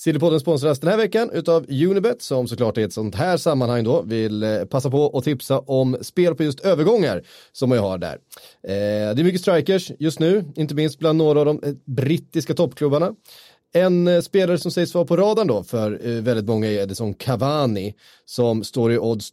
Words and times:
Sillypodden 0.00 0.40
sponsras 0.40 0.80
den 0.80 0.90
här 0.90 0.96
veckan 0.96 1.30
utav 1.32 1.66
Unibet 1.68 2.22
som 2.22 2.48
såklart 2.48 2.78
i 2.78 2.82
ett 2.82 2.92
sånt 2.92 3.14
här 3.14 3.36
sammanhang 3.36 3.84
då 3.84 4.02
vill 4.02 4.42
eh, 4.42 4.64
passa 4.64 4.90
på 4.90 5.02
och 5.02 5.24
tipsa 5.24 5.58
om 5.58 5.96
spel 6.00 6.34
på 6.34 6.42
just 6.44 6.60
övergångar 6.60 7.22
som 7.52 7.68
man 7.68 7.78
ju 7.78 7.82
har 7.82 7.98
där. 7.98 8.14
Eh, 8.62 9.14
det 9.14 9.22
är 9.22 9.24
mycket 9.24 9.40
strikers 9.40 9.90
just 9.98 10.18
nu, 10.18 10.44
inte 10.56 10.74
minst 10.74 10.98
bland 10.98 11.18
några 11.18 11.40
av 11.40 11.46
de 11.46 11.62
eh, 11.62 11.72
brittiska 11.84 12.54
toppklubbarna. 12.54 13.14
En 13.72 14.08
eh, 14.08 14.20
spelare 14.20 14.58
som 14.58 14.70
sägs 14.70 14.94
vara 14.94 15.04
på 15.04 15.16
radarn 15.16 15.46
då 15.46 15.62
för 15.62 16.20
väldigt 16.20 16.46
många 16.46 16.66
är 16.66 16.82
Edison 16.82 17.14
Cavani 17.14 17.94
som 18.24 18.64
står 18.64 18.92
i 18.92 18.98
odds 18.98 19.32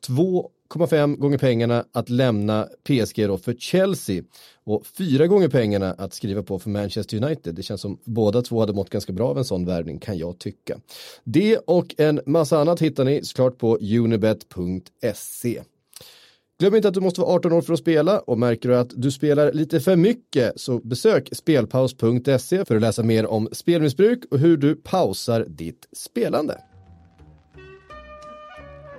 2,5 0.70 1.16
gånger 1.16 1.38
pengarna 1.38 1.86
att 1.92 2.10
lämna 2.10 2.68
PSG 2.84 3.28
då 3.28 3.38
för 3.38 3.54
Chelsea 3.54 4.24
och 4.64 4.88
fyra 4.88 5.28
gånger 5.28 5.50
pengarna 5.50 5.92
att 5.92 6.14
skriva 6.14 6.44
på 6.44 6.60
för 6.60 6.70
Manchester 6.70 7.24
United. 7.24 7.56
Det 7.56 7.64
känns 7.64 7.82
som 7.82 8.00
båda 8.04 8.42
två 8.42 8.60
hade 8.60 8.74
mått 8.74 8.90
ganska 8.90 9.14
bra 9.14 9.30
av 9.30 9.38
en 9.38 9.46
sån 9.46 9.66
värvning 9.66 10.00
kan 10.00 10.18
jag 10.18 10.40
tycka. 10.40 10.80
Det 11.24 11.58
och 11.58 11.96
en 11.98 12.22
massa 12.26 12.60
annat 12.60 12.82
hittar 12.82 13.06
ni 13.06 13.24
såklart 13.24 13.58
på 13.58 13.78
unibet.se. 13.78 15.62
Glöm 16.60 16.76
inte 16.76 16.88
att 16.88 16.94
du 16.94 17.00
måste 17.00 17.22
vara 17.22 17.36
18 17.36 17.54
år 17.54 17.62
för 17.62 17.74
att 17.74 17.80
spela 17.80 18.20
och 18.20 18.40
märker 18.40 18.70
du 18.70 18.78
att 18.78 18.92
du 18.96 19.12
spelar 19.12 19.54
lite 19.54 19.80
för 19.80 19.96
mycket 19.96 20.60
så 20.60 20.80
besök 20.80 21.30
spelpaus.se 21.32 22.66
för 22.66 22.76
att 22.76 22.82
läsa 22.82 23.04
mer 23.04 23.26
om 23.26 23.50
spelmissbruk 23.52 24.24
och 24.32 24.40
hur 24.40 24.58
du 24.58 24.76
pausar 24.76 25.46
ditt 25.48 25.88
spelande. 25.94 26.62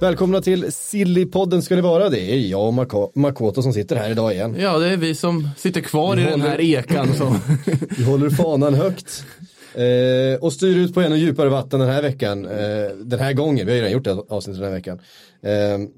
Välkomna 0.00 0.40
till 0.40 0.72
Sillypodden 0.72 1.62
ska 1.62 1.76
det 1.76 1.82
vara. 1.82 2.08
Det 2.08 2.20
är 2.20 2.36
jag 2.38 2.66
och 2.66 2.72
Mako- 2.74 3.10
Makoto 3.14 3.62
som 3.62 3.72
sitter 3.72 3.96
här 3.96 4.10
idag 4.10 4.32
igen. 4.32 4.56
Ja, 4.58 4.78
det 4.78 4.88
är 4.92 4.96
vi 4.96 5.14
som 5.14 5.48
sitter 5.56 5.80
kvar 5.80 6.16
i 6.20 6.22
den 6.24 6.40
här 6.40 6.60
ekan. 6.60 7.14
Som... 7.14 7.38
Vi 7.98 8.04
håller 8.04 8.30
fanan 8.30 8.74
högt. 8.74 9.24
Eh, 9.74 10.40
och 10.44 10.52
styr 10.52 10.76
ut 10.76 10.94
på 10.94 11.00
ännu 11.00 11.16
djupare 11.16 11.48
vatten 11.48 11.80
den 11.80 11.88
här 11.88 12.02
veckan. 12.02 12.44
Eh, 12.46 12.90
den 13.04 13.18
här 13.20 13.32
gången, 13.32 13.66
vi 13.66 13.72
har 13.72 13.76
ju 13.76 13.82
redan 13.82 13.92
gjort 13.92 14.04
det 14.04 14.34
avsnittet 14.34 14.60
den 14.60 14.68
här 14.70 14.76
veckan. 14.76 15.00
Eh, 15.42 15.88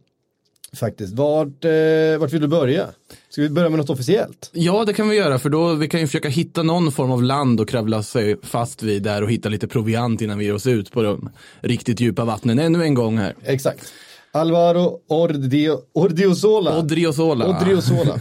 faktiskt, 0.76 1.14
vart, 1.14 1.64
eh, 1.64 2.18
vart 2.18 2.32
vill 2.32 2.40
du 2.40 2.48
börja? 2.48 2.86
Ska 3.32 3.42
vi 3.42 3.48
börja 3.48 3.68
med 3.68 3.78
något 3.78 3.90
officiellt? 3.90 4.50
Ja, 4.52 4.84
det 4.84 4.92
kan 4.92 5.08
vi 5.08 5.16
göra, 5.16 5.38
för 5.38 5.48
då 5.50 5.74
vi 5.74 5.88
kan 5.88 6.00
ju 6.00 6.06
försöka 6.06 6.28
hitta 6.28 6.62
någon 6.62 6.92
form 6.92 7.10
av 7.10 7.22
land 7.22 7.60
och 7.60 7.68
kravla 7.68 8.02
sig 8.02 8.36
fast 8.42 8.82
vid 8.82 9.02
där 9.02 9.22
och 9.22 9.30
hitta 9.30 9.48
lite 9.48 9.68
proviant 9.68 10.20
innan 10.20 10.38
vi 10.38 10.44
ger 10.44 10.54
oss 10.54 10.66
ut 10.66 10.92
på 10.92 11.02
de 11.02 11.28
riktigt 11.60 12.00
djupa 12.00 12.24
vattnen 12.24 12.58
ännu 12.58 12.82
en 12.82 12.94
gång 12.94 13.18
här. 13.18 13.34
Exakt. 13.44 13.92
Alvaro 14.32 14.98
Ordio, 15.08 15.78
Ordiosola. 15.92 16.78
Odriozola. 16.78 17.48
Odriozola. 17.60 18.18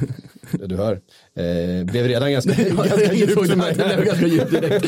Det 0.51 0.65
du 0.67 0.75
hör. 0.75 0.93
Eh, 1.35 1.85
blev 1.91 2.07
redan 2.07 2.31
ganska, 2.31 2.51
ganska 2.73 3.13
djupt 3.13 3.49
det, 3.49 4.03
ganska 4.05 4.27
djupt 4.27 4.51
direkt. 4.51 4.85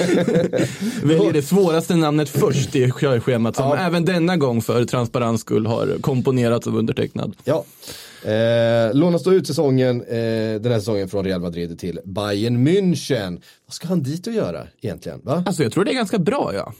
Väljer 1.03 1.33
det 1.33 1.41
svåraste 1.41 1.95
namnet 1.95 2.29
först 2.29 2.75
i 2.75 2.91
körschemat 2.99 3.55
som 3.55 3.65
Ja. 3.69 3.77
även 3.77 4.05
denna 4.05 4.37
gång 4.37 4.61
för 4.61 4.85
transparens 4.85 5.41
skull 5.41 5.65
har 5.65 5.97
komponerats 6.01 6.67
av 6.67 6.77
undertecknad. 6.77 7.35
Ja. 7.43 7.65
Eh, 8.25 8.93
lånas 8.93 9.23
då 9.23 9.33
ut 9.33 9.47
säsongen, 9.47 10.01
eh, 10.01 10.61
den 10.61 10.71
här 10.71 10.79
säsongen 10.79 11.09
från 11.09 11.25
Real 11.25 11.41
Madrid 11.41 11.79
till 11.79 11.99
Bayern 12.05 12.67
München. 12.67 13.41
Vad 13.65 13.73
ska 13.73 13.87
han 13.87 14.03
dit 14.03 14.27
och 14.27 14.33
göra 14.33 14.67
egentligen? 14.81 15.21
Va? 15.23 15.43
Alltså 15.45 15.63
jag 15.63 15.71
tror 15.71 15.85
det 15.85 15.91
är 15.91 15.95
ganska 15.95 16.19
bra 16.19 16.51
ja. 16.53 16.73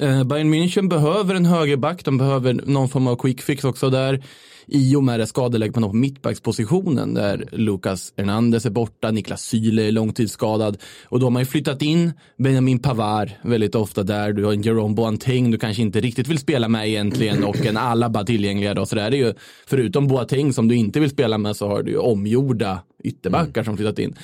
Eh, 0.00 0.24
Bayern 0.24 0.54
München 0.54 0.88
behöver 0.88 1.34
en 1.34 1.46
högerback, 1.46 2.04
de 2.04 2.18
behöver 2.18 2.52
någon 2.52 2.88
form 2.88 3.06
av 3.06 3.16
quick 3.16 3.42
fix 3.42 3.64
också 3.64 3.90
där. 3.90 4.24
I 4.68 4.96
och 4.96 5.04
med 5.04 5.20
det 5.20 5.26
skadeläget 5.26 5.74
på 5.74 5.92
mittbackspositionen 5.92 7.14
där 7.14 7.44
Lucas 7.52 8.12
Hernandez 8.16 8.66
är 8.66 8.70
borta, 8.70 9.10
Niklas 9.10 9.42
Syle 9.42 9.78
är 9.78 9.92
långtidsskadad 9.92 10.78
och 11.04 11.20
då 11.20 11.26
har 11.26 11.30
man 11.30 11.42
ju 11.42 11.46
flyttat 11.46 11.82
in 11.82 12.12
Benjamin 12.38 12.78
Pavard 12.78 13.30
väldigt 13.42 13.74
ofta 13.74 14.02
där. 14.02 14.32
Du 14.32 14.44
har 14.44 14.52
en 14.52 14.62
Jerome 14.62 14.94
Boateng 14.94 15.50
du 15.50 15.58
kanske 15.58 15.82
inte 15.82 16.00
riktigt 16.00 16.28
vill 16.28 16.38
spela 16.38 16.68
med 16.68 16.88
egentligen 16.88 17.44
och 17.44 17.66
en 17.66 17.76
Alaba 17.76 18.24
tillgängliga 18.24 18.74
då. 18.74 18.86
Så 18.86 18.96
det 18.96 19.02
är 19.02 19.12
ju, 19.12 19.34
förutom 19.66 20.06
Boateng 20.06 20.52
som 20.52 20.68
du 20.68 20.76
inte 20.76 21.00
vill 21.00 21.10
spela 21.10 21.38
med 21.38 21.56
så 21.56 21.68
har 21.68 21.82
du 21.82 21.90
ju 21.90 21.98
omgjorda 21.98 22.82
ytterbackar 23.04 23.64
som 23.64 23.76
flyttat 23.76 23.98
in. 23.98 24.16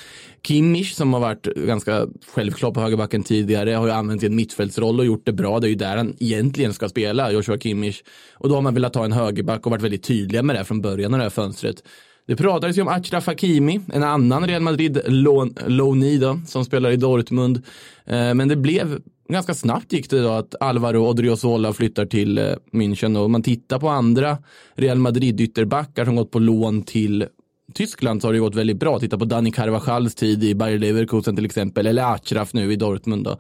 Kimmich 0.47 0.95
som 0.95 1.13
har 1.13 1.21
varit 1.21 1.43
ganska 1.43 2.07
självklar 2.35 2.71
på 2.71 2.81
högerbacken 2.81 3.23
tidigare 3.23 3.71
har 3.71 3.87
ju 3.87 3.93
använt 3.93 4.21
sin 4.21 4.37
mittfältsroll 4.37 5.01
och 5.01 5.07
gjort 5.07 5.27
det 5.27 5.33
bra. 5.33 5.61
Det 5.61 5.67
är 5.67 5.69
ju 5.69 5.75
där 5.75 5.97
han 5.97 6.17
egentligen 6.21 6.75
ska 6.75 6.89
spela, 6.89 7.33
Joshua 7.33 7.59
Kimmich. 7.59 8.03
Och 8.35 8.49
då 8.49 8.55
har 8.55 8.63
man 8.63 8.75
velat 8.75 8.95
ha 8.95 9.05
en 9.05 9.13
högerback 9.13 9.67
och 9.67 9.71
varit 9.71 9.83
väldigt 9.83 10.03
tydliga 10.03 10.43
med 10.43 10.57
det 10.57 10.65
från 10.65 10.81
början 10.81 11.15
av 11.15 11.19
det 11.19 11.25
här 11.25 11.31
fönstret. 11.31 11.83
Det 12.27 12.37
pratades 12.37 12.79
ju 12.79 12.83
om 12.83 12.89
Achraf 12.89 13.27
Hakimi, 13.27 13.81
en 13.93 14.03
annan 14.03 14.47
Real 14.47 14.63
Madrid 14.63 15.01
loanee 15.67 16.19
då, 16.19 16.41
som 16.47 16.65
spelar 16.65 16.91
i 16.91 16.97
Dortmund. 16.97 17.57
Eh, 18.05 18.35
Men 18.35 18.49
det 18.49 18.57
blev 18.57 18.99
ganska 19.29 19.55
snabbt 19.55 19.93
gick 19.93 20.11
det 20.11 20.23
då 20.23 20.29
att 20.29 20.55
Alvaro 20.61 21.09
Odriozola 21.09 21.73
flyttar 21.73 22.07
till 22.07 22.39
eh, 22.39 22.45
München 22.73 23.19
och 23.19 23.31
man 23.31 23.43
tittar 23.43 23.79
på 23.79 23.89
andra 23.89 24.39
Real 24.75 24.99
Madrid 24.99 25.41
ytterbackar 25.41 26.05
som 26.05 26.17
gått 26.17 26.31
på 26.31 26.39
lån 26.39 26.83
till 26.83 27.27
Tyskland 27.73 28.23
så 28.23 28.29
har 28.29 28.33
det 28.33 28.39
gått 28.39 28.55
väldigt 28.55 28.77
bra. 28.77 28.99
Titta 28.99 29.19
på 29.19 29.25
Dani 29.25 29.53
Carvajals 29.53 30.15
tid 30.15 30.45
i 30.45 30.55
Bayer 30.55 30.79
Leverkusen 30.79 31.37
till 31.37 31.45
exempel, 31.45 31.87
eller 31.87 32.15
Achraf 32.15 32.53
nu 32.53 32.73
i 32.73 32.77
Dortmund. 32.77 33.25
Då. 33.25 33.39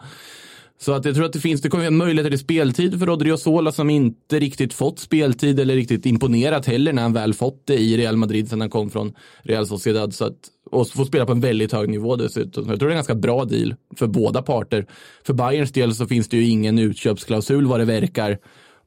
Så 0.83 0.93
att 0.93 1.05
jag 1.05 1.15
tror 1.15 1.25
att 1.25 1.33
det 1.33 1.41
finns, 1.41 1.61
det 1.61 1.69
kommer 1.69 1.87
att 1.87 1.93
möjligheter 1.93 2.31
till 2.31 2.39
speltid 2.39 2.99
för 2.99 3.11
Odriozola 3.11 3.73
som 3.73 3.91
inte 3.91 4.39
riktigt 4.39 4.75
fått 4.75 4.99
speltid 4.99 5.61
eller 5.61 5.75
riktigt 5.75 6.07
imponerat 6.07 6.67
heller 6.67 6.93
när 6.93 7.03
han 7.03 7.13
väl 7.13 7.35
fått 7.35 7.67
det 7.67 7.79
i 7.79 7.97
Real 7.97 8.17
Madrid 8.17 8.49
sedan 8.49 8.61
han 8.61 8.71
kom 8.71 8.91
från 8.91 9.13
Real 9.43 9.67
Sociedad. 9.67 10.15
Så 10.15 10.25
att, 10.25 10.37
och 10.71 10.89
få 10.89 11.05
spela 11.05 11.27
på 11.27 11.33
en 11.33 11.41
väldigt 11.41 11.73
hög 11.73 11.89
nivå 11.89 12.17
dessutom. 12.17 12.65
Så 12.65 12.71
jag 12.71 12.79
tror 12.79 12.89
det 12.89 12.93
är 12.93 12.95
en 12.95 12.97
ganska 12.97 13.15
bra 13.15 13.45
deal 13.45 13.75
för 13.97 14.07
båda 14.07 14.43
parter. 14.43 14.87
För 15.27 15.35
Bayerns 15.35 15.73
del 15.73 15.95
så 15.95 16.07
finns 16.07 16.29
det 16.29 16.37
ju 16.37 16.49
ingen 16.49 16.79
utköpsklausul 16.79 17.67
vad 17.67 17.81
det 17.81 17.85
verkar 17.85 18.39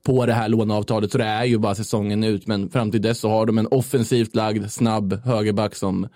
på 0.05 0.25
det 0.25 0.33
här 0.33 0.49
låneavtalet. 0.49 1.11
Så 1.11 1.17
det 1.17 1.23
är 1.23 1.45
ju 1.45 1.57
bara 1.57 1.75
säsongen 1.75 2.23
ut. 2.23 2.47
Men 2.47 2.69
fram 2.69 2.91
till 2.91 3.01
dess 3.01 3.19
så 3.19 3.29
har 3.29 3.45
de 3.45 3.57
en 3.57 3.67
offensivt 3.67 4.35
lagd, 4.35 4.71
snabb 4.71 5.13
högerback 5.25 5.75
som 5.75 6.07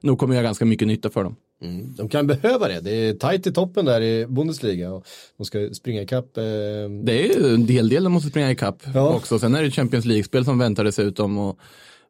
nog 0.00 0.18
kommer 0.18 0.34
göra 0.34 0.44
ganska 0.44 0.64
mycket 0.64 0.88
nytta 0.88 1.10
för 1.10 1.24
dem. 1.24 1.36
De 1.96 2.08
kan 2.08 2.26
behöva 2.26 2.68
det. 2.68 2.80
Det 2.80 2.90
är 2.94 3.12
tajt 3.14 3.46
i 3.46 3.52
toppen 3.52 3.84
där 3.84 4.00
i 4.00 4.26
Bundesliga 4.26 4.92
och 4.92 5.04
de 5.38 5.44
ska 5.44 5.68
springa 5.72 6.02
ikapp. 6.02 6.36
Eh, 6.36 6.42
Det 7.04 7.12
är 7.34 7.38
ju 7.40 7.54
en 7.54 7.66
del 7.66 7.88
del 7.88 8.04
de 8.04 8.12
måste 8.12 8.28
springa 8.30 8.50
ikapp 8.50 8.82
Ja. 8.94 9.14
också. 9.14 9.38
Sen 9.38 9.54
är 9.54 9.62
det 9.62 9.70
Champions 9.70 10.04
League-spel 10.04 10.44
som 10.44 10.58
väntar 10.58 10.84
dessutom. 10.84 11.38
Och 11.38 11.58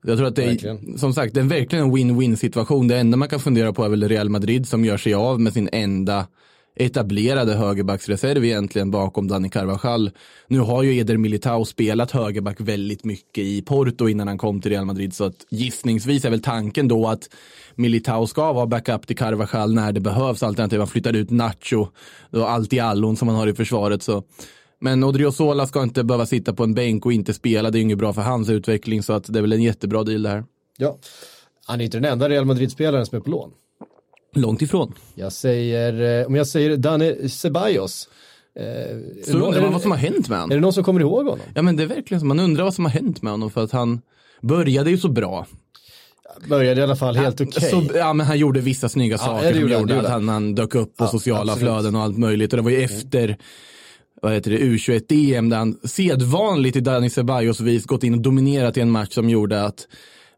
jag 0.07 0.17
tror 0.19 0.27
att 0.29 0.37
det 0.37 0.43
är, 0.43 0.47
Verkligen. 0.49 0.99
som 0.99 1.13
sagt, 1.15 1.35
det 1.35 1.41
är 1.41 1.45
verkligen 1.45 1.85
en 1.85 1.97
win-win 1.97 2.37
situation. 2.37 2.89
Det 2.89 2.97
enda 2.99 3.17
man 3.17 3.29
kan 3.29 3.41
fundera 3.41 3.73
på 3.73 3.85
är 3.85 3.89
väl 3.89 4.09
Real 4.09 4.29
Madrid 4.29 4.69
som 4.69 4.85
gör 4.85 4.97
sig 4.97 5.15
av 5.15 5.41
med 5.41 5.53
sin 5.53 5.69
enda 5.73 6.27
etablerade 6.77 7.55
högerbacksreserv 7.55 8.45
egentligen 8.45 8.91
bakom 8.91 9.29
Dani 9.29 9.51
Carvajal. 9.51 10.11
Nu 10.49 10.59
har 10.59 10.83
ju 10.83 10.99
Eder 10.99 11.17
Militao 11.17 11.65
spelat 11.65 12.11
högerback 12.11 12.61
väldigt 12.61 13.05
mycket 13.05 13.45
i 13.45 13.63
Porto 13.63 14.09
innan 14.09 14.29
han 14.29 14.39
kom 14.39 14.61
till 14.61 14.71
Real 14.71 14.85
Madrid 14.85 15.15
så 15.15 15.25
att 15.25 15.47
gissningsvis 15.51 16.25
är 16.25 16.31
väl 16.31 16.43
tanken 16.43 16.89
då 16.89 17.09
att 17.09 17.31
Militao 17.75 18.27
ska 18.27 18.53
vara 18.53 18.67
backup 18.67 19.07
till 19.07 19.17
Carvajal 19.17 19.75
när 19.75 19.93
det 19.93 20.01
behövs 20.01 20.43
alternativt 20.43 20.79
man 20.79 20.89
flyttar 20.89 21.13
ut 21.13 21.31
Nacho 21.31 21.87
och 22.31 22.51
allt 22.51 22.73
i 22.73 22.81
allon 22.81 23.17
som 23.17 23.27
man 23.27 23.35
har 23.35 23.47
i 23.47 23.55
försvaret 23.55 24.03
så 24.03 24.25
men 24.81 25.05
Odriozola 25.05 25.67
ska 25.67 25.83
inte 25.83 26.05
behöva 26.05 26.27
sitta 26.27 26.53
på 26.53 26.65
en 26.65 26.75
bänk 26.75 27.07
och 27.07 27.13
inte 27.13 27.35
spela. 27.35 27.71
Det 27.71 27.77
är 27.77 27.81
ju 27.81 27.85
inget 27.85 27.99
bra 27.99 28.13
för 28.13 28.23
hans 28.23 28.49
utveckling 28.49 29.03
så 29.03 29.13
att 29.13 29.33
det 29.33 29.39
är 29.39 29.43
väl 29.43 29.53
en 29.53 29.63
jättebra 29.63 30.05
deal 30.05 30.23
det 30.23 30.29
här. 30.29 30.45
ja. 30.79 30.99
Han 31.69 31.81
är 31.81 31.85
inte 31.85 31.97
den 31.97 32.13
enda 32.13 32.29
Real 32.29 32.45
Madrid-spelaren 32.45 33.07
som 33.07 33.17
är 33.17 33.21
på 33.21 33.31
lån. 33.31 33.53
Långt 34.37 34.63
ifrån. 34.63 34.95
Jag 35.15 35.33
säger, 35.33 36.21
eh, 36.21 36.27
om 36.27 36.35
jag 36.35 36.47
säger 36.47 36.77
Dani 36.77 37.29
Ceballos. 37.29 38.09
Eh, 38.59 38.65
är 38.65 39.03
Så 39.27 39.33
undrar 39.39 39.59
är 39.59 39.63
man 39.63 39.73
vad 39.73 39.83
som 39.83 39.91
har 39.91 39.99
hänt 39.99 40.29
med 40.29 40.37
Är 40.37 40.41
honom. 40.41 40.57
det 40.57 40.61
någon 40.61 40.73
som 40.73 40.85
kommer 40.85 41.01
ihåg 41.01 41.25
honom? 41.27 41.47
Ja 41.55 41.63
men 41.63 41.77
det 41.77 41.83
är 41.83 41.87
verkligen 41.87 42.21
så. 42.21 42.27
Man 42.27 42.41
undrar 42.41 42.65
vad 42.65 42.75
som 42.75 42.85
har 42.85 42.93
hänt 42.93 43.23
med 43.23 43.33
honom 43.33 43.51
för 43.51 43.65
att 43.65 43.73
han 43.73 44.01
började 44.43 44.91
ju 44.91 44.99
så 44.99 45.09
bra. 45.09 45.47
Började 46.49 46.81
i 46.81 46.85
alla 46.85 46.97
fall 46.97 47.17
helt 47.17 47.41
okej. 47.41 47.71
Så, 47.71 47.83
ja 47.95 48.13
men 48.13 48.27
han 48.27 48.39
gjorde 48.39 48.61
vissa 48.61 48.89
snygga 48.89 49.13
Ja, 49.15 49.19
saker 49.19 49.53
som 49.53 49.61
gjorde 49.61 49.75
gjorde 49.75 50.01
att 50.01 50.09
han, 50.09 50.29
han 50.29 50.55
dök 50.55 50.75
upp 50.75 50.97
på 50.97 51.05
Ja, 51.05 51.09
sociala 51.09 51.53
absolut. 51.53 51.73
flöden 51.75 51.95
och 51.97 52.03
allt 52.03 52.19
möjligt. 52.19 52.53
Och 52.53 52.57
det 52.57 52.63
var 52.63 52.71
ju 52.71 52.83
efter 52.83 53.37
vad 54.23 54.33
heter 54.33 54.51
det, 54.51 54.59
U21-EM 54.59 55.49
där 55.49 55.57
han 55.57 55.79
sedvanligt 55.85 56.77
i 56.77 56.81
Dani 56.81 57.11
Ceballos 57.11 57.61
vis 57.61 57.85
gått 57.87 58.05
in 58.05 58.15
och 58.15 58.21
dominerat 58.21 58.77
i 58.77 58.81
en 58.81 58.91
match 58.91 59.15
som 59.15 59.31
gjorde 59.31 59.63
att 59.65 59.87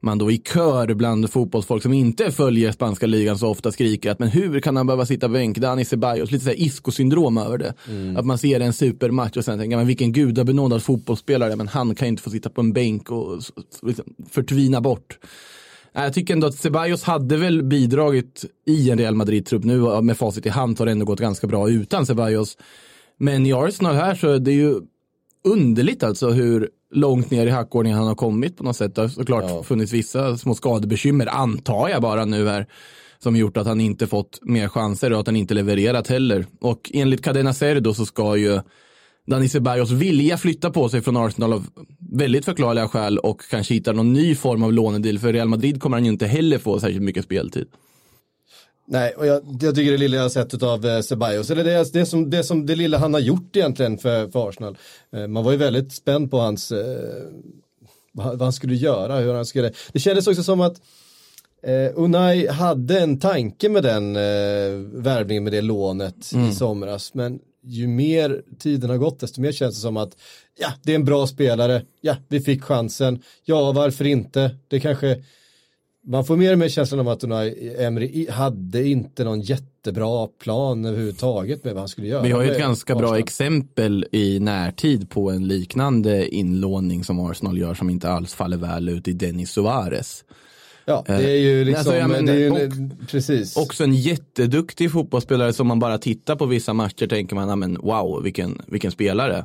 man 0.00 0.18
då 0.18 0.30
i 0.30 0.38
kör 0.38 0.94
bland 0.94 1.30
fotbollsfolk 1.30 1.82
som 1.82 1.92
inte 1.92 2.30
följer 2.30 2.72
spanska 2.72 3.06
ligan 3.06 3.38
så 3.38 3.48
ofta 3.48 3.72
skriker 3.72 4.10
att 4.10 4.18
men 4.18 4.28
hur 4.28 4.60
kan 4.60 4.76
han 4.76 4.86
behöva 4.86 5.06
sitta 5.06 5.28
bänk? 5.28 5.58
Dani 5.58 5.84
Ceballos, 5.84 6.30
lite 6.30 6.44
såhär 6.44 6.60
Isco-syndrom 6.60 7.38
över 7.38 7.58
det. 7.58 7.74
Att 8.16 8.26
man 8.26 8.38
ser 8.38 8.60
en 8.60 8.72
supermatch 8.72 9.36
och 9.36 9.44
sen 9.44 9.58
tänker 9.58 9.76
men 9.76 9.86
vilken 9.86 10.12
gudabenådad 10.12 10.82
fotbollsspelare, 10.82 11.56
men 11.56 11.68
han 11.68 11.94
kan 11.94 12.08
inte 12.08 12.22
få 12.22 12.30
sitta 12.30 12.50
på 12.50 12.60
en 12.60 12.72
bänk 12.72 13.10
och 13.10 13.42
liksom 13.82 14.04
förtvina 14.30 14.80
bort. 14.80 15.18
Jag 15.92 16.14
tycker 16.14 16.34
ändå 16.34 16.46
att 16.46 16.54
Ceballos 16.54 17.02
hade 17.02 17.36
väl 17.36 17.62
bidragit 17.62 18.44
i 18.66 18.90
en 18.90 18.98
Real 18.98 19.14
Madrid-trupp. 19.14 19.64
Nu 19.64 20.00
med 20.02 20.16
facit 20.16 20.46
i 20.46 20.48
hand 20.48 20.78
har 20.78 20.86
det 20.86 20.92
ändå 20.92 21.04
gått 21.04 21.20
ganska 21.20 21.46
bra 21.46 21.70
utan 21.70 22.06
Ceballos. 22.06 22.58
Men 23.18 23.46
i 23.46 23.52
Arsenal 23.52 23.94
här 23.94 24.14
så 24.14 24.28
är 24.28 24.38
det 24.38 24.52
ju 24.52 24.80
underligt 25.44 26.02
alltså 26.02 26.30
hur 26.30 26.70
långt 26.90 27.31
ner 27.31 27.46
i 27.46 27.50
hackordningen 27.50 27.99
han 27.99 28.08
har 28.08 28.14
kommit 28.14 28.56
på 28.56 28.64
något 28.64 28.76
sätt. 28.76 28.94
Det 28.94 29.00
har 29.00 29.08
såklart 29.08 29.44
Ja. 29.49 29.62
funnits 29.62 29.93
vissa 29.93 30.38
små 30.38 30.55
skadebekymmer, 30.55 31.26
antar 31.26 31.88
jag 31.88 32.02
bara 32.02 32.25
nu 32.25 32.49
här, 32.49 32.67
som 33.19 33.37
gjort 33.37 33.56
att 33.56 33.67
han 33.67 33.81
inte 33.81 34.06
fått 34.06 34.38
mer 34.43 34.69
chanser 34.69 35.12
och 35.12 35.20
att 35.20 35.26
han 35.26 35.37
inte 35.37 35.55
levererat 35.55 36.08
heller. 36.08 36.46
Och 36.61 36.90
enligt 36.94 37.23
Cadena 37.25 37.55
Ser 37.55 37.81
då 37.81 37.94
så 37.94 38.06
ska 38.06 38.37
ju 38.37 38.61
Dani 39.26 39.49
Ceballos 39.49 39.90
vilja 39.90 40.38
flytta 40.38 40.70
på 40.70 40.88
sig 40.88 41.02
från 41.02 41.17
Arsenal 41.17 41.52
av 41.52 41.67
väldigt 42.12 42.44
förklarliga 42.44 42.88
skäl 42.88 43.19
och 43.19 43.40
kanske 43.50 43.75
hitta 43.75 43.93
någon 43.93 44.12
ny 44.12 44.35
form 44.35 44.62
av 44.62 44.73
lånedeal. 44.73 45.19
För 45.19 45.32
Real 45.32 45.49
Madrid 45.49 45.81
kommer 45.82 45.96
han 45.96 46.05
ju 46.05 46.11
inte 46.12 46.26
heller 46.26 46.58
få 46.58 46.81
särskilt 46.81 47.02
mycket 47.02 47.25
speltid. 47.25 47.67
Nej, 48.90 49.12
och 49.12 49.26
jag, 49.26 49.43
jag 49.61 49.75
tycker 49.75 49.93
det 49.93 49.99
lilla 49.99 50.17
jag 50.17 50.25
har 50.25 50.29
sett 50.29 50.62
av 50.62 50.87
eh, 50.87 51.00
Ceballos, 51.00 51.50
eller 51.50 51.64
det, 51.64 51.93
det, 51.93 52.06
som, 52.06 52.31
det, 52.31 52.44
som, 52.44 52.67
det 52.67 52.76
lilla 52.76 52.99
han 52.99 53.14
har 53.14 53.20
gjort 53.20 53.56
egentligen 53.56 53.99
för, 53.99 54.29
för 54.29 54.49
Arsenal. 54.49 54.79
Eh, 55.12 55.26
man 55.26 55.44
var 55.44 55.52
ju 55.52 55.58
väldigt 55.58 55.93
spänd 55.93 56.31
på 56.31 56.38
hans, 56.38 56.73
eh, 56.73 57.23
vad, 58.12 58.26
vad 58.26 58.43
han 58.43 58.52
skulle 58.52 58.75
göra, 58.75 59.19
hur 59.19 59.35
han 59.35 59.46
skulle, 59.46 59.73
det 59.93 59.99
kändes 59.99 60.26
också 60.26 60.43
som 60.43 60.61
att 60.61 60.81
eh, 61.62 61.93
Unai 61.94 62.49
hade 62.49 63.00
en 63.00 63.19
tanke 63.19 63.69
med 63.69 63.82
den 63.82 64.17
eh, 64.17 65.02
värvningen 65.02 65.44
med 65.44 65.52
det 65.52 65.62
lånet 65.62 66.32
i 66.50 66.55
somras, 66.55 67.14
men 67.14 67.38
ju 67.62 67.87
mer 67.87 68.43
tiden 68.58 68.90
har 68.90 68.96
gått 68.96 69.20
desto 69.20 69.40
mer 69.40 69.52
känns 69.52 69.75
det 69.75 69.81
som 69.81 69.96
att 69.96 70.17
ja, 70.58 70.69
det 70.82 70.93
är 70.93 70.96
en 70.96 71.05
bra 71.05 71.26
spelare, 71.26 71.82
ja, 72.00 72.17
vi 72.29 72.40
fick 72.40 72.62
chansen, 72.62 73.23
ja, 73.44 73.73
varför 73.73 74.05
inte, 74.05 74.56
det 74.69 74.81
kanske 74.81 75.23
man 76.06 76.24
får 76.24 76.36
mer 76.36 76.52
och 76.52 76.58
mer 76.58 76.68
känslan 76.68 77.00
av 77.00 77.08
att 77.08 77.24
Unai 77.24 77.74
Emery 77.78 78.26
hade 78.30 78.88
inte 78.88 79.24
någon 79.24 79.40
jättebra 79.40 80.26
plan 80.26 80.84
överhuvudtaget 80.84 81.64
med 81.64 81.74
vad 81.74 81.80
han 81.80 81.88
skulle 81.88 82.06
göra. 82.06 82.22
Vi 82.22 82.30
har 82.30 82.42
ju 82.42 82.50
ett 82.50 82.58
ganska 82.58 82.94
bra 82.94 83.18
exempel 83.18 84.06
i 84.12 84.40
närtid 84.40 85.10
på 85.10 85.30
en 85.30 85.48
liknande 85.48 86.28
inlåning 86.34 87.04
som 87.04 87.20
Arsenal 87.20 87.58
gör 87.58 87.74
som 87.74 87.90
inte 87.90 88.10
alls 88.10 88.34
faller 88.34 88.56
väl 88.56 88.88
ut 88.88 89.08
i 89.08 89.12
Dennis 89.12 89.50
Suarez. 89.50 90.24
Ja, 90.84 91.04
det 91.06 91.30
är 91.30 91.36
ju 91.36 91.64
liksom, 91.64 91.78
Alltså, 91.78 91.96
ja, 91.96 92.08
men- 92.08 92.26
det 92.26 92.32
är 92.32 92.36
ju, 92.38 92.50
och- 92.50 93.08
precis. 93.10 93.56
Också 93.56 93.84
en 93.84 93.94
jätteduktig 93.94 94.92
fotbollsspelare 94.92 95.52
som 95.52 95.66
man 95.66 95.78
bara 95.78 95.98
tittar 95.98 96.36
på 96.36 96.46
vissa 96.46 96.72
matcher 96.72 97.06
tänker 97.06 97.34
man, 97.36 97.48
"Ja, 97.48 97.56
men 97.56 97.74
wow, 97.74 98.22
vilken, 98.22 98.62
vilken 98.66 98.90
spelare. 98.90 99.44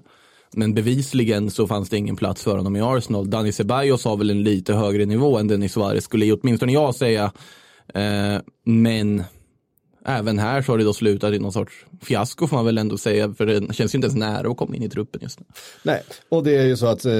Men 0.55 0.73
bevisligen 0.73 1.51
så 1.51 1.67
fanns 1.67 1.89
det 1.89 1.97
ingen 1.97 2.15
plats 2.15 2.43
för 2.43 2.57
honom 2.57 2.75
i 2.75 2.81
Arsenal. 2.81 3.29
Dani 3.29 3.51
Ceballos 3.51 4.05
har 4.05 4.17
väl 4.17 4.29
en 4.29 4.43
lite 4.43 4.73
högre 4.73 5.05
nivå 5.05 5.37
än 5.37 5.47
Denis 5.47 5.73
Suarez 5.73 6.03
skulle 6.03 6.33
åtminstone 6.33 6.71
jag 6.71 6.95
säga. 6.95 7.31
Eh, 7.93 8.37
men 8.65 9.23
även 10.05 10.39
här 10.39 10.61
så 10.61 10.71
har 10.71 10.77
det 10.77 10.83
då 10.83 10.93
slutat 10.93 11.33
i 11.33 11.39
någon 11.39 11.53
sorts 11.53 11.85
fiasko 12.01 12.47
får 12.47 12.57
man 12.57 12.65
väl 12.65 12.77
ändå 12.77 12.97
säga. 12.97 13.33
För 13.33 13.45
det 13.45 13.73
känns 13.73 13.93
ju 13.93 13.97
inte 13.97 14.05
ens 14.05 14.19
nära 14.19 14.51
att 14.51 14.57
komma 14.57 14.75
in 14.75 14.83
i 14.83 14.89
truppen 14.89 15.21
just 15.23 15.39
nu. 15.39 15.45
Nej, 15.83 16.03
och 16.29 16.43
det 16.43 16.57
är 16.57 16.65
ju 16.65 16.77
så 16.77 16.87
att 16.87 17.05
eh, 17.05 17.11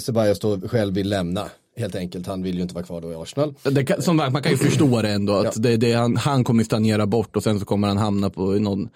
Ceballos 0.00 0.38
då 0.38 0.60
själv 0.60 0.94
vill 0.94 1.08
lämna. 1.08 1.48
Helt 1.76 1.94
enkelt, 1.94 2.26
han 2.26 2.42
vill 2.42 2.56
ju 2.56 2.62
inte 2.62 2.74
vara 2.74 2.84
kvar 2.84 3.00
då 3.00 3.12
i 3.12 3.14
Arsenal. 3.14 3.54
Kan, 3.86 4.02
som, 4.02 4.16
man 4.16 4.42
kan 4.42 4.52
ju 4.52 4.58
förstå 4.58 5.02
det 5.02 5.10
ändå. 5.10 5.32
Att 5.32 5.62
det, 5.62 5.76
det, 5.76 5.92
han, 5.92 6.16
han 6.16 6.44
kommer 6.44 6.64
stagnera 6.64 7.06
bort 7.06 7.36
och 7.36 7.42
sen 7.42 7.60
så 7.60 7.66
kommer 7.66 7.88
han 7.88 7.98
hamna 7.98 8.30
på 8.30 8.42
någon 8.42 8.88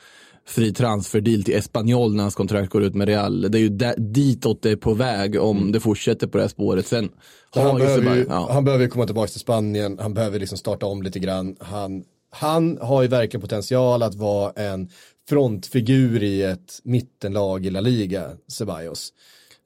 fri 0.46 0.72
transferdeal 0.72 1.42
till 1.42 1.54
Espanyol 1.54 2.14
när 2.14 2.22
hans 2.22 2.34
kontrakt 2.34 2.70
går 2.70 2.82
ut 2.82 2.94
med 2.94 3.08
Real. 3.08 3.50
Det 3.50 3.58
är 3.58 3.60
ju 3.60 3.68
där, 3.68 3.94
ditåt 3.96 4.62
det 4.62 4.70
är 4.70 4.76
på 4.76 4.94
väg 4.94 5.40
om 5.40 5.72
det 5.72 5.80
fortsätter 5.80 6.26
på 6.26 6.38
det 6.38 6.44
här 6.44 6.48
spåret. 6.48 6.86
Sen 6.86 7.08
han, 7.54 7.66
har 7.66 7.78
ju 7.78 7.84
behöver 7.84 8.16
ju, 8.16 8.26
ja. 8.28 8.48
han 8.52 8.64
behöver 8.64 8.86
komma 8.88 9.06
tillbaka 9.06 9.28
till 9.28 9.40
Spanien, 9.40 9.98
han 10.00 10.14
behöver 10.14 10.38
liksom 10.38 10.58
starta 10.58 10.86
om 10.86 11.02
lite 11.02 11.18
grann. 11.18 11.56
Han, 11.60 12.04
han 12.30 12.78
har 12.80 13.02
ju 13.02 13.08
verkligen 13.08 13.40
potential 13.40 14.02
att 14.02 14.14
vara 14.14 14.50
en 14.50 14.88
frontfigur 15.28 16.22
i 16.22 16.42
ett 16.42 16.80
mittenlag 16.84 17.66
i 17.66 17.70
La 17.70 17.80
Liga, 17.80 18.30
Ceballos. 18.48 19.12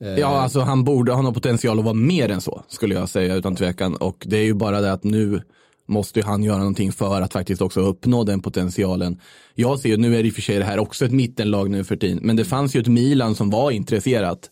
Eh, 0.05 0.19
Ja, 0.19 0.27
alltså 0.27 0.61
han 0.61 0.85
borde 0.85 1.13
ha 1.13 1.23
någon 1.23 1.35
potential 1.35 1.79
att 1.79 1.85
vara 1.85 1.95
mer 1.95 2.29
än 2.29 2.41
så, 2.41 2.63
skulle 2.69 2.95
jag 2.95 3.09
säga 3.09 3.35
utan 3.35 3.57
tvekan. 3.57 3.97
Och 3.97 4.25
det 4.27 4.37
är 4.37 4.45
ju 4.45 4.55
bara 4.55 4.81
det 4.81 4.93
att 4.93 5.05
nu 5.05 5.43
måste 5.89 6.23
han 6.23 6.43
göra 6.43 6.59
någonting 6.59 6.93
för 6.93 7.21
att 7.21 7.33
faktiskt 7.33 7.63
också 7.63 7.81
uppnå 7.81 8.25
den 8.25 8.41
potentialen. 8.41 9.21
Jag 9.55 9.79
ser 9.79 9.89
ju, 9.89 9.97
nu 9.97 10.17
är 10.17 10.23
det 10.23 10.29
i 10.29 10.31
och 10.31 10.35
för 10.35 10.43
sig 10.43 10.59
det 10.59 10.65
här 10.65 10.79
också 10.79 11.05
ett 11.05 11.13
mittenlag 11.13 11.71
nu 11.71 11.85
för 11.85 11.97
tiden, 11.97 12.19
men 12.23 12.37
det 12.37 12.45
fanns 12.45 12.77
ju 12.77 12.81
ett 12.81 12.87
Milan 12.87 13.35
som 13.35 13.51
var 13.51 13.71
intresserat 13.71 14.51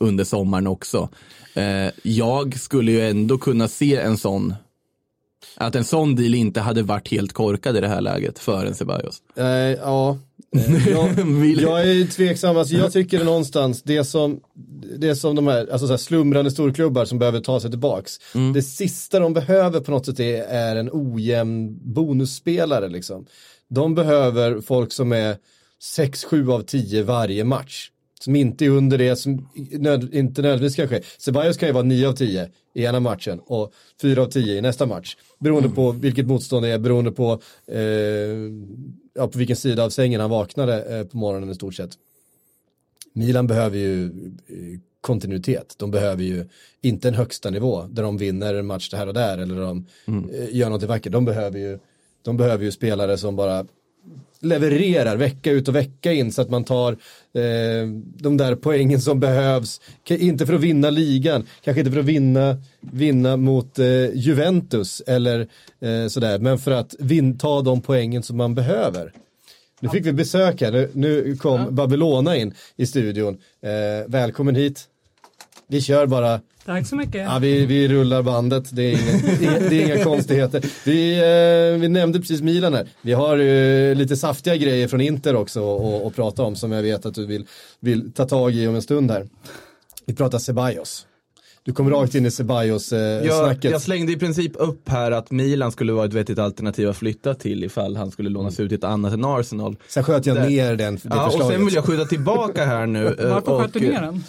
under 0.00 0.24
sommaren 0.24 0.66
också. 0.66 1.08
Eh, 1.54 1.90
jag 2.02 2.58
skulle 2.60 2.92
ju 2.92 3.08
ändå 3.08 3.38
kunna 3.38 3.68
se 3.68 3.96
en 3.96 4.16
sån, 4.16 4.54
att 5.56 5.74
en 5.74 5.84
sån 5.84 6.14
deal 6.14 6.34
inte 6.34 6.60
hade 6.60 6.82
varit 6.82 7.08
helt 7.08 7.32
korkad 7.32 7.76
i 7.76 7.80
det 7.80 7.88
här 7.88 8.00
läget 8.00 8.38
för 8.38 8.66
en 8.66 8.74
Ceballos. 8.74 9.22
Eh, 9.36 9.46
ja, 9.46 10.18
jag, 10.90 11.08
Vill- 11.40 11.60
jag 11.60 11.80
är 11.90 12.04
tveksam, 12.06 12.56
alltså 12.56 12.74
jag 12.74 12.92
tycker 12.92 13.24
någonstans 13.24 13.82
det 13.82 14.04
som, 14.04 14.40
det 14.98 15.16
som 15.16 15.36
de 15.36 15.46
här, 15.46 15.66
alltså 15.72 15.86
så 15.86 15.92
här 15.92 15.98
slumrande 15.98 16.50
storklubbar 16.50 17.04
som 17.04 17.18
behöver 17.18 17.40
ta 17.40 17.60
sig 17.60 17.70
tillbaks. 17.70 18.12
Det 18.54 18.62
sista 18.62 19.18
de 19.18 19.34
behöver 19.34 19.80
på 19.80 19.90
något 19.90 20.06
sätt 20.06 20.20
är, 20.20 20.42
är 20.42 20.76
en 20.76 20.90
ojämn 20.92 21.78
bonusspelare 21.94 22.88
liksom. 22.88 23.26
De 23.68 23.94
behöver 23.94 24.60
folk 24.60 24.92
som 24.92 25.12
är 25.12 25.36
6-7 25.96 26.52
av 26.52 26.62
10 26.62 27.02
varje 27.02 27.44
match. 27.44 27.90
Som 28.20 28.36
inte 28.36 28.64
är 28.64 28.68
under 28.68 28.98
det, 28.98 29.16
som 29.16 29.48
nöd, 29.72 30.14
inte 30.14 30.42
nödvändigtvis 30.42 30.76
kanske. 30.76 31.02
Ceballos 31.18 31.56
kan 31.56 31.68
ju 31.68 31.72
vara 31.72 31.84
9 31.84 32.08
av 32.08 32.12
10 32.12 32.48
i 32.74 32.84
ena 32.84 33.00
matchen 33.00 33.40
och 33.46 33.72
4 34.02 34.22
av 34.22 34.26
10 34.26 34.56
i 34.56 34.60
nästa 34.60 34.86
match. 34.86 35.16
Beroende 35.40 35.68
på 35.68 35.92
vilket 35.92 36.26
motstånd 36.26 36.64
det 36.64 36.68
är, 36.68 36.78
beroende 36.78 37.10
på, 37.10 37.32
eh, 37.72 37.78
ja, 39.18 39.28
på 39.28 39.38
vilken 39.38 39.56
sida 39.56 39.84
av 39.84 39.90
sängen 39.90 40.20
han 40.20 40.30
vaknade 40.30 40.98
eh, 40.98 41.06
på 41.06 41.16
morgonen 41.16 41.50
i 41.50 41.54
stort 41.54 41.74
sett. 41.74 41.90
Milan 43.12 43.46
behöver 43.46 43.78
ju 43.78 44.04
eh, 44.04 44.80
kontinuitet. 45.00 45.74
De 45.78 45.90
behöver 45.90 46.22
ju 46.22 46.48
inte 46.80 47.08
en 47.08 47.14
högsta 47.14 47.50
nivå 47.50 47.82
där 47.90 48.02
de 48.02 48.16
vinner 48.16 48.54
en 48.54 48.66
match 48.66 48.92
här 48.92 49.06
och 49.06 49.14
där 49.14 49.38
eller 49.38 49.60
de 49.60 49.86
eh, 50.06 50.56
gör 50.56 50.70
något 50.70 50.82
vackert. 50.82 51.12
De 51.12 51.24
behöver 51.24 51.58
ju, 51.58 51.78
de 52.22 52.36
behöver 52.36 52.64
ju 52.64 52.72
spelare 52.72 53.18
som 53.18 53.36
bara 53.36 53.66
levererar 54.40 55.16
vecka 55.16 55.50
ut 55.50 55.68
och 55.68 55.74
vecka 55.74 56.12
in 56.12 56.32
så 56.32 56.42
att 56.42 56.50
man 56.50 56.64
tar 56.64 56.92
eh, 56.92 57.88
de 58.14 58.36
där 58.36 58.54
poängen 58.54 59.00
som 59.00 59.20
behövs. 59.20 59.80
Inte 60.08 60.46
för 60.46 60.54
att 60.54 60.60
vinna 60.60 60.90
ligan, 60.90 61.46
kanske 61.64 61.80
inte 61.80 61.92
för 61.92 62.00
att 62.00 62.06
vinna, 62.06 62.56
vinna 62.80 63.36
mot 63.36 63.78
eh, 63.78 63.86
Juventus 64.14 65.02
eller 65.06 65.40
eh, 65.80 66.08
sådär, 66.08 66.38
men 66.38 66.58
för 66.58 66.70
att 66.70 66.94
vin, 66.98 67.38
ta 67.38 67.62
de 67.62 67.80
poängen 67.80 68.22
som 68.22 68.36
man 68.36 68.54
behöver. 68.54 69.12
Nu 69.80 69.88
fick 69.88 70.06
vi 70.06 70.12
besök 70.12 70.60
här, 70.60 70.72
nu, 70.72 70.90
nu 70.94 71.36
kom 71.36 71.74
Babylona 71.74 72.36
in 72.36 72.54
i 72.76 72.86
studion. 72.86 73.38
Eh, 73.62 74.08
välkommen 74.08 74.54
hit. 74.54 74.88
Vi 75.68 75.80
kör 75.80 76.06
bara 76.06 76.40
Tack 76.64 76.86
så 76.86 76.96
mycket. 76.96 77.24
Ja, 77.24 77.38
vi, 77.38 77.66
vi 77.66 77.88
rullar 77.88 78.22
bandet, 78.22 78.64
det 78.76 78.82
är 78.82 78.92
inga, 79.42 79.58
det 79.70 79.82
är 79.82 79.86
inga 79.94 80.04
konstigheter. 80.04 80.64
Vi, 80.84 81.14
eh, 81.74 81.80
vi 81.80 81.88
nämnde 81.88 82.18
precis 82.20 82.40
Milan 82.42 82.74
här. 82.74 82.88
Vi 83.02 83.12
har 83.12 83.38
eh, 83.38 83.94
lite 83.94 84.16
saftiga 84.16 84.56
grejer 84.56 84.88
från 84.88 85.00
Inter 85.00 85.36
också 85.36 85.76
att 86.06 86.16
prata 86.16 86.42
om 86.42 86.56
som 86.56 86.72
jag 86.72 86.82
vet 86.82 87.06
att 87.06 87.14
du 87.14 87.26
vill, 87.26 87.46
vill 87.80 88.12
ta 88.12 88.24
tag 88.24 88.54
i 88.54 88.66
om 88.66 88.74
en 88.74 88.82
stund 88.82 89.10
här. 89.10 89.26
Vi 90.06 90.14
pratar 90.14 90.38
Ceballos. 90.38 91.06
Du 91.62 91.72
kommer 91.72 91.90
rakt 91.90 92.14
in 92.14 92.22
i 92.22 92.24
Jag, 92.26 92.32
Ceballos-snacket. 92.32 93.70
jag 93.70 93.82
slängde 93.82 94.12
i 94.12 94.16
princip 94.16 94.52
upp 94.54 94.88
här 94.88 95.10
att 95.10 95.30
Milan 95.30 95.72
skulle 95.72 95.92
vara 95.92 96.06
ett 96.06 96.12
vettigt 96.12 96.38
alternativ 96.38 96.88
att 96.88 96.96
flytta 96.96 97.34
till 97.34 97.64
ifall 97.64 97.96
han 97.96 98.10
skulle 98.10 98.30
lånas 98.30 98.60
ut 98.60 98.68
till 98.70 98.78
ett 98.78 98.84
annat 98.84 99.12
än 99.12 99.24
Arsenal. 99.24 99.76
Sen 99.88 100.04
sköt 100.04 100.26
jag 100.26 100.36
Där. 100.36 100.48
ner 100.48 100.76
den, 100.76 100.94
det 100.94 101.00
Ja, 101.04 101.26
och 101.26 101.32
förslaget. 101.32 101.56
sen 101.56 101.64
vill 101.66 101.74
jag 101.74 101.84
skjuta 101.84 102.04
tillbaka 102.04 102.64
här 102.64 102.86
nu. 102.86 103.06
eh, 103.20 103.28
Varför 103.30 103.52
och- 103.52 103.62
sköt 103.62 103.72
du 103.72 103.80
ner 103.80 104.00
den? 104.02 104.24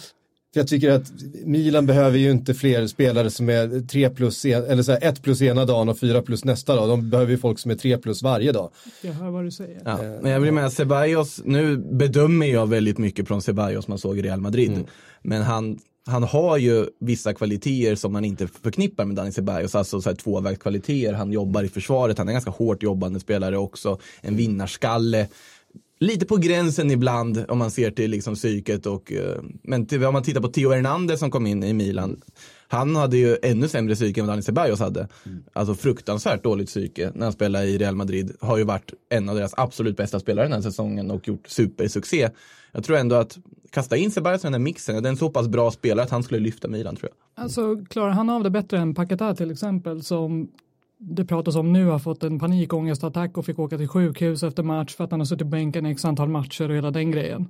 För 0.52 0.60
jag 0.60 0.68
tycker 0.68 0.90
att 0.90 1.12
Milan 1.44 1.86
behöver 1.86 2.18
ju 2.18 2.30
inte 2.30 2.54
fler 2.54 2.86
spelare 2.86 3.30
som 3.30 3.48
är 3.48 3.86
tre 3.86 4.10
plus, 4.10 4.44
en, 4.44 4.64
eller 4.64 4.82
så 4.82 4.92
här 4.92 5.04
ett 5.04 5.22
plus 5.22 5.42
ena 5.42 5.64
dagen 5.64 5.88
och 5.88 5.98
fyra 5.98 6.22
plus 6.22 6.44
nästa 6.44 6.76
dag. 6.76 6.88
De 6.88 7.10
behöver 7.10 7.32
ju 7.32 7.38
folk 7.38 7.58
som 7.58 7.70
är 7.70 7.74
tre 7.74 7.98
plus 7.98 8.22
varje 8.22 8.52
dag. 8.52 8.70
Jag 9.02 9.12
hör 9.12 9.30
vad 9.30 9.44
du 9.44 9.50
säger. 9.50 9.82
Ja, 9.84 9.98
men 10.22 10.32
jag 10.32 10.40
vill 10.40 10.52
med 10.52 10.72
Ceballos, 10.72 11.40
nu 11.44 11.76
bedömer 11.76 12.46
jag 12.46 12.68
väldigt 12.68 12.98
mycket 12.98 13.28
från 13.28 13.42
Ceballos 13.42 13.88
man 13.88 13.98
såg 13.98 14.18
i 14.18 14.22
Real 14.22 14.40
Madrid. 14.40 14.72
Mm. 14.72 14.86
Men 15.22 15.42
han, 15.42 15.78
han 16.06 16.22
har 16.22 16.56
ju 16.56 16.86
vissa 17.00 17.34
kvaliteter 17.34 17.94
som 17.94 18.12
man 18.12 18.24
inte 18.24 18.46
förknippar 18.46 19.04
med 19.04 19.16
Dani 19.16 19.32
Ceballos, 19.32 19.74
alltså 19.74 20.00
så 20.00 20.08
här 20.08 20.16
tvåvägskvaliteter. 20.16 21.12
Han 21.12 21.32
jobbar 21.32 21.62
i 21.62 21.68
försvaret, 21.68 22.18
han 22.18 22.28
är 22.28 22.30
en 22.30 22.34
ganska 22.34 22.50
hårt 22.50 22.82
jobbande 22.82 23.20
spelare 23.20 23.58
också. 23.58 23.98
En 24.20 24.36
vinnarskalle. 24.36 25.28
Lite 26.00 26.26
på 26.26 26.36
gränsen 26.36 26.90
ibland 26.90 27.44
om 27.48 27.58
man 27.58 27.70
ser 27.70 27.90
till 27.90 28.10
liksom 28.10 28.34
psyket 28.34 28.86
och 28.86 29.12
eh, 29.12 29.42
men 29.62 29.86
till, 29.86 30.04
om 30.04 30.12
man 30.12 30.22
tittar 30.22 30.40
på 30.40 30.48
Theo 30.48 30.70
Hernandez 30.70 31.20
som 31.20 31.30
kom 31.30 31.46
in 31.46 31.64
i 31.64 31.72
Milan 31.72 32.20
han 32.72 32.96
hade 32.96 33.16
ju 33.16 33.36
ännu 33.42 33.68
sämre 33.68 33.94
psyke 33.94 34.20
än 34.20 34.26
vad 34.26 34.32
Dani 34.32 34.42
Ceballos 34.42 34.80
hade. 34.80 35.08
Alltså 35.52 35.74
fruktansvärt 35.74 36.42
dåligt 36.42 36.68
psyke 36.68 37.12
när 37.14 37.26
han 37.26 37.32
spelade 37.32 37.66
i 37.66 37.78
Real 37.78 37.94
Madrid. 37.94 38.36
Har 38.40 38.58
ju 38.58 38.64
varit 38.64 38.92
en 39.08 39.28
av 39.28 39.34
deras 39.34 39.54
absolut 39.56 39.96
bästa 39.96 40.20
spelare 40.20 40.44
den 40.44 40.52
här 40.52 40.60
säsongen 40.60 41.10
och 41.10 41.28
gjort 41.28 41.48
supersuccé. 41.48 42.30
Jag 42.72 42.84
tror 42.84 42.96
ändå 42.96 43.16
att 43.16 43.38
kasta 43.70 43.96
in 43.96 44.10
Ceballos 44.10 44.44
i 44.44 44.46
den 44.46 44.54
här 44.54 44.60
mixen, 44.60 45.02
det 45.02 45.08
är 45.08 45.10
en 45.10 45.16
så 45.16 45.30
pass 45.30 45.48
bra 45.48 45.70
spelare 45.70 46.04
att 46.04 46.10
han 46.10 46.22
skulle 46.22 46.40
lyfta 46.40 46.68
Milan 46.68 46.96
tror 46.96 47.10
jag. 47.10 47.44
Alltså 47.44 47.84
klarar 47.88 48.10
han 48.10 48.30
av 48.30 48.42
det 48.42 48.50
bättre 48.50 48.78
än 48.78 48.94
Paketa 48.94 49.34
till 49.34 49.50
exempel 49.50 50.02
som 50.02 50.48
det 51.00 51.24
pratas 51.24 51.56
om 51.56 51.72
nu 51.72 51.86
har 51.86 51.98
fått 51.98 52.22
en 52.22 52.38
panikångestattack 52.38 53.38
och 53.38 53.46
fick 53.46 53.58
åka 53.58 53.78
till 53.78 53.88
sjukhus 53.88 54.42
efter 54.42 54.62
match 54.62 54.94
för 54.96 55.04
att 55.04 55.10
han 55.10 55.20
har 55.20 55.24
suttit 55.24 55.40
på 55.46 55.48
bänken 55.50 55.86
i 55.86 55.90
x 55.90 56.04
antal 56.04 56.28
matcher 56.28 56.70
och 56.70 56.76
hela 56.76 56.90
den 56.90 57.10
grejen. 57.10 57.48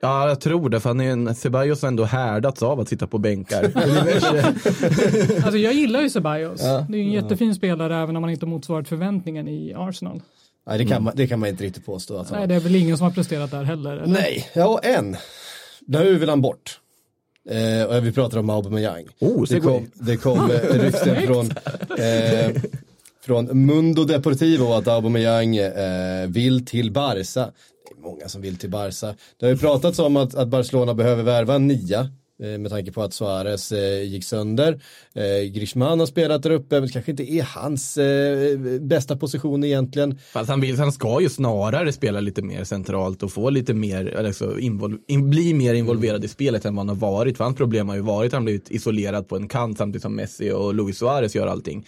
Ja, 0.00 0.28
jag 0.28 0.40
tror 0.40 0.68
det, 0.68 0.80
för 0.80 0.90
han 0.90 1.00
är 1.00 1.10
en, 1.10 1.34
Ceballos 1.34 1.82
har 1.82 1.88
ändå 1.88 2.04
härdats 2.04 2.62
av 2.62 2.80
att 2.80 2.88
sitta 2.88 3.06
på 3.06 3.18
bänkar. 3.18 3.62
Alltså 5.44 5.58
jag 5.58 5.72
gillar 5.74 6.00
ju 6.00 6.10
Ceballos. 6.10 6.60
Det 6.60 6.66
är 6.66 6.96
ju 6.96 7.02
en 7.02 7.12
jättefin 7.12 7.54
spelare 7.54 7.96
även 7.96 8.16
om 8.16 8.20
man 8.20 8.30
inte 8.30 8.46
motsvarat 8.46 8.88
förväntningen 8.88 9.48
i 9.48 9.74
Arsenal. 9.76 10.22
Nej, 10.66 10.78
det 10.78 10.84
kan, 10.86 11.02
man, 11.02 11.12
det 11.16 11.26
kan 11.26 11.40
man 11.40 11.48
inte 11.48 11.64
riktigt 11.64 11.86
påstå. 11.86 12.16
Han- 12.16 12.26
Nej, 12.32 12.46
det 12.48 12.54
är 12.54 12.60
väl 12.60 12.76
ingen 12.76 12.96
som 12.98 13.04
har 13.04 13.10
presterat 13.12 13.50
där 13.50 13.62
heller. 13.62 13.92
Eller? 13.96 14.06
Nej, 14.06 14.46
ja 14.54 14.80
en. 14.82 15.16
Nu 15.86 16.18
vill 16.18 16.28
han 16.28 16.40
bort. 16.42 16.78
Eh, 17.50 17.96
och 17.96 18.06
vi 18.06 18.12
pratar 18.12 18.38
om 18.38 18.50
Aubameyang. 18.50 19.04
Oh, 19.20 19.44
det 19.48 19.60
kom, 19.60 19.86
det 19.94 20.16
kom 20.16 20.38
eh, 20.50 20.80
rykten 20.80 21.16
från, 21.26 21.46
eh, 21.98 22.50
från 23.24 23.66
Mundo 23.66 24.04
Deportivo 24.04 24.72
att 24.72 24.88
Aubameyang 24.88 25.56
eh, 25.56 26.26
vill 26.28 26.66
till 26.66 26.92
Barca. 26.92 27.50
Det 27.88 27.98
är 27.98 28.02
många 28.02 28.28
som 28.28 28.42
vill 28.42 28.56
till 28.56 28.70
Barca. 28.70 29.14
Det 29.38 29.46
har 29.46 29.52
ju 29.52 29.58
pratats 29.58 29.98
om 29.98 30.16
att, 30.16 30.34
att 30.34 30.48
Barcelona 30.48 30.94
behöver 30.94 31.22
värva 31.22 31.54
en 31.54 31.66
nia 31.66 32.10
eh, 32.42 32.58
Med 32.58 32.70
tanke 32.70 32.92
på 32.92 33.02
att 33.02 33.14
Suarez 33.14 33.72
eh, 33.72 34.02
gick 34.02 34.24
sönder. 34.24 34.80
Eh, 35.14 35.50
Griezmann 35.52 35.98
har 35.98 36.06
spelat 36.06 36.42
där 36.42 36.50
uppe, 36.50 36.74
men 36.74 36.86
det 36.86 36.92
kanske 36.92 37.10
inte 37.10 37.32
är 37.32 37.42
hans 37.42 37.98
bästa 38.80 39.16
position 39.16 39.64
egentligen. 39.64 40.18
Fast 40.32 40.50
han, 40.50 40.60
vill, 40.60 40.78
han 40.78 40.92
ska 40.92 41.20
ju 41.20 41.28
snarare 41.28 41.92
spela 41.92 42.20
lite 42.20 42.42
mer 42.42 42.64
centralt 42.64 43.22
och 43.22 43.32
få 43.32 43.50
lite 43.50 43.74
mer, 43.74 44.16
alltså 44.26 44.58
invol, 44.58 44.98
in, 45.06 45.30
bli 45.30 45.54
mer 45.54 45.74
involverad 45.74 46.24
i 46.24 46.28
spelet 46.28 46.64
än 46.64 46.76
vad 46.76 46.86
han 46.86 46.88
har 46.88 47.08
varit. 47.08 47.36
För 47.36 47.44
hans 47.44 47.56
problem 47.56 47.88
har 47.88 47.96
ju 47.96 48.02
varit 48.02 48.28
att 48.28 48.32
han 48.32 48.44
blivit 48.44 48.70
isolerad 48.70 49.28
på 49.28 49.36
en 49.36 49.48
kant 49.48 49.78
samtidigt 49.78 50.02
som 50.02 50.16
Messi 50.16 50.50
och 50.50 50.74
Luis 50.74 50.98
Suarez 50.98 51.34
gör 51.34 51.46
allting. 51.46 51.86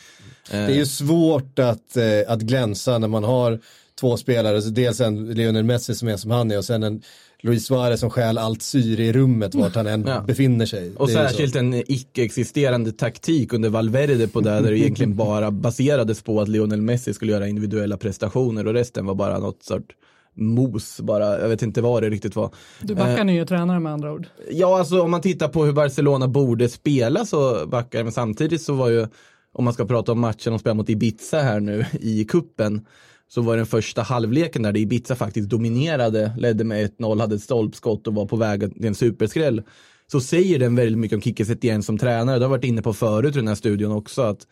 Det 0.51 0.57
är 0.57 0.71
ju 0.71 0.87
svårt 0.87 1.59
att, 1.59 1.97
att 2.27 2.41
glänsa 2.41 2.99
när 2.99 3.09
man 3.09 3.25
har 3.25 3.61
två 4.01 4.17
spelare, 4.17 4.61
dels 4.61 5.01
en 5.01 5.27
Lionel 5.27 5.65
Messi 5.65 5.95
som 5.95 6.09
är 6.09 6.17
som 6.17 6.31
han 6.31 6.51
är 6.51 6.59
och 6.59 6.65
sen 6.65 6.83
en 6.83 7.03
Luis 7.45 7.67
Suarez 7.67 8.01
som 8.01 8.11
stjäl 8.11 8.39
allt 8.39 8.63
syre 8.63 9.05
i 9.05 9.13
rummet 9.13 9.55
vart 9.55 9.75
han 9.75 9.87
än 9.87 10.05
Ja. 10.07 10.21
befinner 10.27 10.67
sig. 10.67 10.93
Och 10.97 11.09
ju 11.09 11.15
så. 11.15 11.21
särskilt 11.21 11.57
en 11.57 11.75
icke-existerande 11.75 12.93
taktik 12.93 13.53
under 13.53 13.69
Valverde 13.69 14.29
på 14.29 14.41
det 14.41 14.51
där 14.51 14.63
det 14.63 14.79
egentligen 14.79 15.17
bara 15.27 15.51
baserades 15.51 16.23
på 16.23 16.41
att 16.41 16.49
Lionel 16.49 16.83
Messi 16.83 17.15
skulle 17.15 17.33
göra 17.33 17.49
individuella 17.49 17.97
prestationer 17.97 18.67
och 18.67 18.73
resten 18.75 19.07
var 19.07 19.15
bara 19.15 19.39
något 19.39 19.63
sort 19.63 19.93
mos 20.37 21.01
bara, 21.01 21.41
jag 21.41 21.49
vet 21.49 21.63
inte 21.63 21.81
vad 21.81 22.03
det 22.03 22.11
riktigt 22.11 22.37
var. 22.37 22.51
Du 22.81 22.95
backar 22.95 23.25
nya 23.25 23.47
tränare 23.47 23.81
med 23.81 23.93
andra 23.93 24.13
ord. 24.13 24.27
Ja, 24.51 24.79
alltså 24.79 25.01
om 25.03 25.11
man 25.11 25.21
tittar 25.21 25.49
på 25.49 25.65
hur 25.65 25.73
Barcelona 25.73 26.29
borde 26.29 26.69
spela 26.69 27.25
så 27.25 27.67
backar 27.67 27.99
det, 27.99 28.05
men 28.05 28.13
samtidigt 28.13 28.63
så 28.63 28.75
var 28.75 28.89
ju, 28.89 29.07
om 29.53 29.65
man 29.65 29.73
ska 29.75 29.85
prata 29.85 30.13
om 30.13 30.21
matchen 30.21 30.53
de 30.53 30.59
spelar 30.59 30.75
mot 30.75 30.89
Ibiza 30.91 31.41
här 31.41 31.61
nu 31.61 31.85
i 32.01 32.25
kuppen 32.25 32.87
så 33.29 33.41
var 33.43 33.57
den 33.57 33.67
första 33.67 34.03
halvleken 34.03 34.63
där 34.63 34.77
Ibiza 34.77 35.17
faktiskt 35.17 35.49
dominerade, 35.49 36.33
ledde 36.39 36.65
med 36.65 36.91
1-0, 36.99 37.21
hade 37.21 37.35
ett 37.35 37.43
stolpskott 37.43 38.07
och 38.07 38.15
var 38.15 38.27
på 38.27 38.37
väg 38.37 38.75
till 38.75 38.87
en 38.87 38.95
superskräll. 38.95 39.63
Så 40.07 40.21
säger 40.21 40.59
den 40.59 40.77
väldigt 40.77 40.99
mycket 40.99 41.17
om 41.17 41.23
Kike 41.23 41.45
Setien 41.45 41.83
som 41.83 41.99
tränare, 41.99 42.39
det 42.39 42.45
har 42.45 42.51
varit 42.51 42.65
inne 42.65 42.83
på 42.83 42.93
förut 42.95 43.35
i 43.35 43.39
den 43.39 43.49
här 43.49 43.55
studion 43.55 43.93
också, 43.93 44.23
att 44.23 44.47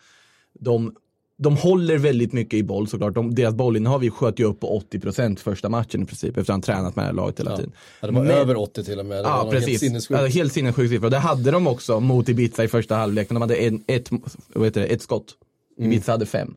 de 0.60 0.94
de 1.38 1.56
håller 1.56 1.98
väldigt 1.98 2.32
mycket 2.32 2.54
i 2.54 2.62
boll 2.62 2.88
såklart. 2.88 3.14
De, 3.14 3.34
deras 3.34 3.54
bollinnehav 3.54 4.08
sköt 4.10 4.38
ju 4.40 4.44
upp 4.44 4.60
på 4.60 4.82
80% 4.92 5.36
första 5.38 5.68
matchen 5.68 6.02
i 6.02 6.06
princip 6.06 6.28
efter 6.28 6.40
att 6.40 6.48
han 6.48 6.62
tränat 6.62 6.96
med 6.96 7.02
det 7.04 7.06
här 7.06 7.12
laget 7.14 7.40
hela 7.40 7.56
tiden. 7.56 7.72
Ja, 8.00 8.06
det 8.06 8.12
var 8.14 8.22
Men- 8.24 8.32
över 8.32 8.56
80 8.56 8.84
till 8.84 8.98
och 8.98 9.06
med. 9.06 9.16
Det 9.24 9.28
Ja, 9.28 9.42
något 9.44 9.52
helt 9.52 9.64
precis. 9.64 9.80
sinnessjukt. 9.80 10.20
Ja, 10.20 10.26
helt 10.26 10.52
sinnessjuk 10.52 10.90
siffra. 10.90 11.08
Det 11.10 11.18
hade 11.18 11.50
de 11.50 11.66
också 11.66 12.00
mot 12.00 12.28
Ibiza 12.28 12.64
i 12.64 12.68
första 12.68 12.94
halvlek. 12.94 13.28
De 13.28 13.40
hade 13.40 13.54
en, 13.56 13.84
ett, 13.86 14.10
vad 14.54 14.64
heter 14.64 14.80
det, 14.80 14.86
ett 14.86 15.02
skott. 15.02 15.34
Ibiza 15.78 16.12
hade 16.12 16.26
fem. 16.26 16.54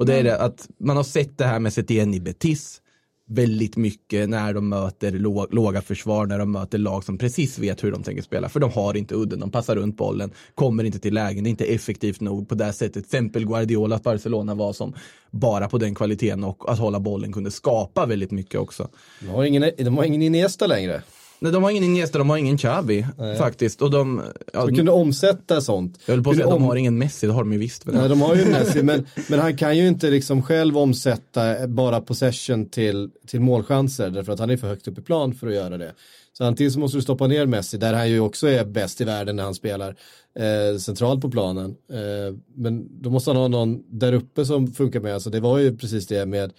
Och 0.00 0.06
det 0.06 0.14
är 0.14 0.24
det 0.24 0.38
att 0.38 0.68
man 0.78 0.96
har 0.96 1.04
sett 1.04 1.38
det 1.38 1.44
här 1.44 1.58
med 1.58 1.72
Setien 1.72 2.14
i 2.14 2.20
Betis 2.20 2.80
väldigt 3.28 3.76
mycket 3.76 4.28
när 4.28 4.54
de 4.54 4.68
möter 4.68 5.12
lå, 5.12 5.46
låga 5.50 5.82
försvar, 5.82 6.26
när 6.26 6.38
de 6.38 6.52
möter 6.52 6.78
lag 6.78 7.04
som 7.04 7.18
precis 7.18 7.58
vet 7.58 7.84
hur 7.84 7.92
de 7.92 8.02
tänker 8.02 8.22
spela. 8.22 8.48
För 8.48 8.60
de 8.60 8.70
har 8.70 8.96
inte 8.96 9.14
udden, 9.14 9.40
de 9.40 9.50
passar 9.50 9.76
runt 9.76 9.96
bollen, 9.96 10.30
kommer 10.54 10.84
inte 10.84 10.98
till 10.98 11.14
lägen, 11.14 11.44
det 11.44 11.48
är 11.48 11.50
inte 11.50 11.64
effektivt 11.64 12.20
nog 12.20 12.48
på 12.48 12.54
det 12.54 12.72
sättet. 12.72 12.92
Till 12.92 13.02
exempel 13.02 13.46
Guardiolas 13.46 14.02
Barcelona 14.02 14.54
var 14.54 14.72
som 14.72 14.94
bara 15.30 15.68
på 15.68 15.78
den 15.78 15.94
kvaliteten 15.94 16.44
och 16.44 16.72
att 16.72 16.78
hålla 16.78 17.00
bollen 17.00 17.32
kunde 17.32 17.50
skapa 17.50 18.06
väldigt 18.06 18.30
mycket 18.30 18.60
också. 18.60 18.88
De 19.20 19.26
har 19.26 19.44
ingen, 19.44 19.70
de 19.76 19.96
har 19.96 20.04
ingen 20.04 20.22
Iniesta 20.22 20.66
längre. 20.66 21.02
Nej, 21.42 21.52
de 21.52 21.62
har 21.62 21.70
ingen 21.70 21.84
Iniesta, 21.84 22.18
de 22.18 22.30
har 22.30 22.36
ingen 22.36 22.56
Xavi 22.58 23.06
faktiskt. 23.38 23.82
Och 23.82 23.90
de, 23.90 24.22
ja, 24.52 24.66
De 24.66 24.74
kunde 24.76 24.92
omsätta 24.92 25.60
sånt. 25.60 25.98
jag 26.06 26.14
höll 26.14 26.24
på 26.24 26.30
att 26.30 26.36
säga, 26.36 26.46
de 26.46 26.52
om- 26.54 26.62
har 26.62 26.76
ingen 26.76 26.98
Messi, 26.98 27.26
det 27.26 27.32
har 27.32 27.40
de 27.42 27.52
ju 27.52 27.58
visst. 27.58 27.86
Men 27.86 27.94
Nej, 27.94 28.08
de 28.08 28.20
har 28.20 28.34
ju 28.36 28.44
Messi, 28.44 28.82
men, 28.82 29.06
men 29.28 29.38
han 29.38 29.56
kan 29.56 29.76
ju 29.78 29.88
inte 29.88 30.10
liksom 30.10 30.42
själv 30.42 30.78
omsätta 30.78 31.66
bara 31.68 32.00
possession 32.00 32.66
till, 32.68 33.10
till 33.26 33.40
målchanser, 33.40 34.10
därför 34.10 34.32
att 34.32 34.38
han 34.38 34.50
är 34.50 34.56
för 34.56 34.68
högt 34.68 34.88
upp 34.88 34.98
i 34.98 35.02
plan 35.02 35.34
för 35.34 35.46
att 35.46 35.54
göra 35.54 35.78
det. 35.78 35.92
Så 36.32 36.44
antingen 36.44 36.72
så 36.72 36.78
måste 36.78 36.98
du 36.98 37.02
stoppa 37.02 37.26
ner 37.26 37.46
Messi, 37.46 37.76
där 37.78 37.94
han 37.94 38.10
ju 38.10 38.20
också 38.20 38.46
är 38.48 38.64
bäst 38.64 39.00
i 39.00 39.04
världen 39.04 39.36
när 39.36 39.42
han 39.44 39.54
spelar 39.54 39.96
eh, 40.38 40.78
centralt 40.78 41.20
på 41.20 41.30
planen. 41.30 41.70
Eh, 41.92 42.34
men 42.54 43.02
då 43.02 43.10
måste 43.10 43.30
han 43.30 43.36
ha 43.36 43.48
någon 43.48 43.82
där 43.98 44.12
uppe 44.12 44.44
som 44.44 44.72
funkar 44.72 45.00
med, 45.00 45.14
alltså 45.14 45.30
det 45.30 45.40
var 45.40 45.58
ju 45.58 45.76
precis 45.76 46.06
det 46.06 46.26
med 46.26 46.52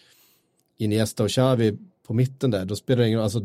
Iniesta 0.77 1.23
och 1.23 1.29
Xavi 1.29 1.77
på 2.07 2.13
mitten 2.13 2.51
där, 2.51 2.65
då 2.65 2.75
spelar 2.75 3.01
det 3.01 3.07
ingen 3.07 3.19
alltså 3.19 3.41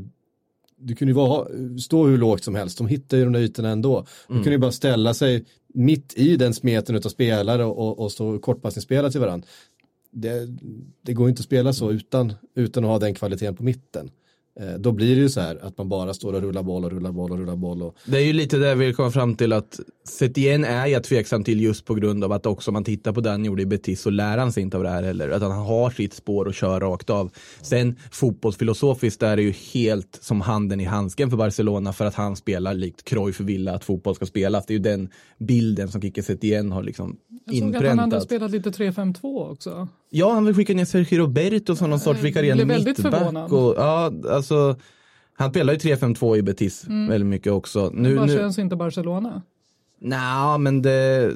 du 0.78 0.94
kunde 0.94 1.10
ju 1.10 1.16
vara, 1.16 1.48
stå 1.78 2.06
hur 2.06 2.18
lågt 2.18 2.44
som 2.44 2.54
helst, 2.54 2.78
de 2.78 2.86
hittar 2.86 3.16
ju 3.16 3.24
de 3.24 3.32
där 3.32 3.40
ytorna 3.40 3.68
ändå. 3.68 4.06
De 4.28 4.34
kunde 4.34 4.50
ju 4.50 4.58
bara 4.58 4.72
ställa 4.72 5.14
sig 5.14 5.44
mitt 5.74 6.14
i 6.16 6.36
den 6.36 6.54
smeten 6.54 6.96
av 6.96 7.00
spelare 7.00 7.64
och, 7.64 7.78
och, 7.78 7.98
och 7.98 8.12
stå 8.12 8.38
kortpassningsspelare 8.38 9.12
till 9.12 9.20
varandra. 9.20 9.48
Det, 10.10 10.48
det 11.02 11.12
går 11.12 11.28
inte 11.28 11.40
att 11.40 11.44
spela 11.44 11.72
så 11.72 11.92
utan, 11.92 12.32
utan 12.54 12.84
att 12.84 12.90
ha 12.90 12.98
den 12.98 13.14
kvaliteten 13.14 13.56
på 13.56 13.62
mitten. 13.62 14.10
Eh, 14.60 14.74
då 14.78 14.92
blir 14.92 15.16
det 15.16 15.22
ju 15.22 15.28
så 15.28 15.40
här 15.40 15.58
att 15.62 15.78
man 15.78 15.88
bara 15.88 16.14
står 16.14 16.32
och 16.32 16.42
rullar 16.42 16.62
boll 16.62 16.84
och 16.84 16.90
rullar 16.90 17.12
boll 17.12 17.32
och 17.32 17.38
rullar 17.38 17.56
boll. 17.56 17.82
Och, 17.82 17.96
Det 18.06 18.16
är 18.16 18.24
ju 18.24 18.32
lite 18.32 18.56
det 18.56 18.74
vill 18.74 18.94
komma 18.94 19.10
fram 19.10 19.34
till 19.34 19.52
att 19.52 19.80
Setien 20.08 20.64
är 20.64 20.86
jag 20.86 21.04
tveksam 21.04 21.44
till 21.44 21.60
just 21.60 21.84
på 21.84 21.94
grund 21.94 22.24
av 22.24 22.32
att 22.32 22.46
också 22.46 22.70
om 22.70 22.72
man 22.72 22.84
tittar 22.84 23.12
på 23.12 23.20
det 23.20 23.30
han 23.30 23.44
gjorde 23.44 23.62
i 23.62 23.66
Betis 23.66 24.00
så 24.00 24.10
lär 24.10 24.38
han 24.38 24.52
sig 24.52 24.62
inte 24.62 24.76
av 24.76 24.82
det 24.82 24.88
här 24.88 25.02
heller. 25.02 25.28
Att 25.30 25.42
han 25.42 25.52
har 25.52 25.90
sitt 25.90 26.14
spår 26.14 26.44
och 26.44 26.54
kör 26.54 26.80
rakt 26.80 27.10
av. 27.10 27.30
Sen 27.62 27.96
fotbollsfilosofiskt 28.10 29.22
är 29.22 29.36
det 29.36 29.42
ju 29.42 29.54
helt 29.74 30.18
som 30.22 30.40
handen 30.40 30.80
i 30.80 30.84
handsken 30.84 31.30
för 31.30 31.36
Barcelona 31.36 31.92
för 31.92 32.04
att 32.04 32.14
han 32.14 32.36
spelar 32.36 32.74
likt 32.74 33.04
Cruyff 33.04 33.40
ville 33.40 33.72
att 33.72 33.84
fotboll 33.84 34.14
ska 34.14 34.26
spelas. 34.26 34.66
Det 34.66 34.72
är 34.72 34.76
ju 34.76 34.82
den 34.82 35.08
bilden 35.38 35.88
som 35.88 36.00
Kike 36.02 36.22
Setien 36.22 36.72
har 36.72 36.82
liksom 36.82 37.16
Jag 37.44 37.56
såg 37.58 37.68
att 37.68 37.74
han 37.74 37.84
hade 37.84 38.02
inpräntat. 38.02 38.22
spelat 38.22 38.50
lite 38.50 38.70
3-5-2 38.70 39.50
också. 39.50 39.88
Ja, 40.10 40.34
han 40.34 40.44
vill 40.44 40.54
skicka 40.54 40.74
ner 40.74 40.84
Sergio 40.84 41.18
Roberto 41.18 41.76
som 41.76 41.90
någon 41.90 42.00
sorts 42.00 42.18
Jag 42.18 42.24
vikarierande 42.24 42.64
mittback. 42.64 42.96
förvånad. 42.96 43.52
Och, 43.52 43.74
ja, 43.76 44.12
alltså, 44.30 44.76
han 45.32 45.50
spelar 45.50 45.72
ju 45.72 45.78
3-5-2 45.78 46.36
i 46.36 46.42
Betis 46.42 46.84
väldigt 46.88 47.26
mycket 47.26 47.52
också. 47.52 47.90
Nu, 47.94 48.16
Bara 48.16 48.26
nu, 48.26 48.36
känns 48.36 48.58
inte 48.58 48.76
Barcelona. 48.76 49.42
Nej, 50.00 50.58
men 50.58 50.82
det... 50.82 51.32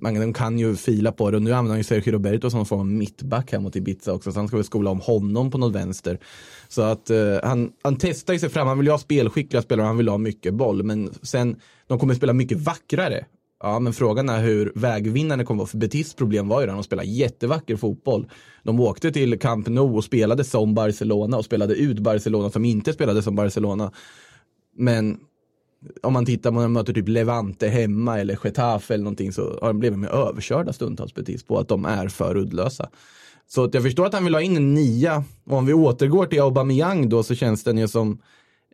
Man 0.00 0.14
de 0.14 0.32
kan 0.32 0.58
ju 0.58 0.76
fila 0.76 1.12
på 1.12 1.30
det 1.30 1.36
och 1.36 1.42
nu 1.42 1.52
använder 1.52 1.70
han 1.70 1.78
ju 1.78 1.84
Sergio 1.84 2.12
Roberto 2.12 2.50
som 2.50 2.66
form 2.66 2.80
av 2.80 2.86
mittback 2.86 3.52
här 3.52 3.60
mot 3.60 3.76
Ibiza 3.76 4.12
också 4.12 4.32
så 4.32 4.38
han 4.38 4.48
ska 4.48 4.56
väl 4.56 4.64
skola 4.64 4.90
om 4.90 5.00
honom 5.00 5.50
på 5.50 5.58
något 5.58 5.74
vänster. 5.74 6.18
Så 6.68 6.82
att 6.82 7.10
eh, 7.10 7.18
han, 7.42 7.72
han 7.82 7.96
testar 7.96 8.32
ju 8.32 8.38
sig 8.38 8.48
fram, 8.48 8.68
han 8.68 8.78
vill 8.78 8.86
ju 8.86 8.90
ha 8.90 8.98
spelskickliga 8.98 9.62
spelare, 9.62 9.86
han 9.86 9.96
vill 9.96 10.08
ha 10.08 10.18
mycket 10.18 10.54
boll 10.54 10.82
men 10.82 11.10
sen 11.22 11.56
de 11.86 11.98
kommer 11.98 12.14
spela 12.14 12.32
mycket 12.32 12.58
vackrare. 12.58 13.24
Ja, 13.62 13.78
men 13.78 13.92
frågan 13.92 14.28
är 14.28 14.42
hur 14.42 14.72
vägvinnande 14.74 15.44
kommer 15.44 15.58
vara. 15.58 15.68
För 15.68 15.78
Betis 15.78 16.14
problem 16.14 16.48
var 16.48 16.60
ju 16.60 16.68
att 16.68 16.76
de 16.76 16.82
spelade 16.82 17.08
jättevacker 17.08 17.76
fotboll. 17.76 18.28
De 18.62 18.80
åkte 18.80 19.12
till 19.12 19.38
Camp 19.38 19.68
Nou 19.68 19.96
och 19.96 20.04
spelade 20.04 20.44
som 20.44 20.74
Barcelona 20.74 21.36
och 21.36 21.44
spelade 21.44 21.74
ut 21.74 21.98
Barcelona 21.98 22.50
som 22.50 22.64
inte 22.64 22.92
spelade 22.92 23.22
som 23.22 23.34
Barcelona. 23.34 23.92
Men 24.76 25.20
om 26.02 26.12
man 26.12 26.26
tittar 26.26 26.50
på 26.50 26.54
när 26.54 26.62
de 26.62 26.72
möter 26.72 26.92
typ 26.92 27.08
Levante 27.08 27.68
hemma 27.68 28.20
eller 28.20 28.38
Getafe 28.44 28.94
eller 28.94 29.04
någonting 29.04 29.32
så 29.32 29.58
har 29.60 29.68
de 29.68 29.78
blivit 29.78 29.98
med 29.98 30.10
överkörda 30.10 30.72
stundtals 30.72 31.14
Betis 31.14 31.44
på 31.44 31.58
att 31.58 31.68
de 31.68 31.84
är 31.84 32.08
för 32.08 32.36
uddlösa. 32.36 32.88
Så 33.48 33.64
att 33.64 33.74
jag 33.74 33.82
förstår 33.82 34.06
att 34.06 34.14
han 34.14 34.24
vill 34.24 34.34
ha 34.34 34.40
in 34.40 34.56
en 34.56 34.74
nia. 34.74 35.24
Och 35.44 35.56
om 35.56 35.66
vi 35.66 35.72
återgår 35.72 36.26
till 36.26 36.42
Aubameyang 36.42 37.08
då 37.08 37.22
så 37.22 37.34
känns 37.34 37.64
den 37.64 37.78
ju 37.78 37.88
som 37.88 38.18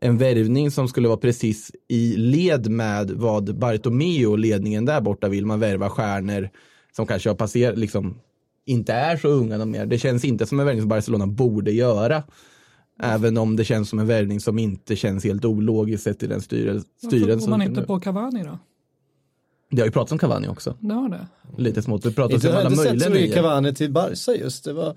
en 0.01 0.19
värvning 0.19 0.71
som 0.71 0.89
skulle 0.89 1.09
vara 1.09 1.19
precis 1.19 1.73
i 1.89 2.17
led 2.17 2.71
med 2.71 3.11
vad 3.11 3.59
Bartomeu 3.59 4.27
och 4.27 4.39
ledningen 4.39 4.85
där 4.85 5.01
borta 5.01 5.29
vill. 5.29 5.47
Man 5.47 5.61
värva 5.61 5.91
stjärnor 5.91 6.51
som 6.97 7.07
kanske 7.07 7.31
har 7.31 7.35
passerat, 7.35 7.79
liksom 7.79 8.19
inte 8.67 8.93
är 8.93 9.17
så 9.17 9.29
unga 9.29 9.59
de 9.59 9.71
mer. 9.71 9.87
Det 9.87 9.99
känns 9.99 10.25
inte 10.25 10.47
som 10.47 10.61
en 10.61 10.67
värvning 10.67 10.83
som 10.83 10.89
Barcelona 10.89 11.27
borde 11.27 11.73
göra. 11.73 12.23
Även 13.03 13.39
om 13.39 13.57
det 13.57 13.65
känns 13.65 13.89
som 13.89 13.99
en 13.99 14.07
värvning 14.07 14.41
som 14.41 14.59
inte 14.59 14.97
känns 14.97 15.25
helt 15.25 15.45
ologiskt 15.45 16.05
sett 16.05 16.23
i 16.23 16.27
den 16.27 16.41
styre, 16.41 16.73
Varför 16.73 16.87
styrelsen. 17.07 17.51
går 17.51 17.59
man 17.59 17.63
inte 17.63 17.83
på 17.83 18.01
Cavani 18.01 18.43
då? 18.45 18.59
Det 19.71 19.81
har 19.81 19.87
ju 19.87 19.93
pratats 19.93 20.13
om 20.13 20.19
Cavani 20.19 20.49
också. 20.49 20.75
Det 20.81 20.95
har 20.95 21.09
det. 21.09 21.27
Lite 21.57 21.83
smått. 21.83 22.03
Det 22.03 22.11
pratas 22.11 22.45
om 22.45 22.51
jag 22.51 22.57
har 22.57 22.61
alla 22.61 22.71
inte 22.71 22.83
sett 22.83 23.03
så 23.03 23.11
möjliga 23.11 23.27
mycket. 23.27 23.37
Cavani 23.37 23.75
till 23.75 23.93
Barca 23.93 24.33
just. 24.33 24.65
Det 24.65 24.73
var, 24.73 24.95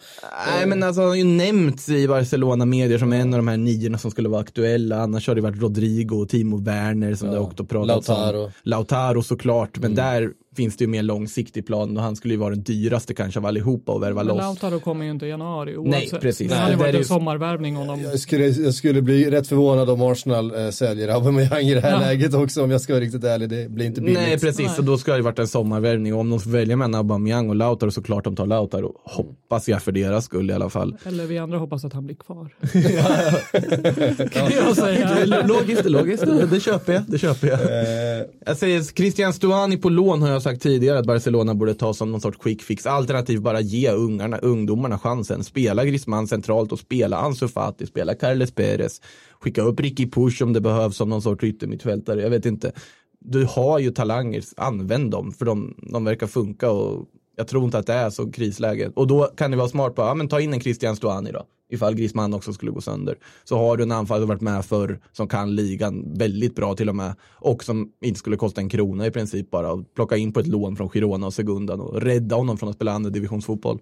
Nej 0.47 0.67
men 0.67 0.83
alltså 0.83 1.01
han 1.01 1.09
har 1.09 1.15
ju 1.15 1.23
nämnts 1.23 1.89
i 1.89 2.07
Barcelona-medier 2.07 2.97
som 2.97 3.13
en 3.13 3.33
av 3.33 3.39
de 3.39 3.47
här 3.47 3.57
niorna 3.57 3.97
som 3.97 4.11
skulle 4.11 4.29
vara 4.29 4.41
aktuella. 4.41 5.01
Annars 5.01 5.27
har 5.27 5.35
det 5.35 5.41
varit 5.41 5.61
Rodrigo 5.61 6.15
och 6.15 6.29
Timo 6.29 6.57
Werner 6.57 7.15
som 7.15 7.31
det 7.31 7.39
också 7.39 7.65
pratats 7.65 8.07
Lautaro. 8.07 8.43
om. 8.45 8.51
Lautaro 8.63 9.23
såklart, 9.23 9.79
men 9.79 9.95
där 9.95 10.31
finns 10.57 10.77
det 10.77 10.83
ju 10.83 10.87
mer 10.87 11.03
långsiktig 11.03 11.65
plan 11.67 11.97
och 11.97 12.03
han 12.03 12.15
skulle 12.15 12.33
ju 12.33 12.39
vara 12.39 12.49
den 12.49 12.63
dyraste 12.63 13.13
kanske 13.13 13.39
av 13.39 13.45
allihopa 13.45 13.91
att 13.95 14.01
värva 14.01 14.23
Men 14.23 14.27
loss. 14.27 14.37
Lautaro 14.37 14.79
kommer 14.79 15.05
ju 15.05 15.11
inte 15.11 15.25
i 15.25 15.29
januari 15.29 15.71
Nej, 15.71 15.77
oavsett. 16.01 16.21
precis. 16.21 16.49
Det 16.49 16.55
Nej, 16.55 16.63
hade 16.63 16.75
varit 16.75 16.93
ju- 16.93 16.97
en 16.99 17.05
sommarvärvning 17.05 17.77
om 17.77 17.87
de... 17.87 18.01
jag, 18.01 18.19
skulle, 18.19 18.47
jag 18.47 18.73
skulle 18.73 19.01
bli 19.01 19.29
rätt 19.31 19.47
förvånad 19.47 19.89
om 19.89 20.01
Arsenal 20.01 20.65
äh, 20.65 20.69
säljer 20.69 21.07
Aubameyang 21.07 21.63
i 21.67 21.73
det 21.73 21.81
här 21.81 21.91
Ja. 21.91 21.99
läget 21.99 22.33
också 22.33 22.63
om 22.63 22.71
jag 22.71 22.81
ska 22.81 22.93
vara 22.93 23.03
riktigt 23.03 23.23
ärlig. 23.23 23.49
Det 23.49 23.69
blir 23.71 23.85
inte 23.85 24.01
billigt. 24.01 24.19
Nej 24.19 24.39
precis, 24.39 24.67
Nej. 24.67 24.75
och 24.77 24.83
då 24.83 24.97
ska 24.97 25.15
det 25.15 25.21
varit 25.21 25.39
en 25.39 25.47
sommarvärvning 25.47 26.13
och 26.13 26.19
om 26.19 26.29
de 26.29 26.39
får 26.39 26.49
välja 26.51 26.75
mellan 26.77 26.95
Aubameyang 26.95 27.49
och 27.49 27.55
Lautaro 27.55 27.91
så 27.91 28.01
klart 28.01 28.23
de 28.23 28.35
tar 28.35 28.45
Lautaro. 28.45 28.95
Hoppas 29.03 29.67
jag 29.67 29.81
för 29.81 29.91
deras 29.91 30.25
skull 30.25 30.49
i 30.49 30.53
alla 30.53 30.69
fall. 30.69 30.95
Eller 31.05 31.25
vi 31.25 31.37
andra 31.37 31.57
hoppas 31.57 31.85
att 31.85 31.93
han 31.93 32.05
blir 32.05 32.15
kvar. 32.15 32.49
kan 34.29 34.51
jag 34.51 34.75
säga. 34.77 35.25
Logiskt, 35.47 35.85
logiskt, 35.85 36.25
det, 36.25 36.45
det 36.45 36.59
köper 36.59 36.93
jag. 36.93 37.03
Det 37.07 37.17
köper 37.17 37.47
jag. 37.47 37.59
Eh, 37.61 38.25
Jag 38.45 38.57
säger 38.57 38.81
Christian 38.95 39.33
Stuani 39.33 39.77
på 39.77 39.89
lån 39.89 40.21
har 40.21 40.29
jag 40.29 40.40
sagt 40.41 40.61
tidigare 40.61 40.99
att 40.99 41.05
Barcelona 41.05 41.55
borde 41.55 41.73
ta 41.73 41.93
som 41.93 42.11
någon 42.11 42.21
sorts 42.21 42.37
quick 42.37 42.61
fix. 42.61 42.85
Alternativt 42.85 43.41
bara 43.41 43.61
ge 43.61 43.91
ungarna, 43.91 44.37
ungdomarna 44.37 44.99
chansen. 44.99 45.43
Spela 45.43 45.85
Griezmann 45.85 46.27
centralt 46.27 46.71
och 46.71 46.79
spela 46.79 47.17
Ansu 47.17 47.47
Fati, 47.47 47.85
spela 47.85 48.15
Carles 48.15 48.51
Perez. 48.51 49.01
Skicka 49.39 49.61
upp 49.61 49.79
Ricky 49.79 50.09
Push 50.09 50.41
om 50.41 50.53
det 50.53 50.61
behövs 50.61 50.97
som 50.97 51.09
någon 51.09 51.21
sorts 51.21 51.43
yttermittfältare. 51.43 52.21
Jag 52.21 52.29
vet 52.29 52.45
inte. 52.45 52.71
Du 53.19 53.45
har 53.45 53.79
ju 53.79 53.91
talanger, 53.91 54.43
använd 54.57 55.11
dem 55.11 55.31
för 55.31 55.45
de, 55.45 55.75
de 55.91 56.03
verkar 56.03 56.27
funka 56.27 56.71
och 56.71 57.05
jag 57.41 57.47
tror 57.47 57.63
inte 57.63 57.77
att 57.77 57.87
det 57.87 57.93
är 57.93 58.09
så 58.09 58.31
krisläge. 58.31 58.91
Och 58.95 59.07
då 59.07 59.23
kan 59.23 59.51
det 59.51 59.57
vara 59.57 59.69
smart 59.69 59.95
på, 59.95 60.01
ja 60.01 60.13
men 60.13 60.27
ta 60.27 60.41
in 60.41 60.53
en 60.53 60.61
Christian 60.61 60.95
Stuani 60.95 61.31
då. 61.31 61.45
Ifall 61.69 61.95
Griezmann 61.95 62.33
också 62.33 62.53
skulle 62.53 62.71
gå 62.71 62.81
sönder. 62.81 63.15
Så 63.43 63.57
har 63.57 63.77
du 63.77 63.83
en 63.83 63.91
anfallare 63.91 64.21
som 64.21 64.29
varit 64.29 64.41
med 64.41 64.65
förr 64.65 64.99
som 65.11 65.27
kan 65.27 65.55
ligan 65.55 66.17
väldigt 66.17 66.55
bra 66.55 66.75
till 66.75 66.89
och 66.89 66.95
med. 66.95 67.13
Och 67.29 67.63
som 67.63 67.91
inte 68.01 68.19
skulle 68.19 68.37
kosta 68.37 68.61
en 68.61 68.69
krona 68.69 69.05
i 69.05 69.11
princip 69.11 69.51
bara. 69.51 69.71
Och 69.71 69.93
plocka 69.95 70.17
in 70.17 70.33
på 70.33 70.39
ett 70.39 70.47
lån 70.47 70.75
från 70.75 70.89
Girona 70.89 71.27
och 71.27 71.33
Segundan 71.33 71.79
och 71.79 72.01
rädda 72.01 72.35
honom 72.35 72.57
från 72.57 72.69
att 72.69 72.75
spela 72.75 72.91
andra 72.91 73.09
divisionsfotboll. 73.09 73.79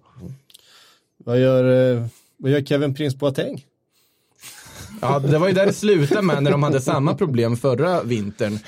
vad, 1.24 1.40
gör, 1.40 1.94
eh, 1.96 2.06
vad 2.36 2.52
gör 2.52 2.62
Kevin 2.62 2.94
Prince 2.94 3.16
Boateng? 3.16 3.64
Ja, 5.00 5.18
det 5.18 5.38
var 5.38 5.48
ju 5.48 5.54
där 5.54 5.66
det 5.66 5.72
slutade 5.72 6.22
med 6.22 6.42
när 6.42 6.50
de 6.50 6.62
hade 6.62 6.80
samma 6.80 7.14
problem 7.14 7.56
förra 7.56 8.02
vintern. 8.02 8.58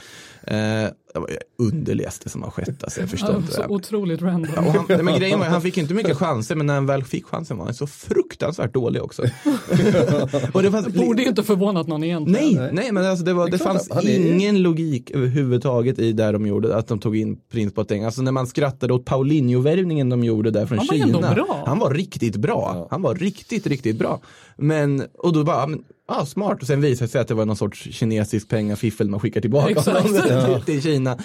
Eh, 0.47 0.91
det 1.15 1.19
var 1.21 1.27
det 1.29 1.65
underligaste 1.65 2.29
som 2.29 2.43
har 2.43 2.51
skett, 2.51 2.85
alltså 2.85 3.01
jag 3.01 3.11
förstår 3.11 3.31
Ja, 3.31 3.37
inte 3.37 3.53
så 3.53 3.65
otroligt 3.69 4.23
random. 4.23 4.53
Ja, 4.57 4.61
och 4.63 4.73
han, 4.73 5.05
men 5.05 5.19
grejen 5.19 5.39
var 5.39 5.47
han 5.47 5.63
fick 5.63 5.79
inte 5.79 5.95
mycket 5.95 6.17
chanser 6.17 6.55
men 6.57 6.67
när 6.67 6.75
han 6.75 6.87
väl 6.87 7.05
fick 7.05 7.27
chansen 7.27 7.59
var 7.59 7.65
han 7.65 7.75
så 7.75 7.87
fruktansvärt 7.87 8.75
dålig 8.75 9.03
också. 9.03 9.23
och 10.53 10.63
det 10.63 10.71
fanns, 10.71 10.87
Borde 10.89 11.23
ju 11.23 11.29
inte 11.29 11.43
förvånat 11.43 11.87
någon 11.89 12.05
egentligen. 12.05 12.55
nej, 12.55 12.71
nej, 12.73 12.93
men 12.93 13.07
alltså 13.07 13.25
det, 13.25 13.33
var, 13.33 13.45
Det 13.45 13.51
det, 13.51 13.59
klart, 13.59 13.73
fanns 13.87 14.05
är 14.05 14.33
ingen 14.35 14.63
logik 14.63 15.11
överhuvudtaget 15.11 15.99
i 15.99 16.13
det 16.13 16.33
de 16.33 16.47
gjorde, 16.47 16.77
att 16.77 16.89
de 16.89 16.99
tog 16.99 17.17
in 17.17 17.37
Prins 17.53 17.75
Boateng. 17.75 18.05
Alltså 18.05 18.23
när 18.23 18.33
man 18.33 18.47
skrattade 18.47 18.93
åt 18.95 19.05
Paulinho-värvningen 19.05 20.09
de 20.09 20.25
gjorde 20.25 20.51
där 20.51 20.67
från 20.67 20.79
Han 20.79 20.87
var 20.87 20.95
Kina. 20.97 21.07
ändå 21.07 21.35
bra. 21.35 21.63
Han 21.67 21.79
var 21.79 21.95
riktigt 21.95 22.37
bra. 22.37 22.87
Han 22.91 23.03
var 23.03 23.15
riktigt, 23.15 23.67
riktigt 23.67 23.97
bra. 23.99 24.21
Men, 24.57 25.03
och 25.19 25.33
då 25.33 25.45
bara, 25.45 25.57
ja, 25.61 25.67
men, 25.67 25.85
ah, 26.21 26.27
smart. 26.27 26.61
Och 26.61 26.67
sen 26.67 26.81
visade 26.81 27.07
det 27.07 27.11
sig 27.11 27.21
att 27.21 27.29
det 27.29 27.35
var 27.35 27.47
någon 27.47 27.57
sorts 27.57 27.83
kinesisk 27.91 28.49
pengafiffel 28.49 29.09
man 29.11 29.21
skickar 29.21 29.41
tillbaka 29.41 29.81
honom 29.81 30.61
till, 30.67 30.83
Kina. 30.83 31.19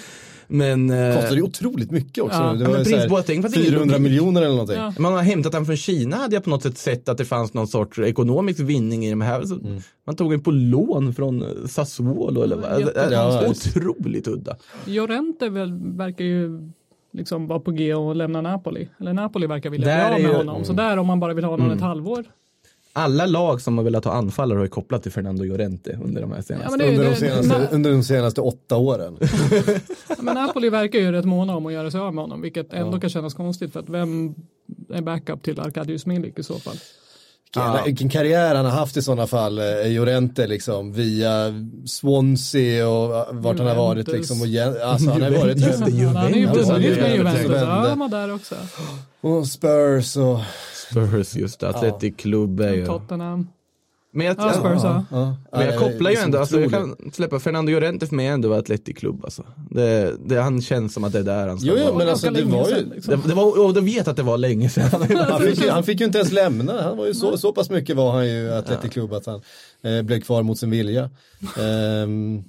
Men, 0.50 0.90
eh, 0.90 1.14
Kostade 1.14 1.36
ju 1.36 1.42
otroligt 1.42 1.90
mycket 1.90 2.24
också. 2.24 2.36
Ja. 2.38 2.52
Det 2.52 2.62
Ja, 2.64 2.68
var 2.70 2.76
fanns 2.76 3.30
ingen 3.30 3.52
400 3.52 3.84
logik. 3.84 4.00
miljoner 4.00 4.40
eller 4.42 4.50
någonting. 4.50 4.76
Ja. 4.76 4.92
man 4.98 5.12
har 5.12 5.22
hämtat 5.22 5.54
han 5.54 5.66
från 5.66 5.76
Kina 5.76 6.16
hade 6.16 6.34
jag 6.36 6.44
på 6.44 6.50
något 6.50 6.62
sätt 6.62 6.78
sett 6.78 7.08
att 7.08 7.18
det 7.18 7.24
fanns 7.24 7.54
någon 7.54 7.68
sorts 7.68 7.98
ekonomisk 7.98 8.60
vinning 8.60 9.06
i 9.06 9.10
de 9.10 9.20
här. 9.20 9.42
Så 9.42 9.54
Mm. 9.54 9.80
Man 10.06 10.16
tog 10.16 10.32
en 10.32 10.40
på 10.40 10.50
lån 10.50 11.14
från 11.14 11.42
eh, 11.42 11.48
Sassuolo 11.68 12.42
eller 12.42 12.56
vad. 12.56 12.64
Alltså, 12.64 12.92
Jättekonstigt. 13.10 13.76
Otroligt 13.76 14.28
udda. 14.28 14.56
Llorente 14.84 15.48
väl, 15.48 15.72
verkar 15.96 16.24
ju 16.24 16.70
liksom 17.12 17.46
vara 17.46 17.60
på 17.60 17.70
G 17.70 17.94
och 17.94 18.16
lämna 18.16 18.40
Napoli. 18.40 18.88
Eller 19.00 19.12
Napoli 19.12 19.46
verkar 19.46 19.70
vilja 19.70 19.84
bli 19.86 20.04
av 20.04 20.10
med 20.22 20.30
ju- 20.30 20.36
honom. 20.36 20.64
Så 20.64 20.72
där 20.72 20.96
om 20.96 21.06
man 21.06 21.20
bara 21.20 21.34
vill 21.34 21.44
ha 21.44 21.50
honom 21.50 21.70
ett 21.70 21.80
halvår. 21.80 22.24
Alla 22.98 23.26
lag 23.26 23.60
som 23.60 23.76
har 23.78 23.84
velat 23.84 24.04
ha 24.04 24.12
anfallare 24.12 24.56
har 24.56 24.64
ju 24.64 24.68
kopplat 24.70 25.02
till 25.02 25.12
Fernando 25.12 25.44
Llorente 25.44 25.98
under 26.04 26.20
de 26.20 26.32
här 26.32 26.42
senaste. 26.42 26.68
Ja, 26.70 26.76
det, 26.76 26.88
Under, 26.90 27.04
de 27.04 27.10
det, 27.10 27.16
senaste, 27.16 27.54
Na- 27.54 27.68
under 27.70 27.90
de 27.90 28.02
senaste 28.02 28.40
åtta 28.40 28.76
åren. 28.76 29.18
men 30.18 30.34
Napoli 30.34 30.70
verkar 30.70 30.98
ju 30.98 31.12
rätt 31.12 31.24
måna 31.24 31.56
om 31.56 31.66
att 31.66 31.72
göra 31.72 31.90
sig 31.90 32.00
av 32.00 32.14
med 32.14 32.24
honom. 32.24 32.40
Vilket 32.40 32.72
ändå 32.72 33.00
kan 33.00 33.10
kännas 33.10 33.34
konstigt. 33.34 33.72
För 33.72 33.80
att 33.80 33.88
vem 33.88 34.34
är 34.94 35.02
backup 35.02 35.42
till 35.42 35.60
Arkadiusz 35.60 36.06
Milik 36.06 36.38
i 36.38 36.42
så 36.42 36.54
fall? 36.58 36.76
Vilken, 37.54 37.84
vilken 37.84 38.08
karriär 38.08 38.54
han 38.54 38.64
har 38.64 38.72
haft 38.72 38.96
i 38.96 39.02
sådana 39.02 39.26
fall, 39.26 39.58
eh, 39.58 39.64
Llorente 39.86 40.46
liksom, 40.46 40.92
via 40.92 41.54
Swansea 41.86 42.88
och 42.88 43.16
eh, 43.16 43.26
vart 43.32 43.58
han 43.58 43.66
har 43.66 43.74
varit 43.74 44.08
Juventus. 44.08 44.30
liksom. 44.30 44.40
Och, 44.40 44.82
alltså, 44.90 45.10
han 45.10 45.22
har 45.22 45.30
varit 45.30 45.58
det, 45.58 45.76
Han 45.78 45.82
är 45.82 45.88
ju 45.88 46.40
Juventus. 46.40 46.68
vunnit 46.68 46.84
Juventus. 46.84 47.00
med 47.00 47.16
Juventus. 47.16 47.34
Ja, 47.34 47.42
Juventus. 47.42 47.88
han 47.88 47.98
var 47.98 48.08
där 48.08 48.34
också. 48.34 48.54
och 49.20 49.46
Spurs 49.46 50.16
och... 50.16 50.38
Spurs 50.90 51.36
just 51.36 51.60
det, 51.60 51.68
Athletic 51.68 52.16
Club 52.16 52.60
är 52.60 52.72
ju. 52.74 52.86
Tottenham. 52.86 53.48
Men 54.12 54.26
jag, 54.26 54.36
Ja, 54.38 54.52
Spurs 54.52 54.80
ja. 54.82 55.04
Ja, 55.10 55.36
men 55.52 55.66
jag 55.66 55.78
kopplar 55.78 56.10
ju 56.10 56.16
ändå, 56.16 56.38
alltså, 56.38 56.60
jag 56.60 56.70
kan 56.70 56.96
släppa 57.12 57.38
Fernando 57.40 57.72
Llorente 57.72 58.06
för 58.06 58.16
mig 58.16 58.26
är 58.26 58.32
ändå 58.32 58.54
Athletic 58.54 58.96
Club 58.96 59.24
alltså. 59.24 59.44
Det, 59.70 60.16
det, 60.26 60.40
han 60.40 60.62
känns 60.62 60.94
som 60.94 61.04
att 61.04 61.12
det 61.12 61.18
är 61.18 61.22
där 61.22 61.48
han 61.48 61.58
ska 61.58 61.68
Jo, 61.68 61.74
jo, 61.78 61.84
vara. 61.84 61.94
men 61.98 62.08
alltså 62.08 62.30
det 62.30 62.44
var 62.44 62.68
ju... 62.68 62.94
liksom. 62.94 63.20
Det, 63.22 63.28
det 63.28 63.34
var, 63.34 63.64
och 63.66 63.74
du 63.74 63.80
vet 63.80 64.08
att 64.08 64.16
det 64.16 64.22
var 64.22 64.38
länge 64.38 64.68
sedan. 64.68 64.90
Han 65.30 65.40
fick, 65.40 65.62
ju, 65.62 65.70
han 65.70 65.82
fick 65.84 66.00
ju 66.00 66.06
inte 66.06 66.18
ens 66.18 66.32
lämna, 66.32 66.82
han 66.82 66.96
var 66.96 67.06
ju 67.06 67.14
så, 67.14 67.38
så 67.38 67.52
pass 67.52 67.70
mycket 67.70 67.96
var 67.96 68.12
han 68.12 68.28
ju 68.28 68.52
Athletic 68.52 68.92
Club 68.92 69.12
att 69.12 69.26
han 69.26 69.40
eh, 69.82 70.02
blev 70.02 70.20
kvar 70.20 70.42
mot 70.42 70.58
sin 70.58 70.70
vilja. 70.70 71.10
Ehm, 71.58 72.44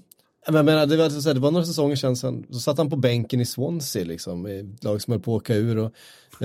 men 0.52 0.66
menar, 0.66 0.86
det, 0.86 0.98
var, 0.98 1.10
så 1.10 1.30
här, 1.30 1.34
det 1.34 1.40
var 1.40 1.52
några 1.52 1.66
säsonger 1.66 1.96
sedan, 1.96 2.16
så 2.16 2.60
satt 2.60 2.78
han 2.78 2.90
på 2.90 2.96
bänken 2.96 3.42
i 3.42 3.46
Swansea 3.46 4.04
liksom, 4.06 4.48
i 4.48 4.76
lag 4.82 5.02
som 5.02 5.12
höll 5.12 5.22
på 5.22 5.36
att 5.36 5.42
åka 5.42 5.56
ur. 5.56 5.78
Och, 5.78 5.92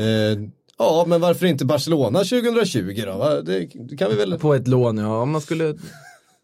eh, 0.00 0.38
ja, 0.78 1.04
men 1.08 1.20
varför 1.20 1.46
inte 1.46 1.64
Barcelona 1.64 2.18
2020 2.18 3.02
då? 3.06 3.40
Det, 3.44 3.68
det 3.74 3.96
kan 3.96 4.10
vi 4.10 4.16
väl... 4.16 4.38
På 4.38 4.54
ett 4.54 4.68
lån, 4.68 4.98
ja. 4.98 5.22
Om 5.22 5.30
man 5.30 5.40
skulle, 5.40 5.74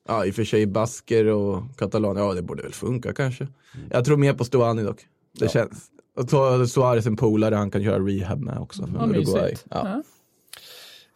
ja 0.09 0.25
i 0.27 0.31
och 0.31 0.35
för 0.35 0.45
sig 0.45 0.66
basker 0.66 1.27
och 1.27 1.62
katalan, 1.79 2.16
ja 2.16 2.35
det 2.35 2.43
borde 2.43 2.62
väl 2.62 2.73
funka 2.73 3.12
kanske. 3.12 3.49
Jag 3.90 4.05
tror 4.05 4.16
mer 4.16 4.35
på 4.35 4.45
Stuani 4.45 4.83
dock. 4.83 5.07
Det 5.38 5.51
känns. 5.51 5.90
Och 6.16 6.29
ta 6.29 6.66
Suarez 6.66 7.07
en 7.07 7.16
polare 7.16 7.55
han 7.55 7.71
kan 7.71 7.85
köra 7.85 7.99
rehab 7.99 8.40
med 8.40 8.59
också. 8.59 8.88
Ja, 8.99 9.05
Uruguay. 9.05 9.43
mysigt. 9.43 9.66
Ja. 9.71 10.03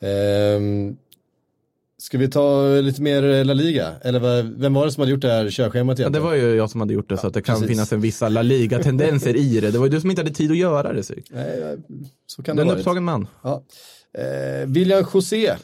Ja. 0.01 0.09
Ehm, 0.09 0.97
ska 2.05 2.19
vi 2.19 2.29
ta 2.29 2.67
lite 2.81 3.03
mer 3.03 3.45
La 3.45 3.53
Liga? 3.55 3.93
Eller 4.03 4.43
vem 4.59 4.75
var 4.75 4.85
det 4.87 4.93
som 4.93 5.01
hade 5.01 5.11
gjort 5.11 5.21
det 5.23 5.31
här 5.33 5.51
körschemat 5.51 5.99
Ja, 5.99 6.03
det 6.09 6.19
egentligen? 6.19 6.25
var 6.27 6.35
ju 6.35 6.57
jag 6.57 6.71
som 6.71 6.81
hade 6.81 6.95
gjort 6.95 7.09
det 7.09 7.17
så 7.17 7.27
att 7.27 7.35
det 7.35 7.43
kan 7.43 7.55
precis. 7.55 7.69
finnas 7.69 7.93
en 7.93 8.01
vissa 8.01 8.29
La 8.29 8.43
Liga-tendenser 8.43 9.37
i 9.37 9.61
det. 9.61 9.71
Det 9.71 9.79
var 9.79 9.87
ju 9.87 9.91
du 9.91 10.01
som 10.01 10.11
inte 10.11 10.23
hade 10.23 10.35
tid 10.35 10.51
att 10.51 10.57
göra 10.57 10.93
det. 10.93 11.03
Så. 11.03 11.15
Nej, 11.31 11.77
så 12.27 12.43
kan 12.43 12.57
det 12.57 12.61
är 12.61 12.65
en 12.65 12.69
vara. 12.69 12.79
upptagen 12.79 13.05
man. 13.05 13.27
Ja. 13.43 13.63
Eh, 14.19 14.67
William 14.69 15.05
José. 15.15 15.55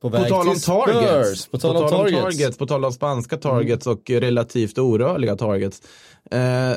På 0.00 0.10
På 0.10 0.16
väg 0.18 0.28
tal 0.28 0.48
om 0.48 0.54
till 0.54 0.62
targets. 0.62 1.40
Spurs. 1.40 1.46
På 1.50 1.58
tal 1.58 1.76
om 1.76 1.88
targets. 1.90 2.58
På 2.58 2.66
tal 2.66 2.84
om 2.84 2.92
spanska 2.92 3.36
targets 3.36 3.86
och 3.86 4.10
relativt 4.10 4.78
orörliga 4.78 5.36
targets. 5.36 5.82
Eh, 6.30 6.72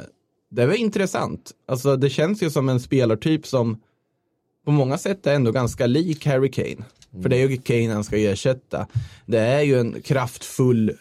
det 0.52 0.66
var 0.66 0.74
intressant. 0.74 1.52
Alltså 1.68 1.96
det 1.96 2.10
känns 2.10 2.44
ju 2.44 2.50
som 2.50 2.70
en 2.70 2.80
spelartyp 2.80 3.48
som 3.48 3.80
på 4.66 4.72
många 4.72 4.98
sätt 4.98 5.28
är 5.28 5.34
ändå 5.34 5.52
ganska 5.52 5.86
lik 5.86 6.26
Harry 6.26 6.52
Kane. 6.52 6.86
För 7.22 7.30
det 7.30 7.38
är 7.38 7.50
ju 7.50 7.58
Kane 7.58 7.94
han 7.94 8.04
ska 8.04 8.18
ersätta. 8.18 8.88
Det 9.26 9.40
är 9.40 9.62
ju 9.62 9.80
en 9.80 10.02
kraftfull 10.02 10.92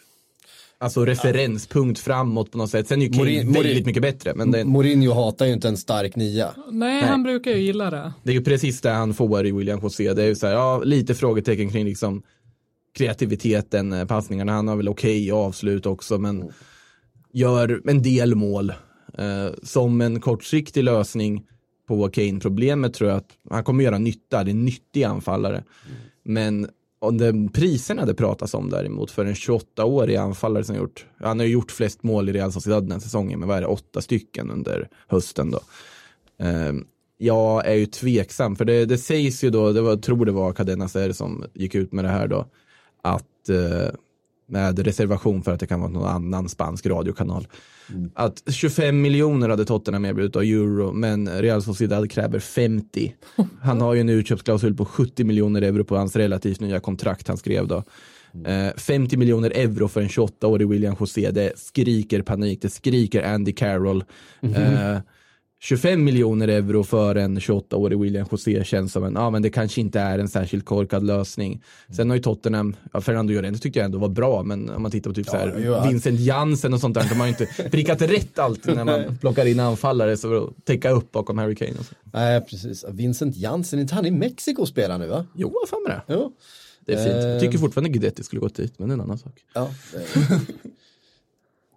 Alltså 0.81 1.05
referenspunkt 1.05 1.99
framåt 1.99 2.51
på 2.51 2.57
något 2.57 2.69
sätt. 2.69 2.87
Sen 2.87 3.01
är 3.01 3.05
ju 3.05 3.11
Kane 3.11 3.23
Morin- 3.23 3.35
väldigt 3.53 3.55
Morin- 3.65 3.85
mycket 3.85 4.01
bättre. 4.01 4.33
Men 4.35 4.51
det, 4.51 4.65
Mourinho 4.65 5.13
hatar 5.13 5.45
ju 5.45 5.53
inte 5.53 5.67
en 5.67 5.77
stark 5.77 6.15
nia. 6.15 6.51
Nej, 6.71 7.03
han 7.03 7.23
brukar 7.23 7.51
ju 7.51 7.57
gilla 7.61 7.89
det. 7.89 8.13
Det 8.23 8.31
är 8.31 8.33
ju 8.33 8.43
precis 8.43 8.81
det 8.81 8.89
han 8.89 9.13
får 9.13 9.45
i 9.45 9.51
William 9.51 9.79
José. 9.83 10.13
Det 10.13 10.23
är 10.23 10.27
ju 10.27 10.35
så 10.35 10.47
här, 10.47 10.53
ja, 10.53 10.81
lite 10.83 11.15
frågetecken 11.15 11.69
kring 11.71 11.85
liksom 11.85 12.21
kreativiteten, 12.97 13.93
eh, 13.93 14.05
passningarna. 14.05 14.51
Han 14.51 14.67
har 14.67 14.75
väl 14.75 14.89
okej 14.89 15.31
avslut 15.31 15.85
också, 15.85 16.17
men 16.17 16.49
gör 17.33 17.81
en 17.89 18.01
del 18.01 18.35
mål. 18.35 18.69
Eh, 19.17 19.49
som 19.63 20.01
en 20.01 20.19
kortsiktig 20.21 20.83
lösning 20.83 21.43
på 21.89 22.09
Kane-problemet 22.09 22.93
tror 22.93 23.09
jag 23.09 23.17
att 23.17 23.37
han 23.49 23.63
kommer 23.63 23.83
göra 23.83 23.97
nytta. 23.97 24.43
Det 24.43 24.49
är 24.49 24.53
en 24.53 24.65
nyttig 24.65 25.03
anfallare. 25.03 25.63
Men 26.23 26.69
om 26.99 27.17
den 27.17 27.49
priserna 27.49 28.05
det 28.05 28.13
pratas 28.13 28.53
om 28.53 28.69
däremot 28.69 29.11
för 29.11 29.25
en 29.25 29.33
28-årig 29.33 30.15
anfallare 30.15 30.63
som 30.63 30.75
gjort, 30.75 31.05
han 31.19 31.39
har 31.39 31.45
ju 31.45 31.51
gjort 31.51 31.71
flest 31.71 32.03
mål 32.03 32.29
i 32.29 32.33
Real 32.33 32.51
Sociedad 32.51 32.83
den 32.83 32.91
här 32.91 32.99
säsongen, 32.99 33.39
men 33.39 33.47
vad 33.47 33.57
är 33.57 33.61
det, 33.61 33.67
åtta 33.67 34.01
stycken 34.01 34.51
under 34.51 34.89
hösten 35.07 35.51
då. 35.51 35.59
Um, 36.45 36.87
jag 37.17 37.67
är 37.67 37.73
ju 37.73 37.85
tveksam, 37.85 38.55
för 38.55 38.65
det, 38.65 38.85
det 38.85 38.97
sägs 38.97 39.43
ju 39.43 39.49
då, 39.49 39.71
det 39.71 39.81
var, 39.81 39.89
jag 39.89 40.01
tror 40.01 40.25
det 40.25 40.31
var 40.31 40.53
Cadena 40.53 40.87
Ser 40.87 41.11
som 41.11 41.45
gick 41.53 41.75
ut 41.75 41.91
med 41.91 42.05
det 42.05 42.09
här 42.09 42.27
då, 42.27 42.45
att 43.03 43.49
uh, 43.49 43.89
med 44.49 44.79
reservation 44.79 45.43
för 45.43 45.53
att 45.53 45.59
det 45.59 45.67
kan 45.67 45.79
vara 45.79 45.91
någon 45.91 46.07
annan 46.07 46.49
spansk 46.49 46.85
radiokanal. 46.85 47.47
Att 48.13 48.43
25 48.47 49.01
miljoner 49.01 49.49
hade 49.49 49.65
Tottenham 49.65 50.05
erbjudit 50.05 50.35
av 50.35 50.41
euro, 50.41 50.91
men 50.91 51.29
Real 51.29 51.63
Sociedad 51.63 52.11
kräver 52.11 52.39
50. 52.39 53.15
Han 53.61 53.81
har 53.81 53.93
ju 53.93 54.01
en 54.01 54.09
utköpsklausul 54.09 54.75
på 54.75 54.85
70 54.85 55.23
miljoner 55.23 55.61
euro 55.61 55.83
på 55.83 55.95
hans 55.95 56.15
relativt 56.15 56.59
nya 56.59 56.79
kontrakt 56.79 57.27
han 57.27 57.37
skrev 57.37 57.67
då. 57.67 57.83
Eh, 58.45 58.73
50 58.77 59.17
miljoner 59.17 59.51
euro 59.55 59.87
för 59.87 60.01
en 60.01 60.07
28-årig 60.07 60.69
William 60.69 60.95
José, 60.99 61.31
det 61.31 61.59
skriker 61.59 62.21
panik, 62.21 62.61
det 62.61 62.69
skriker 62.69 63.23
Andy 63.23 63.51
Carroll. 63.51 64.03
Eh, 64.41 64.97
25 65.61 66.03
miljoner 66.03 66.47
euro 66.47 66.83
för 66.83 67.15
en 67.15 67.39
28-årig 67.39 67.99
William 67.99 68.27
José 68.31 68.63
känns 68.63 68.91
som 68.93 69.03
en, 69.03 69.13
ja 69.13 69.29
men 69.29 69.41
det 69.41 69.49
kanske 69.49 69.81
inte 69.81 69.99
är 69.99 70.19
en 70.19 70.27
särskilt 70.29 70.65
korkad 70.65 71.03
lösning. 71.03 71.63
Sen 71.95 72.09
har 72.09 72.17
ju 72.17 72.21
Tottenham, 72.23 72.75
ja 72.93 73.01
Fernando 73.01 73.33
Llorente 73.33 73.59
tyckte 73.59 73.79
jag 73.79 73.85
ändå 73.85 73.97
var 73.97 74.09
bra, 74.09 74.43
men 74.43 74.69
om 74.69 74.81
man 74.81 74.91
tittar 74.91 75.09
på 75.09 75.13
typ 75.15 75.27
så 75.29 75.37
här, 75.37 75.59
ja. 75.65 75.87
Vincent 75.89 76.19
Jansen 76.19 76.73
och 76.73 76.79
sånt 76.79 76.93
där, 76.95 77.05
de 77.09 77.15
har 77.19 77.25
ju 77.25 77.29
inte 77.29 77.45
prickat 77.71 78.01
rätt 78.01 78.39
alltid 78.39 78.75
när 78.75 78.85
man 78.85 79.17
plockar 79.17 79.45
in 79.45 79.59
anfallare 79.59 80.17
så 80.17 80.43
att 80.43 80.65
täcka 80.65 80.89
upp 80.91 81.11
bakom 81.11 81.37
Harry 81.37 81.55
Kane 81.55 81.71
och 81.79 81.85
så. 81.85 81.95
Nej, 82.13 82.41
precis. 82.41 82.85
Vincent 82.91 83.35
Jansen, 83.37 83.79
inte 83.79 83.95
han 83.95 84.05
i 84.05 84.11
Mexiko 84.11 84.65
spelar 84.65 84.97
nu 84.97 85.07
va? 85.07 85.25
Jo, 85.35 85.51
vad 85.61 85.69
fan 85.69 85.83
med 85.87 85.91
det. 86.07 86.13
Jo. 86.13 86.31
Det 86.85 86.93
är 86.93 86.97
fint. 87.05 87.23
Jag 87.23 87.33
Eh. 87.35 87.39
tycker 87.39 87.57
fortfarande 87.57 87.89
Guidetti 87.89 88.23
skulle 88.23 88.39
gått 88.39 88.55
dit, 88.55 88.79
men 88.79 88.87
det 88.89 88.91
är 88.91 88.95
en 88.95 89.01
annan 89.01 89.17
sak. 89.17 89.33
Ja. 89.53 89.69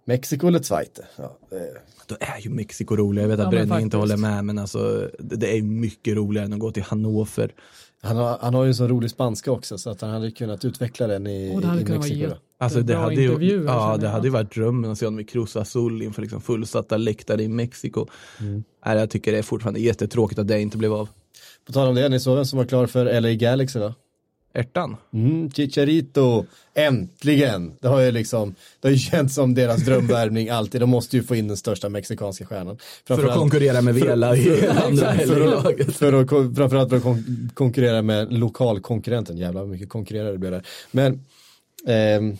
Mexiko 0.05 0.47
eller 0.47 0.59
Zweite? 0.61 1.05
Ja, 1.17 1.37
det- 1.49 1.81
Då 2.07 2.15
är 2.19 2.39
ju 2.41 2.49
Mexiko 2.49 2.95
roligare. 2.95 3.29
Jag 3.29 3.37
vet 3.37 3.45
att 3.47 3.53
Ja, 3.53 3.59
men 3.59 3.67
Bränning 3.67 3.83
inte 3.83 3.97
håller 3.97 4.17
med, 4.17 4.45
men 4.45 4.57
alltså 4.59 5.09
det, 5.19 5.35
det 5.35 5.57
är 5.57 5.61
mycket 5.61 6.15
roligare 6.15 6.45
än 6.45 6.53
att 6.53 6.59
gå 6.59 6.71
till 6.71 6.83
Hannover. 6.83 7.53
han, 8.01 8.17
har, 8.17 8.37
han 8.41 8.53
har 8.53 8.63
ju 8.63 8.67
en 8.67 8.75
sån 8.75 8.87
rolig 8.89 9.09
spanska 9.09 9.51
också 9.51 9.77
så 9.77 9.89
att 9.89 10.01
han 10.01 10.09
hade 10.09 10.31
kunnat 10.31 10.65
utveckla 10.65 11.07
den 11.07 11.27
i, 11.27 11.55
Och 11.55 11.61
det 11.61 11.67
hade 11.67 11.81
i 11.81 11.85
kunnat 11.85 11.99
vara 11.99 12.09
Mexiko. 12.09 12.29
då. 12.29 12.37
Alltså 12.57 12.81
det 12.81 12.95
hade 12.95 13.15
ju, 13.15 13.21
ja, 13.29 13.37
känner 13.39 13.97
det 13.97 14.05
jag. 14.05 14.11
hade 14.11 14.27
ju 14.27 14.31
varit 14.31 14.53
drömmen 14.53 14.91
att 14.91 14.97
se 14.97 15.05
honom 15.05 15.19
i 15.19 15.23
Cruz 15.23 15.55
Azul 15.55 16.01
inför 16.01 16.21
liksom 16.21 16.41
fullsatta 16.41 16.97
läktare 16.97 17.43
i 17.43 17.47
Mexiko. 17.47 18.05
Mm. 18.39 18.63
Nej, 18.85 18.97
jag 18.97 19.09
tycker 19.09 19.31
det 19.31 19.37
är 19.37 19.41
fortfarande 19.43 19.79
jättetråkigt 19.79 20.39
att 20.39 20.47
det 20.47 20.61
inte 20.61 20.77
blev 20.77 20.93
av. 20.93 21.09
På 21.65 21.71
tal 21.73 21.87
om 21.87 21.95
det, 21.95 22.09
ni 22.09 22.19
såg 22.19 22.35
vem 22.35 22.45
som 22.45 22.57
var 22.57 22.65
klar 22.65 22.87
för 22.87 23.21
LA 23.21 23.33
Galaxy 23.33 23.79
va? 23.79 23.93
Ärtan. 24.55 24.95
Mm, 25.13 25.51
Chicharito, 25.51 26.45
äntligen! 26.73 27.73
Det 27.79 27.87
har 27.87 27.99
ju 28.01 28.11
liksom, 28.11 28.55
det 28.81 28.87
har 28.87 28.93
ju 28.93 28.97
känts 28.99 29.35
som 29.35 29.53
deras 29.53 29.85
drömvärvning 29.85 30.49
alltid. 30.49 30.81
De 30.81 30.89
måste 30.89 31.17
ju 31.17 31.23
få 31.23 31.35
in 31.35 31.47
den 31.47 31.57
största 31.57 31.89
mexikanska 31.89 32.45
stjärnan. 32.45 32.77
För 33.07 33.27
att 33.27 33.35
konkurrera 33.35 33.81
med 33.81 33.95
Vela 33.95 34.35
i 34.37 34.67
andra 34.67 35.09
att, 35.09 35.95
för 35.95 36.13
att 36.13 36.55
framförallt 36.55 36.89
för 36.89 36.97
att 36.97 37.03
kon- 37.03 37.49
konkurrera 37.53 38.01
med 38.01 38.33
lokalkonkurrenten. 38.33 39.37
Jävlar 39.37 39.61
vad 39.61 39.69
mycket 39.69 39.89
konkurrerare 39.89 40.31
det 40.31 40.37
blev 40.37 40.51
där. 40.51 40.63
Men 40.91 41.25
ehm, 41.87 42.37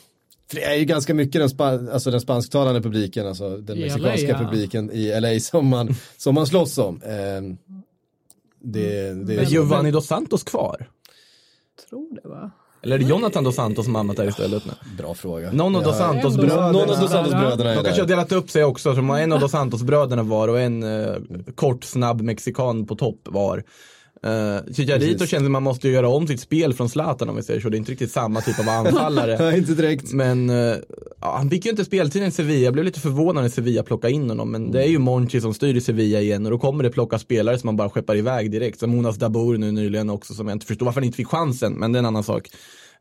för 0.48 0.56
det 0.56 0.64
är 0.64 0.76
ju 0.76 0.86
ganska 0.86 1.14
mycket 1.14 1.42
den, 1.42 1.50
spa, 1.50 1.66
alltså 1.66 2.12
den 2.12 2.22
spansktalande 2.22 2.82
publiken, 2.82 3.28
alltså 3.28 3.58
den 3.58 3.78
I 3.78 3.80
mexikanska 3.80 4.28
LA, 4.28 4.34
ja. 4.42 4.46
publiken 4.50 4.92
i 4.92 5.22
LA 5.22 5.40
som 5.40 5.68
man, 5.68 5.96
som 6.18 6.36
man 6.36 6.48
slåss 6.48 6.78
om. 6.78 7.02
Ehm, 7.02 7.58
det, 8.60 9.14
det, 9.14 9.36
Är 9.36 9.46
Giovanni 9.46 9.92
dos 9.92 10.08
Santos 10.08 10.44
kvar? 10.44 10.88
Tror 11.90 12.22
det 12.24 12.30
va? 12.30 12.52
Eller 12.84 12.96
är 12.96 13.00
det 13.00 13.06
Jonathan 13.06 13.44
dos 13.44 13.56
Santos 13.56 13.86
som 13.86 13.96
hamnat 13.96 14.18
där 14.18 14.28
istället 14.28 14.66
nu? 14.66 14.72
Bra 14.98 15.14
fråga. 15.14 15.52
Någon 15.52 15.76
av 15.76 15.84
dos 15.84 15.98
Santos 15.98 16.38
bröderna. 16.38 16.72
Någon 16.72 16.90
av 16.90 17.00
dos 17.00 17.12
Santos 17.12 17.34
bröderna 17.34 17.72
är 17.72 17.76
De 17.76 17.84
kanske 17.84 18.02
har 18.02 18.08
delat 18.08 18.32
upp 18.32 18.50
sig 18.50 18.64
också, 18.64 18.96
som 18.96 19.10
en 19.10 19.32
av 19.32 19.40
dos 19.40 19.52
Santos 19.52 19.84
bröderna 19.84 20.24
var 20.24 20.48
och 20.48 20.60
en 20.60 20.84
eh, 20.84 21.16
kort, 21.56 21.84
snabb 21.84 22.22
mexikan 22.22 22.86
på 22.86 22.96
topp 22.96 23.20
var. 23.24 23.64
Uh, 24.28 24.74
Chicharito 24.74 25.14
Precis. 25.14 25.30
känns 25.30 25.44
som 25.44 25.52
man 25.52 25.64
måste 25.64 25.88
ju 25.88 25.94
göra 25.94 26.10
om 26.10 26.28
sitt 26.28 26.40
spel 26.40 26.74
från 26.74 26.90
Zlatan 26.90 27.30
om 27.30 27.36
vi 27.36 27.44
säger 27.44 27.62
så. 27.62 27.70
Det 27.70 27.76
är 27.76 27.80
inte 27.80 27.92
riktigt 27.92 28.12
samma 28.12 28.42
typ 28.42 28.60
av 28.60 28.70
anfallare. 28.70 29.38
Nej, 29.40 29.58
inte 29.58 29.74
direkt. 29.74 30.14
Men 30.14 30.50
eh, 30.50 30.76
ja, 31.24 31.36
han 31.38 31.50
fick 31.50 31.66
ju 31.66 31.72
inte 31.72 31.86
speltid 31.86 32.24
i 32.24 32.32
Sevilla. 32.32 32.60
Jag 32.66 32.74
blev 32.74 32.86
lite 32.86 33.00
förvånad 33.00 33.44
när 33.44 33.50
Sevilla 33.50 33.84
plockade 33.84 34.14
in 34.14 34.30
honom. 34.30 34.52
Men 34.52 34.72
det 34.72 34.84
är 34.84 34.88
ju 34.88 34.98
Monchi 35.00 35.42
som 35.42 35.54
styr 35.54 35.76
i 35.76 35.82
Sevilla 35.82 36.20
igen 36.22 36.46
och 36.46 36.52
då 36.52 36.58
kommer 36.58 36.84
det 36.84 36.90
plocka 36.90 37.20
spelare 37.20 37.58
som 37.60 37.68
man 37.68 37.76
bara 37.78 37.90
skeppar 37.90 38.16
iväg 38.16 38.52
direkt. 38.52 38.80
Som 38.80 38.94
Jonas 38.96 39.16
Dabour 39.18 39.58
nu 39.58 39.72
nyligen 39.72 40.10
också 40.10 40.34
som 40.34 40.48
jag 40.48 40.56
inte 40.56 40.66
förstår 40.66 40.86
varför 40.86 41.02
han 41.02 41.06
inte 41.06 41.16
fick 41.18 41.28
chansen. 41.28 41.74
Men 41.74 41.92
det 41.92 41.98
är 41.98 42.00
en 42.00 42.06
annan 42.06 42.24
sak. 42.24 42.50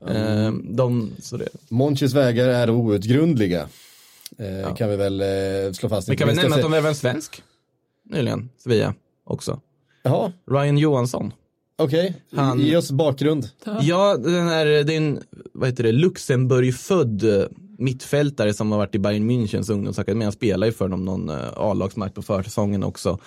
Eh, 0.08 0.52
de, 0.64 1.10
så 1.22 1.36
det. 1.36 1.48
Monchis 1.68 2.14
vägar 2.14 2.48
är 2.48 2.70
outgrundliga. 2.70 3.68
Eh, 4.38 4.74
Kan 4.74 4.90
vi 4.90 4.96
väl 4.96 5.20
eh, 5.20 5.72
slå 5.72 5.88
fast. 5.88 6.08
Vi 6.08 6.16
kan 6.16 6.28
väl 6.28 6.36
nämna 6.36 6.56
att 6.56 6.62
de 6.62 6.70
värvade 6.70 6.88
en 6.88 6.94
svensk 6.94 7.42
nyligen, 8.10 8.50
Sevilla 8.58 8.94
också. 9.24 9.60
Jaha, 10.02 10.32
Ryan 10.50 10.78
Johansson. 10.78 11.32
okej. 11.78 12.14
Han- 12.36 12.60
Ge 12.60 12.76
oss 12.76 12.90
bakgrund. 12.90 13.48
Ja, 13.82 14.16
den 14.16 14.48
är, 14.48 14.66
det 14.66 14.92
är 14.94 14.96
en 14.96 15.20
vad 15.52 15.68
heter 15.68 15.82
det, 15.84 15.92
Luxemburg-född 15.92 17.24
mittfältare 17.78 18.54
som 18.54 18.72
har 18.72 18.78
varit 18.78 18.94
i 18.94 18.98
Bayern 18.98 19.30
Münchens 19.30 19.72
ungdomsakademi. 19.72 20.24
Han 20.24 20.32
spelar 20.32 20.66
ju 20.66 20.72
för 20.72 20.88
dem 20.88 21.04
någon 21.04 21.28
eh, 21.28 21.52
A-lagsmatch 21.56 22.14
på 22.14 22.22
försäsongen 22.22 22.84
också. 22.84 23.18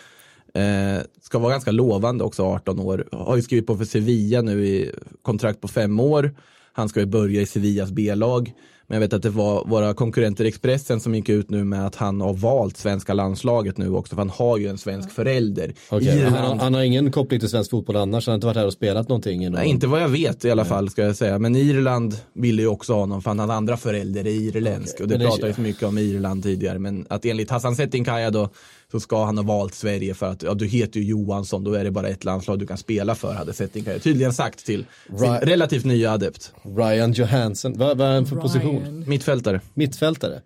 Eh, 0.54 1.02
ska 1.22 1.40
vara 1.40 1.52
ganska 1.52 1.72
lovande 1.72 2.24
också, 2.24 2.44
18 2.44 2.80
år. 2.80 3.08
Har 3.12 3.36
ju 3.36 3.42
skrivit 3.42 3.68
på 3.68 3.78
för 3.78 3.86
Sevilla 3.86 4.42
nu 4.42 4.68
i 4.68 4.92
kontrakt 5.22 5.62
på 5.62 5.68
fem 5.68 6.00
år. 6.00 6.36
Han 6.78 6.90
ska 6.90 7.00
ju 7.00 7.06
börja 7.06 7.42
i 7.42 7.46
Sevillas 7.46 7.92
B-lag. 7.92 8.54
Men 8.88 8.96
jag 8.96 9.00
vet 9.02 9.14
att 9.14 9.22
det 9.22 9.30
var 9.30 9.66
våra 9.66 9.94
konkurrenter 9.94 10.46
i 10.46 10.48
Expressen 10.48 11.00
som 11.00 11.16
gick 11.16 11.30
ut 11.30 11.50
nu 11.50 11.64
med 11.64 11.86
att 11.88 11.96
han 11.96 12.22
har 12.22 12.34
valt 12.34 12.78
svenska 12.78 13.14
landslaget 13.14 13.78
nu 13.78 13.90
också. 13.90 14.16
För 14.16 14.22
han 14.22 14.30
har 14.30 14.58
ju 14.58 14.68
en 14.68 14.78
svensk 14.78 15.12
förälder. 15.12 15.74
Okej, 15.90 16.08
Irland. 16.18 16.36
han, 16.36 16.60
han 16.60 16.74
har 16.74 16.82
ingen 16.82 17.12
koppling 17.12 17.40
till 17.40 17.50
svensk 17.50 17.72
fotboll 17.72 17.96
annars, 17.96 18.28
han 18.28 18.32
har 18.32 18.36
inte 18.36 18.48
varit 18.48 18.58
här 18.58 18.66
och 18.66 18.74
spelat 18.74 19.10
någonting. 19.10 19.44
någon- 19.44 19.52
Nej, 19.52 19.68
inte 19.70 19.88
vad 19.88 20.02
jag 20.02 20.10
vet 20.10 20.46
i 20.46 20.52
alla 20.52 20.66
fall 20.66 20.90
ska 20.90 21.02
jag 21.02 21.16
säga. 21.16 21.40
Men 21.40 21.56
Irland 21.56 22.16
ville 22.34 22.62
ju 22.62 22.68
också 22.68 22.94
ha 22.94 23.00
honom 23.00 23.22
för 23.22 23.30
han 23.30 23.40
hade 23.40 23.54
andra 23.54 23.78
förälder 23.78 24.22
är 24.28 24.32
irländsk. 24.32 25.00
Och 25.00 25.08
det 25.08 25.18
det- 25.18 25.26
pratades 25.26 25.58
mycket 25.58 25.84
om 25.84 25.98
Irland 25.98 26.44
tidigare. 26.44 26.80
Men 26.80 27.06
att 27.10 27.26
enligt 27.26 27.50
Hassan 27.50 27.76
Setinkaya 27.76 28.32
då 28.32 28.50
så 28.92 29.00
ska 29.00 29.26
han 29.26 29.38
ha 29.38 29.44
valt 29.44 29.74
Sverige 29.74 30.14
för 30.14 30.26
att 30.26 30.44
ja, 30.44 30.54
du 30.54 30.68
heter 30.68 31.00
ju 31.00 31.06
Johansson, 31.06 31.64
då 31.64 31.74
är 31.74 31.84
det 31.84 31.92
bara 31.92 32.08
ett 32.10 32.24
landslag 32.24 32.60
du 32.60 32.68
kan 32.68 32.78
spela 32.78 33.16
för, 33.16 33.34
hade 33.34 33.54
Setinkaya 33.54 34.00
tydligen 34.00 34.34
sagt 34.34 34.66
till 34.66 34.86
sin 35.08 35.20
Right. 35.20 35.44
relativt 35.44 35.86
nya 35.86 36.12
adept. 36.12 36.52
Ryan 36.78 37.12
Johansson, 37.14 37.78
vad, 37.78 37.98
vad 37.98 38.08
är 38.08 38.14
han 38.14 38.26
för 38.26 38.36
position? 38.36 38.80
Ryan. 38.82 39.04
Mittfältare. 39.10 39.62
Mittfältare. 39.74 40.42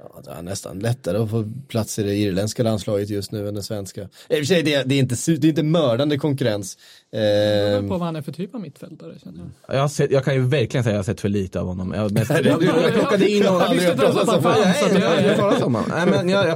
Ja, 0.00 0.20
det 0.24 0.30
är 0.30 0.42
nästan 0.42 0.78
lättare 0.78 1.18
att 1.18 1.30
få 1.30 1.44
plats 1.68 1.98
i 1.98 2.02
det 2.02 2.14
irländska 2.14 2.62
landslaget 2.62 3.10
just 3.10 3.32
nu 3.32 3.48
än 3.48 3.54
det 3.54 3.62
svenska. 3.62 4.00
I 4.00 4.04
och 4.06 4.10
för 4.38 4.44
sig, 4.44 4.62
det 4.62 4.74
är, 4.74 4.84
det 4.84 4.94
är, 4.94 4.98
inte, 4.98 5.14
det 5.26 5.46
är 5.46 5.48
inte 5.48 5.62
mördande 5.62 6.18
konkurrens. 6.18 6.78
Det 7.10 7.16
beror 7.18 7.78
Ehm, 7.78 7.88
på 7.88 7.96
vad 7.98 8.06
han 8.06 8.16
är 8.16 8.22
för 8.22 8.32
typ 8.32 8.54
av 8.54 8.60
mittfältare 8.60 9.14
känner 9.24 9.38
jag. 9.66 9.76
Jag, 9.76 9.80
har 9.80 9.88
sett, 9.88 10.10
jag 10.10 10.24
kan 10.24 10.34
ju 10.34 10.40
verkligen 10.40 10.84
säga 10.84 10.90
att 10.90 10.94
jag 10.94 10.98
har 10.98 11.02
sett 11.14 11.20
för 11.20 11.28
lite 11.28 11.60
av 11.60 11.66
honom. 11.66 11.92
Jag, 11.96 12.12
mest, 12.12 12.30
jag, 12.44 12.62
jag 12.62 12.92
plockade 12.94 13.30
in 13.30 13.46
honom. 13.46 13.60
Jag 13.62 13.74
visste 13.74 13.92
inte 13.92 14.04
ens 14.04 14.16
att 14.18 14.28
han 14.28 14.42
fanns, 14.42 14.76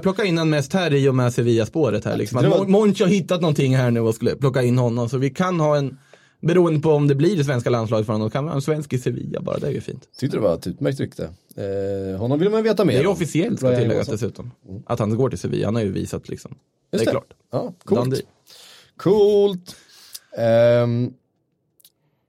plockade 0.02 0.28
in 0.28 0.38
honom 0.38 0.50
mest 0.50 0.72
här 0.72 0.94
i 0.94 1.08
och 1.08 1.14
med 1.14 1.32
Sevilla-spåret 1.34 2.04
här. 2.04 2.16
Liksom. 2.16 2.42
Det 2.42 2.48
Mon- 2.48 2.68
Monchi 2.68 3.02
har 3.04 3.10
hittat 3.10 3.40
någonting 3.40 3.76
här 3.76 3.90
nu 3.90 4.00
och 4.00 4.14
skulle 4.14 4.36
plocka 4.36 4.62
in 4.62 4.78
honom. 4.78 5.08
Så 5.08 5.18
vi 5.18 5.30
kan 5.30 5.60
ha 5.60 5.76
en, 5.76 5.98
beroende 6.40 6.80
på 6.80 6.90
om 6.90 7.08
det 7.08 7.14
blir 7.14 7.36
det 7.36 7.44
svenska 7.44 7.70
landslaget 7.70 8.06
för 8.06 8.12
honom, 8.12 8.28
då 8.28 8.30
kan 8.30 8.44
vi 8.44 8.48
ha 8.50 8.56
en 8.56 8.62
svensk 8.62 8.92
i 8.92 8.98
Sevilla 8.98 9.40
bara. 9.40 9.58
Det 9.58 9.66
är 9.66 9.70
ju 9.72 9.80
fint. 9.80 10.02
Tyckte 10.18 10.36
det 10.36 10.40
var 10.42 10.54
ett 10.54 10.66
utmärkt 10.66 11.00
rykte. 11.00 11.30
Eh, 11.56 12.16
honom 12.18 12.38
vill 12.38 12.50
man 12.50 12.62
veta 12.62 12.84
mer 12.84 12.94
Det 12.94 13.00
är 13.00 13.06
om. 13.06 13.12
officiellt 13.12 13.58
ska 13.58 13.68
tilläggas 13.68 13.92
Johansson. 14.08 14.12
dessutom. 14.14 14.50
Att 14.86 14.98
han 14.98 15.16
går 15.16 15.28
till 15.30 15.38
Sevilla. 15.38 15.66
Han 15.66 15.74
har 15.74 15.82
ju 15.82 15.92
visat 15.92 16.28
liksom. 16.28 16.54
Det 16.90 16.96
är 16.96 17.00
Just 17.00 17.10
klart. 17.10 17.32
Ja, 17.50 17.72
coolt. 17.84 18.00
Dundee. 18.00 18.22
Coolt. 18.96 19.76
Um, 20.84 21.14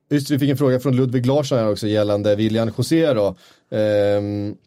just 0.10 0.30
vi 0.30 0.40
fick 0.40 0.50
en 0.50 0.58
fråga 0.58 0.80
från 0.80 0.96
Ludvig 0.96 1.26
Larsson 1.26 1.58
här 1.58 1.72
också 1.72 1.88
gällande 1.88 2.36
William 2.36 2.72
José 2.78 3.14
då. 3.14 3.28
Um, 3.70 4.58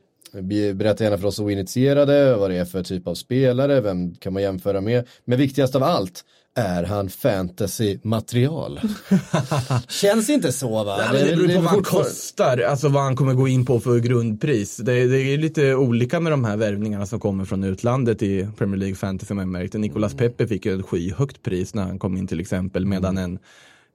berätta 0.75 1.05
gärna 1.05 1.19
för 1.19 1.27
oss 1.27 1.37
som 1.37 1.51
initierade 1.51 2.37
vad 2.37 2.51
det 2.51 2.57
är 2.57 2.65
för 2.65 2.83
typ 2.83 3.07
av 3.07 3.15
spelare, 3.15 3.81
vem 3.81 4.15
kan 4.15 4.33
man 4.33 4.43
jämföra 4.43 4.81
med. 4.81 5.09
Men 5.25 5.39
viktigast 5.39 5.75
av 5.75 5.83
allt, 5.83 6.25
är 6.57 6.85
han 6.85 7.09
fantasy-material? 7.09 8.81
Känns 9.89 10.31
inte 10.31 10.53
så 10.53 10.85
va? 10.85 10.99
Men 11.13 11.27
det 11.27 11.37
beror 11.37 11.51
är 11.51 11.55
på 11.55 11.61
vad 11.61 11.71
han 11.71 11.83
kostar, 11.83 12.59
alltså 12.59 12.89
vad 12.89 13.03
han 13.03 13.17
kommer 13.17 13.35
gå 13.35 13.49
in 13.49 13.67
på 13.67 13.81
för 13.81 13.99
grundpris. 13.99 14.77
Det, 14.77 15.07
det 15.07 15.19
är 15.19 15.39
lite 15.39 15.75
olika 15.75 16.21
med 16.21 16.33
de 16.33 16.45
här 16.45 16.57
värvningarna 16.57 17.07
som 17.07 17.21
kommer 17.21 17.45
från 17.45 17.65
utlandet 17.65 18.23
i 18.23 18.49
Premier 18.59 18.79
League 18.79 18.97
Fantasy 18.97 19.27
som 19.27 19.39
jag 19.39 19.49
märkte. 19.49 19.79
Nicolas 19.79 20.15
Pepe 20.15 20.47
fick 20.47 20.67
ju 20.67 20.81
ett 20.81 20.87
skyhögt 20.87 21.43
pris 21.43 21.75
när 21.75 21.83
han 21.83 21.99
kom 21.99 22.17
in 22.17 22.27
till 22.27 22.41
exempel, 22.41 22.87
medan 22.87 23.19
en 23.19 23.39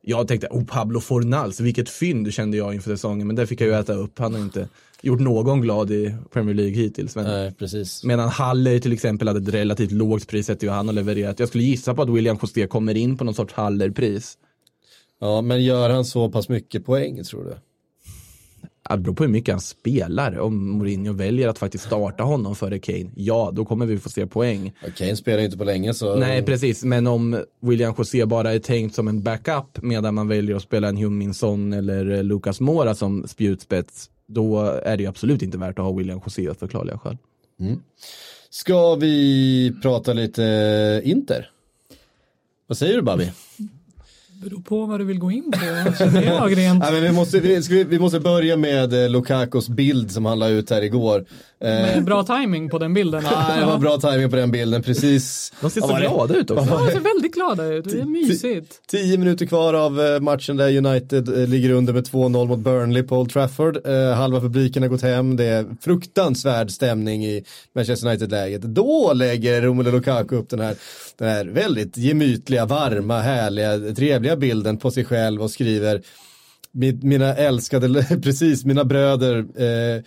jag 0.02 0.28
tänkte, 0.28 0.48
oh 0.48 0.66
Pablo 0.66 1.00
Fornals, 1.00 1.60
vilket 1.60 1.90
fynd 1.90 2.34
kände 2.34 2.58
jag 2.58 2.74
inför 2.74 2.92
säsongen, 2.92 3.28
men 3.28 3.36
det 3.36 3.48
fick 3.48 3.62
jag 3.62 3.68
ju 3.68 3.74
äta 3.74 3.94
upp. 3.94 4.20
Han 4.20 4.34
har 4.34 4.42
inte 4.42 4.68
gjort 5.02 5.20
någon 5.20 5.62
glad 5.62 5.92
i 5.92 6.16
Premier 6.34 6.56
League 6.56 6.76
hittills. 6.76 7.16
Men 7.16 7.26
Nej, 7.26 7.54
precis. 7.54 8.04
Medan 8.04 8.30
Haller 8.30 8.80
till 8.80 8.94
exempel 8.94 9.28
hade 9.28 9.40
ett 9.40 9.54
relativt 9.54 9.92
lågt 9.92 10.28
pris 10.28 10.46
sett 10.46 10.60
till 10.60 10.70
vad 10.70 10.78
han 10.78 10.88
har 10.88 10.94
levererat. 10.94 11.40
Jag 11.40 11.48
skulle 11.48 11.64
gissa 11.64 11.94
på 11.94 12.02
att 12.02 12.10
William 12.10 12.38
José 12.42 12.68
kommer 12.68 12.98
in 12.98 13.18
på 13.18 13.24
någon 13.24 13.34
sorts 13.34 13.54
Haller-pris. 13.54 14.38
Ja, 15.20 15.42
men 15.42 15.64
gör 15.64 15.90
han 15.90 16.06
så 16.06 16.30
pass 16.30 16.50
mycket 16.50 16.86
poäng 16.86 17.24
tror 17.24 17.44
du? 17.44 17.56
Det 18.90 18.98
beror 18.98 19.16
på 19.16 19.24
hur 19.24 19.32
mycket 19.32 19.54
han 19.54 19.62
spelar. 19.62 20.40
Om 20.40 20.70
Mourinho 20.70 21.14
väljer 21.14 21.48
att 21.48 21.58
faktiskt 21.58 21.84
starta 21.84 22.24
honom 22.24 22.56
före 22.56 22.80
Kane, 22.80 23.12
ja 23.16 23.52
då 23.54 23.66
kommer 23.66 23.86
vi 23.86 23.98
få 23.98 24.10
se 24.10 24.28
poäng. 24.28 24.74
Kane 24.98 25.16
spelar 25.16 25.40
ju 25.40 25.46
inte 25.46 25.58
på 25.58 25.64
länge 25.64 25.94
så. 25.94 26.16
Nej 26.16 26.44
precis, 26.44 26.84
men 26.84 27.08
om 27.08 27.44
William 27.62 27.96
José 27.98 28.26
bara 28.26 28.54
är 28.54 28.60
tänkt 28.60 28.96
som 28.96 29.08
en 29.08 29.22
backup 29.24 29.82
medan 29.82 30.16
man 30.16 30.28
väljer 30.28 30.56
att 30.56 30.62
spela 30.62 30.88
en 30.88 30.98
Huminson 30.98 31.74
eller 31.74 32.12
eh, 32.12 32.24
Lucas 32.24 32.60
Mora 32.60 32.96
som 32.96 33.28
spjutspets, 33.28 34.10
då 34.28 34.60
är 34.60 34.98
det 34.98 35.04
ju 35.04 35.10
absolut 35.10 35.42
inte 35.42 35.58
värt 35.58 35.80
att 35.80 35.86
ha 35.86 35.92
William 35.92 36.22
José 36.26 36.50
av 36.50 36.54
förklarliga 36.54 36.98
skäl. 36.98 37.18
Ska 38.50 38.96
vi 38.96 39.74
prata 39.82 40.14
lite 40.14 41.02
Inter? 41.04 41.50
Vad 42.68 42.78
säger 42.78 42.96
du 42.96 43.02
Babi? 43.02 43.32
Beror 44.44 44.62
på 44.62 44.86
vad 44.86 45.00
du 45.00 45.06
vill 45.06 45.20
gå 45.20 45.32
in 45.32 45.52
på. 45.52 45.60
känner 45.98 46.24
jag 46.24 46.58
rent. 46.58 46.80
Nej, 46.84 46.92
men 46.92 47.02
vi, 47.04 47.12
måste, 47.12 47.40
vi, 47.40 48.00
måste 48.00 48.20
börja 48.20 48.58
med 48.58 49.04
eh, 49.04 49.10
Lukakos 49.10 49.70
bild 49.70 50.12
som 50.12 50.26
han 50.26 50.40
la 50.40 50.48
ut 50.48 50.70
här 50.70 50.82
igår. 50.82 51.26
Eh, 51.64 51.70
Med 51.70 52.04
bra 52.06 52.24
timing 52.24 52.70
på 52.70 52.80
den 52.80 52.94
bilden. 52.94 53.24
nej, 53.48 53.60
det 53.60 53.66
var 53.66 53.78
bra 53.78 53.98
timing 53.98 54.30
på 54.30 54.36
den 54.36 54.52
bilden, 54.52 54.84
precis. 54.84 55.54
De 55.62 55.70
ser 55.70 55.82
så 55.82 55.88
det? 55.88 56.00
glada 56.02 56.36
ut 56.36 56.52
också. 56.52 56.66
Ja, 56.70 56.78
de 56.86 56.92
ser 56.92 57.00
väldigt 57.00 57.34
glada 57.34 57.66
ut. 57.66 57.86
Det 57.86 58.00
är 58.00 58.06
mysigt. 58.06 58.82
Tio 58.92 59.18
minuter 59.18 59.46
kvar 59.46 59.74
av 59.74 60.02
eh, 60.02 60.20
matchen 60.20 60.58
där 60.58 60.78
United 60.78 61.42
eh, 61.42 61.48
ligger 61.48 61.72
under 61.72 61.94
med 61.94 62.04
2-0 62.08 62.48
mot 62.48 62.60
Burnley 62.60 63.04
på 63.04 63.18
Old 63.18 63.34
Trafford. 63.34 63.88
Eh, 63.88 64.14
halva 64.14 64.40
publiken 64.40 64.84
har 64.84 64.90
gått 64.90 65.02
hem. 65.02 65.36
Det 65.38 65.46
är 65.46 65.66
fruktansvärd 65.82 66.72
stämning 66.72 67.26
i 67.26 67.44
Manchester 67.76 68.08
United-läget. 68.08 68.62
Då 68.62 69.14
lägger 69.14 69.62
Romelu 69.62 69.92
Lukaku 69.92 70.36
upp 70.36 70.50
den 70.50 70.60
här, 70.60 70.76
den 71.22 71.30
här 71.30 71.46
väldigt 71.46 71.98
gemytliga, 71.98 72.66
varma, 72.66 73.20
härliga, 73.22 73.94
trevliga 73.96 74.36
bilden 74.36 74.78
på 74.78 74.92
sig 74.92 75.06
själv 75.06 75.42
och 75.42 75.52
skriver 75.52 76.02
mina 77.02 77.36
älskade, 77.36 78.04
precis, 78.24 78.66
mina 78.66 78.86
bröder, 78.86 79.38
eh, 79.38 80.04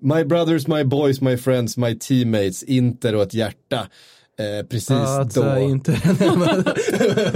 my 0.00 0.24
brothers, 0.24 0.66
my 0.66 0.84
boys, 0.84 1.20
my 1.20 1.36
friends, 1.36 1.76
my 1.76 1.98
teammates, 1.98 2.62
Inter 2.62 3.14
och 3.14 3.22
ett 3.22 3.34
hjärta. 3.34 3.88
Eh, 4.36 4.66
precis 4.66 4.90
Att, 4.90 5.34
då. 5.34 5.42
äh, 5.42 5.70
inte 5.70 5.92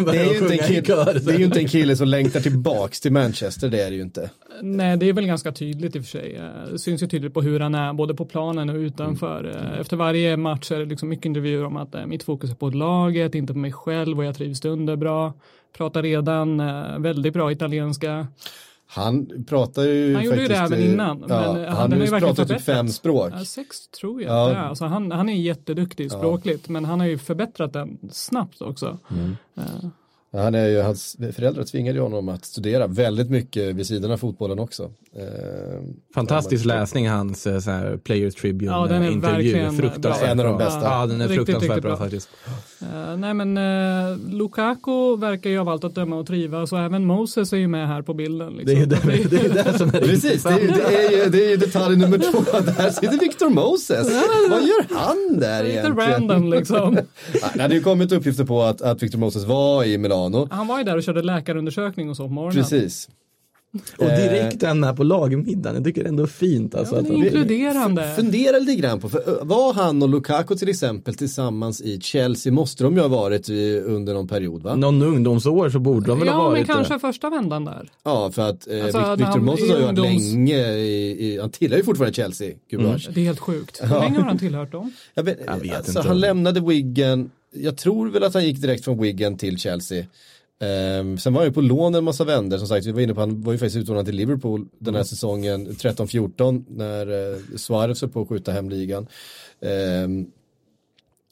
Det 0.06 0.18
är, 0.18 0.32
ju 0.32 0.38
inte 0.38 0.52
en 0.54 0.58
kille, 0.58 1.04
det 1.12 1.32
är 1.34 1.38
ju 1.38 1.44
inte 1.44 1.60
en 1.60 1.68
kille 1.68 1.96
som 1.96 2.08
längtar 2.08 2.40
tillbaks 2.40 3.00
till 3.00 3.12
Manchester, 3.12 3.68
det 3.68 3.82
är 3.82 3.90
det 3.90 3.96
ju 3.96 4.02
inte. 4.02 4.30
Nej, 4.62 4.96
det 4.96 5.08
är 5.08 5.12
väl 5.12 5.26
ganska 5.26 5.52
tydligt 5.52 5.96
i 5.96 5.98
och 5.98 6.02
för 6.04 6.10
sig. 6.10 6.36
Eh, 6.36 6.72
Det 6.72 6.78
syns 6.78 7.02
ju 7.02 7.06
tydligt 7.06 7.34
på 7.34 7.42
hur 7.42 7.60
han 7.60 7.74
är, 7.74 7.92
både 7.92 8.14
på 8.14 8.24
planen 8.24 8.70
och 8.70 8.76
utanför. 8.76 9.44
Eh, 9.74 9.80
Efter 9.80 9.96
varje 9.96 10.36
match 10.36 10.70
är 10.72 10.78
det 10.78 10.84
liksom 10.84 11.08
mycket 11.08 11.24
intervjuer 11.26 11.64
om 11.64 11.76
att 11.76 11.94
eh, 11.94 12.06
mitt 12.06 12.22
fokus 12.22 12.50
är 12.50 12.54
på 12.54 12.70
laget, 12.70 13.34
inte 13.34 13.52
på 13.52 13.58
mig 13.58 13.72
själv 13.72 14.18
och 14.18 14.24
jag 14.24 14.34
trivs 14.34 14.64
underbra. 14.64 15.32
Pratar 15.76 16.02
redan 16.02 16.60
eh, 16.60 16.98
väldigt 16.98 17.32
bra 17.32 17.52
italienska. 17.52 18.26
Han 18.90 19.44
pratar 19.44 19.82
ju 19.82 20.14
Han 20.14 20.24
gjorde 20.24 20.42
ju 20.42 20.48
det 20.48 20.56
även 20.56 20.78
eh, 20.78 20.92
innan, 20.92 21.24
Ja, 21.28 21.52
men, 21.52 21.64
eh, 21.64 21.70
han 21.70 21.92
har 21.92 21.98
verkligen 21.98 22.20
pratar 22.20 22.44
typ 22.44 22.60
fem 22.60 22.88
språk. 22.88 23.32
Ja, 23.36 23.44
sex 23.44 23.88
tror 23.88 24.22
jag. 24.22 24.50
Ja. 24.50 24.56
Alltså 24.56 24.84
han, 24.84 25.12
han 25.12 25.28
är 25.28 25.34
jätteduktig 25.34 26.10
språkligt, 26.12 26.68
men 26.68 26.84
han 26.84 27.00
har 27.00 27.06
ju 27.06 27.18
förbättrat 27.18 27.72
den 27.72 27.98
snabbt 28.12 28.60
också. 28.62 28.98
Eh, 29.56 29.62
Han 30.32 30.54
är 30.54 30.66
ju, 30.68 30.80
hans 30.80 31.16
föräldrar 31.32 31.64
tvingade 31.64 32.00
honom 32.00 32.28
att 32.28 32.44
studera 32.44 32.86
väldigt 32.86 33.30
mycket 33.30 33.74
vid 33.74 33.86
sidan 33.86 34.10
av 34.10 34.16
fotbollen 34.16 34.58
också. 34.58 34.90
Eh, 35.16 35.24
Fantastisk 36.14 36.64
läsning 36.64 37.08
hans 37.08 37.46
eh, 37.46 37.58
så 37.60 37.70
här, 37.70 37.96
Player 37.96 38.30
Tribune 38.30 38.72
Ja, 38.72 38.86
den 38.86 39.02
är 39.02 39.10
intervju. 39.10 39.36
verkligen 39.52 39.76
Fruktansvärt 39.76 40.20
bra. 40.20 40.30
En 40.30 40.40
av 40.40 40.46
de 40.46 40.58
bästa. 40.58 40.80
Ja, 40.82 41.06
den 41.06 41.20
är 41.20 41.28
Riktigt, 41.28 41.36
fruktansvärt 41.46 41.62
riktigt 41.76 41.82
bra, 41.82 41.90
bra. 41.90 41.98
faktiskt. 41.98 42.28
Eh, 42.82 43.16
nej 43.16 43.34
men 43.34 43.58
uh, 43.58 44.18
Lukaku 44.32 45.16
verkar 45.16 45.50
ju 45.50 45.58
av 45.58 45.68
allt 45.68 45.84
att 45.84 45.94
döma 45.94 46.20
att 46.20 46.26
trivas 46.26 46.72
och 46.72 46.78
även 46.78 47.06
Moses 47.06 47.52
är 47.52 47.56
ju 47.56 47.68
med 47.68 47.88
här 47.88 48.02
på 48.02 48.14
bilden. 48.14 48.52
Liksom. 48.52 48.66
Det 48.66 48.72
är 48.72 48.80
ju 48.80 48.86
det, 48.86 49.36
det, 49.36 49.44
är 49.60 49.64
det 49.64 49.78
som 49.78 49.88
är 49.88 49.92
Precis, 50.00 50.42
det 50.42 50.50
är, 50.50 50.66
det, 50.66 50.96
är 51.18 51.24
ju, 51.24 51.30
det 51.30 51.44
är 51.44 51.50
ju 51.50 51.56
detalj 51.56 51.96
nummer 51.96 52.18
två. 52.18 52.38
Där 52.60 52.90
sitter 52.90 53.18
Victor 53.18 53.50
Moses. 53.50 54.08
Vad 54.50 54.62
gör 54.62 54.96
han 54.98 55.40
där 55.40 55.64
Lite 55.64 55.78
egentligen? 55.78 56.10
random 56.12 56.50
liksom. 56.50 56.94
Nej, 56.94 57.04
Det 57.54 57.62
hade 57.62 57.74
ju 57.74 57.80
kommit 57.80 58.12
uppgifter 58.12 58.44
på 58.44 58.62
att, 58.62 58.82
att 58.82 59.02
Victor 59.02 59.18
Moses 59.18 59.44
var 59.44 59.84
i 59.84 59.98
Milano. 59.98 60.17
Han 60.50 60.66
var 60.66 60.78
ju 60.78 60.84
där 60.84 60.96
och 60.96 61.02
körde 61.02 61.22
läkarundersökning 61.22 62.10
och 62.10 62.16
så 62.16 62.22
på 62.22 62.28
morgonen. 62.28 62.62
Precis. 62.62 63.08
Och 63.98 64.04
direkt 64.04 64.62
är 64.62 64.68
han 64.68 64.80
med 64.80 64.96
på 64.96 65.02
lagmiddagen. 65.02 65.74
Jag 65.76 65.84
tycker 65.84 66.00
det 66.02 66.06
är 66.06 66.08
ändå 66.08 66.26
fint. 66.26 66.74
Alltså, 66.74 66.94
Ja, 66.94 67.00
att 67.00 67.06
det 67.06 67.12
är 67.12 67.16
han- 67.16 67.24
inkluderande. 67.26 68.12
Fundera 68.16 68.58
lite 68.58 68.74
grann 68.80 69.00
på, 69.00 69.08
för 69.08 69.44
var 69.44 69.72
han 69.74 70.02
och 70.02 70.08
Lukaku 70.08 70.54
till 70.56 70.68
exempel 70.68 71.14
tillsammans 71.14 71.80
i 71.80 72.00
Chelsea 72.00 72.52
måste 72.52 72.84
de 72.84 72.94
ju 72.94 73.00
ha 73.00 73.08
varit 73.08 73.48
i, 73.48 73.78
under 73.80 74.14
någon 74.14 74.28
period 74.28 74.62
va? 74.62 74.76
Någon 74.76 75.02
ungdomsår 75.02 75.70
så 75.70 75.78
borde 75.78 76.06
de 76.06 76.18
väl 76.18 76.28
ha 76.28 76.34
Ja, 76.34 76.42
men 76.42 76.50
varit 76.52 76.66
kanske 76.66 76.94
det. 76.94 77.00
första 77.00 77.30
vändan 77.30 77.64
där. 77.64 77.90
Ja, 78.04 78.30
för 78.30 78.48
att 78.50 78.68
eh, 78.68 78.84
Alltså, 78.84 79.14
Victor 79.16 79.40
Moses 79.40 79.70
har 79.70 79.76
ju 79.78 79.82
varit 79.84 79.98
ungdoms- 79.98 80.32
länge 80.32 80.68
i, 80.72 81.26
i, 81.34 81.38
han 81.40 81.50
tillhör 81.50 81.78
ju 81.78 81.84
fortfarande 81.84 82.14
Chelsea, 82.14 82.54
gubevars. 82.70 83.08
Det 83.14 83.20
är 83.20 83.24
helt 83.24 83.40
sjukt. 83.40 83.80
Hur 83.82 84.00
länge 84.00 84.18
har 84.18 84.24
han 84.24 84.38
tillhört 84.38 84.72
dem? 84.72 84.92
Jag 85.14 85.22
vet, 85.22 85.38
Jag 85.46 85.56
vet 85.56 85.76
alltså, 85.76 85.98
inte. 85.98 86.08
Han 86.08 86.20
lämnade 86.20 86.60
Wiggen, 86.60 87.30
jag 87.52 87.76
tror 87.76 88.10
väl 88.10 88.24
att 88.24 88.34
han 88.34 88.44
gick 88.44 88.60
direkt 88.60 88.84
från 88.84 89.02
Wiggen 89.02 89.38
till 89.38 89.58
Chelsea. 89.58 90.06
Ehm, 90.60 91.18
sen 91.18 91.32
var 91.32 91.40
han 91.40 91.48
ju 91.48 91.54
på 91.54 91.60
lån 91.60 91.94
en 91.94 92.04
massa 92.04 92.24
vänder, 92.24 92.58
som 92.58 92.66
sagt, 92.66 92.86
vi 92.86 92.92
var 92.92 93.00
inne 93.00 93.14
på, 93.14 93.20
han 93.20 93.42
var 93.42 93.52
ju 93.52 93.58
faktiskt 93.58 93.76
utlånad 93.76 94.06
till 94.06 94.16
Liverpool 94.16 94.68
den 94.78 94.94
här 94.94 95.02
säsongen 95.02 95.68
13-14 95.68 96.64
när 96.68 97.32
eh, 97.32 97.38
Suarez 97.56 98.00
höll 98.00 98.10
på 98.10 98.22
att 98.22 98.28
skjuta 98.28 98.52
hem 98.52 98.68
ligan. 98.68 99.06
Ehm, 99.60 100.26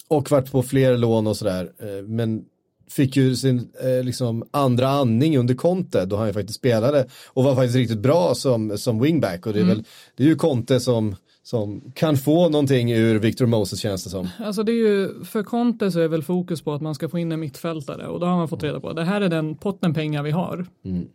och 0.09 0.31
varit 0.31 0.53
på 0.53 0.63
fler 0.63 0.97
lån 0.97 1.27
och 1.27 1.37
sådär, 1.37 1.73
eh, 1.79 2.05
men 2.07 2.45
fick 2.89 3.17
ju 3.17 3.37
sin 3.37 3.71
eh, 3.83 4.05
liksom 4.05 4.49
andra 4.51 4.89
andning 4.89 5.39
under 5.39 5.55
Conte 5.55 6.05
då 6.05 6.17
han 6.17 6.27
ju 6.27 6.33
faktiskt 6.33 6.59
spelade 6.59 7.07
och 7.27 7.45
var 7.45 7.55
faktiskt 7.55 7.77
riktigt 7.77 7.99
bra 7.99 8.35
som, 8.35 8.79
som 8.79 9.03
wingback 9.03 9.47
och 9.47 9.53
det 9.53 9.61
är 9.61 9.65
väl, 9.65 9.85
det 10.17 10.25
är 10.25 10.29
ju 10.29 10.37
Conte 10.37 10.81
som 10.81 11.17
som 11.47 11.93
kan 11.95 12.17
få 12.17 12.49
någonting 12.49 12.93
ur 12.93 13.19
Victor 13.19 13.47
Moses 13.47 13.81
känns 13.81 14.05
det 14.05 14.11
som. 14.11 14.29
Alltså 14.39 14.63
det 14.63 14.73
är 14.73 14.89
ju, 14.89 15.25
för 15.25 15.43
Conte 15.43 15.91
så 15.91 16.01
är 16.01 16.09
väl 16.09 16.23
fokus 16.23 16.63
på 16.63 16.73
att 16.73 16.83
man 16.83 16.95
ska 16.95 17.09
få 17.09 17.19
in 17.19 17.33
en 17.33 17.41
mittfältare 17.41 18.07
och 18.07 18.21
då 18.21 18.27
har 18.27 18.37
man 18.37 18.49
fått 18.49 18.63
reda 18.63 18.81
på 18.81 18.93
det 18.93 19.05
här 19.05 19.21
är 19.21 19.29
den 19.29 19.57
potten 19.57 19.95
pengar 19.95 20.23
vi 20.23 20.31
har. 20.31 20.67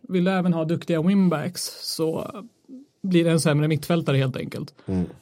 Vill 0.08 0.24
du 0.24 0.30
även 0.30 0.52
ha 0.52 0.64
duktiga 0.64 1.02
winbacks 1.02 1.62
så 1.82 2.30
blir 3.02 3.26
en 3.26 3.40
sämre 3.40 3.68
mittfältare 3.68 4.16
helt 4.16 4.36
enkelt. 4.36 4.74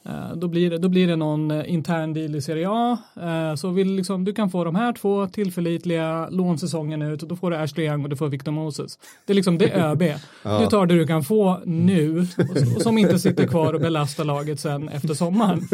Eh, 0.03 0.35
då, 0.35 0.47
blir 0.47 0.69
det, 0.69 0.77
då 0.77 0.89
blir 0.89 1.07
det 1.07 1.15
någon 1.15 1.51
eh, 1.51 1.73
intern 1.73 2.13
deal 2.13 2.35
i 2.35 2.41
Serie 2.41 2.67
A. 2.69 2.97
Eh, 3.21 3.55
så 3.55 3.69
vill 3.69 3.95
liksom, 3.95 4.25
du 4.25 4.33
kan 4.33 4.49
få 4.49 4.63
de 4.63 4.75
här 4.75 4.93
två 4.93 5.27
tillförlitliga 5.27 6.29
lånsäsongen 6.29 7.01
ut 7.01 7.21
och 7.21 7.27
då 7.27 7.35
får 7.35 7.51
du 7.51 7.57
Ashley 7.57 7.85
Young 7.85 8.03
och 8.03 8.09
du 8.09 8.15
får 8.15 8.27
Victor 8.27 8.51
Moses. 8.51 8.99
Det 9.25 9.33
är 9.33 9.35
liksom 9.35 9.57
det 9.57 9.69
är 9.69 9.91
ÖB. 9.91 9.99
Du 10.43 10.67
tar 10.67 10.85
det 10.85 10.95
du 10.95 11.07
kan 11.07 11.23
få 11.23 11.59
nu 11.65 12.19
och, 12.19 12.75
och 12.75 12.81
som 12.81 12.97
inte 12.97 13.19
sitter 13.19 13.47
kvar 13.47 13.73
och 13.73 13.81
belastar 13.81 14.25
laget 14.25 14.59
sen 14.59 14.89
efter 14.89 15.13
sommaren. 15.13 15.67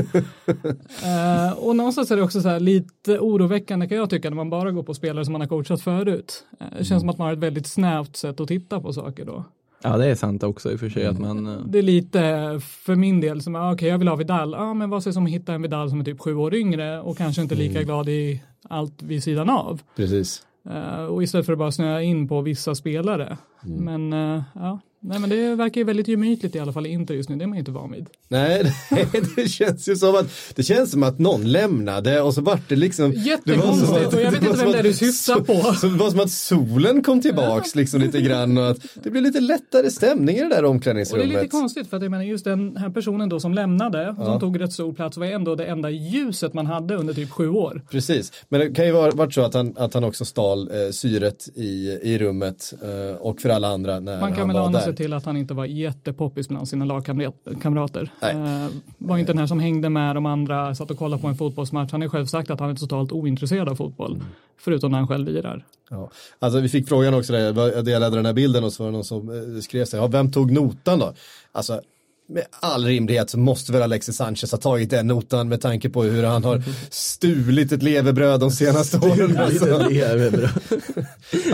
Och 1.57 1.75
någonstans 1.75 2.11
är 2.11 2.15
det 2.15 2.21
också 2.21 2.41
så 2.41 2.49
här 2.49 2.59
lite 2.59 3.19
oroväckande 3.19 3.87
kan 3.87 3.97
jag 3.97 4.09
tycka 4.09 4.29
när 4.29 4.35
man 4.35 4.49
bara 4.49 4.71
går 4.71 4.83
på 4.83 4.93
spelare 4.93 5.25
som 5.25 5.31
man 5.31 5.41
har 5.41 5.47
coachat 5.47 5.81
förut. 5.81 6.45
Det 6.77 6.85
känns 6.85 7.01
som 7.01 7.09
att 7.09 7.17
man 7.17 7.27
har 7.27 7.33
ett 7.33 7.39
väldigt 7.39 7.67
snävt 7.67 8.15
sätt 8.15 8.39
att 8.39 8.47
titta 8.47 8.81
på 8.81 8.93
saker 8.93 9.25
då. 9.25 9.45
Ja, 9.83 9.97
det 9.97 10.05
är 10.05 10.15
sant 10.15 10.43
också 10.43 10.71
i 10.71 10.75
och 10.75 10.79
för 10.79 10.89
sig 10.89 11.05
att 11.05 11.19
man... 11.19 11.47
eh, 11.47 11.59
Det 11.65 11.77
är 11.79 11.83
lite 11.83 12.19
för 12.63 12.95
min 12.95 13.21
del 13.21 13.41
som, 13.41 13.55
ah, 13.55 13.73
okej 13.73 13.89
jag 13.89 13.97
vill 13.97 14.07
ha 14.07 14.15
Vidal, 14.15 14.51
ja 14.51 14.73
men 14.73 14.89
vad 14.89 15.03
sägs 15.03 15.17
om 15.17 15.25
att 15.25 15.31
hitta 15.31 15.53
en 15.53 15.61
Vidal 15.61 15.89
som 15.89 15.99
är 15.99 16.03
typ 16.03 16.19
sju 16.21 16.35
år 16.35 16.55
yngre 16.55 17.01
och 17.01 17.17
kanske 17.17 17.41
inte 17.41 17.55
lika 17.55 17.83
glad 17.83 18.09
i 18.09 18.43
allt 18.69 19.01
vid 19.03 19.23
sidan 19.23 19.49
av. 19.49 19.81
Precis. 19.95 20.43
Eh, 20.69 21.03
och 21.05 21.23
istället 21.23 21.45
för 21.45 21.53
att 21.53 21.59
bara 21.59 21.71
snöa 21.71 22.01
in 22.01 22.27
på 22.27 22.41
vissa 22.41 22.75
spelare. 22.75 23.37
Men 23.61 24.13
eh, 24.13 24.41
ja, 24.55 24.79
nej 24.99 25.19
men 25.19 25.29
det 25.29 25.55
verkar 25.55 25.81
ju 25.81 25.85
väldigt 25.85 26.07
gemytligt 26.07 26.55
i 26.55 26.59
alla 26.59 26.73
fall 26.73 26.85
i 26.85 26.89
Inter 26.89 27.13
just 27.13 27.29
nu, 27.29 27.35
det 27.35 27.43
är 27.43 27.47
man 27.47 27.55
ju 27.55 27.59
inte 27.59 27.71
van 27.71 27.91
vid. 27.91 28.07
Nej, 28.27 28.63
det, 29.11 29.35
det 29.35 29.47
känns 29.47 29.89
ju 29.89 29.95
som 29.95 30.15
att 30.15 30.25
det 30.55 30.63
känns 30.63 30.91
som 30.91 31.03
att 31.03 31.19
någon 31.19 31.51
lämnade 31.51 32.21
och 32.21 32.33
så 32.33 32.41
vart 32.41 32.69
det 32.69 32.75
liksom 32.75 33.11
det 33.11 33.17
Jättekonstigt, 33.17 33.91
att- 33.91 34.13
och 34.13 34.21
jag 34.21 34.31
vet 34.31 34.41
det 34.41 34.47
inte 34.47 34.59
vem 34.63 34.71
det 34.71 34.77
är 34.79 34.83
du 34.83 34.93
syftar 34.93 35.39
på. 35.39 35.53
Så, 35.81 35.87
det 35.87 35.97
var 35.97 36.09
som 36.09 36.19
att 36.19 36.31
solen 36.31 37.03
kom 37.03 37.21
tillbaks 37.21 37.75
liksom 37.75 38.01
lite 38.01 38.21
grann 38.21 38.57
och 38.57 38.69
att 38.69 38.77
det 39.03 39.09
blev 39.09 39.23
lite 39.23 39.39
lättare 39.39 39.91
stämning 39.91 40.35
i 40.35 40.39
det 40.43 40.49
där 40.49 40.55
Och 40.55 40.61
det 40.61 40.67
är 40.67 40.69
omklädningsrummet. 40.71 41.27
lite 41.27 41.47
konstigt 41.47 41.87
för 41.89 41.97
att 41.97 42.03
jag 42.03 42.11
menar 42.11 42.23
just 42.23 42.45
den 42.45 42.77
här 42.77 42.89
personen 42.89 43.29
då 43.29 43.39
som 43.39 43.53
lämnade 43.53 44.15
och 44.19 44.25
som 44.25 44.39
tog 44.39 44.61
rätt 44.61 44.73
stor 44.73 44.93
plats 44.93 45.17
var 45.17 45.25
ändå 45.25 45.55
det 45.55 45.65
enda 45.65 45.89
ljuset 45.89 46.53
man 46.53 46.65
hade 46.65 46.95
under 46.95 47.13
typ 47.13 47.29
sju 47.29 47.49
år. 47.49 47.81
Precis, 47.91 48.31
men 48.49 48.59
det 48.59 48.69
kan 48.75 48.85
ju 48.85 48.91
vara 48.91 49.11
varit 49.11 49.33
så 49.33 49.41
att 49.41 49.53
han, 49.53 49.73
att 49.77 49.93
han 49.93 50.03
också 50.03 50.25
stal 50.25 50.69
eh, 50.71 50.91
syret 50.91 51.47
i, 51.55 51.99
i 52.03 52.17
rummet 52.17 52.73
eh, 52.83 53.15
och 53.17 53.41
för 53.41 53.49
alla 53.49 53.67
andra 53.67 53.99
när 53.99 54.19
Man 54.19 54.33
han 54.33 54.47
var 54.53 54.71
där. 54.71 54.86
Sig 54.87 54.95
till 54.95 55.13
att 55.13 55.25
han 55.25 55.37
inte 55.37 55.53
var 55.53 55.65
jättepoppis 55.65 56.47
bland 56.49 56.69
sina 56.69 56.85
lagkamrater. 56.85 58.11
Eh, 58.21 58.67
var 58.97 59.17
inte 59.17 59.31
den 59.31 59.39
här 59.39 59.47
som 59.47 59.59
hängde 59.59 59.89
med 59.89 60.15
de 60.15 60.25
andra, 60.25 60.75
satt 60.75 60.91
och 60.91 60.97
kollade 60.97 61.21
på 61.21 61.27
en 61.27 61.35
fotbollsmatch. 61.35 61.91
Han 61.91 62.01
har 62.01 62.09
själv 62.09 62.25
sagt 62.25 62.49
att 62.49 62.59
han 62.59 62.69
är 62.69 62.75
totalt 62.75 63.11
ointresserad 63.11 63.69
av 63.69 63.75
fotboll. 63.75 64.13
Mm. 64.15 64.25
Förutom 64.59 64.91
när 64.91 64.97
han 64.97 65.07
själv 65.07 65.27
lirar. 65.27 65.65
Ja. 65.89 66.09
Alltså 66.39 66.59
vi 66.59 66.69
fick 66.69 66.87
frågan 66.87 67.13
också, 67.13 67.33
där, 67.33 67.75
jag 67.75 67.85
delade 67.85 68.15
den 68.15 68.25
här 68.25 68.33
bilden 68.33 68.63
och 68.63 68.73
så 68.73 68.83
var 68.83 68.91
det 68.91 68.97
någon 68.97 69.03
som 69.03 69.29
eh, 69.29 69.59
skrev 69.61 69.85
sig, 69.85 69.99
ja, 69.99 70.07
vem 70.07 70.31
tog 70.31 70.51
notan 70.51 70.99
då? 70.99 71.13
Alltså 71.51 71.81
med 72.29 72.43
all 72.59 72.85
rimlighet 72.85 73.29
så 73.29 73.39
måste 73.39 73.71
väl 73.71 73.81
Alexis 73.81 74.15
Sanchez 74.15 74.51
ha 74.51 74.57
tagit 74.57 74.89
den 74.89 75.07
notan 75.07 75.49
med 75.49 75.61
tanke 75.61 75.89
på 75.89 76.03
hur 76.03 76.23
han 76.23 76.43
har 76.43 76.63
stulit 76.89 77.71
ett 77.71 77.83
levebröd 77.83 78.39
de 78.39 78.51
senaste 78.51 78.97
åren. 78.97 79.37
Alltså, 79.37 79.65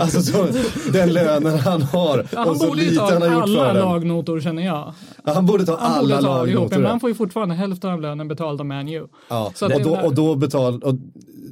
alltså 0.00 0.22
så, 0.22 0.46
den 0.92 1.12
lönen 1.12 1.58
han 1.58 1.82
har 1.82 2.26
Ja, 2.32 2.44
han 2.44 2.58
borde 2.58 2.82
ju 2.82 2.96
ta 2.96 3.12
han 3.12 3.22
har 3.22 3.28
gjort 3.28 3.42
alla 3.42 3.72
lagnotor 3.72 4.40
känner 4.40 4.66
jag. 4.66 4.94
Ja, 5.24 5.32
Han 5.34 5.46
borde 5.46 5.66
ta 5.66 5.78
Han 5.80 6.00
borde 6.02 6.14
alla 6.16 6.28
ta 6.28 6.40
allihop, 6.40 6.60
lagnotor. 6.60 6.76
men 6.76 6.84
ja. 6.84 6.90
han 6.90 7.00
får 7.00 7.10
ju 7.10 7.14
fortfarande 7.14 7.54
hälften 7.54 7.90
av 7.90 8.00
lönen 8.00 8.28
betald 8.28 8.60
av 8.60 8.66
Man 8.66 8.88
U. 8.88 9.06
Ja, 9.28 9.52
Så 9.54 9.66
och, 9.66 9.82
då, 9.82 9.96
och 9.96 10.14
då 10.14 10.34
betal, 10.34 10.82
och 10.82 10.94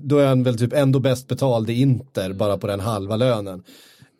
då 0.02 0.18
är 0.18 0.26
han 0.26 0.42
väl 0.42 0.58
typ 0.58 0.72
ändå 0.72 0.98
bäst 0.98 1.28
betald 1.28 1.70
i 1.70 1.72
Inter 1.80 2.32
bara 2.32 2.58
på 2.58 2.66
den 2.66 2.80
halva 2.80 3.16
lönen. 3.16 3.62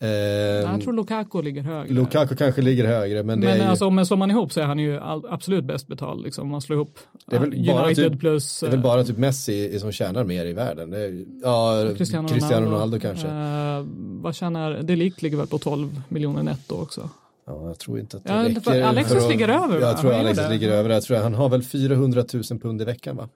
Eh, 0.03 0.09
Jag 0.09 0.81
tror 0.83 0.93
Lukaku 0.93 1.43
ligger 1.43 1.63
högre. 1.63 1.93
Lukaku 1.95 2.37
kanske 2.37 2.63
ligger 2.63 2.85
högre, 2.87 3.23
men 3.23 3.41
det 3.41 3.47
men 3.47 3.57
är 3.57 3.63
ju... 3.65 3.71
alltså 3.71 3.87
om 3.87 3.95
man 3.95 4.07
slår 4.07 4.17
man 4.17 4.31
ihop 4.31 4.53
så 4.53 4.61
är 4.61 4.65
han 4.65 4.79
ju 4.79 4.99
all, 4.99 5.27
absolut 5.31 5.65
bäst 5.65 5.89
betald. 5.89 6.23
Liksom. 6.25 6.43
Om 6.45 6.51
man 6.51 6.61
slår 6.61 6.77
ihop 6.77 6.99
Det 7.27 7.37
är 7.37 7.41
väl 7.41 7.65
bara 7.67 7.85
United 7.87 8.13
typ- 8.13 8.21
plus 8.21 8.61
Det 8.61 8.67
är 8.67 8.71
väl 8.71 8.79
eh, 8.79 8.83
bara 8.83 9.05
typ 9.05 9.19
Messi 9.19 9.79
som 9.81 9.93
tjänar 9.93 10.25
mer 10.25 10.47
i 10.47 10.53
världen. 10.53 10.93
Är, 10.93 11.25
ja, 11.43 11.85
Cristiano, 11.99 12.29
Cristiano, 12.29 12.67
Ronaldo, 12.67 12.99
kanske. 13.01 13.27
Eh, 13.29 13.85
vad 14.23 14.35
tjänar, 14.35 14.81
det 14.83 14.97
ligger 14.97 15.37
väl 15.37 15.47
på 15.47 15.59
12 15.59 16.03
miljoner 16.09 16.43
netto 16.43 16.75
också. 16.83 17.11
Ja, 17.47 17.67
jag 17.67 17.79
tror 17.79 17.99
inte 18.01 18.17
att 18.17 18.25
det 18.25 18.33
Ja, 18.33 18.45
räcker. 18.49 18.61
för 18.61 18.81
Alexis 18.83 19.23
för 19.23 19.29
ligger 19.31 19.49
över, 19.49 19.81
va? 19.81 19.87
Jag 19.87 19.99
tror 20.01 20.11
Han 20.11 20.21
gör 20.21 20.27
Alexis 20.27 20.51
ligger 20.51 20.71
över. 20.71 20.91
Jag 20.91 21.03
tror 21.03 21.17
han 21.19 21.35
har 21.35 21.49
väl 21.49 21.63
400 21.63 22.25
000 22.33 22.43
pund 22.61 22.83
i 22.83 22.85
veckan 22.85 23.17
va? 23.17 23.29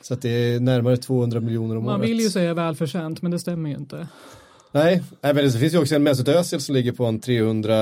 Så 0.00 0.14
att 0.14 0.22
det 0.22 0.28
är 0.28 0.60
närmare 0.60 0.96
200 0.96 1.40
miljoner 1.40 1.76
om 1.76 1.84
Man 1.84 2.00
året. 2.00 2.10
vill 2.10 2.20
ju 2.20 2.30
säga 2.30 2.54
välförtjänt, 2.54 3.22
men 3.22 3.30
det 3.30 3.38
stämmer 3.38 3.70
ju 3.70 3.76
inte. 3.76 4.08
Nej, 4.72 5.02
men 5.20 5.36
det 5.36 5.50
finns 5.52 5.74
ju 5.74 5.78
också 5.78 5.94
en 5.94 6.02
Mesut 6.02 6.28
Özil 6.28 6.60
som 6.60 6.74
ligger 6.74 6.92
på 6.92 7.04
en 7.04 7.20
300 7.20 7.74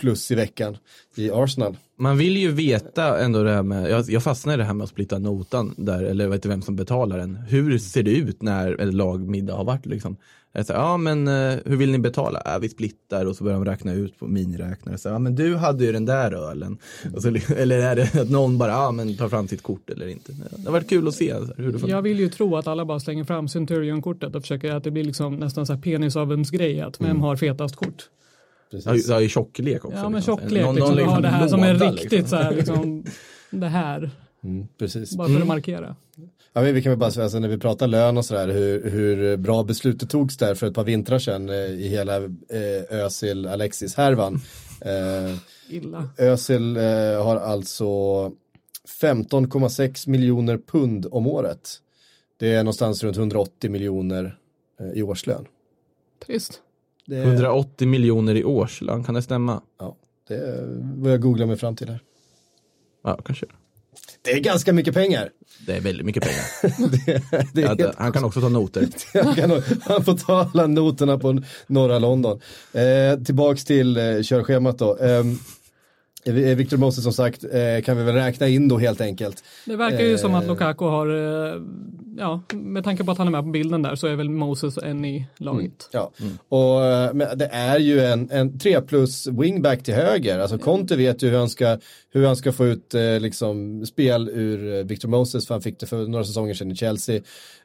plus 0.00 0.30
i 0.30 0.34
veckan 0.34 0.76
i 1.16 1.30
Arsenal. 1.30 1.76
Man 1.98 2.18
vill 2.18 2.36
ju 2.36 2.52
veta 2.52 3.18
ändå 3.20 3.42
det 3.42 3.50
här 3.52 3.62
med, 3.62 3.90
jag, 3.90 4.04
jag 4.10 4.22
fastnar 4.22 4.54
i 4.54 4.56
det 4.56 4.64
här 4.64 4.74
med 4.74 4.84
att 4.84 4.90
splitta 4.90 5.18
notan 5.18 5.74
där, 5.76 6.02
eller 6.02 6.24
jag 6.24 6.30
vet 6.30 6.36
inte 6.38 6.48
vem 6.48 6.62
som 6.62 6.76
betalar 6.76 7.18
den. 7.18 7.36
Hur 7.36 7.78
ser 7.78 8.02
det 8.02 8.10
ut 8.10 8.42
när 8.42 8.80
ett 8.80 8.94
lagmiddag 8.94 9.54
har 9.54 9.64
varit 9.64 9.86
liksom? 9.86 10.16
Jag 10.52 10.66
säger, 10.66 10.80
ja 10.80 10.96
men 10.96 11.28
eh, 11.28 11.54
hur 11.64 11.76
vill 11.76 11.90
ni 11.90 11.98
betala? 11.98 12.42
Ja, 12.44 12.58
vi 12.58 12.68
splittar 12.68 13.26
och 13.26 13.36
så 13.36 13.44
börjar 13.44 13.58
de 13.58 13.64
räkna 13.64 13.92
ut 13.92 14.18
på 14.18 14.26
miniräknare. 14.26 14.98
Så, 14.98 15.08
ja 15.08 15.18
men 15.18 15.34
du 15.34 15.56
hade 15.56 15.84
ju 15.84 15.92
den 15.92 16.04
där 16.04 16.32
ölen. 16.50 16.78
Och 17.14 17.22
så, 17.22 17.28
eller 17.56 17.78
är 17.78 17.96
det 17.96 18.20
att 18.20 18.30
någon 18.30 18.58
bara, 18.58 18.70
ja 18.70 18.90
men 18.90 19.16
tar 19.16 19.28
fram 19.28 19.48
sitt 19.48 19.62
kort 19.62 19.90
eller 19.90 20.06
inte. 20.06 20.32
Det 20.32 20.64
har 20.64 20.72
varit 20.72 20.88
kul 20.88 21.08
att 21.08 21.14
se 21.14 21.34
så 21.34 21.44
här, 21.44 21.54
hur 21.56 21.72
det 21.72 21.78
funkar. 21.78 21.96
Jag 21.96 22.02
vill 22.02 22.18
ju 22.18 22.28
tro 22.28 22.56
att 22.56 22.66
alla 22.66 22.84
bara 22.84 23.00
slänger 23.00 23.24
fram 23.24 23.48
Centurion-kortet 23.48 24.34
och 24.34 24.42
försöker 24.42 24.74
att 24.74 24.84
det 24.84 24.90
blir 24.90 25.04
liksom 25.04 25.36
nästan 25.36 25.66
så 25.66 25.72
här 25.72 25.80
penisavundsgrej 25.80 26.80
att 26.80 27.00
Mm. 27.00 27.12
vem 27.12 27.20
har 27.20 27.36
fetast 27.36 27.76
kort. 27.76 28.08
Ja, 28.70 28.94
ju- 28.94 29.02
ja, 29.08 29.20
i 29.20 29.28
tjocklek 29.28 29.84
också. 29.84 29.96
Ja 29.98 30.02
men 30.08 30.12
liksom. 30.12 30.38
tjocklek, 30.38 30.62
Någon- 30.64 30.74
liksom, 30.74 30.94
någon 30.94 31.04
du 31.04 31.10
har 31.10 31.20
det 31.20 31.28
här 31.28 31.48
som 31.48 31.62
är 31.62 31.74
riktigt 31.74 32.12
liksom. 32.12 32.28
så 32.28 32.36
här 32.36 32.54
liksom, 32.54 33.04
det 33.50 33.66
här, 33.68 34.10
Mm, 34.44 34.66
precis. 34.78 35.16
bara 35.16 35.28
för 35.28 35.40
att 35.40 35.46
markera. 35.46 35.96
Ja, 36.52 36.60
men 36.62 36.74
vi 36.74 36.82
kan 36.82 36.90
väl 36.90 36.98
bara 36.98 37.10
säga, 37.10 37.24
alltså, 37.24 37.38
när 37.38 37.48
vi 37.48 37.58
pratar 37.58 37.86
lön 37.86 38.16
och 38.18 38.24
sådär, 38.24 38.48
hur, 38.48 38.90
hur 38.90 39.36
bra 39.36 39.62
beslutet 39.64 40.10
togs 40.10 40.36
där 40.36 40.54
för 40.54 40.66
ett 40.66 40.74
par 40.74 40.84
vintrar 40.84 41.18
sedan 41.18 41.48
eh, 41.48 41.54
i 41.56 41.88
hela 41.88 42.16
eh, 42.16 42.30
Özil 43.04 43.46
Alexis-härvan. 43.46 44.40
Eh, 44.80 45.36
Illa. 45.68 46.08
Özil 46.18 46.76
eh, 46.76 46.82
har 47.24 47.36
alltså 47.36 47.84
15,6 49.02 50.08
miljoner 50.08 50.58
pund 50.58 51.06
om 51.10 51.26
året. 51.26 51.70
Det 52.36 52.54
är 52.54 52.58
någonstans 52.64 53.02
runt 53.04 53.16
180 53.16 53.70
miljoner 53.70 54.38
eh, 54.80 54.98
i 54.98 55.02
årslön. 55.02 55.44
Trist. 56.26 56.60
Det 57.08 57.16
är, 57.16 57.26
180 57.26 57.88
miljoner 57.88 58.34
i 58.34 58.44
årslön, 58.44 59.04
kan 59.04 59.14
det 59.14 59.22
stämma? 59.22 59.62
ja, 59.78 59.96
det 60.28 60.34
är 60.34 60.66
vad 60.96 61.12
jag 61.12 61.20
googlar 61.20 61.46
mig 61.46 61.56
fram 61.56 61.76
till 61.76 61.88
här. 61.88 62.00
Ja, 63.04 63.18
kanske. 63.24 63.46
Det 64.22 64.30
är 64.32 64.40
ganska 64.40 64.72
mycket 64.72 64.94
pengar. 64.94 65.30
Det 65.66 65.76
är 65.76 65.80
väldigt 65.80 66.06
mycket 66.06 66.22
pengar. 66.22 66.44
Det 67.54 67.62
är 67.62 67.66
Ja, 67.66 67.74
det, 67.74 67.94
han 67.96 68.12
kan 68.12 68.24
också 68.24 68.40
ta 68.40 68.48
noter. 68.48 68.88
Han, 69.24 69.34
kan, 69.34 69.62
han 69.80 70.04
får 70.04 70.16
ta 70.16 70.50
alla 70.54 70.66
noterna 70.66 71.18
på 71.18 71.42
norra 71.66 71.98
London. 71.98 72.40
Eh, 72.72 73.22
tillbaks 73.24 73.64
till 73.64 73.96
eh, 73.96 74.22
körschemat 74.22 74.78
då. 74.78 74.96
Eh, 74.96 75.24
Victor 76.24 76.76
Moses 76.76 77.04
som 77.04 77.12
sagt 77.12 77.44
eh, 77.44 77.84
kan 77.84 77.96
vi 77.96 78.02
väl 78.02 78.14
räkna 78.14 78.48
in 78.48 78.68
då 78.68 78.78
helt 78.78 79.00
enkelt. 79.00 79.44
Det 79.64 79.76
verkar 79.76 80.00
ju 80.00 80.18
som 80.18 80.34
att 80.34 80.48
Eh. 80.48 80.54
Lukaku 80.54 80.84
har, 80.84 81.06
eh, 81.06 81.62
ja, 82.18 82.42
med 82.52 82.84
tanke 82.84 83.04
på 83.04 83.10
att 83.10 83.18
han 83.18 83.26
är 83.26 83.30
med 83.30 83.42
på 83.42 83.50
bilden 83.50 83.82
där 83.82 83.94
så 83.94 84.06
är 84.06 84.16
väl 84.16 84.28
Moses 84.28 84.78
en 84.78 85.04
i 85.04 85.26
laget. 85.36 85.88
Ja, 85.92 86.10
och 86.48 86.84
eh, 86.84 87.14
men 87.14 87.38
det 87.38 87.46
är 87.52 87.78
ju 87.78 88.00
en, 88.00 88.30
en 88.30 88.58
3 88.58 88.80
plus 88.80 89.26
wingback 89.26 89.82
till 89.82 89.94
höger. 89.94 90.38
Alltså 90.38 90.58
Conte 90.58 90.96
vet 90.96 91.22
ju 91.22 91.28
hur 91.28 91.38
han 91.38 91.48
ska, 91.48 91.78
hur 92.10 92.26
han 92.26 92.36
ska 92.36 92.52
få 92.52 92.66
ut 92.66 92.94
eh, 92.94 93.20
liksom 93.20 93.86
spel 93.86 94.28
ur 94.28 94.78
eh, 94.78 94.84
Victor 94.84 95.08
Moses 95.08 95.46
för 95.46 95.54
han 95.54 95.62
fick 95.62 95.80
det 95.80 95.86
för 95.86 96.06
några 96.06 96.24
säsonger 96.24 96.54
sedan 96.54 96.70
i 96.70 96.76
Chelsea. 96.76 97.16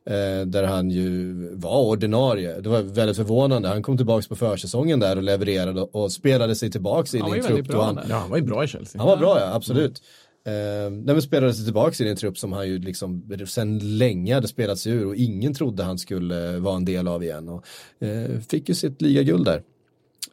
Eh, 0.06 0.46
där 0.46 0.64
han 0.64 0.90
ju 0.90 1.34
var 1.56 1.82
ordinarie. 1.82 2.62
Det 2.62 2.70
var 2.70 2.82
väldigt 2.82 3.18
förvånande. 3.18 3.68
Han 3.68 3.84
kom 3.84 3.98
tillbaka 3.98 4.28
på 4.30 4.36
försäsongen 4.36 5.00
där 5.00 5.16
och 5.16 5.24
levererade 5.24 5.82
och 5.82 6.12
spelade 6.12 6.56
sig 6.56 6.72
tillbaka 6.72 7.18
i 7.18 7.22
väldigt 7.22 7.46
trupp. 7.46 7.68
bra 7.68 7.84
han. 7.84 8.00
Ja, 8.10 8.16
han 8.16 8.30
var 8.30 8.38
ju 8.38 8.44
bra 8.44 8.64
i 8.64 8.68
Chelsea. 8.68 9.02
han 9.02 9.08
var 9.08 9.18
bra 9.18 9.40
ja, 9.40 9.54
absolut. 9.54 10.02
Eh, 10.46 10.92
när 10.92 11.14
vi 11.14 11.22
spelade 11.22 11.54
sig 11.54 11.66
tillbaka 11.66 12.04
i 12.04 12.10
en 12.10 12.16
trupp 12.16 12.38
som 12.38 12.54
han 12.54 12.68
ju 12.68 12.80
liksom 12.80 13.30
sen 13.48 13.98
länge 13.98 14.34
hade 14.34 14.48
spelat 14.48 14.80
sig 14.80 14.92
ur 14.92 15.08
och 15.08 15.16
ingen 15.16 15.54
trodde 15.54 15.84
han 15.84 15.98
skulle 15.98 16.58
vara 16.58 16.76
en 16.76 16.86
del 16.86 17.08
av 17.08 17.24
igen. 17.24 17.50
Och, 17.50 17.66
eh, 18.08 18.40
fick 18.40 18.70
ju 18.70 18.76
sitt 18.76 19.02
ligaguld 19.02 19.46
där 19.46 19.64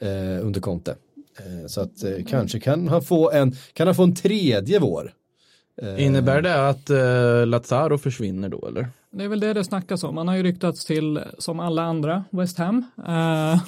eh, 0.01 0.47
under 0.47 0.61
Conte. 0.61 0.97
Eh, 1.39 1.67
så 1.67 1.81
att 1.81 2.05
eh, 2.05 2.25
kanske 2.29 2.61
kan 2.61 2.89
han 2.89 3.03
få 3.03 3.31
en, 3.31 3.55
kan 3.73 3.87
han 3.87 3.97
få 3.97 4.03
en 4.03 4.15
tredje 4.15 4.79
vår. 4.79 5.13
Eh, 5.83 6.05
Innebär 6.05 6.43
det 6.43 6.69
att 6.69 6.91
uh, 6.91 7.47
Lazaro 7.47 7.99
försvinner 7.99 8.49
då 8.49 8.69
eller? 8.69 8.89
Det 9.13 9.25
är 9.25 9.29
väl 9.29 9.41
det 9.41 9.53
det 9.53 9.65
snackas 9.65 10.05
om. 10.05 10.17
Han 10.17 10.29
har 10.29 10.37
ju 10.37 10.43
ryktats 10.43 10.85
till, 10.85 11.21
som 11.39 11.61
alla 11.61 11.83
andra, 11.83 12.25
West 12.31 12.59
Ham. 12.59 12.85
Eh, 13.07 13.63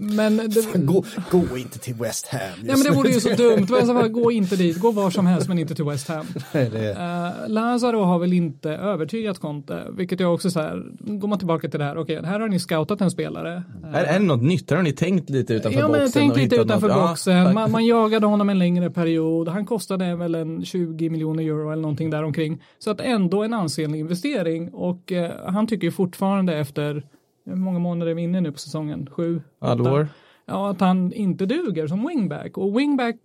men 0.00 0.36
det, 0.36 0.78
Gå, 0.84 1.04
gå 1.30 1.58
inte 1.58 1.78
till 1.78 1.94
West 1.94 2.26
Ham. 2.28 2.40
ja, 2.64 2.76
men 2.76 2.80
det 2.82 2.90
vore 2.90 3.08
ju 3.08 3.20
så 3.20 3.28
dumt. 3.28 3.66
Men 3.70 3.86
så 3.86 3.94
bara, 3.94 4.08
Gå 4.08 4.32
inte 4.32 4.56
dit, 4.56 4.78
gå 4.80 4.90
var 4.90 5.10
som 5.10 5.26
helst 5.26 5.48
men 5.48 5.58
inte 5.58 5.74
till 5.74 5.84
West 5.84 6.08
Ham. 6.08 6.26
det, 6.52 6.90
Uh, 6.90 7.48
Lazaro 7.48 8.02
har 8.02 8.18
väl 8.18 8.32
inte 8.32 8.70
övertygat 8.70 9.38
Conte, 9.38 9.86
vilket 9.96 10.20
jag 10.20 10.34
också 10.34 10.50
så 10.50 10.60
här, 10.60 10.82
går 10.98 11.28
man 11.28 11.38
tillbaka 11.38 11.68
till 11.68 11.78
det 11.80 11.84
här, 11.86 11.98
okej, 11.98 12.20
här 12.24 12.40
har 12.40 12.48
ni 12.48 12.58
scoutat 12.58 13.00
en 13.00 13.10
spelare. 13.10 13.62
Eh, 13.84 13.94
Är, 13.94 14.04
är 14.04 14.12
det 14.18 14.24
något 14.24 14.42
nytt? 14.42 14.70
Här 14.70 14.76
har 14.76 14.84
ni 14.84 14.92
tänkt 14.92 15.30
lite 15.30 15.54
utanför 15.54 15.80
Ja, 15.80 15.86
boxen? 15.86 16.02
men 16.02 16.12
tänk 16.12 16.32
och 16.32 16.38
lite 16.38 16.56
utanför 16.56 16.88
något? 16.88 16.96
Ja, 16.96 17.08
boxen. 17.08 17.44
tack. 17.44 17.54
man, 17.54 17.70
man 17.70 17.86
jagade 17.86 18.26
honom 18.26 18.48
en 18.50 18.58
längre 18.58 18.90
period. 18.90 19.48
Han 19.48 19.66
kostade 19.66 20.16
väl 20.16 20.34
en 20.34 20.64
20 20.64 21.10
miljoner 21.10 21.42
euro 21.42 21.70
eller 21.72 21.82
någonting 21.82 22.10
däromkring. 22.10 22.62
Så 22.78 22.90
att 22.90 23.00
ändå 23.00 23.42
en 23.42 23.54
ansenlig 23.54 23.98
investering 24.00 24.68
och 24.72 25.12
eh, 25.12 25.30
han 25.46 25.66
tycker 25.66 25.86
ju 25.86 25.90
fortfarande 25.90 26.56
efter 26.56 27.02
många 27.44 27.78
månader 27.78 28.10
är 28.10 28.14
vi 28.14 28.22
inne 28.22 28.40
nu 28.40 28.52
på 28.52 28.58
säsongen? 28.58 29.08
Sju? 29.10 29.42
Åtta? 29.58 30.08
Ja, 30.46 30.70
att 30.70 30.80
han 30.80 31.12
inte 31.12 31.46
duger 31.46 31.86
som 31.86 32.08
wingback. 32.08 32.58
Och 32.58 32.78
wingback, 32.80 33.16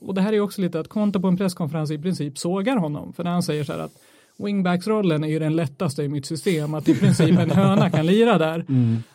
och 0.00 0.14
det 0.14 0.20
här 0.20 0.32
är 0.32 0.40
också 0.40 0.60
lite 0.60 0.80
att 0.80 0.88
Conte 0.88 1.20
på 1.20 1.28
en 1.28 1.36
presskonferens 1.36 1.90
i 1.90 1.98
princip 1.98 2.38
sågar 2.38 2.76
honom. 2.76 3.12
För 3.12 3.24
när 3.24 3.30
han 3.30 3.42
säger 3.42 3.64
så 3.64 3.72
här 3.72 3.80
att 3.80 3.92
Wingbacksrollen 4.38 5.24
är 5.24 5.28
ju 5.28 5.38
den 5.38 5.56
lättaste 5.56 6.02
i 6.02 6.08
mitt 6.08 6.26
system, 6.26 6.74
att 6.74 6.88
i 6.88 6.94
princip 6.94 7.38
en 7.38 7.50
höna 7.50 7.90
kan 7.90 8.06
lira 8.06 8.38
där. 8.38 8.64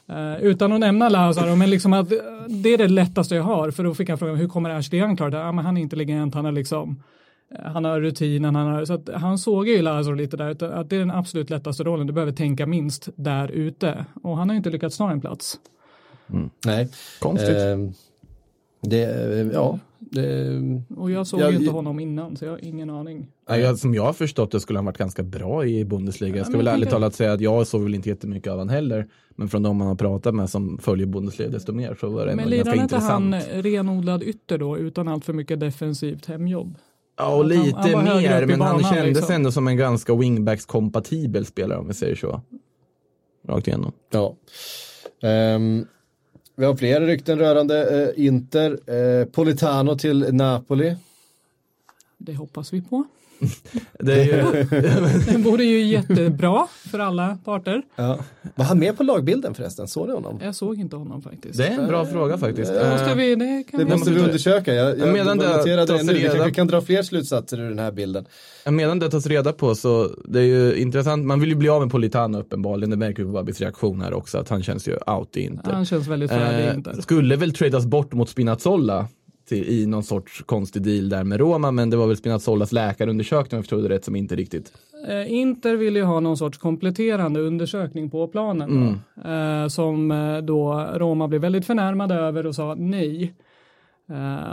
Eh, 0.07 0.43
utan 0.43 0.71
att 0.71 0.79
nämna 0.79 1.09
Lazaro, 1.09 1.55
men 1.55 1.69
liksom 1.69 1.93
att 1.93 2.11
eh, 2.11 2.17
det 2.47 2.73
är 2.73 2.77
det 2.77 2.87
lättaste 2.87 3.35
jag 3.35 3.43
har. 3.43 3.71
För 3.71 3.83
då 3.83 3.93
fick 3.93 4.09
han 4.09 4.17
frågan, 4.17 4.35
hur 4.35 4.47
kommer 4.47 4.69
Ashley 4.69 5.01
Young 5.01 5.17
klara 5.17 5.29
det? 5.29 5.37
Ja, 5.37 5.51
men 5.51 5.65
han 5.65 5.77
är 5.77 5.81
intelligent, 5.81 6.35
han 6.35 6.45
är 6.45 6.51
liksom 6.51 7.03
han 7.59 7.85
har 7.85 8.01
rutinen, 8.01 8.55
han 8.55 8.67
har, 8.67 8.85
så 8.85 8.93
att 8.93 9.09
han 9.13 9.37
sågar 9.37 9.73
ju 9.73 9.81
Lazaro 9.81 10.15
lite 10.15 10.37
där, 10.37 10.63
att 10.63 10.89
det 10.89 10.95
är 10.95 10.99
den 10.99 11.11
absolut 11.11 11.49
lättaste 11.49 11.83
rollen, 11.83 12.07
du 12.07 12.13
behöver 12.13 12.31
tänka 12.31 12.65
minst 12.65 13.09
där 13.15 13.51
ute. 13.51 14.05
Och 14.23 14.37
han 14.37 14.49
har 14.49 14.53
ju 14.53 14.57
inte 14.57 14.69
lyckats 14.69 14.97
ta 14.97 15.11
en 15.11 15.21
plats. 15.21 15.59
nej. 16.65 16.89
Konstigt. 17.19 17.49
Eh, 17.57 17.77
det, 18.83 19.51
ja, 19.53 19.79
det, 19.99 20.61
Och 20.97 21.11
jag 21.11 21.27
såg 21.27 21.39
Ja, 21.39 21.51
ju 21.51 21.57
inte 21.57 21.71
honom 21.71 21.99
innan, 21.99 22.37
så 22.37 22.45
jag 22.45 22.51
har 22.51 22.65
ingen 22.65 22.89
aning. 22.89 23.27
Ja, 23.47 23.57
jag, 23.57 23.77
som 23.77 23.93
jag 23.93 24.03
har 24.03 24.13
förstått 24.13 24.51
det 24.51 24.59
skulle 24.59 24.79
han 24.79 24.85
varit 24.85 24.97
ganska 24.97 25.23
bra 25.23 25.65
i 25.65 25.85
Bundesliga. 25.85 26.35
Jag 26.37 26.45
ska 26.45 26.51
men 26.51 26.57
väl 26.59 26.65
jag 26.65 26.75
ärligt 26.75 26.89
talat 26.89 27.15
säga 27.15 27.33
att 27.33 27.41
jag 27.41 27.67
såg 27.67 27.83
väl 27.83 27.95
inte 27.95 28.09
jättemycket 28.09 28.51
av 28.51 28.59
han 28.59 28.69
heller. 28.69 29.07
Men 29.35 29.49
från 29.49 29.63
de 29.63 29.77
man 29.77 29.87
har 29.87 29.95
pratat 29.95 30.35
med 30.35 30.49
som 30.49 30.77
följer 30.77 31.07
Bundesliga 31.07 31.49
desto 31.49 31.73
mer 31.73 31.97
så 31.99 32.09
var 32.09 32.25
det 32.25 32.35
Men 32.35 32.39
ändå 32.39 32.49
lirar 32.49 32.63
ganska 32.65 32.81
inte 32.81 32.95
intressant. 32.95 33.35
han 33.35 33.61
renodlad 33.63 34.23
ytter 34.23 34.57
då, 34.57 34.77
utan 34.77 35.07
allt 35.07 35.25
för 35.25 35.33
mycket 35.33 35.59
defensivt 35.59 36.25
hemjobb? 36.25 36.75
Ja, 37.17 37.25
och 37.27 37.31
han- 37.31 37.51
han 37.57 37.65
lite 37.65 37.77
var 37.95 38.01
högre 38.01 38.29
mer, 38.39 38.45
men 38.45 38.61
han 38.61 38.77
banan, 38.77 38.93
kändes 38.93 39.15
liksom. 39.17 39.35
ändå 39.35 39.51
som 39.51 39.67
en 39.67 39.77
ganska 39.77 40.13
wingbacks-kompatibel 40.15 41.45
spelare 41.45 41.79
om 41.79 41.87
vi 41.87 41.93
säger 41.93 42.15
så. 42.15 42.41
Rakt 43.47 43.67
igenom. 43.67 43.91
Ja. 44.11 44.35
Ehm, 45.23 45.85
vi 46.55 46.65
har 46.65 46.75
fler 46.75 47.01
rykten 47.01 47.39
rörande 47.39 48.03
eh, 48.17 48.25
Inter. 48.25 48.79
Eh, 48.95 49.25
Politano 49.25 49.97
till 49.97 50.33
Napoli. 50.33 50.95
Det 52.17 52.33
hoppas 52.35 52.73
vi 52.73 52.81
på. 52.81 53.03
Det 53.99 54.13
är 54.13 54.25
ju, 54.25 54.63
Det 55.31 55.37
vore 55.37 55.63
ju 55.63 55.81
jättebra 55.81 56.67
för 56.91 56.99
alla 56.99 57.37
parter. 57.45 57.81
Ja. 57.95 58.19
Var 58.55 58.65
han 58.65 58.79
med 58.79 58.97
på 58.97 59.03
lagbilden 59.03 59.53
förresten? 59.53 59.87
Såg 59.87 60.07
ni 60.07 60.13
honom? 60.13 60.39
Jag 60.43 60.55
såg 60.55 60.79
inte 60.79 60.95
honom 60.95 61.21
faktiskt. 61.21 61.57
det 61.57 61.67
är 61.67 61.79
en 61.79 61.87
bra 61.87 62.05
fråga 62.05 62.37
faktiskt. 62.37 62.73
Det 62.73 62.89
måste 62.91 63.15
vi, 63.15 63.35
det 63.35 63.63
kan 63.71 63.79
Det 63.79 63.85
vi 63.85 63.91
måste 63.91 64.11
vi 64.11 64.19
undersöka. 64.19 64.73
Jag, 64.73 64.99
jag, 64.99 65.13
Medan 65.13 65.37
det 65.37 65.57
noterade 65.57 65.87
tas 65.87 65.99
det 66.01 66.07
nu. 66.07 66.13
Vi 66.13 66.19
reda- 66.19 66.33
kanske 66.33 66.51
kan 66.51 66.67
dra 66.67 66.81
fler 66.81 67.03
slutsatser 67.03 67.59
ur 67.59 67.69
den 67.69 67.79
här 67.79 67.91
bilden. 67.91 68.25
Medan 68.65 68.99
det 68.99 69.09
tas 69.09 69.27
reda 69.27 69.53
på 69.53 69.75
så 69.75 70.09
det 70.25 70.39
är 70.39 70.43
ju 70.43 70.75
intressant. 70.75 71.25
Man 71.25 71.39
vill 71.39 71.49
ju 71.49 71.55
bli 71.55 71.69
av 71.69 71.81
med 71.81 71.91
Politano 71.91 72.39
uppenbarligen. 72.39 72.89
Det 72.89 72.97
märker 72.97 73.23
vi 73.23 73.27
på 73.27 73.33
Babis 73.33 73.61
reaktion 73.61 74.01
här 74.01 74.13
också 74.13 74.37
att 74.37 74.49
han 74.49 74.63
känns 74.63 74.87
ju 74.87 74.97
out 75.07 75.37
i 75.37 75.41
Inter. 75.41 75.71
Han 75.71 75.85
känns 75.85 76.07
väldigt 76.07 76.29
färdig 76.31 76.67
Eh, 76.67 76.75
inte. 76.75 77.01
skulle 77.01 77.35
väl 77.35 77.53
tradas 77.53 77.85
bort 77.85 78.13
mot 78.13 78.29
Spinazzola 78.29 79.07
till, 79.55 79.69
i 79.69 79.85
någon 79.85 80.03
sorts 80.03 80.43
konstig 80.45 80.81
deal 80.81 81.09
där 81.09 81.23
med 81.23 81.39
Roma, 81.39 81.71
men 81.71 81.89
det 81.89 81.97
var 81.97 82.07
väl 82.07 82.17
Spinazzolas 82.17 82.71
läkarundersökning 82.71 83.51
om 83.51 83.57
jag 83.57 83.63
förstod 83.63 83.83
det 83.83 83.89
rätt 83.89 84.05
som 84.05 84.15
inte 84.15 84.35
riktigt 84.35 84.73
Eh, 85.07 85.33
Inter 85.33 85.75
vill 85.75 85.95
ju 85.95 86.03
ha 86.03 86.19
någon 86.19 86.37
sorts 86.37 86.57
kompletterande 86.57 87.39
undersökning 87.39 88.09
på 88.09 88.27
planen 88.27 88.99
då, 89.15 89.29
eh, 89.29 89.67
som 89.67 90.11
eh, 90.11 90.37
då 90.37 90.89
Roma 90.93 91.27
blev 91.27 91.41
väldigt 91.41 91.65
förnärmade 91.65 92.15
över 92.15 92.45
och 92.45 92.55
sa 92.55 92.75
nej. 92.75 93.33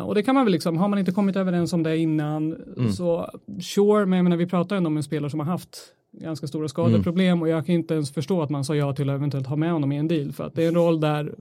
Och 0.04 0.14
det 0.14 0.22
kan 0.22 0.34
man 0.34 0.44
väl 0.44 0.52
liksom, 0.52 0.76
har 0.76 0.88
man 0.88 0.98
inte 0.98 1.12
kommit 1.12 1.36
överens 1.36 1.72
om 1.72 1.82
det 1.82 1.96
innan 1.96 2.56
så 2.96 3.30
sure, 3.60 4.06
men 4.06 4.16
jag 4.16 4.24
menar 4.24 4.36
vi 4.36 4.46
pratar 4.46 4.76
ändå 4.76 4.86
om 4.86 4.96
en 4.96 5.02
spelare 5.02 5.30
som 5.30 5.40
har 5.40 5.46
haft 5.46 5.78
ganska 6.12 6.46
stora 6.46 6.68
skadeproblem 6.68 7.42
och 7.42 7.48
jag 7.48 7.66
kan 7.66 7.74
inte 7.74 7.94
ens 7.94 8.12
förstå 8.12 8.42
att 8.42 8.50
man 8.50 8.64
sa 8.64 8.74
ja 8.74 8.92
till 8.92 9.10
att 9.10 9.16
eventuellt 9.16 9.46
ha 9.46 9.56
med 9.56 9.72
honom 9.72 9.92
i 9.92 9.96
en 9.96 10.08
deal 10.08 10.32
för 10.32 10.44
att 10.44 10.54
det 10.54 10.64
är 10.64 10.68
en 10.68 10.74
roll 10.74 11.00
där 11.00 11.34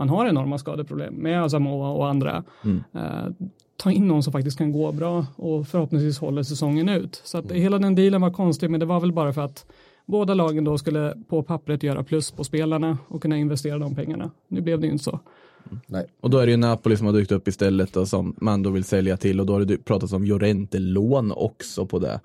man 0.00 0.08
har 0.08 0.26
enorma 0.26 0.58
skadeproblem 0.58 1.14
med 1.14 1.42
Asamoah 1.42 1.90
och 1.90 2.08
andra. 2.08 2.44
Eh, 2.94 3.50
ta 3.76 3.90
in 3.90 4.08
någon 4.08 4.22
som 4.22 4.32
faktiskt 4.32 4.58
kan 4.58 4.72
gå 4.72 4.92
bra 4.92 5.26
och 5.36 5.68
förhoppningsvis 5.68 6.18
håller 6.18 6.42
säsongen 6.42 6.88
ut. 6.88 7.20
Så 7.24 7.38
att 7.38 7.52
hela 7.52 7.78
den 7.78 7.94
dealen 7.94 8.20
var 8.20 8.30
konstig 8.30 8.70
men 8.70 8.80
det 8.80 8.86
var 8.86 9.00
väl 9.00 9.12
bara 9.12 9.32
för 9.32 9.42
att 9.42 9.66
båda 10.06 10.34
lagen 10.34 10.64
då 10.64 10.78
skulle 10.78 11.14
på 11.28 11.42
pappret 11.42 11.82
göra 11.82 12.04
plus 12.04 12.30
på 12.30 12.44
spelarna 12.44 12.98
och 13.08 13.22
kunna 13.22 13.36
investera 13.36 13.78
de 13.78 13.94
pengarna. 13.94 14.30
Nu 14.48 14.60
blev 14.60 14.80
det 14.80 14.86
ju 14.86 14.92
inte 14.92 15.04
så. 15.04 15.20
Nej. 15.86 16.06
Och 16.20 16.30
då 16.30 16.38
är 16.38 16.46
det 16.46 16.52
ju 16.52 16.56
Napoli 16.56 16.96
som 16.96 17.06
har 17.06 17.12
dykt 17.12 17.32
upp 17.32 17.48
istället 17.48 17.96
och 17.96 18.08
som 18.08 18.34
man 18.40 18.62
då 18.62 18.70
vill 18.70 18.84
sälja 18.84 19.16
till 19.16 19.40
och 19.40 19.46
då 19.46 19.52
har 19.52 19.60
det 19.60 19.84
pratats 19.84 20.12
om 20.12 20.24
Llorente-lån 20.24 21.32
också 21.32 21.86
på 21.86 21.98
det. 21.98 22.20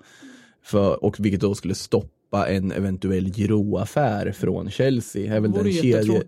För, 0.62 1.04
och 1.04 1.20
vilket 1.20 1.40
då 1.40 1.54
skulle 1.54 1.74
stoppa 1.74 2.48
en 2.48 2.72
eventuell 2.72 3.32
Giroud-affär 3.32 4.32
från 4.32 4.70
Chelsea. 4.70 5.40
Det 5.40 5.48
vore 5.48 5.62
den 5.62 5.72
kedje... 5.72 6.22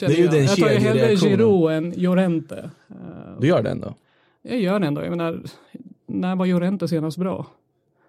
Det 0.00 0.02
är 0.06 0.10
ju 0.18 0.28
den 0.28 0.44
jag 0.44 0.56
tar 0.56 0.70
ju 0.70 0.78
hellre. 0.78 1.16
Giroud 1.16 1.72
än 1.72 1.90
Llorente. 1.96 2.70
Du 3.40 3.46
gör 3.46 3.62
den 3.62 3.80
då? 3.80 3.94
Jag 4.42 4.60
gör 4.60 4.80
det 4.80 4.86
ändå. 4.86 5.02
Jag 5.02 5.10
menar, 5.10 5.42
när 6.06 6.36
var 6.36 6.46
Llorente 6.46 6.88
senast 6.88 7.18
bra? 7.18 7.46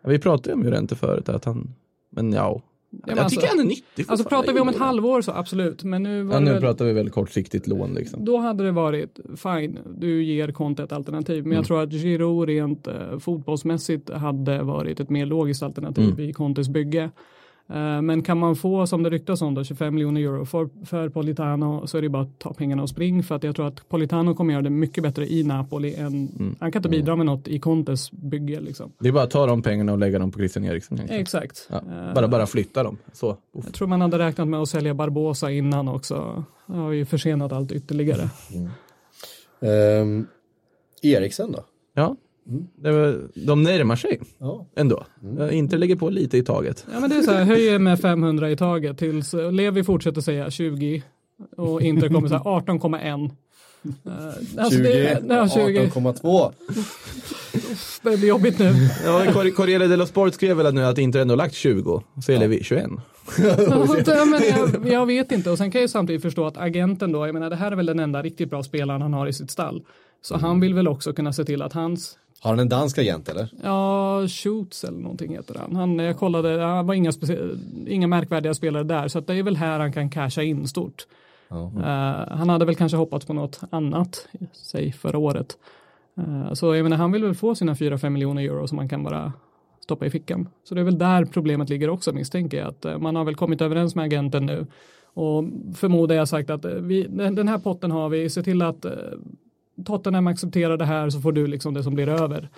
Ja, 0.01 0.09
vi 0.09 0.19
pratade 0.19 0.49
ju 0.49 0.53
om 0.53 0.63
Llorente 0.63 0.95
förut, 0.95 1.29
att 1.29 1.45
han, 1.45 1.73
men 2.09 2.33
ja. 2.33 2.61
men 2.89 3.01
jag 3.07 3.19
alltså- 3.19 3.39
tycker 3.39 3.47
han 3.55 3.59
är 3.65 3.69
nyttig. 3.69 4.05
Alltså 4.07 4.29
pratar 4.29 4.53
vi 4.53 4.59
om 4.59 4.69
ett 4.69 4.77
halvår 4.77 5.21
så 5.21 5.31
absolut. 5.31 5.83
Men 5.83 6.03
nu 6.03 6.23
var 6.23 6.33
Ja, 6.33 6.39
det 6.39 6.45
nu 6.45 6.51
väl, 6.51 6.61
pratar 6.61 6.85
vi 6.85 6.93
väl 6.93 7.09
kortsiktigt 7.09 7.67
lån 7.67 7.93
liksom. 7.93 8.25
då 8.25 8.37
hade 8.37 8.63
det 8.63 8.71
varit 8.71 9.19
fine. 9.35 9.79
Du 9.97 10.23
ger 10.23 10.51
Conte 10.51 10.83
ett 10.83 10.91
alternativ. 10.91 11.35
Men 11.43 11.45
Mm. 11.45 11.55
jag 11.55 11.65
tror 11.65 11.81
att 11.83 11.91
Giroud 11.91 12.47
rent 12.49 12.87
eh, 12.87 13.19
fotbollsmässigt 13.19 14.09
hade 14.09 14.61
varit 14.63 14.99
ett 14.99 15.09
mer 15.09 15.25
logiskt 15.25 15.63
alternativ 15.63 16.09
Mm. 16.09 16.19
i 16.29 16.33
Contes 16.33 16.69
bygge. 16.69 17.09
Eh, 17.69 18.01
men 18.01 18.21
kan 18.21 18.37
man 18.37 18.55
få, 18.55 18.87
som 18.87 19.03
det 19.03 19.09
ryktas 19.09 19.41
om, 19.41 19.53
då, 19.53 19.63
25 19.63 19.95
miljoner 19.95 20.21
euro 20.21 20.45
för, 20.45 20.69
för 20.85 21.09
Politano 21.09 21.87
så 21.87 21.97
är 21.97 22.01
det 22.01 22.09
bara 22.09 22.23
att 22.23 22.39
ta 22.39 22.53
pengarna 22.53 22.83
och 22.83 22.89
spring. 22.89 23.23
För 23.23 23.35
att 23.35 23.43
jag 23.43 23.55
tror 23.55 23.67
att 23.67 23.89
Politano 23.89 24.35
kommer 24.35 24.53
göra 24.53 24.63
det 24.63 24.69
mycket 24.69 25.03
bättre 25.03 25.27
i 25.27 25.43
Napoli 25.43 25.95
än, 25.95 26.07
Mm. 26.07 26.55
han 26.59 26.71
kan 26.71 26.79
inte 26.79 26.89
bidra 26.89 27.15
med 27.15 27.25
något 27.25 27.47
i 27.47 27.59
Contes 27.59 28.11
bygge 28.11 28.59
liksom. 28.59 28.91
Det 28.99 29.07
är 29.07 29.11
bara 29.13 29.23
att 29.23 29.31
ta 29.31 29.45
de 29.45 29.61
pengarna 29.61 29.91
och 29.91 29.97
lägga 29.97 30.19
dem 30.19 30.31
på 30.31 30.39
Christian 30.39 30.65
Eriksen. 30.65 30.97
egentligen. 30.97 31.21
Exakt. 31.21 31.67
Ja, 31.71 31.75
Eh, 31.77 32.13
bara, 32.13 32.27
bara 32.27 32.47
flytta 32.47 32.83
dem. 32.83 32.97
Så. 33.13 33.29
Uff. 33.31 33.37
Jag 33.65 33.73
tror 33.73 33.87
man 33.87 34.01
hade 34.01 34.19
räknat 34.19 34.47
med 34.47 34.59
att 34.61 34.69
sälja 34.69 34.93
Barbosa 34.93 35.51
innan 35.51 35.87
också. 35.87 36.43
Det 36.67 36.73
har 36.77 36.91
ju 36.91 37.05
försenat 37.05 37.51
allt 37.51 37.71
ytterligare. 37.71 38.29
Ehm, 39.61 40.27
Eriksen 41.01 41.51
då? 41.51 41.65
Ja, 41.93 42.15
det 42.75 42.91
var, 42.91 43.21
de 43.45 43.63
närmar 43.63 43.95
sig 43.95 44.19
Ja. 44.39 44.67
ändå. 44.75 45.05
Mm. 45.23 45.49
Inte 45.53 45.77
lägger 45.77 45.95
på 45.95 46.09
lite 46.09 46.37
i 46.37 46.43
taget. 46.43 46.85
Ja 46.93 46.99
men 46.99 47.09
det 47.09 47.15
är 47.15 47.21
så 47.21 47.31
här, 47.31 47.43
höjer 47.43 47.79
med 47.79 47.99
500 47.99 48.51
i 48.51 48.55
taget 48.57 48.97
tills 48.97 49.33
eh, 49.33 49.51
Levi 49.51 49.83
fortsätter 49.83 50.21
säga 50.21 50.51
20 50.51 51.03
och 51.57 51.81
Inter 51.81 52.09
kommer 52.09 52.27
så 52.27 52.33
här 52.35 52.43
18,1. 52.43 53.31
Eh, 54.05 54.63
alltså 54.63 54.77
20, 54.77 54.83
det, 54.83 55.21
ja, 55.29 55.49
20. 55.49 55.61
18,2. 55.85 56.51
Det 58.03 58.17
blir 58.17 58.27
jobbigt 58.27 58.59
nu. 58.59 58.71
Ja, 59.05 59.23
Cor- 59.33 59.49
Corriere 59.51 59.87
dello 59.87 60.05
Sport 60.05 60.33
skrev 60.33 60.57
väl 60.57 60.65
att 60.65 60.73
nu 60.73 60.83
att 60.85 60.97
Inter 60.97 61.19
ändå 61.19 61.35
lagt 61.35 61.53
20, 61.55 62.01
så 62.25 62.31
är 62.31 62.47
vi 62.47 62.63
21. 62.63 62.85
Ja, 64.07 64.25
men 64.25 64.41
jag, 64.83 64.93
jag 64.93 65.05
vet 65.05 65.31
inte 65.31 65.51
och 65.51 65.57
sen 65.57 65.71
kan 65.71 65.79
jag 65.79 65.83
ju 65.83 65.87
samtidigt 65.87 66.21
förstå 66.21 66.45
att 66.45 66.57
agenten 66.57 67.11
då, 67.11 67.27
jag 67.27 67.33
menar 67.33 67.49
det 67.49 67.55
här 67.55 67.71
är 67.71 67.75
väl 67.75 67.85
den 67.85 67.99
enda 67.99 68.21
riktigt 68.21 68.49
bra 68.49 68.63
spelaren 68.63 69.01
han 69.01 69.13
har 69.13 69.27
i 69.27 69.33
sitt 69.33 69.51
stall. 69.51 69.83
Så 70.21 70.37
han 70.37 70.59
vill 70.59 70.73
väl 70.73 70.87
också 70.87 71.13
kunna 71.13 71.33
se 71.33 71.43
till 71.45 71.61
att 71.61 71.73
hans 71.73 72.17
Har 72.45 72.51
han 72.51 72.59
en 72.59 72.69
dansk 72.69 72.97
agent 72.97 73.29
eller? 73.29 73.49
Ja, 73.63 74.27
Shoots 74.27 74.83
eller 74.83 74.97
någonting 74.97 75.35
heter 75.35 75.55
han. 75.59 75.75
han 75.75 75.99
jag 75.99 76.17
kollade, 76.17 76.61
han 76.61 76.87
var 76.87 76.93
inga, 76.93 77.11
inga 77.87 78.07
märkvärdiga 78.07 78.53
spelare 78.53 78.83
där, 78.83 79.07
så 79.07 79.19
det 79.19 79.33
är 79.33 79.43
väl 79.43 79.55
här 79.55 79.79
han 79.79 79.93
kan 79.93 80.09
casha 80.09 80.43
in 80.43 80.67
stort. 80.67 81.07
Eh, 81.49 82.37
han 82.37 82.49
hade 82.49 82.65
väl 82.65 82.75
kanske 82.75 82.97
hoppats 82.97 83.25
på 83.25 83.33
något 83.33 83.59
annat, 83.69 84.27
säg 84.51 84.91
förra 84.91 85.17
året. 85.17 85.57
Eh, 86.17 86.53
så 86.53 86.75
jag 86.75 86.83
menar, 86.83 86.97
han 86.97 87.11
vill 87.11 87.23
väl 87.23 87.35
få 87.35 87.55
sina 87.55 87.73
4-5 87.73 88.09
miljoner 88.09 88.41
euro 88.41 88.67
som 88.67 88.75
man 88.75 88.89
kan 88.89 89.03
bara 89.03 89.33
stoppa 89.79 90.05
i 90.05 90.09
fickan. 90.09 90.49
Så 90.63 90.75
det 90.75 90.81
är 90.81 90.85
väl 90.85 90.97
där 90.97 91.25
problemet 91.25 91.69
ligger 91.69 91.89
också 91.89 92.13
misstänker 92.13 92.57
jag. 92.57 92.67
Att 92.67 92.85
eh, 92.85 92.97
man 92.97 93.15
har 93.15 93.23
väl 93.23 93.35
kommit 93.35 93.61
överens 93.61 93.95
med 93.95 94.05
agenten 94.05 94.45
nu. 94.45 94.67
Och 95.13 95.43
förmodar 95.75 96.15
jag 96.15 96.27
sagt 96.27 96.49
att 96.49 96.65
vi, 96.65 97.03
den, 97.09 97.47
här 97.47 97.57
potten 97.57 97.91
har 97.91 98.09
vi, 98.09 98.29
se 98.29 98.43
till 98.43 98.61
att 98.61 98.85
Tottenham 99.85 100.27
accepterar 100.27 100.77
det 100.77 100.85
här 100.85 101.09
så 101.09 101.21
får 101.21 101.31
du 101.31 101.47
liksom 101.47 101.73
det 101.73 101.83
som 101.83 101.95
blir 101.95 102.09
över. 102.09 102.49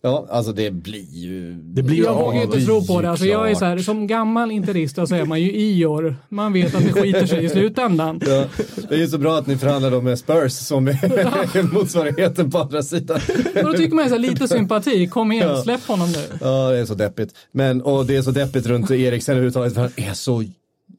Ja, 0.00 0.26
alltså 0.30 0.52
det 0.52 0.70
blir 0.70 1.10
ju... 1.10 1.52
Det 1.52 1.82
blir 1.82 2.04
Jag 2.04 2.14
vågar 2.14 2.42
inte 2.42 2.60
tro 2.60 2.86
på 2.86 3.00
det. 3.00 3.10
Alltså 3.10 3.26
jag 3.26 3.50
är 3.50 3.54
så 3.54 3.64
här, 3.64 3.78
som 3.78 4.06
gammal 4.06 4.50
interista 4.50 5.06
så 5.06 5.14
är 5.14 5.24
man 5.24 5.40
ju 5.40 5.52
Ior. 5.52 6.16
Man 6.28 6.52
vet 6.52 6.74
att 6.74 6.84
det 6.84 6.92
skiter 6.92 7.26
sig 7.26 7.44
i 7.44 7.48
slutändan. 7.48 8.20
Ja, 8.26 8.44
det 8.88 8.94
är 8.94 8.98
ju 8.98 9.08
så 9.08 9.18
bra 9.18 9.38
att 9.38 9.46
ni 9.46 9.56
förhandlar 9.56 10.00
med 10.00 10.18
Spurs 10.18 10.52
som 10.52 10.88
är 10.88 11.74
motsvarigheten 11.74 12.50
på 12.50 12.58
andra 12.58 12.82
sidan. 12.82 13.20
Och 13.56 13.64
då 13.64 13.72
tycker 13.72 13.94
man 13.94 14.04
ju 14.04 14.08
så 14.08 14.14
här, 14.14 14.22
lite 14.22 14.48
sympati. 14.48 15.08
Kom 15.08 15.32
igen, 15.32 15.62
släpp 15.62 15.86
honom 15.86 16.12
nu. 16.12 16.38
Ja, 16.40 16.70
det 16.70 16.78
är 16.78 16.84
så 16.84 16.94
deppigt. 16.94 17.34
Men, 17.52 17.82
och 17.82 18.06
det 18.06 18.16
är 18.16 18.22
så 18.22 18.30
deppigt 18.30 18.66
runt 18.66 18.90
Eriksen 18.90 19.32
överhuvudtaget 19.32 19.74
för 19.74 19.80
han 19.80 19.90
är 19.96 20.14
så 20.14 20.44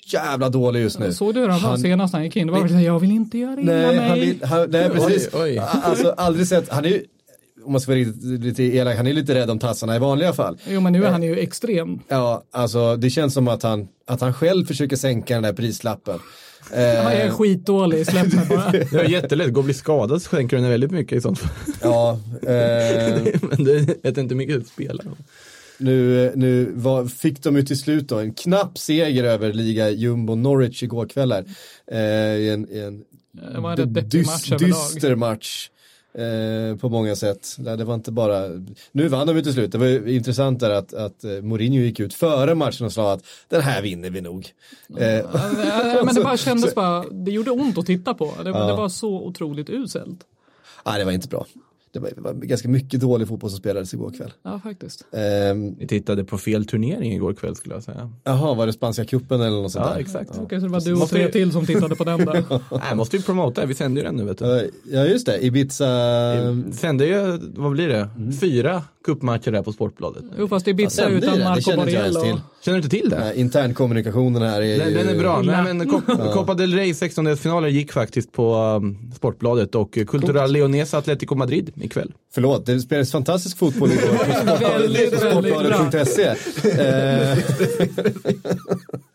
jävla 0.06 0.50
dålig 0.50 0.82
just 0.82 1.00
nu. 1.00 1.14
Såg 1.14 1.34
du 1.34 1.40
hur 1.40 1.48
han 1.48 1.62
var 1.62 1.78
senast 1.78 2.14
han 2.14 2.24
gick 2.24 2.36
in? 2.36 2.48
Det 2.48 2.54
var 2.54 2.62
väl 2.68 2.84
jag 2.84 3.00
vill 3.00 3.12
inte 3.12 3.38
göra 3.38 3.62
illa 3.62 3.72
Nej, 3.74 3.96
mig. 3.96 4.10
han 4.10 4.20
vill, 4.20 4.44
han, 4.44 4.70
nej 4.70 4.90
precis. 4.90 5.30
Oj, 5.34 5.42
oj. 5.42 5.58
Alltså 5.84 6.10
aldrig 6.18 6.48
sett, 6.48 6.70
han 6.70 6.86
är 6.86 6.90
ju, 6.90 7.04
om 7.66 7.72
man 7.72 7.82
ska 7.82 7.92
vara 7.92 8.00
riktigt, 8.00 8.24
lite 8.24 8.64
elak, 8.64 8.98
han 8.98 9.08
är 9.08 9.14
lite 9.14 9.36
rädd 9.36 9.50
om 9.50 9.60
tassarna 9.60 9.96
i 9.96 10.00
vanliga 10.00 10.34
fall. 10.34 10.58
Jo 10.68 10.82
men 10.82 10.94
nu 10.94 11.06
är 11.06 11.12
han 11.12 11.24
ju 11.24 11.40
extrem. 11.40 12.00
Ja, 12.08 12.44
alltså 12.52 12.96
det 12.96 13.10
känns 13.10 13.34
som 13.34 13.48
att 13.48 13.64
han, 13.64 13.88
att 14.08 14.22
han 14.22 14.34
själv 14.34 14.66
försöker 14.66 14.96
sänka 14.96 15.34
den 15.34 15.44
där 15.44 15.54
prislappen. 15.54 16.20
Han 16.74 16.80
är 17.14 17.26
Eh, 17.26 17.32
skitdålig, 17.32 18.06
släpp 18.08 18.34
mig 18.34 18.46
bara. 18.50 18.72
Det 18.72 18.94
är 18.94 19.10
jättelätt, 19.10 19.54
gå 19.54 19.60
och 19.60 19.64
bli 19.66 19.74
skadad 19.74 20.22
så 20.22 20.30
skänker 20.30 20.58
den 20.58 20.70
väldigt 20.70 20.92
mycket 20.92 21.18
i 21.18 21.22
sånt 21.22 21.40
fall. 21.40 21.50
ja, 21.82 22.20
eh, 22.42 23.22
Men 23.42 23.64
det 23.64 24.04
vet 24.04 24.18
inte 24.18 24.36
mycket 24.36 24.60
du 24.60 24.66
spelar. 24.66 25.06
Nu, 25.84 26.32
nu 26.36 26.72
var, 26.76 27.06
fick 27.06 27.44
de 27.44 27.56
ju 27.56 27.64
till 27.64 27.80
slut 27.80 28.08
då 28.10 28.20
en 28.20 28.34
knapp 28.34 28.78
seger 28.78 29.24
över 29.24 29.54
liga 29.54 29.90
Jumbo 29.90 30.36
Norwich 30.36 30.84
igår 30.84 31.06
kväll 31.08 31.32
här. 31.32 31.46
Eh, 31.92 32.36
i 32.38 32.50
en, 32.50 32.70
i 32.70 32.80
en 32.80 33.04
Det 33.54 33.60
var 33.60 33.80
en 33.80 33.94
dys- 33.96 34.26
match 34.26 34.50
dyster 34.60 35.16
match. 35.16 35.70
Eh, 36.18 36.78
på 36.78 36.90
många 36.90 37.16
sätt. 37.16 37.48
Nej, 37.60 37.78
Det 37.78 37.84
var 37.84 37.96
inte 37.96 38.12
bara, 38.12 38.42
nu 38.92 39.08
vann 39.08 39.28
de 39.28 39.36
ju 39.36 39.42
till 39.42 39.54
slut. 39.54 39.72
Det 39.72 39.78
var 39.78 39.86
ju 39.86 40.16
intressant 40.16 40.60
där 40.60 40.70
att, 40.70 40.94
att 40.94 41.24
eh, 41.24 41.32
Mourinho 41.32 41.80
gick 41.80 42.00
ut 42.00 42.14
före 42.14 42.56
matchen 42.56 42.86
och 42.86 42.92
sa 42.94 43.14
att 43.14 43.24
den 43.48 43.62
här 43.62 43.82
vinner 43.82 44.10
vi 44.10 44.22
nog. 44.22 44.48
Eh, 45.00 45.08
Ja, 45.08 46.02
Men 46.06 46.16
det 46.16 46.22
bara 46.24 46.38
kändes 46.38 46.76
bara, 46.76 47.04
det 47.12 47.32
gjorde 47.32 47.52
ont 47.52 47.78
att 47.78 47.86
titta 47.86 48.14
på. 48.14 48.34
Det, 48.38 48.44
det 48.44 48.52
var 48.52 48.90
så 48.90 49.10
otroligt 49.24 49.70
uselt. 49.70 50.20
nej, 50.86 51.00
det 51.00 51.06
var 51.06 51.12
inte 51.12 51.28
bra. 51.28 51.46
Det 51.94 52.00
var, 52.00 52.10
det 52.16 52.22
var 52.22 52.34
ganska 52.34 52.68
mycket 52.70 53.02
dålig 53.02 53.28
fotboll 53.28 53.50
som 53.50 53.60
spelades 53.60 53.94
igår 53.94 54.12
kväll. 54.18 54.32
Ja, 54.44 54.60
faktiskt. 54.64 55.06
Eh, 55.12 55.20
Vi 55.78 55.88
tittade 55.88 56.24
på 56.24 56.38
fel 56.38 56.66
turnering 56.66 57.14
igår 57.14 57.34
kväll 57.34 57.56
skulle 57.56 57.76
jag 57.76 57.84
säga. 57.84 58.10
Jaha, 58.24 58.54
var 58.54 58.66
det 58.68 58.74
spanska 58.74 59.06
kuppen 59.06 59.42
eller 59.42 59.62
något 59.62 59.72
sånt 59.72 59.86
Ja, 59.88 59.94
där? 59.94 60.00
exakt. 60.00 60.32
Okej, 60.42 60.60
så 60.60 60.66
det 60.66 60.72
var 60.72 60.82
du 60.82 60.94
och 60.94 61.10
tre 61.10 61.28
till 61.32 61.52
som 61.52 61.66
tittade 61.66 61.96
på 61.96 62.04
den 62.04 62.26
där. 62.26 62.44
Nej, 62.72 62.96
måste 62.96 63.18
ju 63.18 63.24
promota, 63.24 63.66
vi 63.66 63.74
sänder 63.76 64.02
ju 64.02 64.08
den 64.08 64.16
nu 64.16 64.24
vet 64.24 64.38
du. 64.38 64.60
Eh, 64.60 64.64
Ja, 64.92 65.06
just 65.06 65.26
det. 65.26 65.46
Ibiza. 65.46 65.86
Sände 66.72 67.06
ju, 67.06 67.40
vad 67.56 67.72
blir 67.72 67.88
det, 67.88 68.10
fyra 68.42 68.82
cupmatcher 69.06 69.52
där 69.52 69.64
på 69.64 69.72
Sportbladet. 69.74 70.24
Jo, 70.40 70.48
fast 70.48 70.68
Ja, 70.68 70.72
Ibiza 70.72 71.10
utan 71.10 71.40
Marco 71.40 71.62
känner 71.62 71.86
Känner 72.66 72.78
du 72.78 72.84
inte 72.84 72.98
till 72.98 73.10
det? 73.10 73.20
Nej, 73.20 73.40
internkommunikationen 73.40 74.42
här 74.42 74.62
är 74.62 74.78
Den, 74.78 74.90
ju... 74.90 74.96
den 74.96 75.10
är 75.10 75.20
bra. 75.20 75.42
Nej, 75.42 75.64
men 75.74 75.92
Cop- 75.92 76.34
Copa 76.34 76.54
del 76.54 76.74
Rey 76.74 76.92
16-delsfinaler 76.92 77.68
gick 77.68 77.92
faktiskt 77.92 78.32
på 78.32 78.56
um, 78.56 79.12
Sportbladet 79.16 79.76
och 79.76 79.94
Cultural 79.94 80.52
Leonesa 80.52 80.98
Atletico 80.98 81.36
Madrid 81.36 81.72
ikväll. 81.82 82.12
Förlåt, 82.34 82.66
det 82.66 82.80
spelades 82.80 83.12
fantastisk 83.12 83.58
fotboll 83.58 83.92
igår 83.92 84.08
på. 84.08 85.18
Sportbladet.se. 85.18 86.34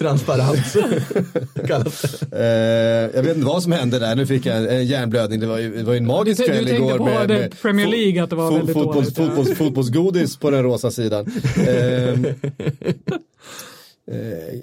Transparens 0.00 0.76
kallas 1.66 2.02
det. 2.30 2.36
eh, 2.38 3.16
jag 3.16 3.22
vet 3.22 3.36
inte 3.36 3.46
vad 3.46 3.62
som 3.62 3.72
hände 3.72 3.98
där, 3.98 4.16
nu 4.16 4.26
fick 4.26 4.46
jag 4.46 4.74
en, 4.74 4.86
hjärnblödning. 4.86 5.40
Det 5.40 5.46
var 5.46 5.58
ju, 5.58 5.76
det 5.76 5.82
var 5.82 5.92
ju 5.92 5.98
en 5.98 6.06
magisk 6.06 6.38
Du- 6.40 6.44
du 6.46 6.52
kväll 6.52 6.64
tänkte 6.66 6.84
igår 6.84 6.98
på 6.98 7.04
med, 7.04 7.28
med 7.28 7.60
Premier 7.62 7.86
League, 7.86 8.22
att 8.22 8.30
det 8.30 8.36
var 8.36 8.50
fo- 8.50 8.56
väldigt 8.56 8.72
fotbolls, 8.76 9.14
dåligt, 9.14 9.30
fotbolls, 9.36 9.58
Fotbollsgodis 9.58 10.36
på 10.36 10.50
den 10.50 10.62
rosa 10.62 10.90
sidan. 10.90 11.26
Eh, 14.10 14.60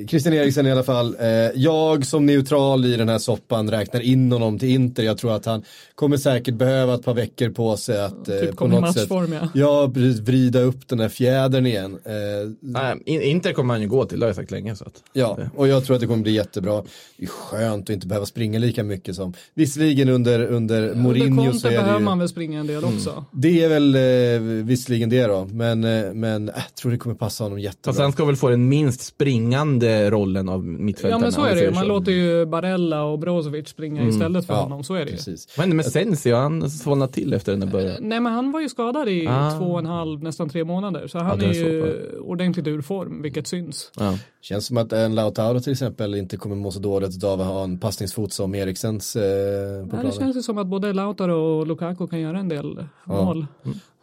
Eh, 0.00 0.06
Christian 0.06 0.34
Eriksen 0.34 0.66
i 0.66 0.72
alla 0.72 0.82
fall. 0.82 1.16
Eh, 1.20 1.26
jag 1.54 2.06
som 2.06 2.26
neutral 2.26 2.84
i 2.84 2.96
den 2.96 3.08
här 3.08 3.18
soppan 3.18 3.70
räknar 3.70 4.00
in 4.00 4.32
honom 4.32 4.58
till 4.58 4.68
Inter. 4.68 5.02
Jag 5.02 5.18
tror 5.18 5.32
att 5.36 5.46
han 5.46 5.62
kommer 5.94 6.16
säkert 6.16 6.54
behöva 6.54 6.94
ett 6.94 7.04
par 7.04 7.14
veckor 7.14 7.50
på 7.50 7.76
sig 7.76 8.04
att 8.04 8.28
eh, 8.28 8.38
Typ 8.38 8.50
på 8.50 8.56
kom 8.56 8.72
i 8.72 8.80
något 8.80 8.94
sätt 8.94 9.08
ja. 9.10 9.48
ja, 9.54 9.86
vrida 10.22 10.60
upp 10.60 10.88
den 10.88 11.00
här 11.00 11.08
fjädern 11.08 11.66
igen. 11.66 11.98
Eh, 12.04 12.12
Nej, 12.60 13.02
In- 13.06 13.22
Inter 13.22 13.52
kommer 13.52 13.74
han 13.74 13.82
ju 13.82 13.88
gå 13.88 14.04
till, 14.04 14.20
det 14.20 14.26
har 14.26 14.28
jag 14.28 14.36
sagt 14.36 14.50
länge. 14.50 14.76
Så 14.76 14.84
att. 14.84 15.02
Ja, 15.12 15.38
och 15.56 15.68
jag 15.68 15.84
tror 15.84 15.94
att 15.94 16.00
det 16.00 16.06
kommer 16.06 16.22
bli 16.22 16.32
jättebra. 16.32 16.82
Det 17.16 17.24
är 17.24 17.28
skönt 17.28 17.82
att 17.84 17.90
inte 17.94 18.06
behöva 18.06 18.26
springa 18.26 18.58
lika 18.58 18.82
mycket 18.82 19.14
som, 19.14 19.34
visserligen 19.54 20.08
under, 20.08 20.46
under 20.46 20.94
Mourinho 20.94 21.42
Under 21.42 21.58
så 21.58 21.66
är 21.66 21.70
det 21.72 21.78
behöver 21.78 21.98
ju, 21.98 22.04
man 22.04 22.18
väl 22.18 22.28
springa 22.28 22.60
en 22.60 22.66
del 22.66 22.84
också. 22.84 23.24
det 23.32 23.64
är 23.64 23.68
väl 23.68 23.94
eh, 23.94 24.64
visserligen 24.64 25.10
det 25.10 25.26
då, 25.26 25.44
men, 25.44 25.84
eh, 25.84 26.12
men 26.12 26.48
äh, 26.48 26.54
jag 26.56 26.74
tror 26.74 26.92
det 26.92 26.98
kommer 26.98 27.16
passa 27.16 27.44
honom 27.44 27.58
jättebra. 27.58 27.92
Fast 27.92 28.00
han 28.00 28.12
ska 28.12 28.24
väl 28.24 28.36
få 28.36 28.48
den 28.48 28.68
minst 28.82 29.00
springande 29.00 30.10
rollen 30.10 30.48
av 30.48 30.54
Ja 30.58 30.62
mittfältarna. 30.62 31.20
men 31.22 31.32
så 31.32 31.44
är 31.44 31.54
det 31.54 31.60
ju. 31.60 31.70
Man 31.70 31.82
så. 31.82 31.88
låter 31.88 32.12
ju 32.12 32.46
Barella 32.46 33.02
och 33.04 33.18
Brozovic 33.18 33.68
springa 33.68 34.08
istället 34.08 34.46
för 34.46 34.54
Ja, 34.54 34.60
honom. 34.60 34.84
Så 34.84 34.94
är 34.94 34.98
det 35.04 35.10
ju. 35.10 35.16
Precis. 35.16 35.48
Vad 35.56 35.62
hände 35.62 35.76
med 35.76 35.86
Sensi? 35.86 36.30
Har 36.30 36.40
han 36.40 36.70
svalnat 36.70 37.12
till 37.12 37.34
efter 37.34 37.52
den 37.52 37.60
där 37.60 37.66
början? 37.66 37.96
Nej 38.00 38.20
men 38.20 38.32
han 38.32 38.52
var 38.52 38.60
ju 38.60 38.68
skadad 38.68 39.08
i 39.08 39.26
Ah. 39.30 39.58
två 39.58 39.64
och 39.64 39.78
en 39.78 39.86
halv, 39.86 40.22
nästan 40.22 40.48
tre 40.48 40.64
månader. 40.64 41.06
Så 41.06 41.18
han 41.18 41.38
det 41.38 41.44
är 41.44 41.48
är 41.50 41.54
så 41.54 41.60
ju 41.60 42.18
ordentligt 42.20 42.66
ur 42.66 42.80
form, 42.80 43.22
vilket 43.22 43.46
syns. 43.46 43.90
Ja. 43.98 44.18
Känns 44.40 44.66
som 44.66 44.76
att 44.76 44.92
en 44.92 45.14
Lautaro 45.14 45.60
till 45.60 45.72
exempel 45.72 46.14
inte 46.14 46.36
kommer 46.36 46.56
må 46.56 46.70
så 46.70 46.80
dåligt 46.80 47.24
av 47.24 47.40
att 47.40 47.46
ha 47.46 47.64
en 47.64 47.78
passningsfot 47.78 48.32
som 48.32 48.54
Eriksens 48.54 49.16
eh, 49.16 49.22
på 49.22 49.26
Ja, 49.26 49.82
det 49.82 49.88
planen. 49.90 50.12
känns 50.12 50.36
ju 50.36 50.42
som 50.42 50.58
att 50.58 50.66
både 50.66 50.92
Lautaro 50.92 51.34
och 51.60 51.66
Lukaku 51.66 52.06
kan 52.06 52.20
göra 52.20 52.38
en 52.38 52.48
del 52.48 52.84
mål. 53.04 53.46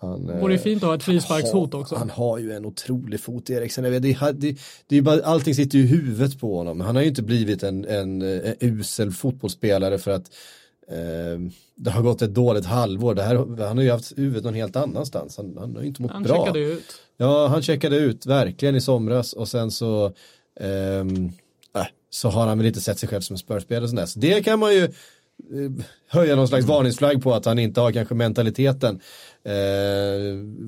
Han, 0.06 0.26
Det 0.26 0.34
eh, 0.34 0.40
vore 0.40 0.58
fint 0.58 0.84
att 0.84 0.88
ha 0.88 0.96
ett 0.96 1.04
frisparkshot 1.04 1.74
också. 1.74 1.96
Han 1.96 2.10
har 2.10 2.38
ju 2.38 2.52
en 2.52 2.66
otrolig 2.66 3.20
fot 3.20 3.50
Eriksen. 3.50 3.84
Det, 3.84 4.00
det, 4.00 4.58
det, 4.88 4.98
är 4.98 5.02
bara, 5.02 5.24
allting 5.24 5.56
sitter 5.56 5.78
ju 5.78 5.84
i 5.84 5.88
huvudet 5.88 6.40
på 6.40 6.58
honom. 6.58 6.82
Han 6.82 6.96
har 6.96 7.04
ju 7.04 7.10
inte 7.10 7.24
blivit 7.24 7.64
en, 7.64 7.86
en, 7.86 8.22
en 8.22 8.56
usel 8.60 9.12
fotbollsspelare 9.12 9.98
för 9.98 10.12
att 10.12 10.32
eh, 10.92 11.40
det 11.76 11.92
har 11.92 12.02
gått 12.02 12.22
ett 12.22 12.34
dåligt 12.34 12.66
halvår. 12.66 13.16
Det 13.16 13.24
här, 13.24 13.36
han 13.66 13.78
har 13.78 13.84
ju 13.84 13.92
haft 13.92 14.18
huvudet 14.18 14.44
någon 14.44 14.54
helt 14.54 14.76
annanstans. 14.76 15.38
Han, 15.38 15.58
han 15.60 15.76
har 15.76 15.82
ju 15.82 15.88
inte 15.88 16.02
mått 16.02 16.12
Han 16.12 16.24
bra. 16.24 16.38
checkade 16.38 16.60
ju 16.60 16.72
ut. 16.72 17.02
Ja, 17.18 17.48
han 17.48 17.62
checkade 17.62 17.98
ut 17.98 18.26
verkligen 18.26 18.76
i 18.76 18.82
somras 18.82 19.34
och 19.34 19.48
sen 19.48 19.72
så 19.72 20.14
ehm, 20.60 21.32
äh, 21.76 21.86
så 22.10 22.30
har 22.30 22.48
han 22.48 22.58
väl 22.58 22.68
inte 22.68 22.82
sett 22.82 23.00
sig 23.00 23.10
själv 23.10 23.22
som 23.22 23.34
en 23.34 23.38
spörspelare 23.38 23.88
sen 23.88 23.96
dess. 23.96 24.14
Det 24.14 24.44
kan 24.44 24.60
man 24.60 24.74
ju 24.74 24.84
eh, 24.84 25.86
höja 26.08 26.36
någon 26.36 26.48
slags 26.48 26.66
varningsflagg 26.66 27.24
på 27.24 27.34
att 27.34 27.46
han 27.46 27.60
inte 27.60 27.82
har 27.82 27.92
kanske 27.92 28.16
mentaliteten 28.16 28.96
eh, 28.96 29.02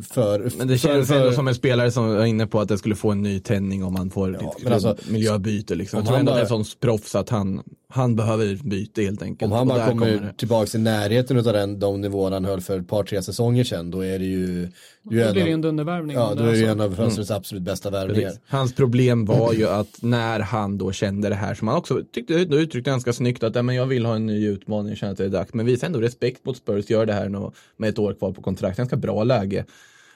för, 0.04 0.58
Men 0.58 0.68
det 0.68 0.78
känns 0.78 1.08
för, 1.08 1.20
ändå 1.20 1.32
som 1.32 1.48
en 1.48 1.56
spelare 1.56 1.92
som 1.92 2.16
var 2.16 2.26
inne 2.26 2.48
på 2.48 2.60
att 2.60 2.68
det 2.68 2.78
skulle 2.78 2.96
få 2.96 3.12
en 3.12 3.22
ny 3.22 3.40
tändning 3.40 3.84
om 3.84 3.96
han 3.96 4.10
får 4.10 4.38
Ja, 4.42 4.56
ett 4.66 4.72
alltså, 4.72 4.96
miljöbyte. 5.08 5.76
Liksom. 5.76 5.98
om 5.98 6.02
Jag 6.02 6.06
tror 6.06 6.18
han 6.18 6.20
ändå 6.20 6.32
att 6.32 6.36
det 6.36 6.54
är 6.54 6.58
en 6.58 6.66
sån 6.66 6.80
proffs 6.80 7.16
att 7.16 7.30
han, 7.30 7.64
han 7.90 8.16
behöver 8.16 8.60
byte 8.64 9.02
helt 9.02 9.22
enkelt. 9.22 9.52
Om 9.52 9.58
han 9.58 9.68
bara 9.68 9.88
kommer, 9.88 10.12
det. 10.12 10.34
tillbaka 10.38 10.78
i 10.78 10.82
närheten 10.82 11.38
av 11.38 11.44
den, 11.44 11.80
de 11.80 12.02
nivåer 12.02 12.32
han 12.32 12.46
höll 12.46 12.62
för 12.62 12.80
ett 12.80 12.88
par, 12.88 13.04
tre 13.04 13.22
säsonger 13.22 13.64
sedan, 13.64 13.92
då 13.92 14.06
är 14.06 14.20
det 14.20 14.26
ju, 14.26 14.70
ju 15.10 15.24
Då 15.24 15.32
blir 15.34 15.46
det 15.46 15.52
en 15.52 15.62
dundervärvning. 15.62 16.16
ja, 16.16 16.34
då 16.36 16.44
det 16.44 16.50
är 16.50 16.62
det 16.62 16.68
en 16.68 16.82
av 16.82 16.96
fönstrets 16.96 17.32
absolut 17.32 17.64
bästa 17.64 17.90
värvningar. 17.90 18.34
Hans 18.48 18.76
problem 18.76 19.26
var 19.26 19.54
ju 19.54 19.68
att 19.68 19.98
när 20.02 20.40
han 20.40 20.78
då 20.78 20.92
kände 20.92 21.30
det 21.30 21.36
här 21.36 21.54
som 21.54 21.68
han 21.68 21.78
också 21.78 22.02
tyckte, 22.14 22.46
då 22.46 22.58
uttryckte 22.58 22.90
ganska 22.90 23.14
snyggt 23.14 23.44
att 23.44 23.56
ja, 23.56 23.62
men 23.62 23.76
jag 23.76 23.86
vill 23.86 24.06
ha 24.06 24.16
en 24.16 24.26
ny 24.26 24.48
utmaning, 24.48 24.90
jag 24.90 24.98
känner 24.98 25.12
att 25.12 25.18
det 25.18 25.26
är 25.26 25.30
dags. 25.30 25.54
Men 25.54 25.66
visa 25.66 25.86
ändå 25.86 26.02
respekt 26.02 26.46
mot 26.46 26.58
Spurs, 26.58 26.90
gör 26.90 27.06
det 27.06 27.14
här 27.14 27.30
nu 27.30 27.52
med 27.78 27.90
ett 27.90 28.00
år 28.00 28.14
kvar 28.14 28.32
på 28.32 28.42
kontrakt. 28.42 28.67
Ganska 28.76 28.96
bra 28.96 29.24
läge 29.24 29.66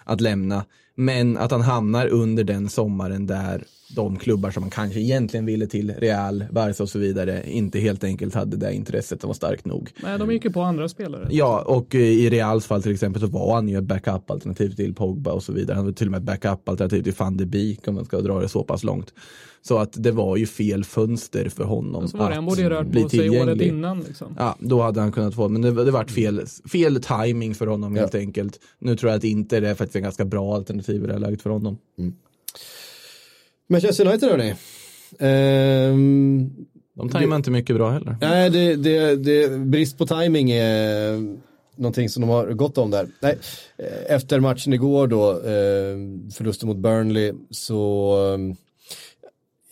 att 0.04 0.22
lämna. 0.22 0.66
Men 0.96 1.38
att 1.38 1.52
han 1.52 1.62
hamnar 1.62 2.08
under 2.08 2.44
den 2.44 2.70
sommaren 2.70 3.28
där 3.28 3.64
de 3.96 4.18
klubbar 4.18 4.52
som 4.52 4.62
man 4.62 4.70
kanske 4.70 5.00
egentligen 5.00 5.46
ville 5.46 5.68
till, 5.68 5.94
Real, 5.98 6.46
Barca 6.52 6.84
och 6.84 6.90
så 6.90 7.00
vidare, 7.00 7.52
inte 7.52 7.80
helt 7.80 8.04
enkelt 8.04 8.36
hade 8.36 8.58
det 8.58 8.74
intresset 8.74 9.22
som 9.22 9.28
var 9.28 9.36
starkt 9.36 9.66
nog. 9.66 9.92
Nej, 10.04 10.20
de 10.20 10.32
gick 10.32 10.46
ju 10.46 10.52
på 10.52 10.62
andra 10.62 10.90
spelare. 10.90 11.28
Ja, 11.32 11.62
och 11.62 11.96
eh, 11.96 12.02
i 12.02 12.30
Reals 12.30 12.66
fall 12.66 12.84
till 12.84 12.94
exempel 12.94 13.22
så 13.22 13.28
var 13.28 13.56
han 13.56 13.70
ju 13.70 13.78
ett 13.78 13.84
backup-alternativ 13.84 14.70
till 14.70 14.96
Pogba 14.96 15.32
och 15.32 15.44
så 15.44 15.54
vidare. 15.54 15.76
Han 15.76 15.86
var 15.86 15.92
till 15.92 16.08
och 16.08 16.12
med 16.12 16.24
backup-alternativ 16.24 17.04
till 17.04 17.14
van 17.18 17.38
de 17.38 17.46
Beek 17.46 17.88
om 17.88 17.96
man 17.96 18.06
ska 18.06 18.22
dra 18.22 18.40
det 18.40 18.50
så 18.50 18.64
pass 18.64 18.84
långt. 18.84 19.14
Så 19.62 19.78
att 19.78 20.04
det 20.04 20.12
var 20.12 20.38
ju 20.38 20.46
fel 20.46 20.84
fönster 20.84 21.50
för 21.50 21.64
honom 21.64 22.08
Så 22.08 22.18
var 22.18 22.30
det, 22.30 22.36
han 22.36 22.44
att 22.44 22.50
borde 22.50 22.62
ju 22.62 22.70
rört 22.70 22.88
bli 22.88 23.04
på 23.04 23.10
sig 23.10 23.30
året 23.42 23.62
innan. 23.62 24.00
Liksom. 24.00 24.36
Ja, 24.38 24.56
då 24.60 24.82
hade 24.82 25.02
han 25.02 25.12
kunnat 25.12 25.36
få, 25.36 25.50
men 25.50 25.62
det, 25.62 25.72
det 25.72 25.92
vart 25.92 26.12
fel, 26.12 26.46
fel 26.72 27.04
timing 27.04 27.56
för 27.56 27.68
honom 27.68 27.96
helt 27.96 28.16
enkelt. 28.16 28.60
Nu 28.80 28.96
tror 28.96 29.12
jag 29.12 29.18
att 29.18 29.24
inte 29.24 29.60
det 29.60 29.70
är 29.70 29.76
faktiskt 29.76 29.96
en 29.96 30.04
ganska 30.04 30.26
bra 30.26 30.56
alternativ 30.56 31.04
i 31.04 31.08
det 31.08 31.14
här 31.14 31.20
läget 31.20 31.42
för 31.42 31.50
honom. 31.50 31.78
Manchester 33.72 34.08
United 34.08 34.30
hörni. 34.30 34.54
Ehm, 35.20 36.50
De 36.94 37.10
tajmar 37.10 37.36
inte 37.36 37.52
mycket 37.52 37.76
bra 37.76 37.90
heller. 37.90 38.18
Nej, 38.22 38.50
det, 38.50 38.76
det, 38.76 39.16
det, 39.16 39.60
brist 39.60 39.98
på 39.98 40.06
timing 40.06 40.52
är 40.52 41.12
någonting 41.76 42.10
som 42.10 42.22
de 42.22 42.30
har 42.30 42.48
gått 42.48 42.78
om 42.78 42.92
där. 42.92 43.08
Nej, 43.20 43.38
eh, 43.78 44.16
efter 44.16 44.40
matchen 44.40 44.74
igår 44.74 45.08
då, 45.08 45.32
eh, 45.32 45.98
förlusten 46.34 46.70
mot 46.70 46.78
Burnley, 46.78 47.34
så 47.50 48.14
eh, 48.34 48.56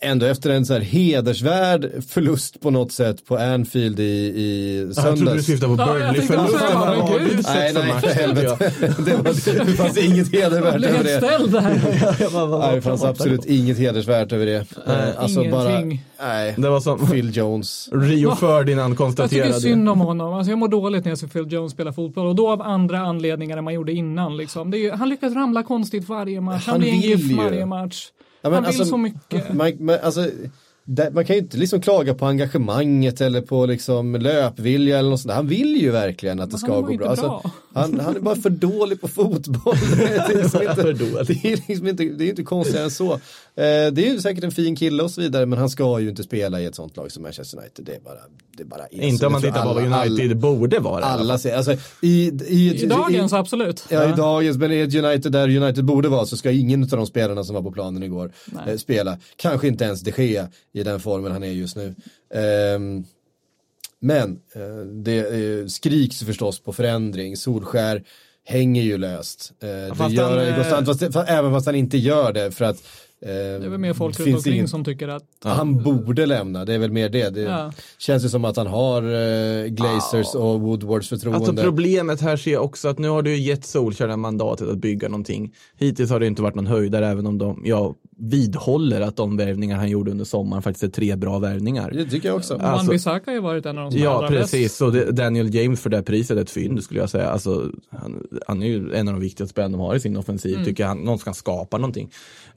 ändå 0.02 0.26
efter 0.26 0.50
en 0.50 0.66
så 0.66 0.72
här 0.72 0.80
hedersvärd 0.80 1.90
förlust 2.08 2.60
på 2.60 2.70
något 2.70 2.92
sätt 2.92 3.24
på 3.26 3.36
Anfield 3.38 4.00
i, 4.00 4.02
i 4.02 4.78
Jag 4.96 5.04
trodde 5.04 5.10
du 5.12 5.16
söndags. 5.26 5.46
syftade 5.46 5.76
på 5.76 5.84
Burnley-förlusten. 5.84 7.42
Nej, 7.54 7.72
nej, 7.74 8.00
för 8.00 8.08
helvete. 8.08 8.72
Det, 9.04 9.16
var, 9.16 9.64
det 9.66 9.72
fanns 9.72 9.98
inget 9.98 10.32
hedervärt 10.32 10.84
över 10.84 11.04
det. 11.04 11.16
ställd. 11.16 11.52
Nej, 12.60 12.74
det 12.74 12.82
fanns 12.82 13.04
absolut 13.04 13.44
inget 13.44 13.78
hedersvärt 13.78 14.32
över 14.32 14.46
det. 14.46 14.56
Eh, 14.86 15.22
Alltså 15.22 15.44
bara, 15.50 15.70
Ingenting. 15.70 16.04
nej. 16.20 16.54
Det 16.58 16.68
var 16.70 16.80
som 16.80 17.06
Phil 17.10 17.36
Jones. 17.36 17.88
Rio 17.92 18.34
Ferdinand 18.34 18.80
Jag 18.90 18.90
tycker 18.90 19.04
konstaterade. 19.04 19.60
synd 19.60 19.88
om 19.88 20.00
honom. 20.00 20.34
Alltså 20.34 20.50
jag 20.50 20.58
mår 20.58 20.68
dåligt 20.68 21.04
när 21.04 21.10
jag 21.10 21.18
ser 21.18 21.26
Phil 21.26 21.52
Jones 21.52 21.72
spela 21.72 21.92
fotboll 21.92 22.26
och 22.26 22.34
då 22.34 22.48
av 22.50 22.62
andra 22.62 22.98
anledningar 22.98 23.56
än 23.56 23.64
man 23.64 23.74
gjorde 23.74 23.92
innan. 23.92 24.36
Liksom. 24.36 24.70
Det 24.70 24.78
är 24.78 24.80
ju, 24.80 24.90
han 24.90 25.08
lyckas 25.08 25.32
ramla 25.34 25.62
konstigt 25.62 26.08
varje 26.08 26.40
match. 26.40 26.62
Han, 26.66 26.72
Han 26.72 26.80
blir 26.80 26.90
en 26.92 27.00
GIF 27.00 27.36
varje 27.38 27.66
match. 27.66 28.06
Ja, 28.42 28.50
men 28.50 28.52
han 28.52 28.62
vill 28.62 28.80
alltså, 28.80 28.84
så 28.84 28.96
mycket. 28.96 29.54
Man, 29.54 29.72
man, 29.80 29.98
alltså, 30.02 30.30
där, 30.84 31.10
man 31.10 31.24
kan 31.24 31.36
ju 31.36 31.42
inte 31.42 31.56
liksom 31.56 31.80
klaga 31.80 32.14
på 32.14 32.26
engagemanget 32.26 33.20
eller 33.20 33.40
på 33.40 33.66
liksom 33.66 34.14
löpvilja 34.14 34.98
eller 34.98 35.10
något 35.10 35.20
sånt 35.20 35.28
där. 35.28 35.36
Han 35.36 35.46
vill 35.46 35.76
ju 35.76 35.90
verkligen 35.90 36.40
att 36.40 36.50
det 36.50 36.58
ska 36.58 36.80
gå 36.80 36.96
bra. 36.96 37.08
Alltså, 37.08 37.50
han, 37.72 38.00
han 38.00 38.16
är 38.16 38.20
bara 38.20 38.36
för 38.36 38.50
dålig 38.50 39.00
på 39.00 39.08
fotboll. 39.08 39.76
det, 39.96 40.04
är 40.04 40.36
liksom 40.36 40.62
inte, 40.62 40.82
det 41.32 41.52
är 41.52 41.68
liksom 41.68 41.86
inte, 41.86 42.04
det 42.04 42.24
är 42.24 42.28
inte 42.28 42.42
konstigare 42.42 42.84
än 42.84 42.90
så. 42.90 43.20
Eh, 43.56 43.92
det 43.92 44.08
är 44.08 44.12
ju 44.12 44.20
säkert 44.20 44.44
en 44.44 44.50
fin 44.50 44.76
kille 44.76 45.02
och 45.02 45.10
så 45.10 45.20
vidare 45.20 45.46
men 45.46 45.58
han 45.58 45.70
ska 45.70 46.00
ju 46.00 46.08
inte 46.08 46.22
spela 46.22 46.60
i 46.60 46.64
ett 46.64 46.74
sånt 46.74 46.96
lag 46.96 47.12
som 47.12 47.22
Manchester 47.22 47.58
United. 47.58 47.84
Det 47.84 47.94
är 47.94 48.00
bara, 48.00 48.18
det 48.56 48.62
är 48.62 48.66
bara 48.66 48.86
är 48.86 48.98
så. 48.98 49.02
Inte 49.02 49.26
om 49.26 49.32
man 49.32 49.42
tittar 49.42 49.62
på 49.62 49.74
vad 49.74 49.92
alla- 49.92 50.06
United 50.06 50.36
borde 50.36 50.78
vara. 50.78 51.00
i 51.00 51.04
alla 51.04 51.20
Alla 51.20 51.38
ser, 51.38 51.56
alltså 51.56 51.72
i, 52.02 52.28
i, 52.46 52.82
I 52.82 52.86
dagens 52.86 53.32
absolut. 53.32 53.84
Ja, 53.88 54.08
i 54.14 54.16
dagens, 54.16 54.58
men 54.58 54.72
i 54.72 54.80
ett 54.80 54.94
United 54.94 55.32
där 55.32 55.56
United 55.56 55.84
borde 55.84 56.08
vara 56.08 56.26
så 56.26 56.36
ska 56.36 56.50
ingen 56.50 56.82
av 56.82 56.88
de 56.88 57.06
spelarna 57.06 57.44
som 57.44 57.54
var 57.54 57.62
på 57.62 57.72
planen 57.72 58.02
igår 58.02 58.32
eh, 58.66 58.76
spela. 58.76 59.18
Kanske 59.36 59.68
inte 59.68 59.84
ens 59.84 60.00
de 60.00 60.10
Gea 60.24 60.48
i 60.72 60.82
den 60.82 61.00
formen 61.00 61.32
han 61.32 61.42
är 61.42 61.52
just 61.52 61.76
nu. 61.76 61.94
Ehm, 62.34 63.04
men 64.00 64.38
eh, 64.54 64.86
det 64.86 65.18
eh, 65.18 65.66
skriks 65.66 66.22
förstås 66.24 66.60
på 66.60 66.72
förändring. 66.72 67.36
Solskär 67.36 68.02
hänger 68.44 68.82
ju 68.82 68.98
löst. 68.98 69.52
Eh, 69.62 69.68
det 69.68 69.94
fast 69.94 70.14
gör 70.14 70.28
han, 70.28 70.38
han 70.38 70.48
eh, 70.48 70.54
konstant, 70.54 71.12
fast, 71.12 71.28
även 71.30 71.52
fast 71.52 71.66
han 71.66 71.74
inte 71.74 71.98
gör 71.98 72.32
det 72.32 72.50
för 72.50 72.64
att 72.64 72.82
Det 73.22 73.30
är 73.64 73.68
väl 73.68 73.78
mer 73.78 73.92
folk 73.94 74.18
runt 74.18 74.24
finns 74.24 74.36
omkring 74.46 74.68
som 74.68 74.84
tycker 74.84 75.08
att 75.08 75.24
Han 75.44 75.82
borde 75.82 76.26
lämna, 76.26 76.64
det 76.64 76.74
är 76.74 76.78
väl 76.78 76.92
mer 76.92 77.08
det. 77.08 77.30
Det 77.30 77.40
Ja. 77.40 77.72
känns 77.98 78.24
ju 78.24 78.28
som 78.28 78.44
att 78.44 78.56
han 78.56 78.66
har 78.66 79.02
eh, 79.02 79.66
Glazers 79.66 80.34
och 80.34 80.60
Woodwards 80.60 81.08
förtroende. 81.08 81.38
Alltså 81.48 81.62
problemet 81.62 82.20
här 82.20 82.36
ser 82.36 82.52
jag 82.52 82.64
också 82.64 82.88
att 82.88 82.98
nu 82.98 83.08
har 83.08 83.22
du 83.22 83.36
gett 83.36 83.64
Solskjaer 83.64 84.08
det 84.08 84.16
mandatet 84.16 84.68
att 84.68 84.78
bygga 84.78 85.08
någonting. 85.08 85.54
Hittills 85.78 86.10
har 86.10 86.20
det 86.20 86.26
inte 86.26 86.42
varit 86.42 86.54
någon 86.54 86.66
höjdare 86.66 87.06
även 87.08 87.26
om 87.26 87.38
de, 87.38 87.62
jag 87.64 87.94
vidhåller 88.18 89.00
att 89.00 89.16
de 89.16 89.36
värvningar 89.36 89.76
han 89.76 89.88
gjorde 89.90 90.10
under 90.10 90.24
sommaren 90.24 90.62
faktiskt 90.62 90.84
är 90.84 90.88
tre 90.88 91.16
bra 91.16 91.38
värvningar. 91.38 91.90
det 91.94 92.04
tycker 92.06 92.28
jag 92.28 92.36
också. 92.36 92.54
Alltså- 92.56 92.90
Bissaka 92.92 93.30
har 93.30 93.34
ju 93.34 93.40
varit 93.40 93.66
en 93.66 93.78
av 93.78 93.84
de 93.84 93.90
som 93.92 94.00
Ja, 94.00 94.26
precis. 94.28 94.78
det, 94.78 95.10
Daniel 95.12 95.54
James 95.54 95.80
för 95.80 95.90
det 95.90 95.96
här 95.96 96.04
priset 96.04 96.36
är 96.36 96.40
ett 96.42 96.50
fynd 96.50 96.82
skulle 96.82 97.00
jag 97.00 97.10
säga. 97.10 97.28
Alltså, 97.30 97.70
han, 97.90 98.26
han 98.46 98.62
är 98.62 98.66
ju 98.66 98.94
en 98.94 99.08
av 99.08 99.14
de 99.14 99.20
viktigaste 99.20 99.52
spelarna 99.52 99.76
de 99.76 99.80
har 99.80 99.94
i 99.94 100.00
sin 100.00 100.16
offensiv. 100.16 100.54
Mm. 100.54 100.64
Tycker 100.64 100.84
han, 100.84 100.98
någon 100.98 101.18
som 101.18 101.24
kan 101.24 101.34
skapa 101.34 101.78
någonting. 101.78 102.10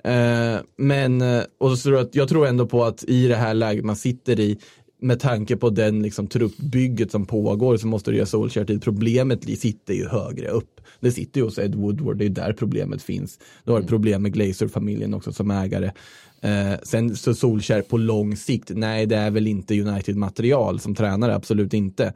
Eh, 0.04 0.53
men, 0.78 1.22
eh, 1.22 1.44
och 1.58 1.78
så 1.78 1.84
tror 1.84 1.98
jag, 1.98 2.08
jag 2.12 2.30
tror 2.30 2.48
ändå 2.48 2.68
på 2.68 2.84
att 2.84 3.04
i 3.04 3.28
det 3.28 3.36
här 3.36 3.54
läget 3.54 3.86
man 3.86 3.96
sitter 3.96 4.40
i, 4.40 4.58
med 5.02 5.20
tanke 5.20 5.58
på 5.58 5.70
den 5.70 6.02
liksom, 6.02 6.28
truppbygget 6.28 7.12
som 7.12 7.26
pågår 7.26 7.78
så 7.78 7.88
måste 7.88 8.12
det 8.12 8.18
göra 8.18 8.26
Solskjaer 8.26 8.66
till. 8.66 8.80
Problemet 8.80 9.60
sitter 9.60 9.94
ju 9.94 10.08
högre 10.08 10.48
upp. 10.48 10.82
Det 11.00 11.12
sitter 11.12 11.40
ju 11.40 11.46
hos 11.46 11.60
Ed 11.60 11.76
Woodward, 11.76 12.18
det 12.18 12.26
är 12.26 12.30
där 12.30 12.54
problemet 12.54 13.02
finns. 13.02 13.40
Du 13.64 13.72
har 13.72 13.80
ett 13.80 13.88
problem 13.88 14.22
med 14.22 14.34
Glazer-familjen 14.34 15.14
också 15.14 15.34
som 15.34 15.52
ägare. 15.52 15.92
Eh, 16.42 16.74
sen 16.84 17.16
så 17.16 17.34
Solskjaer 17.34 17.82
på 17.82 17.98
lång 17.98 18.38
sikt, 18.38 18.72
nej 18.76 19.06
det 19.06 19.16
är 19.16 19.32
väl 19.32 19.48
inte 19.48 19.82
United-material 19.82 20.80
som 20.80 20.96
tränare, 20.96 21.36
absolut 21.36 21.74
inte. 21.74 22.14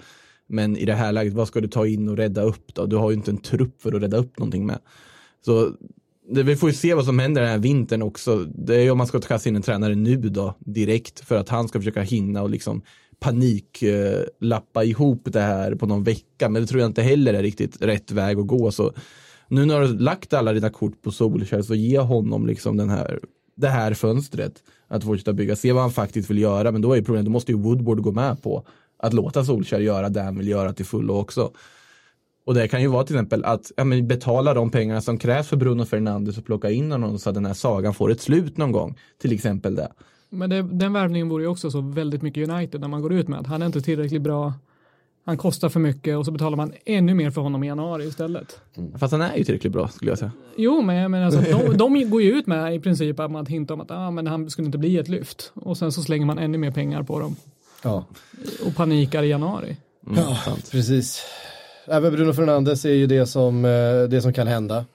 Men 0.48 0.78
i 0.78 0.86
det 0.86 0.94
här 0.94 1.12
läget, 1.12 1.34
vad 1.34 1.48
ska 1.48 1.62
du 1.62 1.68
ta 1.68 1.88
in 1.88 2.10
och 2.10 2.18
rädda 2.18 2.42
upp 2.42 2.74
då? 2.74 2.86
Du 2.86 2.96
har 2.96 3.12
ju 3.12 3.18
inte 3.18 3.32
en 3.32 3.38
trupp 3.38 3.82
för 3.82 3.96
att 3.96 4.02
rädda 4.02 4.18
upp 4.18 4.40
någonting 4.40 4.66
med. 4.66 4.80
Så 5.46 5.72
det, 6.30 6.44
vi 6.44 6.56
får 6.56 6.70
ju 6.70 6.76
se 6.76 6.94
vad 6.94 7.06
som 7.06 7.20
händer 7.20 7.42
den 7.42 7.52
här 7.52 7.58
vintern 7.58 8.02
också. 8.02 8.46
Det 8.56 8.76
är 8.76 8.82
ju 8.82 8.92
om 8.92 8.98
man 8.98 9.08
ska 9.08 9.20
kasta 9.20 9.50
in 9.50 9.56
en 9.56 9.62
tränare 9.62 9.96
nu 9.96 10.16
då, 10.16 10.56
direkt, 10.60 11.20
för 11.20 11.36
att 11.36 11.50
han 11.50 11.68
ska 11.68 11.80
försöka 11.80 12.02
hinna 12.02 12.42
och 12.42 12.50
liksom 12.50 12.82
paniklappa 13.20 14.84
eh, 14.84 14.90
ihop 14.90 15.22
det 15.24 15.42
här 15.42 15.76
på 15.76 15.86
någon 15.86 16.04
vecka. 16.04 16.50
Men 16.50 16.62
det 16.62 16.68
tror 16.68 16.82
jag 16.82 16.90
inte 16.90 17.02
heller 17.02 17.34
är 17.34 17.42
riktigt 17.42 17.82
rätt 17.82 18.12
väg 18.12 18.40
att 18.40 18.48
gå. 18.48 18.72
Så 18.72 18.94
nu 19.48 19.66
när 19.66 19.80
du 19.80 19.88
har 19.88 19.94
lagt 19.94 20.34
alla 20.34 20.54
dina 20.54 20.70
kort 20.70 21.02
på 21.02 21.12
Solskjaer 21.12 21.62
så 21.62 21.76
ge 21.76 22.00
honom 22.00 22.48
liksom 22.48 22.78
den 22.78 22.90
här, 22.90 23.20
det 23.56 23.68
här 23.70 23.94
fönstret 23.94 24.64
att 24.88 25.04
fortsätta 25.04 25.34
bygga. 25.34 25.56
Se 25.56 25.72
vad 25.72 25.82
han 25.82 25.92
faktiskt 25.92 26.30
vill 26.30 26.38
göra. 26.38 26.72
Men 26.72 26.82
då 26.82 26.98
är 26.98 27.02
problemet, 27.02 27.26
då 27.26 27.32
måste 27.32 27.52
ju 27.52 27.58
Woodward 27.58 28.02
gå 28.02 28.12
med 28.12 28.42
på 28.44 28.68
att 29.00 29.14
låta 29.14 29.46
Solskjaer 29.46 29.82
göra 29.82 30.10
det 30.10 30.22
han 30.22 30.38
vill 30.38 30.48
göra 30.48 30.74
till 30.74 30.86
fullo 30.86 31.14
också. 31.14 31.52
Och 32.48 32.54
det 32.54 32.68
kan 32.68 32.82
ju 32.82 32.88
vara 32.88 33.04
till 33.04 33.16
exempel 33.16 33.46
att 33.46 33.72
ja, 33.78 33.84
men 33.84 34.08
betala 34.08 34.54
de 34.54 34.70
pengarna 34.72 35.02
som 35.02 35.18
krävs 35.18 35.48
för 35.48 35.58
Bruno 35.58 35.86
Fernandes 35.86 36.38
och 36.38 36.46
plocka 36.46 36.70
in 36.70 36.92
honom 36.92 37.20
så 37.20 37.30
att 37.30 37.36
den 37.36 37.46
här 37.46 37.54
sagan 37.54 37.94
får 37.94 38.12
ett 38.12 38.22
slut 38.22 38.58
någon 38.58 38.72
gång. 38.72 39.00
Till 39.22 39.32
exempel 39.34 39.76
det. 39.76 39.92
Men 40.30 40.50
det, 40.50 40.62
den 40.62 40.94
värvningen 40.94 41.30
vore 41.30 41.44
ju 41.44 41.50
också 41.50 41.72
så 41.72 41.82
väldigt 41.82 42.22
mycket 42.22 42.50
United 42.50 42.82
när 42.82 42.88
man 42.88 43.02
går 43.02 43.14
ut 43.14 43.28
med 43.28 43.40
att 43.40 43.48
han 43.48 43.62
är 43.62 43.66
inte 43.66 43.82
tillräckligt 43.82 44.22
bra. 44.22 44.54
Han 45.26 45.38
kostar 45.38 45.70
för 45.70 45.80
mycket 45.80 46.18
och 46.18 46.26
så 46.26 46.32
betalar 46.32 46.58
man 46.58 46.74
ännu 46.86 47.14
mer 47.14 47.32
för 47.32 47.42
honom 47.42 47.64
i 47.64 47.68
januari 47.68 48.08
istället. 48.08 48.60
Fast 49.00 49.12
han 49.12 49.22
är 49.22 49.38
ju 49.38 49.44
tillräckligt 49.44 49.74
bra 49.74 49.88
skulle 49.88 50.12
jag 50.12 50.18
säga. 50.18 50.32
Jo, 50.58 50.82
men 50.82 51.12
menar 51.12 51.26
alltså, 51.26 51.42
de, 51.68 51.78
de 51.78 52.10
går 52.10 52.22
ju 52.22 52.32
ut 52.32 52.48
med 52.48 52.76
i 52.76 52.80
princip 52.80 53.20
att 53.20 53.32
man 53.32 53.46
hintar 53.46 53.76
om 53.76 53.82
att 53.82 53.92
ah, 53.92 54.12
men 54.12 54.28
han 54.28 54.50
skulle 54.50 54.66
inte 54.66 54.78
bli 54.78 54.98
ett 54.98 55.08
lyft. 55.08 55.52
Och 55.54 55.78
sen 55.78 55.92
så 55.92 56.02
slänger 56.04 56.26
man 56.26 56.40
ännu 56.40 56.58
mer 56.58 56.72
pengar 56.72 57.04
på 57.04 57.20
dem 57.20 57.36
Ja, 57.84 58.06
och 58.66 58.76
panikar 58.76 59.24
i 59.24 59.28
januari. 59.28 59.78
ja 60.16 60.38
precis. 60.72 61.22
Även 61.88 62.14
Bruno 62.14 62.34
Fernandes 62.34 62.86
är 62.86 62.94
ju 62.94 63.08
det 63.08 63.26
som, 63.26 63.66
eh, 63.66 64.04
det 64.10 64.22
som 64.22 64.34
kan 64.34 64.48
hända 64.48 64.86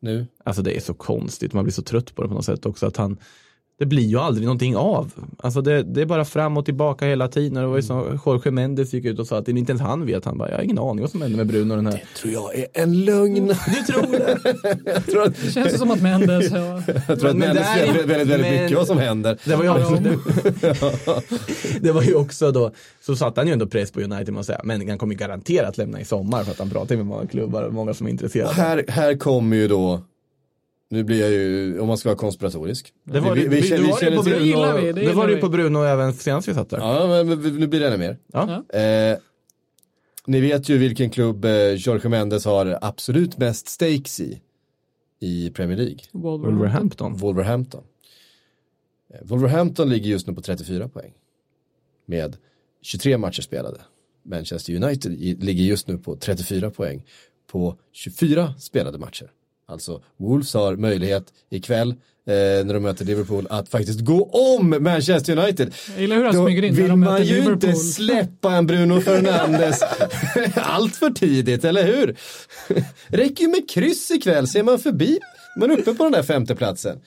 nu. 0.00 0.26
Alltså 0.44 0.62
det 0.62 0.76
är 0.76 0.80
så 0.80 0.94
konstigt, 0.94 1.52
man 1.52 1.64
blir 1.64 1.72
så 1.72 1.82
trött 1.82 2.14
på 2.14 2.22
det 2.22 2.28
på 2.28 2.34
något 2.34 2.44
sätt 2.44 2.66
också 2.66 2.86
att 2.86 2.96
han 2.96 3.16
det 3.82 3.86
blir 3.86 4.02
ju 4.06 4.18
aldrig 4.18 4.44
någonting 4.46 4.76
av. 4.76 5.12
Alltså 5.38 5.60
det, 5.60 5.82
det 5.82 6.00
är 6.02 6.06
bara 6.06 6.24
fram 6.24 6.56
och 6.56 6.64
tillbaka 6.64 7.06
hela 7.06 7.28
tiden. 7.28 7.54
Det 7.62 7.66
var 7.66 7.76
ju 7.76 7.82
som 7.82 8.20
Jorge 8.26 8.50
Mendes 8.50 8.94
gick 8.94 9.04
ut 9.04 9.18
och 9.18 9.26
sa 9.26 9.38
att 9.38 9.48
inte 9.48 9.72
ens 9.72 9.82
han 9.82 10.06
vet. 10.06 10.24
Han 10.24 10.38
bara, 10.38 10.50
jag 10.50 10.56
har 10.56 10.62
ingen 10.62 10.78
aning 10.78 11.00
vad 11.00 11.10
som 11.10 11.22
händer 11.22 11.36
med 11.36 11.46
Bruno 11.46 11.76
den 11.76 11.86
här. 11.86 12.02
tror 12.16 12.32
jag 12.32 12.54
är 12.58 12.66
en 12.72 13.04
lögn. 13.04 13.46
Du 13.48 13.92
tror 13.92 14.02
det? 14.12 14.38
jag 14.94 15.06
tror 15.06 15.22
att, 15.22 15.42
Det 15.44 15.50
känns 15.50 15.78
som 15.78 15.90
att 15.90 16.02
Mendes 16.02 16.50
ja, 16.50 16.82
jag 16.86 17.04
tror 17.06 17.12
att 17.14 17.22
Men 17.22 17.38
Mendes 17.38 17.76
vet 17.76 17.88
väldigt, 17.88 18.06
väldigt 18.10 18.40
men- 18.40 18.62
mycket 18.62 18.76
vad 18.78 18.86
som 18.86 18.98
händer. 18.98 19.38
Det 19.44 19.56
var 19.56 19.64
ju 19.64 19.70
också, 19.70 19.98
Ja. 21.06 21.22
det 21.80 21.92
var 21.92 22.02
ju 22.02 22.14
också 22.14 22.50
då, 22.52 22.70
så 23.06 23.16
satte 23.16 23.40
han 23.40 23.46
ju 23.46 23.52
ändå 23.52 23.66
press 23.66 23.90
på 23.92 24.00
United 24.00 24.36
att 24.38 24.46
säga, 24.46 24.60
men 24.64 24.88
han 24.88 24.98
kommer 24.98 25.14
ju 25.14 25.18
garanterat 25.18 25.78
lämna 25.78 26.00
i 26.00 26.04
sommar 26.04 26.44
för 26.44 26.50
att 26.52 26.58
han 26.58 26.70
pratar 26.70 26.96
med 26.96 27.06
många 27.06 27.26
klubbar 27.26 27.62
och 27.62 27.74
många 27.74 27.94
som 27.94 28.06
är 28.06 28.10
intresserade. 28.10 28.52
Här, 28.54 28.84
här 28.88 29.14
kommer 29.18 29.56
ju 29.56 29.68
då, 29.68 30.00
nu 30.92 31.04
blir 31.04 31.20
jag 31.20 31.30
ju, 31.30 31.80
om 31.80 31.88
man 31.88 31.96
ska 31.98 32.08
vara 32.08 32.16
konspiratorisk. 32.18 32.92
Det 33.04 33.20
var, 33.20 33.34
vi, 33.34 33.62
känner- 33.62 33.82
du 33.82 33.88
var 33.90 34.00
det 34.00 34.16
på 34.16 34.22
känner 34.22 34.38
till- 34.38 34.46
gillar 34.46 34.74
vi, 34.76 34.80
Bruno, 34.80 34.92
det 34.92 35.00
det 35.00 35.06
var 35.06 35.12
gillar 35.12 35.26
det 35.28 35.34
vi. 35.34 35.40
på 35.40 35.48
Bruno 35.48 35.78
även 35.84 36.12
senast 36.12 36.48
vi 36.48 36.54
satt 36.54 36.70
där. 36.70 36.78
Ja, 36.78 37.06
men 37.06 37.28
men 37.40 37.56
nu 37.56 37.66
blir 37.66 37.80
det 37.80 37.86
ännu 37.88 37.96
mer. 37.96 38.18
Ja. 38.32 38.64
Eh, 38.80 39.18
ni 40.26 40.40
vet 40.40 40.68
ju 40.68 40.78
vilken 40.78 41.10
klubb 41.10 41.44
eh, 41.44 41.50
Jorge 41.52 42.08
Mendes 42.08 42.44
har 42.44 42.78
absolut 42.82 43.38
mest 43.38 43.68
stakes 43.68 44.20
i, 44.20 44.40
i 45.20 45.50
Premier 45.50 45.76
League. 45.76 45.98
Wolverhampton. 46.12 46.52
Wolverhampton. 46.58 47.16
Wolverhampton. 47.16 47.84
Eh, 49.14 49.20
Wolverhampton 49.22 49.88
ligger 49.88 50.10
just 50.10 50.26
nu 50.26 50.34
på 50.34 50.40
34 50.42 50.88
poäng. 50.88 51.12
Med 52.06 52.36
23 52.82 53.18
matcher 53.18 53.42
spelade. 53.42 53.80
Manchester 54.24 54.84
United 54.84 55.12
ligger 55.44 55.64
just 55.64 55.88
nu 55.88 55.98
på 55.98 56.16
34 56.16 56.70
poäng 56.70 57.02
på 57.50 57.76
24 57.92 58.54
spelade 58.58 58.98
matcher. 58.98 59.30
Alltså 59.68 60.02
Wolves 60.16 60.54
har 60.54 60.76
möjlighet 60.76 61.24
ikväll 61.50 61.88
eh, 61.90 61.94
när 62.26 62.74
de 62.74 62.80
möter 62.80 63.04
Liverpool 63.04 63.46
att 63.50 63.68
faktiskt 63.68 64.00
gå 64.00 64.24
om 64.24 64.76
Manchester 64.80 65.38
United. 65.38 65.74
Jag 65.92 66.00
gillar 66.00 66.16
hur 66.16 66.24
han 66.24 66.34
Då 66.34 66.44
smyger 66.46 66.62
in 66.64 66.74
när 66.74 66.80
vill 66.80 66.90
de 66.90 67.00
man 67.00 67.24
ju 67.24 67.34
Liverpool. 67.34 67.52
inte 67.52 67.72
släppa 67.74 68.52
en 68.52 68.66
Bruno 68.66 69.00
Fernandes 69.00 69.82
allt 70.56 70.96
för 70.96 71.10
tidigt, 71.10 71.64
eller 71.64 71.84
hur? 71.86 72.16
Räcker 73.06 73.44
ju 73.44 73.48
med 73.50 73.70
kryss 73.70 74.10
ikväll, 74.10 74.48
ser 74.48 74.62
man 74.62 74.78
förbi. 74.78 75.18
Man 75.56 75.70
är 75.70 75.78
uppe 75.78 75.94
på 75.94 76.02
den 76.02 76.12
där 76.12 76.22
femteplatsen. 76.22 77.00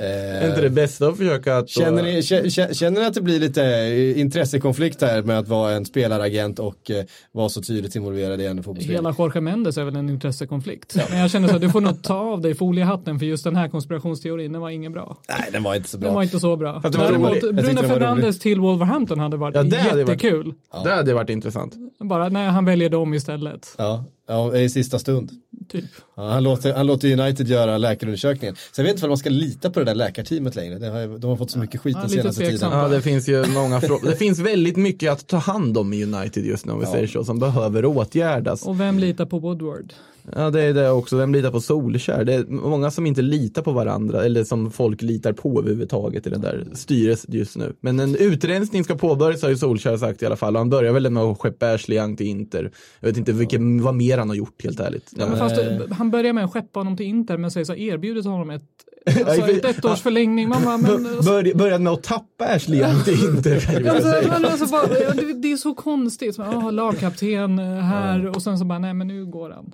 Är 0.00 0.48
inte 0.48 0.60
det 0.60 0.70
bästa 0.70 1.08
att 1.08 1.16
försöka 1.16 1.56
att... 1.56 1.68
Känner 1.68 2.02
ni, 2.02 2.20
kä- 2.20 2.42
kä- 2.44 2.72
känner 2.74 3.00
ni 3.00 3.06
att 3.06 3.14
det 3.14 3.20
blir 3.20 3.40
lite 3.40 3.64
eh, 3.64 4.20
intressekonflikt 4.20 5.02
här 5.02 5.22
med 5.22 5.38
att 5.38 5.48
vara 5.48 5.72
en 5.72 5.84
spelaragent 5.84 6.58
och 6.58 6.90
eh, 6.90 7.04
vara 7.32 7.48
så 7.48 7.62
tydligt 7.62 7.94
involverad 7.96 8.40
i 8.40 8.46
en 8.46 8.56
fotbollsförening? 8.56 8.96
Hela 8.96 9.14
Jorge 9.18 9.40
Mendes 9.40 9.76
är 9.78 9.84
väl 9.84 9.96
en 9.96 10.08
intressekonflikt. 10.08 10.96
Men 11.10 11.18
jag 11.18 11.30
känner 11.30 11.48
så 11.48 11.54
att 11.54 11.60
du 11.60 11.70
får 11.70 11.80
nog 11.80 12.02
ta 12.02 12.14
av 12.14 12.40
dig 12.40 12.54
foliehatten 12.54 13.18
för 13.18 13.26
just 13.26 13.44
den 13.44 13.56
här 13.56 13.68
konspirationsteorin, 13.68 14.52
den 14.52 14.60
var 14.62 14.70
ingen 14.70 14.92
bra. 14.92 15.16
Nej, 15.28 15.48
den 15.52 15.62
var 15.62 15.74
inte 15.74 15.88
så 15.88 15.96
Den 15.96 16.00
bra. 16.02 16.12
var 16.14 16.22
inte 16.22 16.40
så 16.40 16.56
bra. 16.56 16.80
Däremot, 16.92 17.40
Bruno 17.40 17.62
den 17.62 17.76
Fernandes 17.76 18.38
till 18.38 18.60
Wolverhampton 18.60 19.18
hade 19.20 19.36
varit 19.36 19.54
Ja, 19.54 19.62
det 19.62 19.76
hade 19.76 20.04
varit- 20.04 20.22
jättekul. 20.22 20.54
Det 20.84 20.90
hade 20.90 21.14
varit 21.14 21.30
intressant. 21.30 21.74
Bara 22.00 22.28
när 22.28 22.48
han 22.48 22.64
väljer 22.64 22.88
dem 22.88 23.14
istället. 23.14 23.74
Ja, 23.78 24.04
ja, 24.30 24.56
i 24.56 24.68
sista 24.68 24.98
stund. 24.98 25.30
Typ. 25.68 25.84
Ja, 26.14 26.30
han, 26.30 26.42
låter, 26.42 26.74
han 26.74 26.86
låter 26.86 27.20
United 27.20 27.48
göra 27.48 27.78
läkarundersökningen. 27.78 28.56
Så 28.72 28.80
jag 28.80 28.84
vet 28.84 28.94
inte 28.94 29.06
om 29.06 29.10
man 29.10 29.18
ska 29.18 29.30
lita 29.30 29.70
på 29.70 29.78
det 29.78 29.84
där 29.84 29.94
läkarteamet 29.94 30.56
längre. 30.56 30.78
Det 30.78 30.88
har, 30.88 31.18
de 31.18 31.30
har 31.30 31.36
fått 31.36 31.50
så 31.50 31.58
mycket 31.58 31.80
skit 31.80 31.96
Ja, 31.96 32.00
den 32.00 32.10
senaste 32.10 32.46
tiden. 32.46 32.70
Ja, 32.72 32.88
det 32.88 33.02
finns 33.02 33.28
ju 33.28 33.46
många 33.46 33.80
frågor. 33.80 34.10
Det 34.10 34.16
finns 34.16 34.38
väldigt 34.38 34.76
mycket 34.76 35.12
att 35.12 35.26
ta 35.26 35.36
hand 35.36 35.78
om 35.78 35.92
i 35.92 36.04
United 36.04 36.44
just 36.44 36.66
nu 36.66 36.72
om 36.72 36.80
vi 36.80 36.86
säger 36.86 37.06
så, 37.06 37.24
som 37.24 37.38
behöver 37.38 37.84
åtgärdas. 37.84 38.62
Och 38.62 38.80
vem 38.80 38.98
litar 38.98 39.26
på 39.26 39.38
Woodward? 39.38 39.92
Ja, 40.36 40.50
det 40.50 40.62
är 40.62 40.74
det 40.74 40.90
också. 40.90 41.16
Vem 41.16 41.32
litar 41.32 41.50
på 41.50 41.60
Solskär? 41.60 42.24
Det 42.24 42.34
är 42.34 42.44
många 42.44 42.90
som 42.90 43.06
inte 43.06 43.22
litar 43.22 43.62
på 43.62 43.72
varandra 43.72 44.24
eller 44.24 44.44
som 44.44 44.70
folk 44.70 45.02
litar 45.02 45.32
på 45.32 45.60
överhuvudtaget 45.60 46.26
i 46.26 46.30
det 46.30 46.38
där 46.38 46.66
styret 46.72 47.24
just 47.28 47.56
nu. 47.56 47.72
Men 47.80 48.00
en 48.00 48.16
utrensning 48.16 48.84
ska 48.84 48.94
påbörjas 48.94 49.42
har 49.42 49.48
ju 49.48 49.56
Solskär 49.56 49.96
sagt 49.96 50.22
i 50.22 50.26
alla 50.26 50.36
fall. 50.36 50.54
Och 50.54 50.60
han 50.60 50.70
börjar 50.70 50.92
väl 50.92 51.10
med 51.10 51.22
att 51.22 51.38
skeppa 51.38 51.72
Ashley 51.72 51.98
Young 51.98 52.16
till 52.16 52.26
Inter. 52.26 52.70
Jag 53.00 53.08
vet 53.08 53.16
inte 53.16 53.32
vilken, 53.32 53.82
vad 53.82 53.94
mer 53.94 54.18
han 54.18 54.28
har 54.28 54.36
gjort 54.36 54.62
helt 54.64 54.80
ärligt. 54.80 55.12
Ja, 55.16 55.26
men 55.26 55.38
fast 55.38 55.56
han 55.90 56.10
börjar 56.10 56.32
med 56.32 56.44
att 56.44 56.52
skeppa 56.52 56.80
honom 56.80 56.96
till 56.96 57.06
Inter 57.06 57.36
men 57.36 57.50
säger 57.50 57.64
så 57.64 57.74
erbjudit 57.74 58.24
honom 58.24 58.50
ett, 58.50 58.62
alltså 59.26 59.50
ett 59.50 59.64
ettårs 59.64 60.00
förlängning. 60.00 60.48
Man 60.48 60.64
bara, 60.64 60.76
men, 60.76 61.02
Bör, 61.02 61.54
började 61.54 61.84
med 61.84 61.92
att 61.92 62.02
tappa 62.02 62.44
Ashley 62.44 62.80
Young 62.80 63.02
till 63.04 63.24
Inter. 63.24 63.88
Alltså, 63.90 64.36
alltså 64.46 64.66
bara, 64.66 64.86
det, 64.86 65.32
det 65.42 65.52
är 65.52 65.56
så 65.56 65.74
konstigt. 65.74 66.34
Så, 66.34 66.42
ah, 66.42 66.70
lagkapten 66.70 67.58
eh, 67.58 67.64
här 67.64 68.26
och 68.26 68.42
sen 68.42 68.58
så 68.58 68.64
bara, 68.64 68.78
nej 68.78 68.94
men 68.94 69.08
nu 69.08 69.26
går 69.26 69.50
han. 69.50 69.72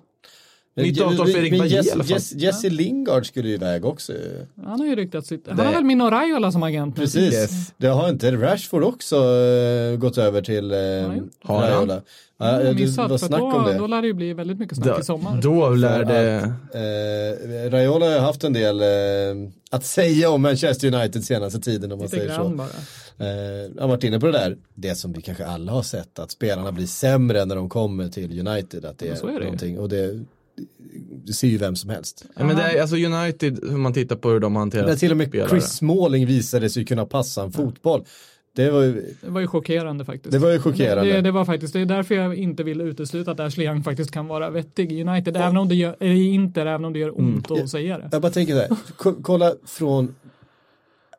Nytt 0.76 1.00
avtal 1.00 1.26
för 1.26 1.38
Erik 1.38 1.50
Men 1.50 1.58
Bajie 1.60 1.72
i 1.74 1.76
Jesse, 1.76 1.92
alla 1.94 2.04
fall. 2.04 2.12
Jesse, 2.12 2.36
Jesse 2.38 2.68
Lingard 2.70 3.26
skulle 3.26 3.48
ju 3.48 3.54
iväg 3.54 3.84
också. 3.84 4.12
Han 4.64 4.80
har 4.80 4.86
ju 4.86 4.96
ryktat 4.96 5.26
sitt. 5.26 5.44
Han 5.48 5.56
Det- 5.56 5.62
har 5.64 5.72
väl 5.72 5.84
Mino 5.84 6.04
Raiola 6.10 6.52
som 6.52 6.62
agent? 6.62 6.96
Precis. 6.96 7.34
Yes. 7.34 7.72
Det 7.76 7.86
har 7.86 8.08
inte 8.08 8.32
Rashford 8.32 8.84
också 8.84 9.16
uh, 9.16 9.96
gått 9.96 10.18
över 10.18 10.42
till 10.42 10.72
uh, 10.72 10.78
Har 11.42 11.60
han? 11.60 11.70
Raiola? 11.70 12.02
Ja, 12.38 12.46
har 12.46 12.74
missat, 12.74 13.10
var 13.10 13.18
snack 13.18 13.40
då, 13.40 13.52
om 13.52 13.64
det. 13.66 13.74
då 13.78 13.86
lär 13.86 14.02
det 14.02 14.08
ju 14.08 14.14
bli 14.14 14.32
väldigt 14.32 14.58
mycket 14.58 14.76
snack 14.76 15.00
i 15.00 15.04
sommar. 15.04 15.40
Då 15.42 15.68
lär 15.70 16.04
det... 16.04 16.52
Eh, 16.74 17.70
Raiola 17.70 18.06
har 18.06 18.18
haft 18.20 18.44
en 18.44 18.52
del 18.52 18.80
eh, 18.80 18.86
att 19.70 19.84
säga 19.84 20.30
om 20.30 20.42
Manchester 20.42 20.94
United 20.94 21.24
senaste 21.24 21.60
tiden 21.60 21.92
om 21.92 21.98
man 21.98 22.04
Lite 22.06 22.16
säger 22.16 22.34
så. 22.34 22.48
bara. 22.48 22.68
Eh, 23.18 23.26
jag 23.74 23.82
har 23.82 23.88
varit 23.88 24.04
inne 24.04 24.20
på 24.20 24.26
det 24.26 24.32
där, 24.32 24.56
det 24.74 24.94
som 24.94 25.12
vi 25.12 25.22
kanske 25.22 25.46
alla 25.46 25.72
har 25.72 25.82
sett, 25.82 26.18
att 26.18 26.30
spelarna 26.30 26.72
blir 26.72 26.86
sämre 26.86 27.44
när 27.44 27.56
de 27.56 27.68
kommer 27.68 28.08
till 28.08 28.48
United. 28.48 28.84
Att 28.84 28.98
det 28.98 29.06
Ja, 29.06 29.12
är, 29.12 29.16
så 29.16 29.26
är 29.26 29.32
det 29.38 29.44
någonting, 29.44 29.78
och 29.78 29.88
det, 29.88 30.24
det 31.26 31.32
ser 31.32 31.48
ju 31.48 31.58
vem 31.58 31.76
som 31.76 31.90
helst. 31.90 32.24
Ja, 32.36 32.44
men 32.44 32.56
det 32.56 32.62
är, 32.62 32.80
alltså 32.80 32.96
United, 32.96 33.58
hur 33.70 33.76
man 33.78 33.92
tittar 33.92 34.16
på 34.16 34.30
hur 34.30 34.40
de 34.40 34.56
hanterar 34.56 34.86
Men 34.86 34.96
till 34.96 35.10
och 35.10 35.16
med 35.16 35.28
spelare. 35.28 35.48
Chris 35.50 35.64
Smalling 35.64 36.26
visade 36.26 36.70
sig 36.70 36.84
kunna 36.84 37.06
passa 37.06 37.42
en 37.42 37.52
fotboll. 37.52 38.04
Det 38.52 38.70
var 38.70 38.82
ju, 38.82 39.14
Det 39.20 39.30
var 39.30 39.40
ju 39.40 39.46
chockerande 39.46 40.04
faktiskt. 40.04 40.32
det 40.32 40.38
var 40.38 40.50
ju 40.50 40.58
chockerande. 40.58 41.12
Det, 41.12 41.20
det 41.20 41.30
var 41.30 41.44
faktiskt, 41.44 41.72
det 41.72 41.80
är 41.80 41.86
därför 41.86 42.14
jag 42.14 42.34
inte 42.36 42.62
vill 42.62 42.80
utesluta 42.80 43.30
att 43.30 43.40
Ashley 43.40 43.66
Young 43.66 43.82
faktiskt 43.82 44.10
kan 44.10 44.26
vara 44.26 44.50
vettig 44.50 44.92
i 44.92 45.02
United, 45.02 45.36
även 45.36 45.56
om 45.56 45.68
det 45.68 45.74
gör, 45.74 45.96
eller 46.00 46.12
i 46.12 46.24
Inter, 46.28 46.66
även 46.66 46.84
om 46.84 46.92
det 46.92 46.98
gör 46.98 47.18
ont 47.20 47.50
att 47.50 47.70
säga 47.70 47.98
det. 47.98 48.08
Jag 48.12 48.22
bara 48.22 48.32
tänker 48.32 48.52
så 48.54 48.60
här, 48.60 48.68
ko- 48.96 49.16
kolla 49.22 49.54
från 49.66 50.14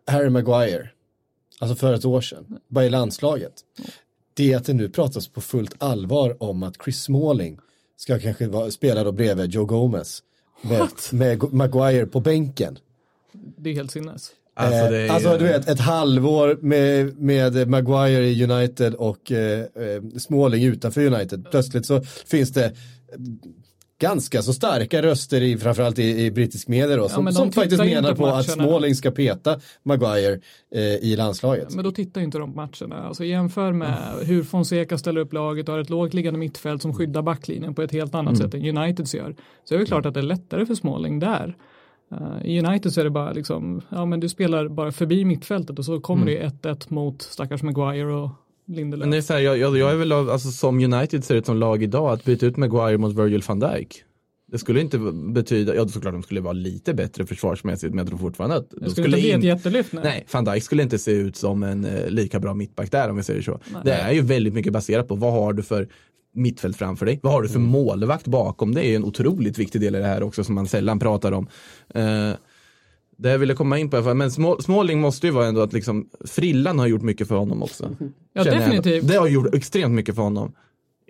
Harry 0.07 0.29
Maguire, 0.29 0.89
alltså 1.59 1.75
för 1.75 1.93
ett 1.93 2.05
år 2.05 2.21
sedan, 2.21 2.59
bara 2.67 2.85
i 2.85 2.89
landslaget. 2.89 3.53
Det 4.33 4.53
är 4.53 4.57
att 4.57 4.65
det 4.65 4.73
nu 4.73 4.89
pratas 4.89 5.27
på 5.27 5.41
fullt 5.41 5.75
allvar 5.77 6.43
om 6.43 6.63
att 6.63 6.75
Chris 6.83 7.01
Smalling 7.03 7.57
ska 7.97 8.19
kanske 8.19 8.47
vara, 8.47 8.71
spela 8.71 9.03
då 9.03 9.11
bredvid 9.11 9.51
Joe 9.51 9.65
Gomez. 9.65 10.23
Med, 10.61 10.89
med 11.11 11.53
Maguire 11.53 12.05
på 12.05 12.19
bänken. 12.19 12.77
Det 13.57 13.69
är 13.69 13.73
helt 13.73 13.91
sinnes. 13.91 14.31
Alltså, 14.53 14.89
det 14.89 14.97
är, 14.97 15.05
Eh, 15.05 15.13
alltså 15.13 15.37
du 15.37 15.43
vet, 15.43 15.69
ett 15.69 15.79
halvår 15.79 16.57
med, 16.61 17.17
med 17.19 17.67
Maguire 17.67 18.27
i 18.27 18.43
United 18.43 18.93
och 18.93 19.31
eh, 19.31 19.59
eh, 19.59 20.03
Smalling 20.17 20.63
utanför 20.63 21.05
United. 21.05 21.47
Plötsligt 21.51 21.85
så 21.85 22.01
finns 22.03 22.49
det 22.49 22.73
ganska 23.99 24.41
så 24.41 24.53
starka 24.53 25.01
röster 25.01 25.41
i 25.41 25.57
framförallt 25.57 25.99
i, 25.99 26.25
i 26.25 26.31
brittisk 26.31 26.67
media 26.67 26.97
då, 26.97 27.09
som, 27.09 27.25
de 27.25 27.31
som 27.31 27.51
faktiskt 27.51 27.83
menar 27.83 28.09
på 28.09 28.15
på 28.15 28.27
att. 28.27 28.49
Smalling 28.49 28.95
ska 28.95 29.11
peta 29.11 29.59
Maguire 29.83 30.39
eh, 30.75 30.81
i 30.81 31.15
landslaget. 31.15 31.75
Men 31.75 31.83
då 31.83 31.91
tittar 31.91 32.21
inte 32.21 32.37
de 32.37 32.53
på 32.53 32.55
matcherna. 32.55 33.07
Alltså 33.07 33.23
jämför 33.23 33.71
med 33.71 33.97
hur 34.23 34.43
Fonseca 34.43 34.97
ställer 34.97 35.21
upp 35.21 35.33
laget 35.33 35.69
och 35.69 35.73
har 35.73 35.81
ett 35.81 35.89
lågt 35.89 36.13
liggande 36.13 36.39
mittfält 36.39 36.81
som 36.81 36.93
skyddar 36.93 37.21
backlinjen 37.21 37.75
på 37.75 37.81
ett 37.81 37.91
helt 37.91 38.15
annat 38.15 38.37
sätt 38.37 38.53
än 38.53 38.77
Uniteds 38.77 39.15
gör. 39.15 39.35
Så 39.63 39.75
är 39.75 39.79
det 39.79 39.85
klart 39.85 40.05
att 40.05 40.13
det 40.13 40.19
är 40.19 40.23
lättare 40.23 40.65
för 40.65 40.75
Smalling 40.75 41.19
där. 41.19 41.55
Eh, 42.11 42.45
I 42.45 42.59
United 42.59 42.93
så 42.93 42.99
är 42.99 43.03
det 43.03 43.09
bara 43.09 43.31
liksom, 43.31 43.81
ja 43.89 44.05
men 44.05 44.19
du 44.19 44.29
spelar 44.29 44.67
bara 44.67 44.91
förbi 44.91 45.25
mittfältet 45.25 45.79
och 45.79 45.85
så 45.85 45.99
kommer 45.99 46.25
det 46.25 46.49
1-1 46.61 46.85
mot 46.87 47.21
stackars 47.21 47.63
Maguire 47.63 48.13
och 48.13 48.29
Lindelöf. 48.67 48.99
Men 48.99 49.11
det 49.11 49.17
är 49.17 49.21
så 49.21 49.33
här, 49.33 49.39
jag, 49.39 49.57
jag, 49.57 49.77
jag 49.77 49.91
är 49.91 49.95
väl 49.95 50.11
av, 50.11 50.29
alltså 50.29 50.51
som 50.51 50.93
United 50.93 51.23
ser 51.23 51.35
ut 51.35 51.45
som 51.45 51.57
lag 51.57 51.83
idag, 51.83 52.09
att 52.13 52.23
byta 52.25 52.45
ut 52.45 52.57
Maguire 52.57 52.97
mot 52.97 53.15
Virgil 53.15 53.43
van 53.47 53.59
Dijk. 53.59 54.03
Det 54.51 54.57
skulle 54.57 54.81
inte 54.81 54.97
betyda, 55.13 55.75
ja 55.75 55.87
såklart 55.87 56.13
de 56.13 56.23
skulle 56.23 56.41
vara 56.41 56.53
lite 56.53 56.93
bättre 56.93 57.25
försvarsmässigt, 57.25 57.93
men 57.93 57.97
jag 57.97 58.07
tror 58.07 58.17
fortfarande 58.17 58.55
att 58.55 58.69
de 58.69 58.79
det 58.79 58.89
skulle 58.89 59.07
inte 59.07 59.19
bli 59.19 59.31
ett 59.31 59.43
jättelyft. 59.43 59.93
Nej. 59.93 60.03
Nej, 60.03 60.25
van 60.31 60.45
Dijk 60.45 60.63
skulle 60.63 60.83
inte 60.83 60.99
se 60.99 61.11
ut 61.11 61.35
som 61.35 61.63
en 61.63 61.85
eh, 61.85 62.09
lika 62.09 62.39
bra 62.39 62.53
mittback 62.53 62.91
där 62.91 63.09
om 63.09 63.17
vi 63.17 63.23
säger 63.23 63.41
så. 63.41 63.59
Nej. 63.73 63.81
Det 63.85 63.91
är 63.93 64.11
ju 64.11 64.21
väldigt 64.21 64.53
mycket 64.53 64.73
baserat 64.73 65.07
på 65.07 65.15
vad 65.15 65.33
har 65.33 65.53
du 65.53 65.63
för 65.63 65.87
mittfält 66.33 66.77
framför 66.77 67.05
dig? 67.05 67.19
Vad 67.23 67.33
har 67.33 67.41
du 67.41 67.47
för 67.49 67.55
Mm. 67.59 67.69
målvakt 67.69 68.27
bakom? 68.27 68.73
Det 68.73 68.85
är 68.85 68.95
en 68.95 69.03
otroligt 69.03 69.57
viktig 69.59 69.81
del 69.81 69.95
i 69.95 69.99
det 69.99 70.05
här 70.05 70.23
också 70.23 70.43
som 70.43 70.55
man 70.55 70.67
sällan 70.67 70.99
pratar 70.99 71.31
om. 71.31 71.47
Eh, 71.95 72.31
det 73.17 73.29
jag 73.29 73.37
ville 73.39 73.53
komma 73.53 73.79
in 73.79 73.89
på, 73.89 73.95
i 73.95 73.97
alla 73.97 74.05
fall, 74.05 74.15
men 74.17 74.31
Små- 74.31 74.61
Smalling 74.61 75.01
måste 75.01 75.27
ju 75.27 75.33
vara 75.33 75.47
ändå 75.47 75.61
att 75.61 75.73
liksom, 75.73 76.09
Frillan 76.25 76.79
har 76.79 76.87
gjort 76.87 77.01
mycket 77.01 77.27
för 77.27 77.35
honom 77.35 77.63
också. 77.63 77.95
Ja, 78.33 78.43
Känner 78.43 78.57
jag 78.57 78.65
definitivt. 78.69 79.07
Det 79.07 79.15
har 79.15 79.27
gjort 79.27 79.55
extremt 79.55 79.93
mycket 79.95 80.15
för 80.15 80.21
honom. 80.21 80.53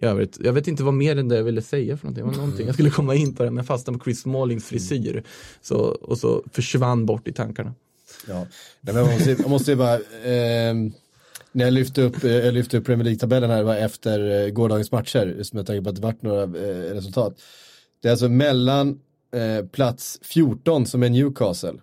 I 0.01 0.05
övrigt, 0.05 0.37
jag 0.43 0.53
vet 0.53 0.67
inte 0.67 0.83
vad 0.83 0.93
mer 0.93 1.15
än 1.17 1.27
det 1.27 1.35
jag 1.35 1.43
ville 1.43 1.61
säga 1.61 1.97
för 1.97 2.05
någonting. 2.05 2.23
Det 2.25 2.29
var 2.31 2.37
någonting. 2.43 2.65
Jag 2.65 2.75
skulle 2.75 2.89
komma 2.89 3.15
in 3.15 3.35
på 3.35 3.43
det, 3.43 3.51
men 3.51 3.63
fastnade 3.63 3.99
på 3.99 4.03
Chris 4.03 4.21
Smallings 4.21 4.65
frisyr. 4.65 5.23
Så, 5.61 5.77
och 5.77 6.17
så 6.17 6.43
försvann 6.53 7.05
bort 7.05 7.27
i 7.27 7.33
tankarna. 7.33 7.73
Ja, 8.27 8.45
Nej, 8.81 8.93
men 8.95 9.03
man 9.03 9.13
måste, 9.13 9.35
man 9.41 9.51
måste 9.51 9.71
ju 9.71 9.77
bara, 9.77 9.99
ehm, 10.25 10.91
när 11.51 11.65
jag 11.65 11.73
lyfte 11.73 12.01
upp, 12.01 12.23
eh, 12.23 12.31
jag 12.31 12.53
lyfte 12.53 12.77
upp 12.77 12.85
Premier 12.85 13.03
League-tabellen 13.03 13.49
här 13.49 13.63
var 13.63 13.75
efter 13.75 14.43
eh, 14.45 14.49
gårdagens 14.49 14.91
matcher, 14.91 15.43
som 15.43 15.57
jag 15.57 15.65
tänker 15.67 15.81
på 15.83 15.89
att 15.89 15.95
det 15.95 16.01
vart 16.01 16.21
några 16.21 16.43
eh, 16.43 16.93
resultat. 16.93 17.35
Det 18.01 18.07
är 18.07 18.11
alltså 18.11 18.29
mellan 18.29 18.99
eh, 19.35 19.65
plats 19.65 20.19
14 20.23 20.85
som 20.85 21.03
är 21.03 21.09
Newcastle, 21.09 21.73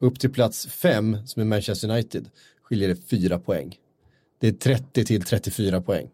upp 0.00 0.20
till 0.20 0.30
plats 0.30 0.66
5 0.66 1.16
som 1.26 1.42
är 1.42 1.46
Manchester 1.46 1.90
United, 1.90 2.28
skiljer 2.62 2.88
det 2.88 2.96
4 3.10 3.38
poäng. 3.38 3.76
Det 4.40 4.48
är 4.48 4.52
30 4.52 5.04
till 5.04 5.22
34 5.22 5.80
poäng. 5.80 6.08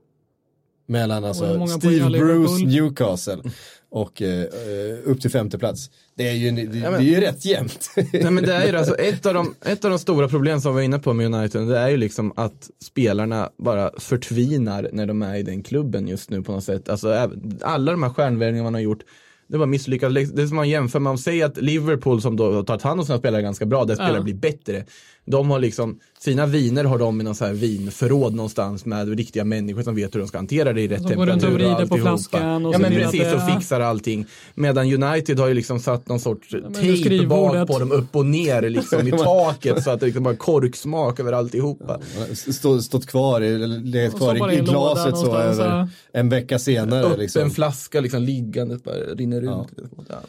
Mellan 0.88 1.24
alltså 1.24 1.66
Steve? 1.66 2.08
Bruce 2.08 2.64
Newcastle 2.66 3.42
och 3.90 4.22
eh, 4.22 4.40
eh, 4.40 4.98
upp 5.04 5.20
till 5.20 5.30
femte 5.30 5.58
plats. 5.58 5.90
Det 6.14 6.28
är 6.28 6.32
ju, 6.32 6.50
det, 6.50 6.66
det 6.66 6.80
men- 6.80 6.94
är 6.94 7.00
ju 7.00 7.20
rätt 7.20 7.44
jämnt. 7.44 7.90
Nej 8.12 8.30
men 8.30 8.44
det 8.44 8.54
är 8.54 8.66
ju 8.66 8.76
alltså 8.76 8.94
ett 8.94 9.26
av, 9.26 9.34
de, 9.34 9.54
ett 9.64 9.84
av 9.84 9.90
de 9.90 9.98
stora 9.98 10.28
problem 10.28 10.60
som 10.60 10.72
vi 10.72 10.74
var 10.74 10.82
inne 10.82 10.98
på 10.98 11.12
med 11.12 11.34
United, 11.34 11.68
det 11.68 11.78
är 11.78 11.88
ju 11.88 11.96
liksom 11.96 12.32
att 12.36 12.70
spelarna 12.84 13.50
bara 13.56 13.90
förtvinar 13.98 14.90
när 14.92 15.06
de 15.06 15.22
är 15.22 15.36
i 15.36 15.42
den 15.42 15.62
klubben 15.62 16.08
just 16.08 16.30
nu 16.30 16.42
på 16.42 16.52
något 16.52 16.64
sätt. 16.64 16.88
Alltså 16.88 17.30
alla 17.60 17.92
de 17.92 18.02
här 18.02 18.10
stjärnvärvningarna 18.10 18.64
man 18.64 18.74
har 18.74 18.80
gjort, 18.80 19.02
det 19.48 19.56
var 19.58 19.66
misslyckat. 19.66 20.14
Det 20.14 20.42
är 20.42 20.46
som 20.46 20.56
man 20.56 20.68
jämför 20.68 21.00
med, 21.00 21.10
om 21.10 21.18
säger 21.18 21.46
att 21.46 21.56
Liverpool 21.56 22.22
som 22.22 22.36
då 22.36 22.52
har 22.52 22.62
tagit 22.62 22.82
hand 22.82 23.00
om 23.00 23.06
sina 23.06 23.18
spelare 23.18 23.42
ganska 23.42 23.66
bra, 23.66 23.84
spelare 23.94 24.16
Ja. 24.16 24.22
blir 24.22 24.34
bättre. 24.34 24.84
De 25.26 25.50
har 25.50 25.58
liksom, 25.58 25.98
sina 26.18 26.46
viner 26.46 26.84
har 26.84 26.98
de 26.98 27.20
i 27.20 27.24
någon 27.24 27.34
så 27.34 27.44
här 27.44 27.52
vinförråd 27.52 28.34
någonstans 28.34 28.84
med 28.84 29.08
riktiga 29.08 29.44
människor 29.44 29.82
som 29.82 29.94
vet 29.94 30.14
hur 30.14 30.20
de 30.20 30.28
ska 30.28 30.38
hantera 30.38 30.72
det 30.72 30.80
i 30.80 30.88
rätt 30.88 31.02
Som 31.02 31.14
går 31.14 31.26
runt 31.26 31.42
och 31.42 31.48
temperatur 31.48 31.76
vrider 31.76 31.86
på 31.86 31.96
flaskan 31.96 32.66
och 32.66 32.74
Ja 32.74 32.78
men 32.78 32.92
precis, 32.92 33.34
och 33.34 33.54
fixar 33.54 33.80
allting. 33.80 34.26
Medan 34.54 35.04
United 35.04 35.38
har 35.38 35.48
ju 35.48 35.54
liksom 35.54 35.80
satt 35.80 36.08
någon 36.08 36.20
sorts 36.20 36.54
tejp 36.80 37.26
bak 37.26 37.68
på 37.68 37.78
dem 37.78 37.92
upp 37.92 38.16
och 38.16 38.26
ner 38.26 38.70
liksom 38.70 39.08
i 39.08 39.10
taket 39.18 39.84
så 39.84 39.90
att 39.90 40.00
det 40.00 40.06
liksom 40.06 40.24
bara 40.24 40.36
korksmak 40.36 41.20
över 41.20 41.32
alltihopa. 41.32 42.00
Stå, 42.34 42.80
stått 42.82 43.06
kvar, 43.06 43.40
legat 43.84 44.16
kvar 44.16 44.52
i, 44.52 44.58
i 44.58 44.60
glaset 44.60 45.16
så 45.16 45.36
över 45.36 45.88
en 46.12 46.28
vecka 46.28 46.58
senare. 46.58 47.04
Upp 47.04 47.18
liksom. 47.18 47.42
en 47.42 47.50
flaska 47.50 48.00
liksom 48.00 48.22
liggandes 48.22 48.84
bara 48.84 48.94
rinner 48.94 49.42
ut. 49.42 49.68
Ja. 50.08 50.20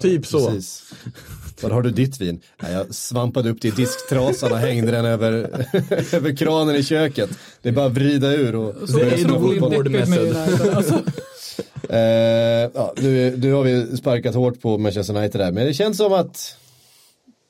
Typ 0.00 0.26
så. 0.26 0.46
Precis. 0.48 0.92
Var 1.62 1.70
har 1.70 1.82
du 1.82 1.90
ditt 1.90 2.20
vin? 2.20 2.40
Nej, 2.62 2.72
jag 2.72 2.94
svampade 2.94 3.50
upp 3.50 3.60
det 3.60 3.68
i 3.68 3.70
disktrasan 3.70 4.52
och 4.52 4.58
hängde 4.58 4.90
den 4.90 5.04
över, 5.04 5.32
över 6.14 6.36
kranen 6.36 6.76
i 6.76 6.82
köket. 6.82 7.30
Det 7.62 7.68
är 7.68 7.72
bara 7.72 7.86
att 7.86 7.92
vrida 7.92 8.32
ur 8.34 8.54
och 8.54 8.88
Så 8.88 8.96
Det 8.96 9.02
är 9.02 10.64
det. 10.64 10.76
Alltså. 10.76 11.02
Eh, 11.88 12.70
ja, 12.74 12.94
nu, 12.96 13.36
nu 13.36 13.52
har 13.52 13.62
vi 13.62 13.96
sparkat 13.96 14.34
hårt 14.34 14.60
på 14.60 14.78
Manchester 14.78 15.16
United 15.16 15.40
där, 15.40 15.52
men 15.52 15.66
det 15.66 15.74
känns 15.74 15.96
som 15.96 16.12
att 16.12 16.56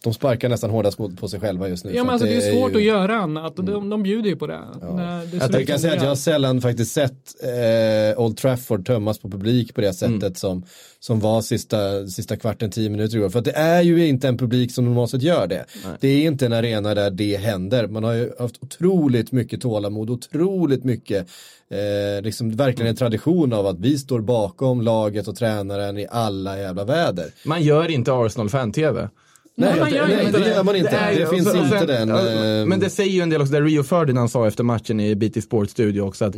de 0.04 0.14
sparkar 0.14 0.48
nästan 0.48 0.70
hårdast 0.70 0.98
på 1.20 1.28
sig 1.28 1.40
själva 1.40 1.68
just 1.68 1.84
nu. 1.84 1.92
Ja 1.94 2.04
men 2.04 2.12
alltså 2.12 2.26
det 2.26 2.34
är 2.36 2.52
svårt 2.52 2.72
ju- 2.72 2.76
att 2.76 2.82
göra 2.82 3.16
annat. 3.16 3.56
De, 3.56 3.90
de 3.90 4.02
bjuder 4.02 4.30
ju 4.30 4.36
på 4.36 4.46
det. 4.46 4.54
det, 4.80 4.86
det 5.30 5.44
är 5.44 5.48
så 5.52 5.58
Jag 5.58 5.66
kan 5.66 5.78
säga 5.78 5.92
att 5.94 6.02
jag 6.02 6.08
har 6.08 6.14
sällan 6.16 6.60
faktiskt 6.60 6.92
sett 6.92 7.12
eh, 7.42 8.20
Old 8.20 8.36
Trafford 8.36 8.86
tömmas 8.86 9.18
på 9.18 9.30
publik 9.30 9.74
på 9.74 9.80
det 9.80 9.92
sättet 9.92 10.12
Mm. 10.22 10.34
som, 10.34 10.64
som 11.00 11.20
var 11.20 11.40
sista, 11.42 12.06
sista 12.06 12.36
kvarten, 12.36 12.70
tio 12.70 12.90
minuter 12.90 13.16
igår. 13.16 13.28
För 13.30 13.38
att 13.38 13.44
det 13.44 13.56
är 13.56 13.82
ju 13.82 14.06
inte 14.06 14.28
en 14.28 14.38
publik 14.38 14.72
som 14.72 14.84
normalt 14.84 15.10
sett 15.10 15.22
gör 15.22 15.46
det. 15.46 15.64
Det 16.00 16.08
är 16.08 16.26
inte 16.26 16.46
en 16.46 16.52
arena 16.52 16.94
där 16.94 17.10
det 17.10 17.36
händer. 17.36 17.86
Man 17.88 18.04
har 18.04 18.12
ju 18.12 18.30
haft 18.38 18.62
otroligt 18.62 19.32
mycket 19.32 19.60
tålamod, 19.60 20.10
otroligt 20.10 20.84
mycket, 20.84 21.28
eh, 21.70 22.22
liksom 22.22 22.56
verkligen 22.56 22.90
en 22.90 22.96
tradition 22.96 23.52
av 23.52 23.66
att 23.66 23.78
vi 23.80 23.98
står 23.98 24.20
bakom 24.20 24.80
laget 24.82 25.28
och 25.28 25.36
tränaren 25.36 25.98
i 25.98 26.06
alla 26.10 26.58
jävla 26.58 26.84
väder. 26.84 27.26
Man 27.44 27.62
gör 27.62 27.90
inte 27.90 28.12
Arsenal 28.12 28.48
fan-tv. 28.50 29.08
Nej, 29.54 29.80
man 29.80 29.90
gör 29.90 30.08
nej, 30.08 30.26
inte 30.26 30.38
det 30.38 30.48
gör 30.48 30.64
man 30.64 30.76
inte. 30.76 30.90
Det, 31.10 31.18
ju- 31.20 31.26
finns 31.26 31.50
så- 31.50 31.56
inte 31.56 31.78
sen- 31.78 31.86
den. 31.86 32.10
eh, 32.10 32.66
Men 32.66 32.80
det 32.80 32.90
säger 32.90 33.10
ju 33.12 33.20
en 33.20 33.30
del 33.30 33.40
också, 33.40 33.52
det 33.52 33.60
Rio 33.60 33.82
Ferdinand 33.82 34.30
sa 34.30 34.46
efter 34.46 34.64
matchen 34.64 35.00
i 35.00 35.14
BT 35.14 35.42
Sports 35.42 35.72
studio 35.72 36.00
också, 36.00 36.24
att 36.24 36.34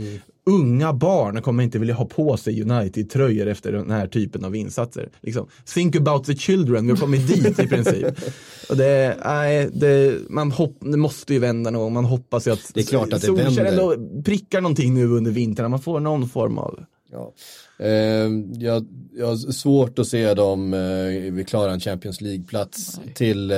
unga 0.47 0.93
barn 0.93 1.43
kommer 1.43 1.63
inte 1.63 1.79
vilja 1.79 1.95
ha 1.95 2.05
på 2.05 2.37
sig 2.37 2.63
United-tröjor 2.63 3.47
efter 3.47 3.73
den 3.73 3.91
här 3.91 4.07
typen 4.07 4.45
av 4.45 4.57
insatser. 4.57 5.09
Liksom, 5.21 5.47
think 5.75 5.97
about 5.97 6.25
the 6.25 6.37
children, 6.37 6.85
vi 6.87 6.91
har 6.91 6.99
kommit 6.99 7.29
dit 7.29 7.59
i 7.59 7.67
princip. 7.69 8.07
Och 8.71 8.77
det, 8.77 9.17
nej, 9.25 9.69
det, 9.73 10.15
man 10.29 10.51
hopp, 10.53 10.77
det 10.81 10.97
måste 10.97 11.33
ju 11.33 11.39
vända 11.39 11.71
någon 11.71 11.93
man 11.93 12.05
hoppas 12.05 12.47
ju 12.47 12.51
att 12.53 12.71
Det 12.75 12.81
är 12.81 12.85
klart 12.85 13.13
att 13.13 13.23
det 13.23 13.33
vänder. 13.33 14.23
prickar 14.23 14.61
någonting 14.61 14.95
nu 14.95 15.07
under 15.07 15.31
vintern, 15.31 15.71
man 15.71 15.81
får 15.81 16.01
någon 16.01 16.29
form 16.29 16.59
av 16.59 16.81
Ja. 17.13 17.33
Eh, 17.79 18.31
jag, 18.59 18.87
jag 19.17 19.27
har 19.27 19.53
svårt 19.53 19.99
att 19.99 20.07
se 20.07 20.35
dem 20.35 20.75
eh, 20.75 21.45
klara 21.45 21.73
en 21.73 21.81
Champions 21.81 22.21
League-plats 22.21 23.01
till, 23.15 23.51
eh, 23.51 23.57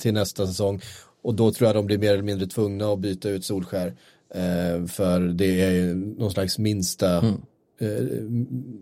till 0.00 0.14
nästa 0.14 0.46
säsong. 0.46 0.80
Och 1.22 1.34
då 1.34 1.52
tror 1.52 1.68
jag 1.68 1.76
de 1.76 1.86
blir 1.86 1.98
mer 1.98 2.12
eller 2.12 2.22
mindre 2.22 2.46
tvungna 2.46 2.92
att 2.92 2.98
byta 2.98 3.28
ut 3.28 3.44
Solskär. 3.44 3.94
Eh, 4.34 4.86
för 4.86 5.20
det 5.20 5.60
är 5.60 5.94
någon 5.94 6.30
slags 6.30 6.58
minsta, 6.58 7.16
eh, 7.80 8.04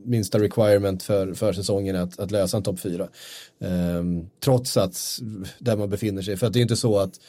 minsta 0.05 0.39
requirement 0.39 1.03
för, 1.03 1.35
för 1.35 1.53
säsongen 1.53 1.97
att, 1.97 2.21
att 2.21 2.31
lösa 2.31 2.57
en 2.57 2.63
topp 2.63 2.81
fyra. 2.81 3.09
Eh, 3.61 4.05
trots 4.45 4.77
att 4.77 4.97
där 5.59 5.77
man 5.77 5.91
befinner 5.91 6.23
sig. 6.23 6.37
För 6.37 6.47
att 6.47 6.53
det 6.53 6.59
är 6.59 6.63
inte 6.63 6.77
så 6.77 6.99
att 6.99 7.21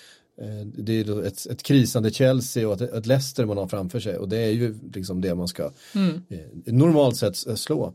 det 0.78 1.00
är 1.00 1.04
då 1.04 1.20
ett, 1.22 1.46
ett 1.46 1.64
krisande 1.64 2.12
Chelsea 2.12 2.68
och 2.68 2.82
ett, 2.82 2.94
ett 2.94 3.06
Leicester 3.06 3.46
man 3.46 3.58
har 3.58 3.68
framför 3.68 4.00
sig. 4.00 4.18
Och 4.18 4.30
det 4.30 4.38
är 4.38 4.52
ju 4.52 4.76
liksom 4.94 5.22
det 5.22 5.36
man 5.36 5.48
ska 5.48 5.64
eh, 5.64 6.40
normalt 6.66 7.18
sett 7.18 7.34
s- 7.34 7.62
slå. 7.62 7.94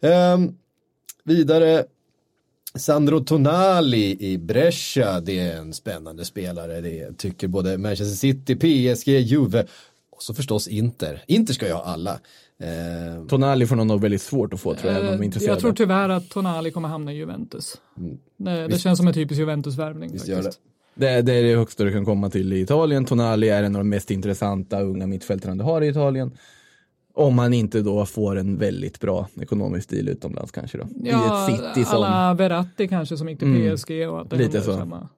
Ehm, 0.00 0.54
vidare, 1.24 1.84
Sandro 2.74 3.24
Tonali 3.24 4.16
i 4.20 4.38
Brescia, 4.38 5.20
det 5.20 5.38
är 5.38 5.56
en 5.56 5.72
spännande 5.72 6.24
spelare, 6.24 6.80
det 6.80 7.18
tycker 7.18 7.48
både 7.48 7.78
Manchester 7.78 8.16
City, 8.16 8.56
PSG, 8.56 9.08
Juve 9.08 9.66
och 10.10 10.22
så 10.22 10.34
förstås 10.34 10.68
Inter. 10.68 11.24
Inter 11.26 11.54
ska 11.54 11.66
ju 11.66 11.72
ha 11.72 11.82
alla. 11.82 12.20
Ehm, 12.60 13.28
Tonali 13.28 13.66
får 13.66 13.76
nog 13.76 14.00
väldigt 14.00 14.22
svårt 14.22 14.54
att 14.54 14.60
få 14.60 14.74
tror 14.74 14.92
jag, 14.92 15.00
om 15.00 15.06
de 15.06 15.12
är 15.12 15.18
Eh. 15.24 15.46
Jag 15.46 15.60
tror 15.60 15.72
tyvärr 15.72 16.08
att 16.08 16.28
Tonali 16.28 16.70
kommer 16.70 16.88
hamna 16.88 17.12
i 17.12 17.16
Juventus. 17.16 17.80
Det, 18.36 18.68
det 18.68 18.78
känns 18.78 18.98
som 18.98 19.08
en 19.08 19.14
typisk 19.14 19.38
Juventus-värvning. 19.38 20.02
Mm. 20.08 20.12
Visst 20.12 20.28
gör 20.28 20.36
faktiskt. 20.42 20.60
Det, 20.98 21.22
det 21.22 21.32
är 21.34 21.42
det 21.42 21.56
högsta 21.56 21.84
du 21.84 21.92
kan 21.92 22.04
komma 22.04 22.30
till 22.30 22.52
i 22.52 22.60
Italien. 22.60 23.04
Tonali 23.04 23.48
är 23.48 23.62
en 23.62 23.76
av 23.76 23.80
de 23.80 23.88
mest 23.88 24.10
intressanta 24.10 24.80
unga 24.80 25.06
mittfältarna 25.06 25.54
du 25.54 25.62
har 25.64 25.82
i 25.82 25.88
Italien. 25.88 26.30
Om 27.14 27.34
man 27.34 27.54
inte 27.54 27.80
då 27.80 28.06
får 28.06 28.36
en 28.36 28.58
väldigt 28.58 29.00
bra 29.00 29.28
ekonomisk 29.40 29.88
deal 29.90 30.08
utomlands 30.08 30.52
kanske 30.52 30.78
då. 30.78 30.84
Ja, 31.04 31.50
I 31.50 31.52
ett 31.54 31.58
city 31.58 31.84
som... 31.84 32.02
alla 32.02 32.34
Verratti 32.34 32.88
kanske 32.88 33.16
som 33.16 33.28
gick 33.28 33.38
till 33.38 33.48
Mm. 33.48 33.76
PSG 33.76 34.08
och 34.08 34.20
att 34.20 34.30
det 34.30 34.36
Lite 34.36 34.60
så. 34.60 34.72
samma. 34.72 35.08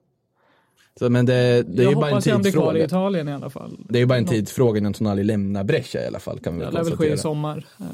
Så, 0.99 1.09
men 1.09 1.25
det, 1.25 1.33
det 1.33 1.81
är 1.81 1.83
Jag 1.83 1.89
ju 1.89 1.95
bara 1.95 2.09
en 2.09 2.21
han 2.31 2.41
blir 2.41 2.51
kvar 2.51 2.75
i 2.75 2.79
tidsfråga. 2.79 2.85
Italien 2.85 3.27
i 3.27 3.33
alla 3.33 3.49
fall. 3.49 3.77
Det 3.89 3.97
är 3.97 3.99
ju 3.99 4.05
bara 4.05 4.17
en 4.17 4.25
tidsfråga 4.25 4.77
innan 4.77 4.93
Tonali 4.93 5.23
lämnar 5.23 5.63
Brescia 5.63 6.03
i 6.03 6.07
alla 6.07 6.19
fall 6.19 6.39
kan 6.39 6.59
vi 6.59 6.65
Det 6.65 6.71
lär 6.71 6.83
väl 6.83 6.95
ske 6.95 7.13
i 7.13 7.17
sommar. 7.17 7.65
Eh, 7.79 7.85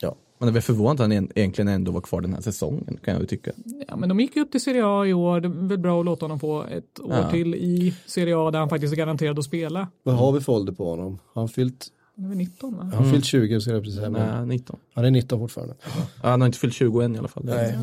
ja. 0.00 0.14
Man 0.42 0.48
är 0.48 0.52
väl 0.52 0.62
förvånad 0.62 0.92
att 0.94 1.00
han 1.00 1.12
en- 1.12 1.30
egentligen 1.34 1.68
ändå 1.68 1.92
var 1.92 2.00
kvar 2.00 2.20
den 2.20 2.32
här 2.34 2.40
säsongen 2.40 2.98
kan 3.04 3.12
jag 3.12 3.18
väl 3.18 3.28
tycka. 3.28 3.50
Ja, 3.88 3.96
men 3.96 4.08
de 4.08 4.20
gick 4.20 4.36
ju 4.36 4.42
upp 4.42 4.50
till 4.50 4.60
Serie 4.60 4.82
A 4.86 5.06
i 5.06 5.12
år. 5.12 5.40
Det 5.40 5.48
är 5.48 5.68
väl 5.68 5.78
bra 5.78 6.00
att 6.00 6.04
låta 6.06 6.24
honom 6.24 6.40
få 6.40 6.62
ett 6.62 7.00
år 7.00 7.12
Ja. 7.22 7.30
till 7.30 7.54
i 7.54 7.94
Serie 8.06 8.36
A 8.38 8.50
där 8.50 8.58
han 8.58 8.68
faktiskt 8.68 8.92
är 8.92 8.96
garanterad 8.96 9.38
att 9.38 9.44
spela. 9.44 9.88
Vad 10.02 10.14
har 10.14 10.32
vi 10.32 10.40
för 10.40 10.52
ålder 10.52 10.72
på 10.72 10.90
honom? 10.90 11.18
Har 11.32 11.42
han 11.42 11.48
fyllt, 11.48 11.86
Han 12.16 12.24
är 12.24 12.28
väl 12.28 12.38
19 12.38 12.76
va? 12.76 12.90
han 12.94 13.12
fyllt 13.12 13.24
20? 13.24 13.60
Ska 13.60 13.70
jag 13.70 13.82
precis 13.82 13.96
säga. 13.98 14.10
men 14.10 14.46
Nej, 14.48 14.56
19. 14.58 14.78
Han 14.94 15.04
är 15.04 15.10
19 15.10 15.38
fortfarande. 15.38 15.74
Ja, 16.22 16.28
han 16.28 16.40
har 16.40 16.46
inte 16.46 16.58
fyllt 16.58 16.74
20 16.74 17.00
än 17.00 17.14
i 17.14 17.18
alla 17.18 17.28
fall. 17.28 17.44
Nej. 17.44 17.78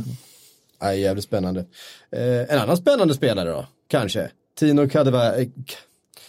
Nej, 0.82 1.01
jävligt 1.01 1.24
spännande. 1.24 1.60
Eh, 2.12 2.53
en 2.55 2.60
annan 2.60 2.78
spännande 2.78 3.14
spelare 3.14 3.49
då, 3.49 3.66
kanske. 3.88 4.32
Tino 4.60 4.89
Kadeva, 4.89 5.36
eh, 5.41 5.47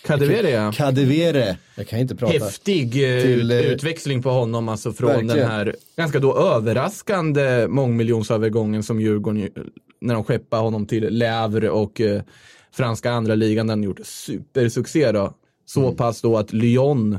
Kadewere. 0.07 0.73
Kadewere. 0.77 1.57
Jag 1.77 1.89
kan 1.89 1.99
inte 1.99 2.17
prata. 2.17 2.33
Häftig 2.33 3.17
eh, 3.19 3.23
Till, 3.23 3.51
eh, 3.51 3.59
utväxling 3.61 4.23
på 4.23 4.31
honom, 4.31 4.69
alltså 4.69 4.93
från 4.93 5.09
verkligen. 5.09 5.37
den 5.37 5.49
här 5.51 5.75
ganska 5.97 6.19
då 6.19 6.39
överraskande 6.39 7.67
mångmiljonsövergången 7.69 8.83
som 8.83 9.01
Djurgården 9.01 9.41
ju 9.41 9.51
när 10.01 10.15
de 10.15 10.25
skeppade 10.25 10.63
honom 10.63 10.87
till 10.87 11.09
Le 11.11 11.27
Havre 11.27 11.71
och 11.71 12.01
eh, 12.01 12.23
franska 12.73 13.11
andra 13.11 13.35
ligan 13.35 13.69
han 13.69 13.83
gjort 13.83 14.01
supersuccé 14.05 15.13
då. 15.13 15.35
Så 15.67 15.81
Mm. 15.81 15.97
pass 15.97 16.21
då 16.21 16.37
att 16.39 16.53
Lyon 16.53 17.19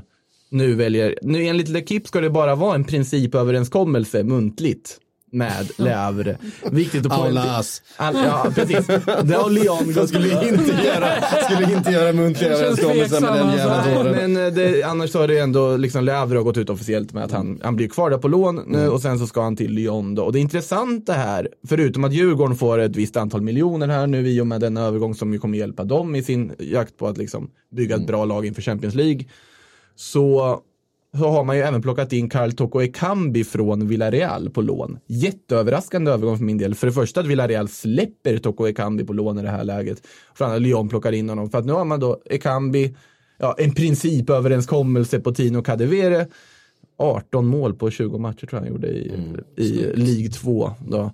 nu 0.49 0.73
väljer, 0.75 1.19
nu 1.21 1.43
enligt 1.43 1.69
L'Equipe 1.69 2.07
ska 2.07 2.21
det 2.21 2.29
bara 2.29 2.55
vara 2.55 2.75
en 2.75 2.83
principöverenskommelse 2.83 4.23
muntligt 4.23 4.97
med 5.31 5.71
Le 5.77 5.89
Havre. 5.89 6.37
Viktigt 6.71 7.05
att 7.05 7.11
poängtera. 7.11 7.63
All, 7.97 8.15
ja, 8.15 8.47
precis. 8.55 8.87
Det 9.23 9.35
har 9.35 9.49
Lyon 9.49 9.93
gått 9.93 10.09
Skulle 10.09 10.49
inte 10.49 10.83
göra, 10.85 11.07
skulle 11.43 11.73
inte 11.73 11.91
göra 11.91 12.13
muntliga 12.13 12.51
överenskommelser 12.51 13.21
med 13.21 13.33
den 13.33 13.57
jävla 13.57 13.75
alltså. 13.75 14.03
dåren. 14.03 14.31
Men 14.31 14.45
eh, 14.45 14.53
det, 14.53 14.83
annars 14.83 15.09
så 15.09 15.19
har 15.19 15.27
det 15.27 15.39
ändå, 15.39 15.77
liksom 15.77 16.03
Le 16.03 16.11
Havre 16.11 16.37
har 16.37 16.43
gått 16.43 16.57
ut 16.57 16.69
officiellt 16.69 17.13
med 17.13 17.23
att 17.23 17.31
han, 17.31 17.59
han 17.63 17.75
blir 17.75 17.87
kvar 17.87 18.09
där 18.09 18.17
på 18.17 18.27
lån 18.27 18.61
nu 18.67 18.89
och 18.89 19.01
sen 19.01 19.19
så 19.19 19.27
ska 19.27 19.41
han 19.41 19.55
till 19.55 19.71
Lyon 19.71 20.15
då. 20.15 20.23
Och 20.23 20.33
det 20.33 20.39
intressanta 20.39 21.13
här, 21.13 21.49
förutom 21.67 22.03
att 22.03 22.13
Djurgården 22.13 22.57
får 22.57 22.77
ett 22.79 22.95
visst 22.95 23.17
antal 23.17 23.41
miljoner 23.41 23.87
här 23.87 24.07
nu 24.07 24.29
i 24.29 24.41
och 24.41 24.47
med 24.47 24.61
den 24.61 24.77
övergång 24.77 25.15
som 25.15 25.33
ju 25.33 25.39
kommer 25.39 25.57
hjälpa 25.57 25.83
dem 25.83 26.15
i 26.15 26.23
sin 26.23 26.51
jakt 26.59 26.97
på 26.97 27.07
att 27.07 27.17
liksom 27.17 27.49
bygga 27.75 27.95
ett 27.95 28.07
bra 28.07 28.25
lag 28.25 28.45
inför 28.45 28.61
Champions 28.61 28.95
League. 28.95 29.25
Så, 29.95 30.59
så 31.17 31.29
har 31.29 31.43
man 31.43 31.55
ju 31.55 31.61
även 31.61 31.81
plockat 31.81 32.13
in 32.13 32.29
Carl 32.29 32.51
Toko 32.51 32.81
Ekambi 32.81 33.43
från 33.43 33.87
Villarreal 33.87 34.49
på 34.49 34.61
lån. 34.61 34.99
Jätteöverraskande 35.07 36.11
övergång 36.11 36.37
för 36.37 36.45
min 36.45 36.57
del. 36.57 36.75
För 36.75 36.87
det 36.87 36.93
första 36.93 37.19
att 37.19 37.25
Villarreal 37.27 37.67
släpper 37.67 38.37
Toko 38.37 38.67
Ekambi 38.67 39.03
på 39.03 39.13
lån 39.13 39.39
i 39.39 39.41
det 39.41 39.49
här 39.49 39.63
läget. 39.63 40.07
För 40.33 40.45
andra 40.45 40.57
Lyon 40.57 40.89
plockar 40.89 41.11
in 41.11 41.29
honom. 41.29 41.49
För 41.49 41.57
att 41.57 41.65
nu 41.65 41.73
har 41.73 41.85
man 41.85 41.99
då 41.99 42.21
Ekambi, 42.25 42.95
ja, 43.37 43.55
en 43.57 43.73
principöverenskommelse 43.73 45.19
på 45.19 45.31
Tino 45.33 45.63
Kadewere. 45.63 46.27
18 46.97 47.45
mål 47.45 47.73
på 47.73 47.91
20 47.91 48.17
matcher 48.17 48.47
tror 48.47 48.49
jag 48.51 48.59
han 48.59 48.67
gjorde 48.67 48.87
i, 48.87 49.11
i 49.55 49.93
League 49.95 50.29
2. 50.29 50.71
Då. 50.87 51.11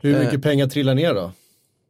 Hur 0.00 0.18
mycket 0.18 0.42
pengar 0.42 0.66
trillar 0.66 0.94
ner 0.94 1.14
då? 1.14 1.32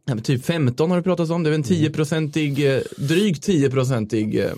Ja, 0.05 0.17
typ 0.17 0.45
15 0.45 0.91
har 0.91 0.97
det 0.97 1.03
pratats 1.03 1.31
om. 1.31 1.43
Det 1.43 1.49
är 1.49 1.51
väl 1.51 1.61
en 1.61 1.65
10-procentig, 1.65 2.77
eh, 2.77 2.83
drygt 2.97 3.49
10-procentig, 3.49 4.45
eh, 4.45 4.53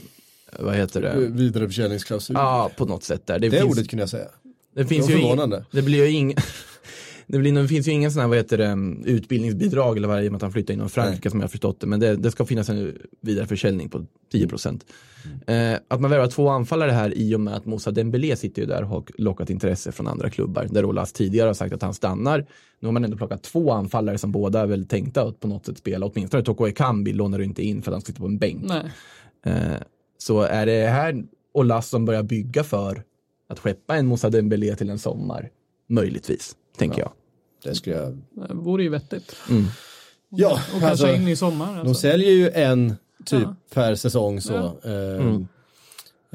vad 0.58 0.74
heter 0.74 1.02
det? 1.02 1.14
Vidareförsäljningsklausul. 1.16 2.36
Ja, 2.38 2.70
på 2.76 2.84
något 2.84 3.04
sätt 3.04 3.26
där. 3.26 3.38
Det, 3.38 3.48
det 3.48 3.58
finns, 3.58 3.72
ordet 3.72 3.90
kunde 3.90 4.02
jag 4.02 4.10
säga. 4.10 4.28
det 4.74 4.86
finns 4.86 5.06
det 5.06 5.12
ju 5.12 5.18
ing-. 5.18 5.64
Det 5.70 5.82
blir 5.82 6.06
ju 6.06 6.10
ing, 6.10 6.34
det, 7.26 7.38
blir, 7.38 7.52
det 7.52 7.68
finns 7.68 7.88
ju 7.88 7.92
ingen 7.92 8.12
sån 8.12 8.20
här, 8.20 8.28
vad 8.28 8.36
heter 8.36 8.58
det, 8.58 8.66
mm, 8.66 9.04
utbildningsbidrag 9.04 9.96
eller 9.96 10.08
vad 10.08 10.16
det 10.16 10.20
är 10.20 10.24
i 10.24 10.28
och 10.28 10.32
med 10.32 10.36
att 10.36 10.42
han 10.42 10.52
flyttar 10.52 10.74
inom 10.74 10.88
Frankrike 10.88 11.30
som 11.30 11.40
jag 11.40 11.44
har 11.44 11.50
förstått 11.50 11.80
det. 11.80 11.86
Men 11.86 12.00
det, 12.00 12.16
det 12.16 12.30
ska 12.30 12.44
finnas 12.44 12.68
en 12.68 12.98
vidareförsäljning 13.20 13.88
på 13.88 14.06
10 14.32 14.48
procent. 14.48 14.84
Eh, 15.46 15.74
att 15.88 16.00
man 16.00 16.10
värvar 16.10 16.26
två 16.26 16.48
anfallare 16.48 16.90
här 16.90 17.18
i 17.18 17.34
och 17.34 17.40
med 17.40 17.54
att 17.54 17.66
Moussa 17.66 17.90
Dembélé 17.90 18.36
sitter 18.36 18.62
ju 18.62 18.68
där 18.68 18.82
och 18.82 18.88
har 18.88 19.04
lockat 19.18 19.50
intresse 19.50 19.92
från 19.92 20.06
andra 20.06 20.30
klubbar. 20.30 20.66
Där 20.70 20.84
Olas 20.84 21.12
tidigare 21.12 21.46
har 21.46 21.54
sagt 21.54 21.74
att 21.74 21.82
han 21.82 21.94
stannar. 21.94 22.46
Nu 22.80 22.88
har 22.88 22.92
man 22.92 23.04
ändå 23.04 23.16
plockat 23.16 23.42
två 23.42 23.72
anfallare 23.72 24.18
som 24.18 24.32
båda 24.32 24.60
är 24.60 24.66
väl 24.66 24.86
tänkta 24.86 25.22
att 25.22 25.40
på 25.40 25.48
något 25.48 25.66
sätt 25.66 25.78
spela. 25.78 26.06
Åtminstone 26.06 26.42
Toko 26.42 26.68
Ekambi 26.68 27.12
lånar 27.12 27.38
du 27.38 27.44
inte 27.44 27.62
in 27.62 27.82
för 27.82 27.90
att 27.90 27.94
han 27.94 28.02
sitter 28.02 28.20
på 28.20 28.26
en 28.26 28.38
bänk. 28.38 28.62
Nej. 28.62 28.84
Eh, 29.42 29.80
så 30.22 30.40
är 30.42 30.66
det 30.66 30.86
här 30.86 31.24
Olas 31.52 31.88
som 31.88 32.04
börjar 32.04 32.22
bygga 32.22 32.64
för 32.64 33.02
att 33.48 33.58
skeppa 33.58 33.96
en 33.96 34.06
Moussa 34.06 34.30
Dembélé 34.30 34.76
till 34.76 34.90
en 34.90 34.98
sommar? 34.98 35.50
Möjligtvis, 35.86 36.56
tänker 36.76 36.98
jag. 37.00 37.12
Det 37.64 37.74
skulle 37.74 37.96
jag... 37.96 38.18
Det 38.48 38.54
vore 38.54 38.82
ju 38.82 38.88
vettigt. 38.88 39.36
Ja, 40.28 40.52
Och 40.52 40.58
kanske 40.70 40.88
alltså, 40.88 41.14
in 41.14 41.28
i 41.28 41.36
sommar. 41.36 41.72
de 41.74 41.78
Alltså. 41.80 41.94
säljer 41.94 42.30
ju 42.30 42.50
en 42.50 42.94
typ 43.24 43.42
Ja. 43.42 43.54
per 43.74 43.94
säsong 43.94 44.40
så. 44.40 44.54
Eh, 44.84 45.36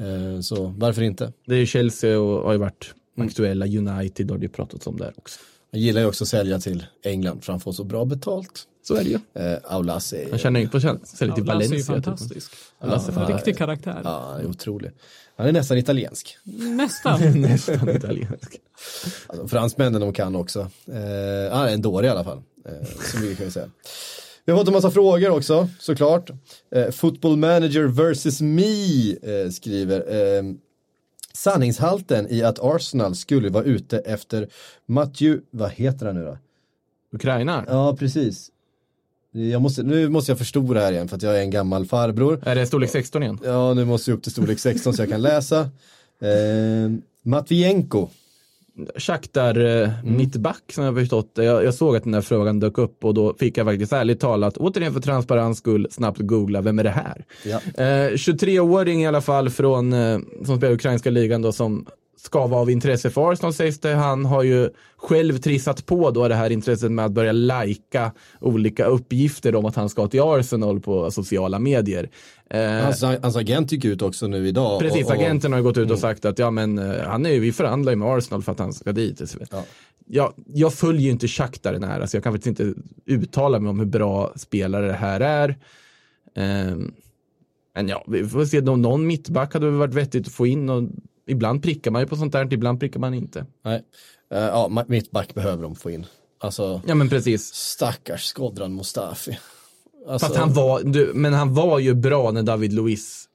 eh, 0.06 0.40
så 0.40 0.74
varför 0.76 1.02
inte? 1.02 1.32
Det 1.46 1.54
är 1.54 1.58
ju 1.58 1.66
Chelsea 1.66 2.20
och 2.20 2.42
har 2.42 2.52
ju 2.52 2.58
varit 2.58 2.94
aktuella. 3.18 3.66
United 3.66 4.30
har 4.30 4.38
det 4.38 4.42
ju 4.42 4.48
pratats 4.48 4.86
om 4.86 4.96
där 4.96 5.12
också. 5.16 5.40
Jag 5.70 5.80
gillar 5.80 6.00
ju 6.00 6.06
också 6.06 6.24
att 6.24 6.28
sälja 6.28 6.58
till 6.58 6.86
England 7.02 7.44
för 7.44 7.52
han 7.52 7.60
får 7.60 7.72
så 7.72 7.84
bra 7.84 8.04
betalt. 8.04 8.64
Så 8.88 8.94
är 8.94 9.04
det 9.04 9.10
ju. 9.10 9.18
Eh, 9.34 9.58
Aulas 9.64 10.12
är, 10.12 10.30
Han 10.30 10.38
tjänar 10.38 10.60
ju 10.60 10.64
inte 10.64 10.72
på 10.72 10.80
till 10.80 10.88
Ja, 10.88 10.94
Lasse 10.94 11.24
är 11.24 11.36
ju 11.36 11.42
Valencia. 11.42 11.76
typ. 11.78 11.86
fantastisk. 11.86 12.52
Lasse 12.82 13.12
är 13.12 13.20
En 13.20 13.32
riktig 13.34 13.58
karaktär. 13.58 14.00
ja, 14.04 14.28
han 14.32 14.40
är 14.40 14.46
otrolig. 14.46 14.90
Han 15.36 15.46
är 15.46 15.52
nästan 15.52 15.78
italiensk. 15.78 16.38
Nästan. 16.76 17.20
Nästan 17.40 17.88
italiensk. 17.88 18.56
Alltså, 19.26 19.48
fransmännen 19.48 20.00
de 20.00 20.12
kan 20.12 20.36
också. 20.36 20.60
Eh, 20.86 21.56
han 21.56 21.68
är 21.68 21.72
en 21.72 21.82
dåre 21.82 22.06
i 22.06 22.08
alla 22.08 22.24
fall. 22.24 22.42
Eh, 22.64 22.86
som 23.12 23.20
vi 23.22 23.36
kan 23.36 23.50
säga. 23.50 23.70
Vi 24.44 24.52
har 24.52 24.58
fått 24.58 24.68
en 24.68 24.74
massa 24.74 24.90
frågor 24.90 25.30
också, 25.30 25.68
såklart. 25.78 26.30
Eh, 26.74 26.90
Football 26.90 27.36
manager 27.36 27.82
versus 27.84 28.40
me 28.40 29.10
eh, 29.10 29.50
skriver. 29.50 30.14
Eh, 30.38 30.42
sanningshalten 31.32 32.26
i 32.30 32.42
att 32.42 32.58
Arsenal 32.58 33.14
skulle 33.14 33.48
vara 33.48 33.64
ute 33.64 33.98
efter 33.98 34.48
Matthew, 34.86 35.42
vad 35.50 35.70
heter 35.70 36.06
han 36.06 36.14
nu 36.14 36.24
då? 36.24 36.38
Ukraina? 37.12 37.64
Ja, 37.68 37.96
precis. 37.96 38.50
Jag 39.36 39.62
måste, 39.62 39.82
nu 39.82 40.08
måste 40.08 40.30
jag 40.30 40.38
förstora 40.38 40.80
här 40.80 40.92
igen 40.92 41.08
för 41.08 41.16
att 41.16 41.22
jag 41.22 41.36
är 41.36 41.40
en 41.40 41.50
gammal 41.50 41.86
farbror. 41.86 42.40
Är 42.42 42.54
det 42.54 42.66
storlek 42.66 42.90
16 42.90 43.22
igen? 43.22 43.38
Ja, 43.44 43.74
nu 43.74 43.84
måste 43.84 44.10
jag 44.10 44.16
upp 44.16 44.22
till 44.22 44.32
storlek 44.32 44.58
16 44.58 44.94
så 44.94 45.02
jag 45.02 45.08
kan 45.08 45.22
läsa. 45.22 45.60
Eh, 46.20 46.90
Matvienko. 47.22 48.08
Shakhtar 48.96 49.82
eh, 49.82 49.90
mittback 50.04 50.72
som 50.72 50.84
jag 50.84 50.94
förstått 50.94 51.30
jag, 51.34 51.64
jag 51.64 51.74
såg 51.74 51.96
att 51.96 52.02
den 52.02 52.12
där 52.12 52.20
frågan 52.20 52.60
dök 52.60 52.78
upp 52.78 53.04
och 53.04 53.14
då 53.14 53.34
fick 53.34 53.58
jag 53.58 53.66
faktiskt 53.66 53.92
ärligt 53.92 54.20
talat, 54.20 54.56
återigen 54.56 54.92
för 54.92 55.00
transparens 55.00 55.58
skull, 55.58 55.88
snabbt 55.90 56.20
googla, 56.20 56.60
vem 56.60 56.78
är 56.78 56.84
det 56.84 56.90
här? 56.90 57.24
Ja. 57.44 57.60
Eh, 57.84 58.10
23-åring 58.10 59.02
i 59.02 59.06
alla 59.06 59.20
fall 59.20 59.50
från, 59.50 59.92
eh, 59.92 60.18
som 60.44 60.56
spelar 60.56 60.74
ukrainska 60.74 61.10
ligan 61.10 61.42
då, 61.42 61.52
som 61.52 61.86
ska 62.26 62.46
vara 62.46 62.60
av 62.60 62.70
intresse 62.70 63.10
för 63.10 63.32
Arsenal 63.32 63.52
sägs 63.54 63.78
det. 63.80 63.94
Han 63.94 64.24
har 64.24 64.42
ju 64.42 64.70
själv 64.96 65.38
trissat 65.38 65.86
på 65.86 66.10
då 66.10 66.28
det 66.28 66.34
här 66.34 66.50
intresset 66.50 66.92
med 66.92 67.04
att 67.04 67.12
börja 67.12 67.32
lajka 67.32 68.12
olika 68.40 68.84
uppgifter 68.84 69.54
om 69.54 69.64
att 69.66 69.76
han 69.76 69.88
ska 69.88 70.06
till 70.08 70.20
Arsenal 70.22 70.80
på 70.80 71.10
sociala 71.10 71.58
medier. 71.58 72.10
Eh, 72.50 72.60
Hans, 72.70 73.02
hans 73.02 73.36
agent 73.36 73.72
gick 73.72 73.84
ut 73.84 74.02
också 74.02 74.26
nu 74.26 74.48
idag. 74.48 74.80
Precis, 74.80 75.04
och- 75.04 75.10
och- 75.10 75.16
agenten 75.16 75.52
har 75.52 75.60
gått 75.60 75.78
ut 75.78 75.90
och 75.90 75.98
sagt 75.98 76.24
att 76.24 76.38
ja 76.38 76.50
men 76.50 76.78
eh, 76.78 77.00
han 77.06 77.26
är 77.26 77.30
ju, 77.30 77.40
vi 77.40 77.52
förhandlar 77.52 77.92
ju 77.92 77.96
med 77.96 78.08
Arsenal 78.08 78.42
för 78.42 78.52
att 78.52 78.58
han 78.58 78.72
ska 78.72 78.92
dit. 78.92 79.36
Ja. 79.50 79.64
ja, 80.06 80.34
jag 80.46 80.74
följer 80.74 81.02
ju 81.02 81.10
inte 81.10 81.28
Shakhtar 81.28 81.78
nära 81.78 82.06
så 82.06 82.16
jag 82.16 82.24
kan 82.24 82.32
faktiskt 82.32 82.60
inte 82.60 82.80
uttala 83.06 83.58
mig 83.60 83.70
om 83.70 83.78
hur 83.78 83.86
bra 83.86 84.32
spelare 84.36 84.86
det 84.86 84.92
här 84.92 85.20
är. 85.20 85.56
Ehm, 86.36 86.92
men 87.74 87.88
ja, 87.88 88.04
vi 88.08 88.28
får 88.28 88.44
se, 88.44 88.60
någon 88.60 89.06
mittback 89.06 89.52
hade 89.54 89.66
väl 89.66 89.74
varit 89.74 89.94
vettigt 89.94 90.26
att 90.26 90.32
få 90.32 90.46
in 90.46 90.68
och 90.70 90.82
ibland 91.26 91.62
prickar 91.62 91.90
man 91.90 92.02
ju 92.02 92.08
på 92.08 92.16
sånt 92.16 92.32
där, 92.32 92.52
ibland 92.54 92.80
prickar 92.80 93.00
man 93.00 93.14
inte. 93.14 93.46
Nej. 93.64 93.82
Eh, 94.30 94.38
ja, 94.38 94.84
mittback 94.88 95.34
behöver 95.34 95.62
de 95.62 95.74
få 95.76 95.90
in. 95.90 96.06
Alltså, 96.40 96.80
Ja 96.86 96.94
men 96.94 97.08
precis. 97.08 97.54
stackars 97.54 98.24
Skodran 98.24 98.74
Mustafi. 98.74 99.38
Alltså, 100.08 100.26
Fast 100.26 100.38
han 100.38 100.52
var, 100.52 100.82
du, 100.82 101.12
men 101.14 101.32
han 101.32 101.54
var 101.54 101.78
ju 101.78 101.94
bra 101.94 102.30
när 102.30 102.42
David 102.42 102.72
Luiz 102.72 103.28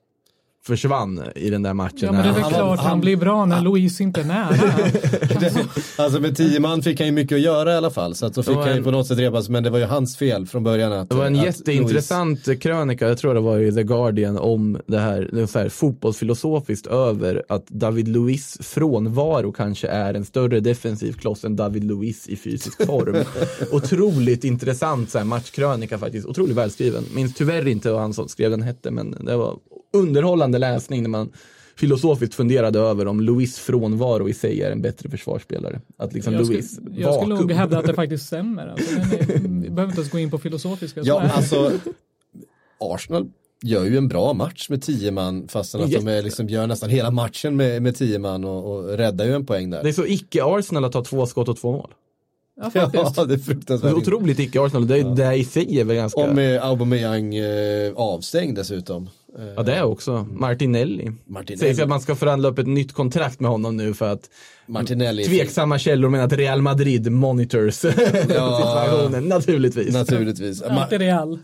försvann 0.64 1.24
i 1.36 1.50
den 1.50 1.62
där 1.64 1.74
matchen. 1.74 1.98
Ja 2.02 2.12
men 2.12 2.24
det 2.24 2.30
är 2.30 2.34
väl 2.34 2.42
Han- 2.44 2.52
klart 2.54 2.80
han- 2.80 2.90
han 2.90 3.00
blir 3.02 3.16
bra 3.16 3.46
när 3.46 3.62
Louise 3.62 4.04
inte 4.04 4.22
är 4.22 4.26
nära. 4.26 4.56
Alltså 5.98 6.20
med 6.20 6.38
tio 6.38 6.60
man 6.60 6.82
fick 6.84 7.00
han 7.00 7.08
ju 7.08 7.14
mycket 7.14 7.36
att 7.36 7.42
göra 7.42 7.74
i 7.74 7.76
alla 7.76 7.90
fall. 7.90 8.16
Så 8.16 8.26
att 8.26 8.34
då 8.34 8.44
fick 8.44 8.56
han 8.56 8.76
ju 8.76 8.84
på 8.84 8.92
något 8.92 9.08
sätt 9.08 9.18
repas, 9.20 9.50
men 9.50 9.64
det 9.64 9.70
var 9.70 9.80
ju 9.80 9.86
hans 9.86 10.18
fel 10.18 10.46
från 10.46 10.64
början. 10.64 10.94
Att, 10.94 11.10
Det 11.10 11.16
var 11.16 11.26
en 11.26 11.36
att 11.40 11.46
jätteintressant 11.46 12.62
krönika, 12.62 13.08
jag 13.08 13.18
tror 13.18 13.34
det 13.34 13.40
var 13.40 13.60
i 13.60 13.72
The 13.72 13.84
Guardian, 13.84 14.38
om 14.38 14.78
det 14.88 15.00
här, 15.00 15.30
det 15.34 15.48
så 15.48 15.60
här 15.60 15.70
fotbollsfilosofiskt 15.70 16.88
över 16.88 17.44
att 17.50 17.68
David 17.68 18.08
Luiz 18.08 18.58
frånvaro 18.62 19.52
kanske 19.52 19.88
är 19.88 20.14
en 20.14 20.26
större 20.26 20.60
defensiv 20.60 21.14
kloss 21.14 21.44
än 21.44 21.56
David 21.56 21.84
Luiz 21.84 22.28
i 22.28 22.36
fysisk 22.36 22.86
form. 22.86 23.16
Otroligt 23.72 24.44
intressant 24.44 25.10
så 25.10 25.18
här, 25.18 25.26
matchkrönika 25.26 25.98
faktiskt, 25.98 26.28
otroligt 26.28 26.58
välskriven. 26.58 27.04
Minns 27.16 27.34
tyvärr 27.34 27.68
inte 27.68 27.92
vad 27.92 28.02
han 28.02 28.14
som 28.14 28.28
skrev 28.28 28.52
den 28.52 28.62
hette, 28.62 28.92
men 28.92 29.26
det 29.26 29.38
var 29.38 29.58
underhållande 29.94 30.60
läsning 30.60 31.02
när 31.02 31.10
man 31.10 31.32
filosofiskt 31.76 32.36
funderade 32.36 32.80
över 32.80 33.08
om 33.08 33.22
Luiz 33.22 33.60
frånvaro 33.60 34.30
i 34.30 34.34
sig 34.34 34.62
är 34.62 34.72
en 34.72 34.82
bättre 34.82 35.10
försvarsspelare. 35.10 35.82
Att 35.98 36.14
liksom 36.14 36.34
Jag 36.34 36.48
Luiz 36.48 36.76
skulle, 36.76 37.02
jag 37.02 37.16
skulle 37.16 37.36
nog 37.36 37.52
hävda 37.52 37.80
att 37.80 37.86
det 37.86 37.94
faktiskt 37.94 38.26
stämmer. 38.26 38.68
Alltså, 38.68 38.96
vi 39.42 39.70
behöver 39.70 39.84
inte 39.84 39.98
ens 39.98 40.12
gå 40.12 40.20
in 40.20 40.32
på 40.32 40.38
filosofiska. 40.38 41.02
Ja, 41.04 41.22
alltså 41.22 41.72
Arsenal 42.80 43.30
gör 43.64 43.86
ju 43.86 43.98
en 43.98 44.08
bra 44.08 44.34
match 44.34 44.70
med 44.70 44.82
tio 44.82 45.12
man 45.12 45.48
fastän 45.48 45.82
att 45.82 45.92
de 45.92 46.08
är, 46.08 46.22
liksom, 46.22 46.50
gör 46.50 46.68
nästan 46.68 46.90
hela 46.90 47.12
matchen 47.12 47.56
med, 47.56 47.82
med 47.82 47.96
tio 47.96 48.20
man 48.20 48.44
och, 48.44 48.76
och 48.76 48.98
räddar 48.98 49.26
ju 49.26 49.34
en 49.34 49.46
poäng 49.46 49.70
där. 49.70 49.84
Det 49.84 49.90
är 49.90 49.94
så 49.94 50.06
icke-Arsenal 50.06 50.86
att 50.86 50.92
ta 50.92 51.04
två 51.04 51.26
skott 51.26 51.50
och 51.50 51.58
två 51.58 51.72
mål. 51.72 51.94
Ja, 52.56 52.70
faktiskt. 52.70 53.18
Ja, 53.18 53.26
det 53.26 53.34
är 53.34 53.38
Det 53.38 53.44
fruktansvärt. 53.44 53.92
är 53.92 53.96
otroligt 53.96 54.40
icke-Arsenal. 54.40 54.88
Det, 54.88 55.16
det 55.16 55.24
här 55.26 55.34
i 55.34 55.44
sig 55.44 55.80
är 55.80 55.84
väl 55.84 55.96
ganska... 55.96 56.22
Och 56.22 56.36
med 56.36 56.62
Aubameyang 56.64 57.36
eh, 57.36 57.94
avstängd 57.96 58.56
dessutom. 58.56 59.10
Eh, 59.40 59.46
Ja, 59.56 59.64
det 59.64 59.74
är 59.76 59.84
också. 59.84 60.28
Martinelli. 60.32 61.12
Martinelli. 61.26 61.60
Sägs 61.60 61.80
att 61.80 61.90
man 61.90 62.02
ska 62.02 62.16
förhandla 62.16 62.50
upp 62.50 62.60
ett 62.60 62.68
nytt 62.68 62.94
kontrakt 62.94 63.40
med 63.40 63.52
honom 63.52 63.78
nu 63.78 63.94
för 63.94 64.12
att 64.14 64.30
Martinelli. 64.68 65.24
tveksamma 65.24 65.80
källor 65.80 66.10
menar 66.10 66.26
att 66.26 66.34
Real 66.34 66.62
Madrid 66.62 67.12
monitors 67.12 67.74
situationen. 67.76 69.24
Naturligtvis. 69.24 69.94
Naturligtvis. 69.94 70.62
Alltid 70.62 71.00
Real. 71.00 71.40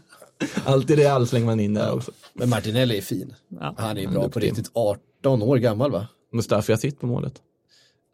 Alltid 0.65 0.97
Real 0.99 1.27
slänger 1.27 1.45
man 1.45 1.59
in 1.59 1.73
där 1.73 1.93
också. 1.93 2.11
Men 2.33 2.49
Martinelli 2.49 2.97
är 2.97 3.01
fin. 3.01 3.33
Ja. 3.59 3.75
Han 3.77 3.97
är 3.97 4.07
bra 4.07 4.21
på 4.21 4.27
duktig. 4.27 4.41
riktigt. 4.49 4.71
18 4.73 5.41
år 5.43 5.57
gammal 5.57 5.91
va? 5.91 6.07
Mustafi 6.33 6.71
har 6.71 6.77
sitt 6.77 6.99
på 6.99 7.07
målet. 7.07 7.33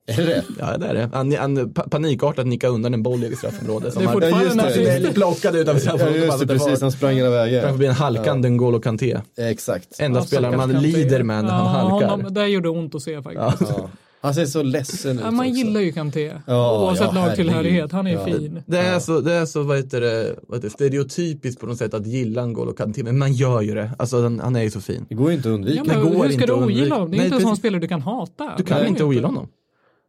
Är 0.08 0.18
det 0.18 0.24
det? 0.26 0.44
Ja, 0.60 0.78
det 0.78 0.88
är 0.88 0.94
det. 0.94 1.10
Han, 1.14 1.36
han 1.36 1.74
pa- 1.74 1.90
panikartat 1.90 2.48
nickade 2.48 2.74
undan 2.74 2.94
en 2.94 3.04
boll 3.04 3.24
i 3.24 3.36
straffområdet. 3.36 3.94
Det 3.96 4.04
är 4.04 4.08
han 4.08 4.22
Ja, 4.22 4.50
det. 4.50 4.56
nazist. 4.56 5.14
plockade 5.14 5.60
utanför 5.60 5.88
Ja, 5.88 5.92
straffområdet. 5.98 6.26
just 6.26 6.40
det, 6.40 6.48
precis. 6.48 6.82
Han 6.82 6.92
sprang 6.92 7.16
hela 7.16 7.30
vägen. 7.30 7.78
blir 7.78 7.88
en 7.90 7.96
halkande 7.96 8.50
N'Golo 8.50 8.82
Kanté. 8.82 9.18
Exakt. 9.38 10.00
Enda 10.00 10.20
Ja, 10.20 10.26
spelaren 10.26 10.58
man 10.58 10.72
lider 10.72 11.24
med 11.24 11.44
när 11.44 11.52
han 11.52 11.66
Ja, 11.66 11.90
halkar. 11.90 12.10
Honom, 12.10 12.34
det 12.34 12.48
gjorde 12.48 12.70
ont 12.70 12.96
att 12.96 13.02
se 13.02 13.22
faktiskt. 13.22 13.70
Ja. 13.70 13.90
Han 14.22 14.34
ser 14.34 14.46
så 14.46 14.64
ledsen 14.64 15.12
ut 15.18 15.24
Ja, 15.24 15.32
man 15.32 15.46
också. 15.48 15.58
gillar 15.58 15.82
ju 15.82 15.92
Kanté. 15.92 16.32
Ja, 16.48 16.84
Oavsett 16.84 17.08
ja, 17.16 17.26
lagtillhörighet. 17.26 17.92
Han 17.92 18.08
är 18.08 18.18
herregud. 18.18 18.42
fin. 18.42 18.64
Det 18.66 18.78
är 18.80 19.00
så, 19.00 19.20
det 19.22 19.34
är 19.34 19.46
så 19.46 19.64
vad 19.64 19.78
heter 19.78 20.02
det, 20.02 20.36
vad 20.48 20.58
heter 20.58 20.68
det, 20.68 20.74
stereotypiskt 20.74 21.62
på 21.62 21.68
något 21.68 21.78
sätt 21.78 21.94
att 21.94 22.08
gilla 22.08 22.42
N'Golo 22.42 22.76
Kanté, 22.76 23.04
men 23.04 23.18
man 23.18 23.34
gör 23.34 23.62
ju 23.62 23.74
det. 23.76 23.92
Alltså 24.00 24.22
han, 24.24 24.40
han 24.40 24.56
är 24.56 24.62
ju 24.64 24.70
så 24.72 24.82
fin. 24.82 25.06
Det 25.10 25.16
går 25.16 25.30
ju 25.30 25.36
inte 25.38 25.50
att 25.50 25.54
undvika. 25.56 25.78
Ja, 25.78 25.84
Det 25.84 25.90
men 26.00 26.14
går 26.14 26.24
hur 26.24 26.32
ska 26.32 26.34
inte 26.34 26.46
du 26.46 26.54
ogilla 26.54 26.96
honom? 26.96 27.12
Det 27.12 27.16
är 27.16 27.18
Nej, 27.18 27.26
inte 27.26 27.38
en 27.38 27.42
sån 27.42 27.58
spelare 27.58 27.82
du 27.82 27.88
kan 27.88 28.02
hata. 28.02 28.52
Du 28.58 28.64
kan 28.64 28.78
Nej, 28.80 28.88
inte 28.88 29.04
ogilla 29.04 29.28
honom. 29.28 29.48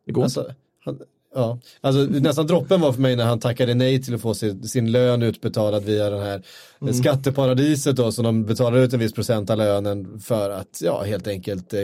Det 0.07 0.12
går 0.12 0.24
inte. 0.24 0.40
Alltså, 0.40 0.55
han, 0.84 1.00
ja. 1.34 1.59
alltså, 1.80 2.00
nästan 2.02 2.46
droppen 2.46 2.80
var 2.80 2.92
för 2.92 3.00
mig 3.00 3.16
när 3.16 3.24
han 3.24 3.40
tackade 3.40 3.74
nej 3.74 4.02
till 4.02 4.14
att 4.14 4.20
få 4.20 4.34
sin, 4.34 4.68
sin 4.68 4.92
lön 4.92 5.22
utbetalad 5.22 5.84
via 5.84 6.11
den 6.11 6.20
här 6.22 6.42
Mm. 6.80 6.94
skatteparadiset 6.94 7.96
då, 7.96 8.12
som 8.12 8.24
de 8.24 8.44
betalar 8.44 8.78
ut 8.78 8.92
en 8.92 9.00
viss 9.00 9.12
procent 9.12 9.50
av 9.50 9.59
lönen 9.59 10.20
för 10.20 10.50
att, 10.50 10.80
ja, 10.82 11.02
helt 11.02 11.26
enkelt 11.26 11.74
eh, 11.74 11.80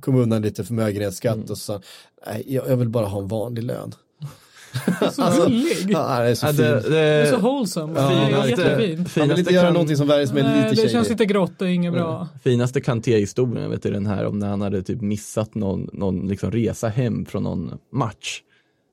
komma 0.00 0.18
undan 0.18 0.42
lite 0.42 0.64
förmögenhetsskatt 0.64 1.34
Mm. 1.36 1.50
och 1.50 1.58
så. 1.58 1.80
Nej, 2.26 2.42
jag, 2.46 2.68
jag 2.68 2.76
vill 2.76 2.88
bara 2.88 3.06
ha 3.06 3.18
en 3.22 3.28
vanlig 3.28 3.62
lön. 3.62 3.94
Så 5.12 5.22
gullig. 5.40 5.86
Ja, 5.90 6.20
det 6.20 6.28
är 6.30 6.34
så 6.34 6.46
Ja, 6.46 6.48
fint. 6.50 6.58
det, 6.58 6.90
Det 6.90 6.98
är 6.98 7.26
så 7.30 7.36
wholesome. 7.38 7.92
Ja, 8.00 8.08
det 8.08 8.14
är 8.14 8.46
jättefint. 8.46 9.16
Han 9.16 9.28
vill 9.28 9.38
inte 9.38 9.54
göra 9.54 9.64
kan- 9.64 9.72
någonting 9.72 9.96
som 9.96 10.10
är 10.10 10.16
Nej, 10.16 10.70
lite 10.70 10.82
det 10.82 10.88
känns 10.88 11.08
lite 11.10 11.24
grått, 11.26 11.62
är 11.62 11.66
inget 11.66 11.92
bra. 11.92 12.28
finaste 12.44 12.80
Kanté-historien, 12.80 13.70
vet 13.70 13.86
är 13.86 13.90
den 13.92 14.06
här 14.06 14.26
om 14.26 14.38
när 14.38 14.48
han 14.48 14.60
hade 14.60 14.82
typ 14.82 15.00
missat 15.00 15.54
någon, 15.54 15.88
någon 15.92 16.28
liksom 16.28 16.50
resa 16.50 16.88
hem 16.88 17.24
från 17.24 17.42
någon 17.42 17.78
match. 17.92 18.42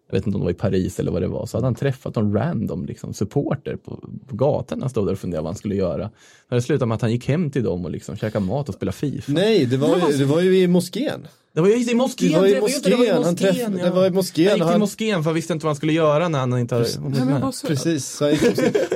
Jag 0.10 0.16
vet 0.18 0.28
inte 0.28 0.36
om 0.36 0.42
det 0.42 0.46
var 0.46 0.52
i 0.52 0.54
Paris 0.54 1.00
eller 1.00 1.12
vad 1.12 1.22
det 1.22 1.28
var, 1.28 1.46
så 1.46 1.58
hade 1.58 1.68
han 1.68 1.76
träffat 1.76 2.16
någon 2.16 2.34
random 2.34 2.86
liksom, 2.86 3.14
supporter 3.14 3.76
på, 3.76 4.10
på 4.28 4.36
gatan. 4.36 4.82
Han 4.82 4.90
stod 4.90 5.06
där 5.08 5.12
och 5.14 5.20
funderade 5.20 5.44
vad 5.44 5.50
han 5.52 5.58
skulle 5.58 5.76
göra. 5.76 6.10
Det 6.50 6.62
slutade 6.62 6.86
med 6.88 6.96
att 6.96 7.02
han 7.02 7.12
gick 7.12 7.28
hem 7.28 7.52
till 7.52 7.64
dem 7.64 7.86
och 7.86 7.92
liksom 7.92 8.18
käkade 8.18 8.46
mat 8.46 8.70
och 8.70 8.76
spelade 8.76 8.98
Fifa. 8.98 9.32
Nej, 9.32 9.66
det 9.66 9.78
var, 9.78 9.98
ju, 10.12 10.18
det 10.18 10.26
var 10.26 10.42
ju 10.42 10.58
i 10.60 10.68
moskén. 10.68 11.28
Det 11.54 11.62
var 11.62 11.68
ju 11.68 11.92
i 11.92 11.96
moskén, 11.96 12.32
Det 12.32 12.38
var 12.40 12.48
i 12.48 12.52
det, 12.54 12.60
var 12.60 12.62
moskén, 12.62 13.24
han 13.24 13.36
träff- 13.36 13.48
moskén, 13.52 13.78
det 13.84 13.90
var 13.90 14.06
i 14.06 14.10
moskén, 14.10 14.48
Han 14.50 14.58
gick 14.60 14.70
till 14.72 14.80
moskén 14.80 15.24
för 15.24 15.30
han 15.30 15.36
visste 15.36 15.54
inte 15.54 15.66
vad 15.66 15.70
han 15.70 15.76
skulle 15.76 15.94
göra 15.94 16.28
när 16.30 16.40
han 16.40 16.58
inte 16.60 16.76
hade 16.76 16.88
Nej, 16.88 16.98
hunnit 17.04 17.20
men 17.20 17.28
med. 17.28 17.42
vad 17.42 17.56
söt. 17.56 17.70
Precis, 17.70 18.06
så 18.10 18.24
han 18.26 18.34
gick 18.34 18.44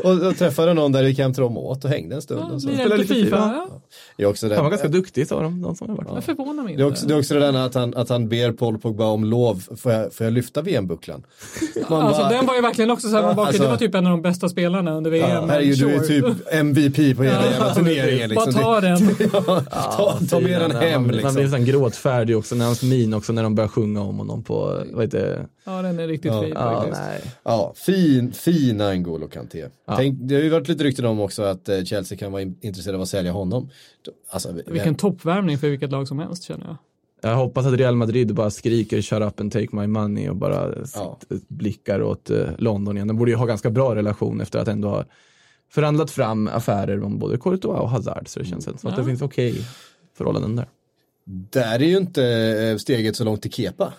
och, 0.03 0.11
och, 0.11 0.27
och 0.27 0.37
träffade 0.37 0.73
någon 0.73 0.91
där, 0.91 1.03
gick 1.03 1.19
hem 1.19 1.33
till 1.33 1.41
dem 1.43 1.57
och 1.57 1.69
åt 1.71 1.83
och 1.85 1.89
hängde 1.89 2.15
en 2.15 2.21
stund. 2.21 2.41
Ja, 2.49 2.53
och 2.53 2.61
så. 2.61 2.67
Spelar 2.69 2.97
lite 2.97 3.13
Fifa. 3.13 3.35
Ja. 3.37 3.81
Det 4.17 4.23
är 4.23 4.27
också 4.27 4.49
det. 4.49 4.55
Han 4.55 4.63
var 4.63 4.69
ganska 4.71 4.87
duktig 4.87 5.27
sa 5.27 5.41
de, 5.41 5.61
de 5.61 5.75
som 5.75 5.89
har 5.89 5.95
varit 5.95 6.07
Jag 6.13 6.23
förvånar 6.23 6.63
mig 6.63 6.75
Det 6.75 6.81
är, 6.81 6.85
inte. 6.85 6.93
också, 6.93 7.07
det 7.07 7.13
är 7.13 7.19
också 7.19 7.33
det 7.33 7.39
där 7.39 7.53
att 7.65 7.73
han, 7.73 7.93
att 7.95 8.09
han 8.09 8.29
ber 8.29 8.51
Paul 8.51 8.77
Pogba 8.77 9.05
om 9.05 9.23
lov, 9.25 9.63
får 9.77 9.91
jag, 9.91 10.13
får 10.13 10.25
jag 10.25 10.33
lyfta 10.33 10.61
VM-bucklan? 10.61 11.23
Alltså 11.89 12.21
bara, 12.21 12.29
den 12.29 12.45
var 12.45 12.55
ju 12.55 12.61
verkligen 12.61 12.91
också 12.91 13.09
så 13.09 13.15
här, 13.15 13.23
man 13.23 13.35
bara, 13.35 13.47
Alltså- 13.47 13.63
det 13.63 13.69
var 13.69 13.77
typ 13.77 13.95
en 13.95 14.05
av 14.05 14.11
de 14.11 14.21
bästa 14.21 14.49
spelarna 14.49 14.91
under 14.93 15.11
VM. 15.11 15.29
ja, 15.29 15.45
herregud, 15.49 15.77
du 15.79 15.89
är 15.89 15.99
typ 15.99 16.25
MVP 16.51 17.15
på 17.17 17.23
hela 17.23 17.38
jävla 17.45 17.73
turneringen. 17.75 18.29
Liksom. 18.29 18.53
Bara 18.53 18.63
ta 18.63 18.81
den. 18.81 19.15
ta, 19.71 20.19
ta 20.29 20.39
med 20.39 20.61
den 20.61 20.71
hem 20.71 20.81
Han, 20.81 20.93
han 20.93 21.07
blir 21.07 21.17
liksom. 21.17 21.49
sån 21.49 21.65
gråtfärdig 21.65 22.37
också 22.37 22.55
när 22.55 22.65
hans 22.65 22.83
min 22.83 23.13
också 23.13 23.33
när 23.33 23.43
de 23.43 23.55
börjar 23.55 23.67
sjunga 23.67 24.01
om 24.01 24.17
honom 24.17 24.43
på, 24.43 24.83
vad 24.91 25.03
heter 25.03 25.19
det? 25.19 25.45
Ja, 25.65 25.81
den 25.81 25.99
är 25.99 26.07
riktigt 26.07 26.31
fin 26.31 26.51
Ja, 26.55 26.75
faktiskt. 26.81 27.01
nej. 27.01 27.21
Ja, 27.43 27.73
fin, 27.75 28.31
fina 28.33 28.91
N'Golo 28.93 29.29
Kanté. 29.29 29.65
Tänk, 29.95 30.19
det 30.21 30.35
har 30.35 30.41
ju 30.41 30.49
varit 30.49 30.67
lite 30.67 30.83
rykten 30.83 31.05
om 31.05 31.19
också 31.19 31.43
att 31.43 31.69
eh, 31.69 31.83
Chelsea 31.83 32.17
kan 32.17 32.31
vara 32.31 32.41
in, 32.41 32.57
intresserade 32.61 32.97
av 32.97 33.01
att 33.01 33.09
sälja 33.09 33.31
honom. 33.31 33.69
Alltså, 34.29 34.51
vi- 34.51 34.63
Vilken 34.73 34.95
toppvärmning 34.95 35.57
för 35.57 35.69
vilket 35.69 35.91
lag 35.91 36.07
som 36.07 36.19
helst 36.19 36.43
känner 36.43 36.65
jag. 36.65 36.77
Jag 37.21 37.35
hoppas 37.35 37.65
att 37.65 37.73
Real 37.73 37.95
Madrid 37.95 38.33
bara 38.35 38.49
skriker 38.49 39.01
shut 39.01 39.21
up 39.21 39.39
and 39.39 39.51
take 39.51 39.67
my 39.71 39.87
money 39.87 40.29
och 40.29 40.35
bara 40.35 40.73
Ja. 40.95 41.19
blickar 41.47 42.01
åt 42.01 42.29
eh, 42.29 42.37
London 42.57 42.95
igen. 42.97 43.07
De 43.07 43.17
borde 43.17 43.31
ju 43.31 43.37
ha 43.37 43.45
ganska 43.45 43.69
bra 43.69 43.95
relation 43.95 44.41
efter 44.41 44.59
att 44.59 44.67
ändå 44.67 44.89
ha 44.89 45.03
förhandlat 45.71 46.11
fram 46.11 46.47
affärer 46.47 47.03
om 47.03 47.19
både 47.19 47.37
Courtois 47.37 47.79
och 47.79 47.89
Hazard. 47.89 48.27
Så 48.27 48.39
det 48.39 48.45
känns 48.45 48.63
som 48.63 48.89
att 48.89 48.95
det 48.95 49.05
finns 49.05 49.21
okej 49.21 49.65
förhållanden 50.17 50.55
där. 50.55 50.67
Där 51.25 51.79
är 51.79 51.87
ju 51.87 51.97
inte 51.97 52.23
eh, 52.25 52.77
steget 52.77 53.15
så 53.15 53.23
långt 53.23 53.41
till 53.41 53.51
Kepa. 53.51 53.93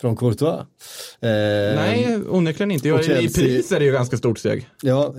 Från 0.00 0.16
Courtois. 0.16 0.60
Eh, 1.20 1.28
Nej, 1.76 2.18
onekligen 2.28 2.70
inte. 2.70 2.88
Jag, 2.88 3.04
I 3.04 3.28
pris 3.28 3.72
är 3.72 3.78
det 3.78 3.84
ju 3.84 3.92
ganska 3.92 4.16
stort 4.16 4.38
steg. 4.38 4.68
Ja, 4.82 5.06
eh, 5.06 5.12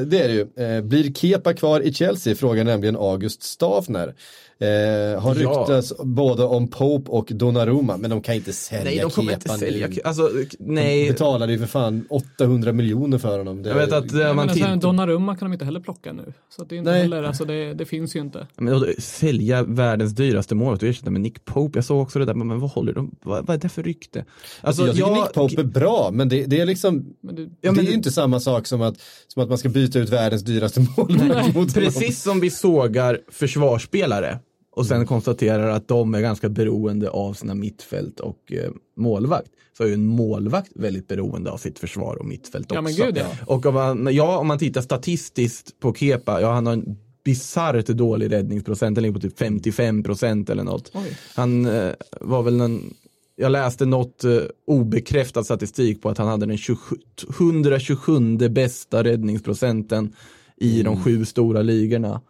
det 0.00 0.20
är 0.20 0.28
det 0.28 0.34
ju. 0.34 0.64
Eh, 0.64 0.82
blir 0.82 1.12
Kepa 1.12 1.54
kvar 1.54 1.80
i 1.80 1.92
Chelsea? 1.92 2.34
Frågar 2.34 2.64
nämligen 2.64 2.96
August 2.96 3.42
Stavner. 3.42 4.14
Eh, 4.58 5.20
har 5.20 5.34
Ja. 5.34 5.50
ryktats 5.60 5.92
både 6.04 6.44
om 6.44 6.68
Pope 6.68 7.10
och 7.10 7.28
Donnarumma, 7.34 7.96
men 7.96 8.10
de 8.10 8.20
kan 8.22 8.34
inte 8.34 8.52
sälja 8.52 8.84
Nej, 8.84 8.98
de 8.98 9.10
kommer 9.10 9.32
Kepa 9.32 9.52
inte 9.52 9.66
sälja. 9.66 9.88
nu. 9.88 9.96
Alltså, 10.04 10.30
nej. 10.58 11.08
Betalade 11.10 11.52
ju 11.52 11.58
för 11.58 11.66
fan 11.66 12.06
800 12.10 12.72
miljoner 12.72 13.18
för 13.18 13.38
honom. 13.38 13.62
Det, 13.62 13.68
Jag 13.68 13.76
vet 13.76 13.92
att 13.92 14.12
eh, 14.12 14.20
Ja, 14.20 14.32
man 14.34 14.46
men 14.46 14.54
sen, 14.56 14.70
till... 14.72 14.80
Donnarumma 14.80 15.36
kan 15.36 15.46
de 15.50 15.52
inte 15.52 15.64
heller 15.64 15.80
plocka 15.80 16.12
nu. 16.12 16.32
Så 16.56 16.62
att 16.62 16.68
det 16.68 16.74
är 16.74 16.78
inte 16.78 16.90
Nej. 16.90 17.02
heller, 17.02 17.22
alltså 17.22 17.44
det, 17.44 17.74
det 17.74 17.84
finns 17.84 18.16
ju 18.16 18.20
inte. 18.20 18.46
Men 18.56 18.80
då, 18.80 18.86
sälja 18.98 19.62
världens 19.62 20.12
dyraste 20.14 20.54
mål 20.54 20.74
och 20.74 20.82
ersätta 20.82 21.10
med 21.10 21.20
Nick 21.20 21.44
Pope. 21.44 21.78
Jag 21.78 21.84
såg 21.84 22.02
också 22.02 22.18
det 22.18 22.24
där, 22.24 22.34
men 22.34 22.60
vad 22.60 22.70
håller 22.70 22.92
de, 22.92 23.14
vad, 23.22 23.46
vad 23.46 23.56
är 23.56 23.60
det 23.60 23.68
för 23.68 23.82
rykte? 23.82 24.24
Alltså, 24.60 24.86
jag 24.86 24.94
tycker 24.96 25.10
Nick 25.10 25.32
Pope 25.32 25.60
är 25.60 25.64
bra, 25.64 26.10
men 26.12 26.28
det, 26.28 26.44
det 26.46 26.60
är 26.60 26.66
liksom, 26.66 27.14
Men 27.22 27.34
det, 27.34 27.42
Ja, 27.42 27.48
det 27.60 27.70
men 27.70 27.78
är 27.78 27.82
ju 27.82 27.88
det- 27.88 27.94
inte 27.94 28.10
samma 28.10 28.40
sak 28.40 28.66
som 28.66 28.82
att, 28.82 28.94
som 29.28 29.42
att 29.42 29.48
man 29.48 29.58
ska 29.58 29.68
byta 29.68 29.98
ut 29.98 30.08
världens 30.08 30.42
dyraste 30.42 30.86
målvakt 30.96 31.54
mot. 31.54 31.74
Precis 31.74 32.22
som 32.22 32.40
vi 32.40 32.50
sågar 32.50 33.18
försvarsspelare 33.32 34.38
och 34.76 34.86
sen 34.86 35.06
konstaterar 35.06 35.68
att 35.68 35.88
de 35.88 36.14
är 36.14 36.20
ganska 36.20 36.48
beroende 36.48 37.10
av 37.10 37.34
sina 37.34 37.54
mittfält 37.54 38.20
och 38.20 38.52
eh, 38.52 38.70
målvakt. 38.96 39.50
Så 39.76 39.82
är 39.82 39.86
ju 39.86 39.94
en 39.94 40.06
målvakt 40.06 40.72
väldigt 40.74 41.08
beroende 41.08 41.50
av 41.50 41.56
sitt 41.56 41.78
försvar 41.78 42.16
och 42.16 42.26
mittfält 42.26 42.66
Ja, 42.70 42.80
också. 42.80 43.04
gud, 43.04 43.16
ja. 43.16 43.26
Och 43.46 43.66
om 43.66 43.74
man, 43.74 44.14
ja, 44.14 44.38
om 44.38 44.46
man 44.46 44.58
tittar 44.58 44.80
statistiskt 44.80 45.80
på 45.80 45.94
Kepa, 45.94 46.40
ja 46.40 46.52
han 46.52 46.66
har 46.66 46.72
en 46.72 46.96
bisarrt 47.24 47.86
dålig 47.86 48.32
räddningsprocent, 48.32 48.94
den 48.94 49.02
ligger 49.02 49.14
på 49.14 49.20
typ 49.20 49.38
55 49.38 50.02
procent 50.02 50.50
eller 50.50 50.64
något. 50.64 50.90
Oj. 50.94 51.16
Han 51.34 51.66
eh, 51.66 51.92
var 52.20 52.42
väl 52.42 52.60
en, 52.60 52.94
jag 53.36 53.52
läste 53.52 53.86
något 53.86 54.24
eh, 54.24 54.38
obekräftad 54.66 55.44
statistik 55.44 56.02
på 56.02 56.08
att 56.08 56.18
han 56.18 56.28
hade 56.28 56.46
den 56.46 56.58
27, 56.58 56.96
127 57.38 58.36
bästa 58.48 59.04
räddningsprocenten 59.04 60.14
i 60.56 60.82
de 60.82 61.02
sju 61.02 61.24
stora 61.24 61.62
ligorna. 61.62 62.20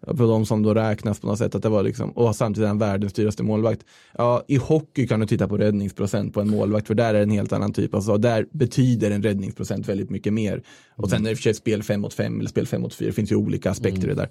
På 0.00 0.26
de 0.26 0.46
som 0.46 0.62
då 0.62 0.74
räknas 0.74 1.20
på 1.20 1.26
något 1.26 1.38
sätt 1.38 1.54
att 1.54 1.62
det 1.62 1.68
var 1.68 1.82
liksom, 1.82 2.10
och 2.10 2.36
samtidigt 2.36 2.64
är 2.64 2.68
han 2.68 2.78
världens 2.78 3.12
dyraste 3.12 3.42
målvakt. 3.42 3.84
Ja, 4.18 4.44
i 4.48 4.56
hockey 4.56 5.06
kan 5.06 5.20
du 5.20 5.26
titta 5.26 5.48
på 5.48 5.56
räddningsprocent 5.56 6.34
på 6.34 6.40
en 6.40 6.50
målvakt 6.50 6.86
för 6.86 6.94
där 6.94 7.08
är 7.08 7.12
det 7.14 7.22
en 7.22 7.30
helt 7.30 7.52
annan 7.52 7.72
typ. 7.72 7.94
Alltså 7.94 8.16
där 8.16 8.46
betyder 8.52 9.10
en 9.10 9.22
räddningsprocent 9.22 9.88
väldigt 9.88 10.10
mycket 10.10 10.32
mer. 10.32 10.62
Och 10.96 11.10
sen 11.10 11.20
är 11.20 11.24
det 11.24 11.30
i 11.30 11.34
och 11.34 11.38
för 11.38 11.42
sig 11.42 11.54
spel 11.54 11.82
5 11.82 12.00
mot 12.00 12.14
5 12.14 12.40
eller 12.40 12.50
spel 12.50 12.66
5 12.66 12.82
mot 12.82 12.94
4, 12.94 13.06
det 13.06 13.12
finns 13.12 13.32
ju 13.32 13.36
olika 13.36 13.70
aspekter 13.70 14.04
i 14.04 14.06
det 14.06 14.14
där. 14.14 14.28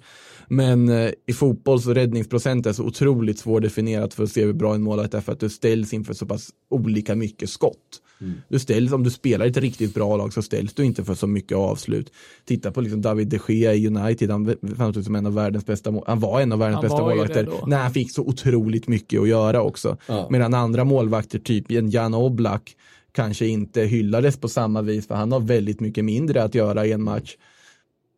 Men 0.48 0.88
eh, 0.88 1.10
i 1.26 1.32
fotboll 1.32 1.80
så 1.80 1.94
räddningsprocent 1.94 2.66
är 2.66 2.72
så 2.72 2.84
otroligt 2.84 3.38
svårdefinierat 3.38 4.14
för 4.14 4.24
att 4.24 4.30
se 4.30 4.44
hur 4.44 4.52
bra 4.52 4.74
en 4.74 4.82
målvakt 4.82 5.14
är 5.14 5.20
för 5.20 5.32
att 5.32 5.40
du 5.40 5.48
ställs 5.48 5.92
inför 5.92 6.14
så 6.14 6.26
pass 6.26 6.50
olika 6.70 7.14
mycket 7.14 7.50
skott. 7.50 8.00
Du 8.48 8.58
ställs, 8.58 8.92
om 8.92 9.02
du 9.02 9.10
spelar 9.10 9.46
i 9.46 9.48
ett 9.48 9.56
riktigt 9.56 9.94
bra 9.94 10.16
lag 10.16 10.32
så 10.32 10.42
ställs 10.42 10.74
du 10.74 10.84
inte 10.84 11.04
för 11.04 11.14
så 11.14 11.26
mycket 11.26 11.56
avslut. 11.56 12.12
Titta 12.44 12.72
på 12.72 12.80
liksom 12.80 13.02
David 13.02 13.28
de 13.28 13.38
Gea 13.48 13.74
i 13.74 13.86
United, 13.86 14.30
han 14.30 14.56
fanns 14.76 14.96
ut 14.96 15.04
som 15.04 15.14
en 15.14 15.26
av 15.26 15.34
världens 15.34 15.66
bästa 15.66 15.90
mål- 15.90 16.04
han 16.06 16.20
var 16.20 16.40
en 16.40 16.52
av 16.52 16.58
världens 16.58 16.76
Han 16.76 16.82
bästa 16.82 17.00
målvakter 17.00 17.48
när 17.66 17.82
han 17.82 17.92
fick 17.92 18.10
så 18.12 18.22
otroligt 18.22 18.88
mycket 18.88 19.20
att 19.20 19.28
göra 19.28 19.62
också. 19.62 19.96
Ja. 20.06 20.28
Medan 20.30 20.54
andra 20.54 20.84
målvakter, 20.84 21.38
typ 21.38 21.70
en 21.70 21.90
Jan 21.90 22.14
Oblak, 22.14 22.76
kanske 23.12 23.46
inte 23.46 23.82
hyllades 23.82 24.36
på 24.36 24.48
samma 24.48 24.82
vis 24.82 25.06
för 25.06 25.14
han 25.14 25.32
har 25.32 25.40
väldigt 25.40 25.80
mycket 25.80 26.04
mindre 26.04 26.42
att 26.42 26.54
göra 26.54 26.86
i 26.86 26.92
en 26.92 27.02
match. 27.02 27.36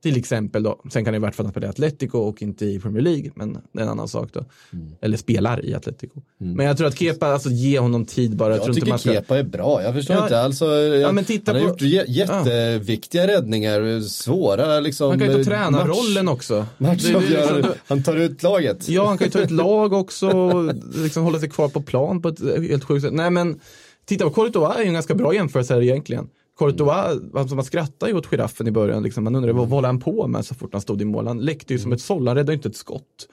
Till 0.03 0.17
exempel 0.17 0.63
då, 0.63 0.81
sen 0.93 1.05
kan 1.05 1.13
det 1.15 1.19
vara 1.19 1.33
för 1.33 1.43
att 1.43 1.47
han 1.47 1.53
spelar 1.53 1.69
i 1.69 1.71
Atletico 1.71 2.19
och 2.19 2.43
inte 2.43 2.67
i 2.67 2.79
Premier 2.81 3.03
League, 3.03 3.31
men 3.35 3.53
det 3.73 3.79
är 3.81 3.83
en 3.83 3.89
annan 3.89 4.09
sak 4.09 4.29
då. 4.33 4.45
Mm. 4.73 4.89
Eller 5.01 5.17
spelar 5.17 5.65
i 5.65 5.75
Atletico. 5.75 6.21
Men 6.39 6.67
jag 6.67 6.77
tror 6.77 6.87
att 6.89 6.99
Kepa, 6.99 7.27
alltså 7.27 7.51
ge 7.51 7.79
honom 7.79 8.05
tid 8.05 8.37
bara. 8.37 8.57
Jag, 8.57 8.69
Jag 8.69 8.75
tycker 8.75 8.97
ska... 8.97 9.13
Kepa 9.13 9.39
är 9.39 9.43
bra, 9.43 9.83
jag 9.83 9.95
förstår 9.95 10.17
Ja, 10.17 10.23
inte 10.23 10.41
alls. 10.41 10.61
Jag, 11.03 11.15
men 11.15 11.25
titta 11.25 11.53
han 11.53 11.61
har 11.63 11.69
på- 11.69 11.73
gjort 11.75 11.81
jä- 11.83 12.05
jätteviktiga 12.09 13.27
räddningar, 13.27 14.01
svåra 14.01 14.81
liksom. 14.81 15.11
Han 15.11 15.19
kan 15.19 15.29
ju 15.29 15.45
ta 15.45 15.51
tränarrollen 15.51 16.29
också. 16.29 16.67
Match, 16.79 17.03
det 17.03 17.11
är 17.13 17.21
liksom- 17.21 17.73
han 17.87 18.03
tar 18.03 18.17
ut 18.17 18.43
laget. 18.43 18.89
Ja, 18.89 19.07
han 19.07 19.19
kan 19.19 19.27
ju 19.27 19.31
ta 19.31 19.41
ett 19.41 19.51
lag 19.51 19.93
också 19.93 20.29
och 20.29 20.75
liksom 20.97 21.23
hålla 21.23 21.39
sig 21.41 21.51
kvar 21.51 21.69
på 21.69 21.83
plan 21.83 22.23
på 22.23 22.29
ett 22.29 22.41
helt 22.69 22.85
sjukt 22.85 23.05
sätt. 23.05 23.13
Nej, 23.15 23.31
men 23.31 23.61
titta 24.07 24.25
på 24.25 24.31
Courtois 24.31 24.77
är 24.77 24.81
ju 24.83 24.87
en 24.89 24.95
ganska 24.95 25.15
bra 25.15 25.35
jämförelse 25.35 25.75
här 25.75 25.83
egentligen. 25.83 26.29
Courtois, 26.59 27.21
alltså 27.35 27.55
man 27.55 27.65
skrattar 27.65 28.09
ju 28.09 28.15
åt 28.15 28.27
giraffen 28.27 28.67
i 28.67 28.71
början, 28.71 29.03
liksom. 29.03 29.25
man 29.25 29.35
undrar 29.35 29.53
vad, 29.53 29.69
håller 29.69 29.89
han 29.89 30.01
på 30.01 30.27
med 30.27 30.45
så 30.45 30.55
fort 30.55 30.73
han 30.73 30.81
stod 30.83 31.03
i 31.03 31.05
mål. 31.05 31.27
Han 31.27 31.39
läckte 31.39 31.73
ju 31.73 31.79
som 31.79 31.93
ett 31.93 32.01
såll, 32.01 32.27
han 32.29 32.37
räddade 32.37 32.55
inte 32.55 32.69
ett 32.69 32.77
skott. 32.77 33.29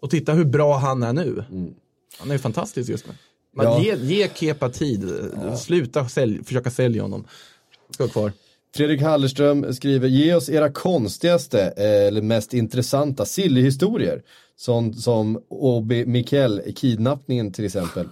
Och 0.00 0.10
titta 0.10 0.32
hur 0.32 0.44
bra 0.44 0.76
han 0.76 1.02
är 1.02 1.12
nu. 1.12 1.44
Han 2.18 2.28
är 2.28 2.32
ju 2.34 2.38
fantastisk 2.38 2.90
just 2.90 3.06
nu. 3.06 3.12
Man 3.56 3.66
Ja. 3.66 3.82
ge, 3.82 3.96
ge 3.96 4.28
Kepa 4.34 4.68
tid, 4.68 5.10
sluta 5.58 6.08
sälj, 6.08 6.44
försöka 6.44 6.70
sälja 6.70 7.02
honom. 7.02 7.24
Ska 7.90 8.08
kvar. 8.08 8.32
Fredrik 8.76 9.02
Hallerström 9.02 9.74
skriver, 9.74 10.08
ge 10.08 10.34
oss 10.34 10.48
era 10.48 10.72
konstigaste 10.72 11.60
eh, 11.76 12.06
eller 12.06 12.22
mest 12.22 12.54
intressanta 12.54 13.24
silly-historier. 13.24 14.22
Sånt 14.56 15.00
som 15.00 15.42
Obi 15.48 16.06
Mikkel, 16.06 16.62
kidnappningen 16.76 17.52
till 17.52 17.64
exempel. 17.64 18.08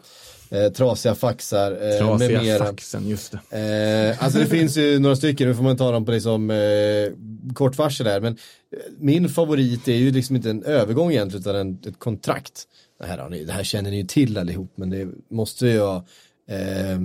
Eh, 0.55 0.73
trasiga 0.73 1.15
faxar 1.15 1.73
eh, 1.73 1.79
med 1.79 1.99
Trasiga 1.99 2.43
mera. 2.43 2.59
faxen, 2.65 3.09
just 3.09 3.35
det. 3.51 4.11
Eh, 4.11 4.25
alltså 4.25 4.39
det 4.39 4.47
finns 4.47 4.77
ju 4.77 4.99
några 4.99 5.17
stycken, 5.17 5.49
nu 5.49 5.55
får 5.55 5.63
man 5.63 5.77
ta 5.77 5.91
dem 5.91 6.05
på 6.05 6.13
liksom, 6.13 6.51
eh, 6.51 7.55
kort 7.55 7.79
varsel 7.79 8.07
där, 8.07 8.21
men 8.21 8.33
eh, 8.33 8.79
min 8.99 9.29
favorit 9.29 9.89
är 9.89 9.93
ju 9.97 10.11
liksom 10.11 10.37
inte 10.37 10.51
en 10.51 10.63
övergång 10.63 11.11
egentligen 11.11 11.41
utan 11.43 11.57
en, 11.57 11.79
ett 11.87 11.99
kontrakt. 11.99 12.63
Det 13.01 13.07
här, 13.07 13.29
ni, 13.29 13.45
det 13.45 13.53
här 13.53 13.63
känner 13.65 13.91
ni 13.91 13.97
ju 13.97 14.05
till 14.05 14.39
allihop, 14.39 14.73
men 14.77 14.91
det 14.91 15.09
måste 15.31 15.67
ju 15.67 15.79
vara 15.79 16.03
eh, 16.51 16.99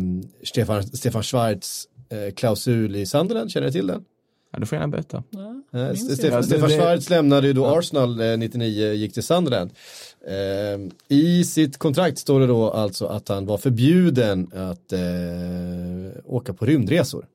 Stefan, 0.43 0.83
Stefan 0.83 1.23
Schwarz 1.23 1.85
eh, 2.09 2.33
klausul 2.33 2.95
i 2.95 3.05
Sunderland, 3.05 3.51
känner 3.51 3.67
ni 3.67 3.73
till 3.73 3.87
den? 3.87 4.03
Ja, 4.53 4.59
du 4.59 4.65
får 4.65 4.75
gärna 4.75 4.87
berätta. 4.87 5.23
Eh, 5.73 5.79
minns 5.79 6.17
Stefan, 6.17 6.41
det- 6.49 6.77
Schwarz 6.77 7.09
lämnade 7.09 7.47
ju 7.47 7.53
då 7.53 7.65
Arsenal 7.65 8.19
eh, 8.21 8.37
99, 8.37 8.93
gick 8.93 9.13
till 9.13 9.23
Sunderland. 9.23 9.71
Eh, 10.27 11.17
I 11.17 11.43
sitt 11.43 11.77
kontrakt 11.77 12.17
står 12.17 12.39
det 12.39 12.47
då 12.47 12.71
alltså 12.71 13.05
att 13.05 13.29
han 13.29 13.45
var 13.45 13.57
förbjuden 13.57 14.51
att 14.53 14.93
eh, 14.93 16.21
åka 16.25 16.53
på 16.53 16.65
rymdresor. 16.65 17.25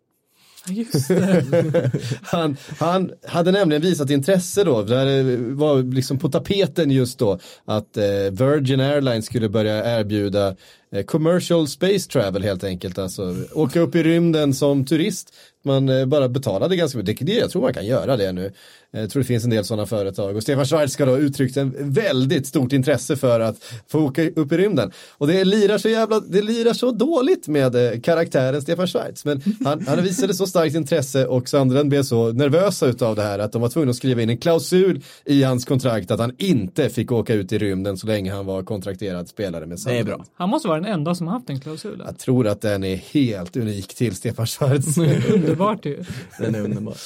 Just 0.68 1.08
det. 1.08 1.90
Han, 2.22 2.56
han 2.78 3.12
hade 3.26 3.52
nämligen 3.52 3.82
visat 3.82 4.10
intresse 4.10 4.64
då, 4.64 4.82
det 4.82 5.36
var 5.36 5.94
liksom 5.94 6.18
på 6.18 6.28
tapeten 6.28 6.90
just 6.90 7.18
då, 7.18 7.38
att 7.64 7.96
eh, 7.96 8.04
Virgin 8.30 8.80
Airlines 8.80 9.26
skulle 9.26 9.48
börja 9.48 10.00
erbjuda 10.00 10.48
eh, 10.48 10.54
commercial 11.02 11.68
space 11.68 12.10
travel 12.10 12.42
helt 12.42 12.64
enkelt, 12.64 12.98
alltså 12.98 13.34
åka 13.52 13.80
upp 13.80 13.94
i 13.94 14.02
rymden 14.02 14.54
som 14.54 14.84
turist. 14.84 15.34
Man 15.66 15.88
eh, 15.88 16.06
bara 16.06 16.28
betalade 16.28 16.76
ganska 16.76 16.98
mycket, 16.98 17.26
det, 17.26 17.32
jag 17.32 17.50
tror 17.50 17.62
man 17.62 17.74
kan 17.74 17.86
göra 17.86 18.16
det 18.16 18.32
nu. 18.32 18.52
Eh, 18.92 19.00
Jag 19.00 19.10
tror 19.10 19.22
det 19.22 19.26
finns 19.26 19.44
en 19.44 19.50
del 19.50 19.64
sådana 19.64 19.86
företag 19.86 20.36
och 20.36 20.42
Stefan 20.42 20.64
Schwarz 20.66 20.92
ska 20.92 21.04
då 21.04 21.10
ha 21.12 21.18
uttryckt 21.18 21.56
en 21.56 21.92
väldigt 21.92 22.46
stort 22.46 22.72
intresse 22.72 23.16
för 23.16 23.40
att 23.40 23.56
få 23.88 24.00
åka 24.00 24.30
upp 24.30 24.52
i 24.52 24.56
rymden. 24.56 24.92
Och 25.18 25.26
det 25.26 25.44
lirar 25.44 25.78
så 25.78 25.88
jävla, 25.88 26.20
det 26.20 26.42
lirar 26.42 26.72
så 26.72 26.90
dåligt 26.90 27.48
med 27.48 27.74
eh, 27.94 28.00
karaktären 28.00 28.62
Stefan 28.62 28.86
Schwarz. 28.86 29.24
Men 29.24 29.42
han, 29.64 29.86
han 29.86 30.02
visade 30.02 30.34
så 30.34 30.46
starkt 30.46 30.74
intresse 30.74 31.26
och 31.26 31.48
Sandren 31.48 31.88
blev 31.88 32.02
så 32.02 32.32
nervösa 32.32 32.86
utav 32.86 33.16
det 33.16 33.22
här 33.22 33.38
att 33.38 33.52
de 33.52 33.62
var 33.62 33.68
tvungna 33.68 33.90
att 33.90 33.96
skriva 33.96 34.22
in 34.22 34.30
en 34.30 34.38
klausul 34.38 35.02
i 35.24 35.42
hans 35.42 35.64
kontrakt 35.64 36.10
att 36.10 36.20
han 36.20 36.32
inte 36.38 36.88
fick 36.90 37.12
åka 37.12 37.34
ut 37.34 37.52
i 37.52 37.58
rymden 37.58 37.96
så 37.96 38.06
länge 38.06 38.32
han 38.32 38.46
var 38.46 38.62
kontrakterad 38.62 39.28
spelare 39.28 39.66
med 39.66 39.78
Det 39.86 39.98
är 39.98 40.04
bra. 40.04 40.24
Han 40.34 40.48
måste 40.48 40.68
vara 40.68 40.80
den 40.84 40.92
enda 40.92 41.14
som 41.14 41.26
har 41.26 41.34
haft 41.34 41.46
den 41.46 41.60
klausulen. 41.60 42.06
Jag 42.06 42.18
tror 42.18 42.46
att 42.46 42.60
den 42.60 42.84
är 42.84 42.96
helt 42.96 43.56
unik 43.56 43.94
till 43.94 44.16
Stefan 44.16 44.46
Schwarz. 44.46 44.98
Underbart 45.34 45.86
ju. 45.86 46.04
Den 46.38 46.54
är 46.54 46.60
underbar. 46.60 46.96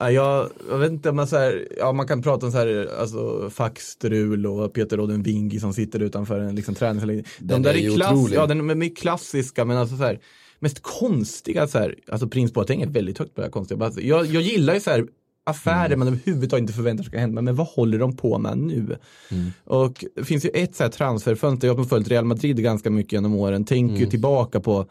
Ja, 0.00 0.10
jag, 0.10 0.50
jag 0.70 0.78
vet 0.78 0.90
inte, 0.90 1.12
men 1.12 1.26
så 1.26 1.36
här, 1.36 1.68
ja, 1.78 1.92
man 1.92 2.06
kan 2.06 2.22
prata 2.22 2.46
om 2.46 2.52
så 2.52 2.58
här, 2.58 2.88
alltså 3.00 3.50
faxstrul 3.50 4.46
och 4.46 4.72
Peter 4.72 4.96
Rodden 4.96 5.22
Wingi 5.22 5.60
som 5.60 5.72
sitter 5.74 6.00
utanför 6.00 6.40
en 6.40 6.54
liksom, 6.54 6.74
träningsanläggning. 6.74 7.26
De 7.38 7.46
Den 7.46 7.62
där 7.62 7.74
är 7.74 7.90
är, 7.90 7.94
klass, 7.94 8.12
otrolig. 8.12 8.36
ja, 8.36 8.46
den 8.46 8.82
är 8.82 8.96
klassiska, 8.96 9.64
men 9.64 9.76
alltså 9.76 9.96
så 9.96 10.02
här, 10.02 10.18
mest 10.58 10.82
konstiga 10.82 11.66
så 11.66 11.78
här, 11.78 11.94
alltså 12.08 12.28
Prins 12.28 12.52
Boateng 12.52 12.82
är 12.82 12.86
väldigt 12.86 13.18
högt 13.18 13.34
på 13.34 13.40
det 13.40 13.46
här 13.46 13.52
konstiga. 13.52 13.84
Alltså, 13.84 14.00
jag, 14.00 14.26
jag 14.26 14.42
gillar 14.42 14.74
ju 14.74 14.80
så 14.80 14.90
här 14.90 15.06
affärer 15.44 15.86
Mm. 15.86 15.98
man 15.98 16.08
överhuvudtaget 16.08 16.60
inte 16.62 16.72
förväntar 16.72 17.04
sig 17.04 17.10
ska 17.10 17.18
hända, 17.20 17.42
men 17.42 17.56
vad 17.56 17.66
håller 17.66 17.98
de 17.98 18.16
på 18.16 18.38
med 18.38 18.58
nu? 18.58 18.96
Mm. 19.30 19.50
Och 19.64 20.04
det 20.16 20.24
finns 20.24 20.44
ju 20.44 20.48
ett 20.54 20.76
så 20.76 20.82
här 20.82 20.90
transferfönster, 20.90 21.68
jag 21.68 21.74
har 21.74 21.84
följt 21.84 22.08
Real 22.08 22.24
Madrid 22.24 22.62
ganska 22.62 22.90
mycket 22.90 23.12
genom 23.12 23.34
åren, 23.34 23.64
tänker 23.64 23.90
Mm. 23.94 24.00
ju 24.04 24.10
tillbaka 24.10 24.60
på 24.60 24.86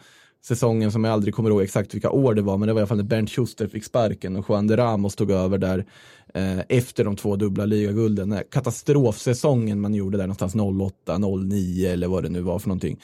säsongen 0.45 0.91
som 0.91 1.03
jag 1.03 1.13
aldrig 1.13 1.33
kommer 1.33 1.49
ihåg 1.49 1.61
exakt 1.61 1.93
vilka 1.93 2.09
år 2.09 2.33
det 2.33 2.41
var, 2.41 2.57
men 2.57 2.67
det 2.67 2.73
var 2.73 2.79
i 2.79 2.81
alla 2.81 2.87
fall 2.87 2.97
när 2.97 3.03
Bernt 3.03 3.29
Schuster 3.29 3.67
fick 3.67 3.83
sparken 3.85 4.35
och 4.35 4.45
Juan 4.49 4.67
de 4.67 4.77
Ramos 4.77 5.15
tog 5.15 5.31
över 5.31 5.57
där 5.57 5.85
eh, 6.33 6.59
efter 6.69 7.03
de 7.03 7.15
två 7.15 7.35
dubbla 7.35 7.65
ligagulden. 7.65 8.29
Den 8.29 8.43
Katastrofsäsongen 8.51 9.81
man 9.81 9.93
gjorde 9.93 10.17
där 10.17 10.23
någonstans 10.27 10.55
08, 10.55 11.17
09 11.17 11.89
eller 11.91 12.07
vad 12.07 12.23
det 12.23 12.29
nu 12.29 12.41
var 12.41 12.59
för 12.59 12.67
någonting. 12.67 12.99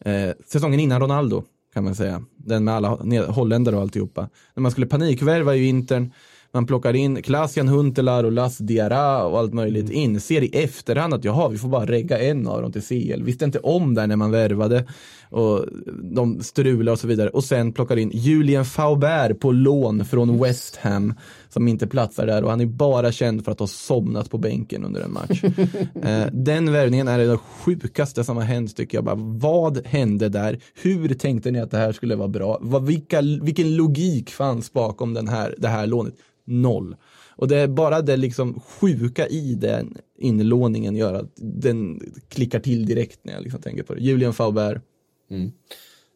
Eh, 0.00 0.30
säsongen 0.46 0.80
innan 0.80 1.00
Ronaldo 1.00 1.42
kan 1.74 1.84
man 1.84 1.94
säga. 1.94 2.22
Den 2.36 2.64
med 2.64 2.74
alla 2.74 2.88
holländare 3.28 3.76
och 3.76 3.82
alltihopa. 3.82 4.28
När 4.54 4.60
man 4.60 4.70
skulle 4.72 4.86
panikvärva 4.86 5.56
i 5.56 5.64
Intern, 5.68 6.10
man 6.54 6.66
plockar 6.66 6.96
in 6.96 7.22
Klasian 7.22 7.68
Huntelaar 7.68 8.24
och 8.24 8.32
Las 8.32 8.58
Diarra 8.58 9.24
och 9.24 9.38
allt 9.38 9.54
möjligt. 9.54 9.90
Inser 9.90 10.42
i 10.42 10.62
efterhand 10.62 11.14
att 11.14 11.24
jaha, 11.24 11.48
vi 11.48 11.58
får 11.58 11.68
bara 11.68 11.86
regga 11.86 12.18
en 12.18 12.46
av 12.48 12.62
dem 12.62 12.72
till 12.72 12.82
CL. 12.82 13.22
Visste 13.22 13.44
inte 13.44 13.58
om 13.58 13.94
det 13.94 14.06
när 14.06 14.16
man 14.16 14.30
värvade. 14.30 14.84
Och 15.30 15.66
de 16.02 16.42
strular 16.42 16.92
och 16.92 16.98
så 16.98 17.06
vidare. 17.06 17.28
Och 17.28 17.44
sen 17.44 17.72
plockar 17.72 17.96
in 17.96 18.10
Julien 18.14 18.64
Faubert 18.64 19.40
på 19.40 19.52
lån 19.52 20.04
från 20.04 20.42
West 20.42 20.76
Ham. 20.76 21.14
Som 21.54 21.68
inte 21.68 21.86
platsar 21.86 22.26
där 22.26 22.44
och 22.44 22.50
han 22.50 22.60
är 22.60 22.66
bara 22.66 23.12
känd 23.12 23.44
för 23.44 23.52
att 23.52 23.58
ha 23.58 23.66
somnat 23.66 24.30
på 24.30 24.38
bänken 24.38 24.84
under 24.84 25.00
en 25.00 25.12
match. 25.12 25.44
eh, 26.02 26.26
den 26.32 26.72
värvningen 26.72 27.08
är 27.08 27.18
det 27.18 27.36
sjukaste 27.36 28.24
som 28.24 28.36
har 28.36 28.44
hänt 28.44 28.76
tycker 28.76 28.98
jag. 28.98 29.04
Bara, 29.04 29.14
vad 29.18 29.86
hände 29.86 30.28
där? 30.28 30.58
Hur 30.74 31.14
tänkte 31.14 31.50
ni 31.50 31.60
att 31.60 31.70
det 31.70 31.78
här 31.78 31.92
skulle 31.92 32.16
vara 32.16 32.28
bra? 32.28 32.58
Vad, 32.60 32.86
vilka, 32.86 33.20
vilken 33.42 33.76
logik 33.76 34.30
fanns 34.30 34.72
bakom 34.72 35.14
den 35.14 35.28
här, 35.28 35.54
det 35.58 35.68
här 35.68 35.86
lånet? 35.86 36.14
Noll. 36.44 36.96
Och 37.36 37.48
det 37.48 37.56
är 37.56 37.68
bara 37.68 38.02
det 38.02 38.16
liksom 38.16 38.60
sjuka 38.60 39.26
i 39.26 39.54
den 39.54 39.96
inlåningen 40.18 40.96
gör 40.96 41.14
att 41.14 41.32
den 41.36 42.00
klickar 42.28 42.60
till 42.60 42.86
direkt 42.86 43.20
när 43.22 43.32
jag 43.32 43.42
liksom 43.42 43.60
tänker 43.60 43.82
på 43.82 43.94
det. 43.94 44.00
Julian 44.00 44.32
Faubert. 44.32 44.82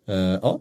Eh, 0.08 0.38
ja. 0.42 0.60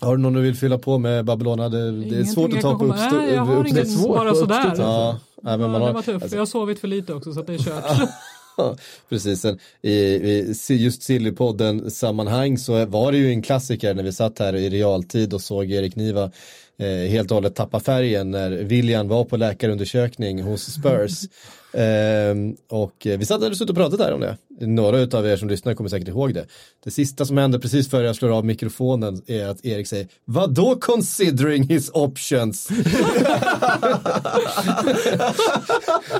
Har 0.00 0.16
du 0.16 0.22
någon 0.22 0.32
du 0.32 0.40
vill 0.40 0.54
fylla 0.56 0.78
på 0.78 0.98
med 0.98 1.24
Babylona? 1.24 1.68
Det, 1.68 1.90
det 2.04 2.16
är 2.18 2.24
svårt 2.24 2.52
att 2.54 2.60
ta 2.60 2.78
på 2.78 2.84
uppstå- 2.84 3.16
Nej, 3.18 3.34
jag 3.34 3.42
har 3.44 3.56
uppstå- 3.56 3.68
inget 3.68 3.90
svårt 3.90 4.16
bara 4.16 4.34
sådär. 4.34 4.58
uppstuds, 4.58 4.78
Ja, 4.78 5.18
nej, 5.42 5.58
men 5.58 5.70
man 5.70 5.80
har, 5.80 5.88
det 5.88 5.94
var 5.94 6.02
tufft. 6.02 6.22
alltså- 6.22 6.36
Jag 6.36 6.40
har 6.40 6.46
sovit 6.46 6.78
för 6.78 6.88
lite 6.88 7.14
också 7.14 7.32
så 7.34 7.40
att 7.40 7.46
det 7.46 7.54
är 7.54 7.58
kört. 7.58 8.08
Precis. 9.08 9.44
I, 9.82 9.90
i 9.92 10.54
just 10.68 11.02
Sillypodden 11.02 11.90
sammanhang 11.90 12.58
så 12.58 12.86
var 12.86 13.12
det 13.12 13.18
ju 13.18 13.28
en 13.30 13.42
klassiker 13.42 13.94
när 13.94 14.02
vi 14.02 14.12
satt 14.12 14.38
här 14.38 14.54
i 14.56 14.70
realtid 14.70 15.34
och 15.34 15.40
såg 15.40 15.70
Erik 15.72 15.96
Niva 15.96 16.30
eh, 16.78 17.10
helt 17.10 17.30
och 17.30 17.34
hållet 17.34 17.54
tappa 17.54 17.80
färgen 17.80 18.30
när 18.30 18.50
William 18.50 19.08
var 19.08 19.24
på 19.24 19.36
läkarundersökning 19.36 20.42
hos 20.42 20.62
Spurs. 20.72 21.20
Ehm, 21.76 22.56
och 22.68 23.06
eh, 23.06 23.18
vi 23.18 23.24
satt 23.26 23.40
där 23.40 23.70
och 23.70 23.76
pratat 23.76 24.00
här 24.00 24.12
om 24.12 24.20
det. 24.20 24.36
Några 24.60 25.18
av 25.18 25.26
er 25.26 25.36
som 25.36 25.48
lyssnar 25.48 25.74
kommer 25.74 25.90
säkert 25.90 26.08
ihåg 26.08 26.34
det. 26.34 26.46
Det 26.84 26.90
sista 26.90 27.24
som 27.24 27.38
hände 27.38 27.58
precis 27.58 27.90
före 27.90 28.06
jag 28.06 28.16
slår 28.16 28.30
av 28.30 28.44
mikrofonen 28.44 29.22
är 29.26 29.46
att 29.46 29.64
Erik 29.64 29.86
säger 29.86 30.08
Vadå 30.24 30.76
considering 30.80 31.68
his 31.68 31.90
options? 31.94 32.68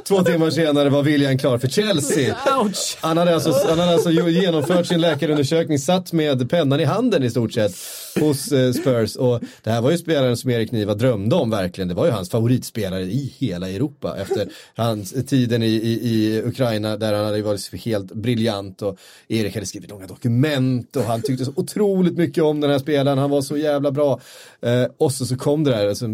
Två 0.05 0.23
timmar 0.23 0.51
senare 0.51 0.89
var 0.89 1.03
William 1.03 1.39
klar 1.39 1.59
för 1.59 1.69
Chelsea. 1.69 2.37
Ouch! 2.61 2.97
Han 3.01 3.17
hade, 3.17 3.35
alltså, 3.35 3.53
han 3.69 3.79
hade 3.79 3.93
alltså 3.93 4.11
genomfört 4.11 4.87
sin 4.87 5.01
läkarundersökning, 5.01 5.79
satt 5.79 6.13
med 6.13 6.51
pennan 6.51 6.81
i 6.81 6.85
handen 6.85 7.23
i 7.23 7.31
stort 7.31 7.53
sett 7.53 7.75
hos 8.21 8.53
eh, 8.53 8.73
Spurs. 8.73 9.17
Och 9.17 9.41
det 9.63 9.71
här 9.71 9.81
var 9.81 9.91
ju 9.91 9.99
spelaren 9.99 10.37
som 10.37 10.51
Erik 10.51 10.73
Niva 10.73 10.95
drömde 10.95 11.37
om 11.37 11.51
verkligen. 11.51 11.89
Det 11.89 11.95
var 11.95 12.07
ju 12.07 12.13
hans 12.13 12.31
favoritspelare 12.31 13.03
i 13.03 13.33
hela 13.39 13.71
Europa 13.71 14.17
efter 14.19 14.49
hans 14.75 15.15
tiden 15.27 15.63
i, 15.63 15.67
i, 15.67 15.93
i 15.93 16.43
Ukraina 16.43 16.97
där 16.97 17.15
han 17.15 17.25
hade 17.25 17.43
varit 17.43 17.85
helt 17.85 18.13
briljant 18.25 18.83
och 18.83 18.99
Erik 19.29 19.55
hade 19.55 19.67
skrivit 19.67 19.91
långa 19.91 20.07
dokument 20.07 20.97
och 20.97 21.03
han 21.03 21.23
tyckte 21.23 21.45
så 21.45 21.53
otroligt 21.57 22.17
mycket 22.17 22.45
om 22.45 22.61
den 22.61 22.71
här 22.71 22.79
spelaren. 22.79 23.19
Han 23.19 23.31
var 23.31 23.43
så 23.43 23.57
jävla 23.57 23.91
bra. 23.91 24.21
Eh, 24.61 24.87
och 24.99 25.13
så, 25.13 25.27
så 25.27 25.37
kom 25.37 25.65
det 25.65 25.71
där, 25.71 25.89
alltså, 25.89 26.07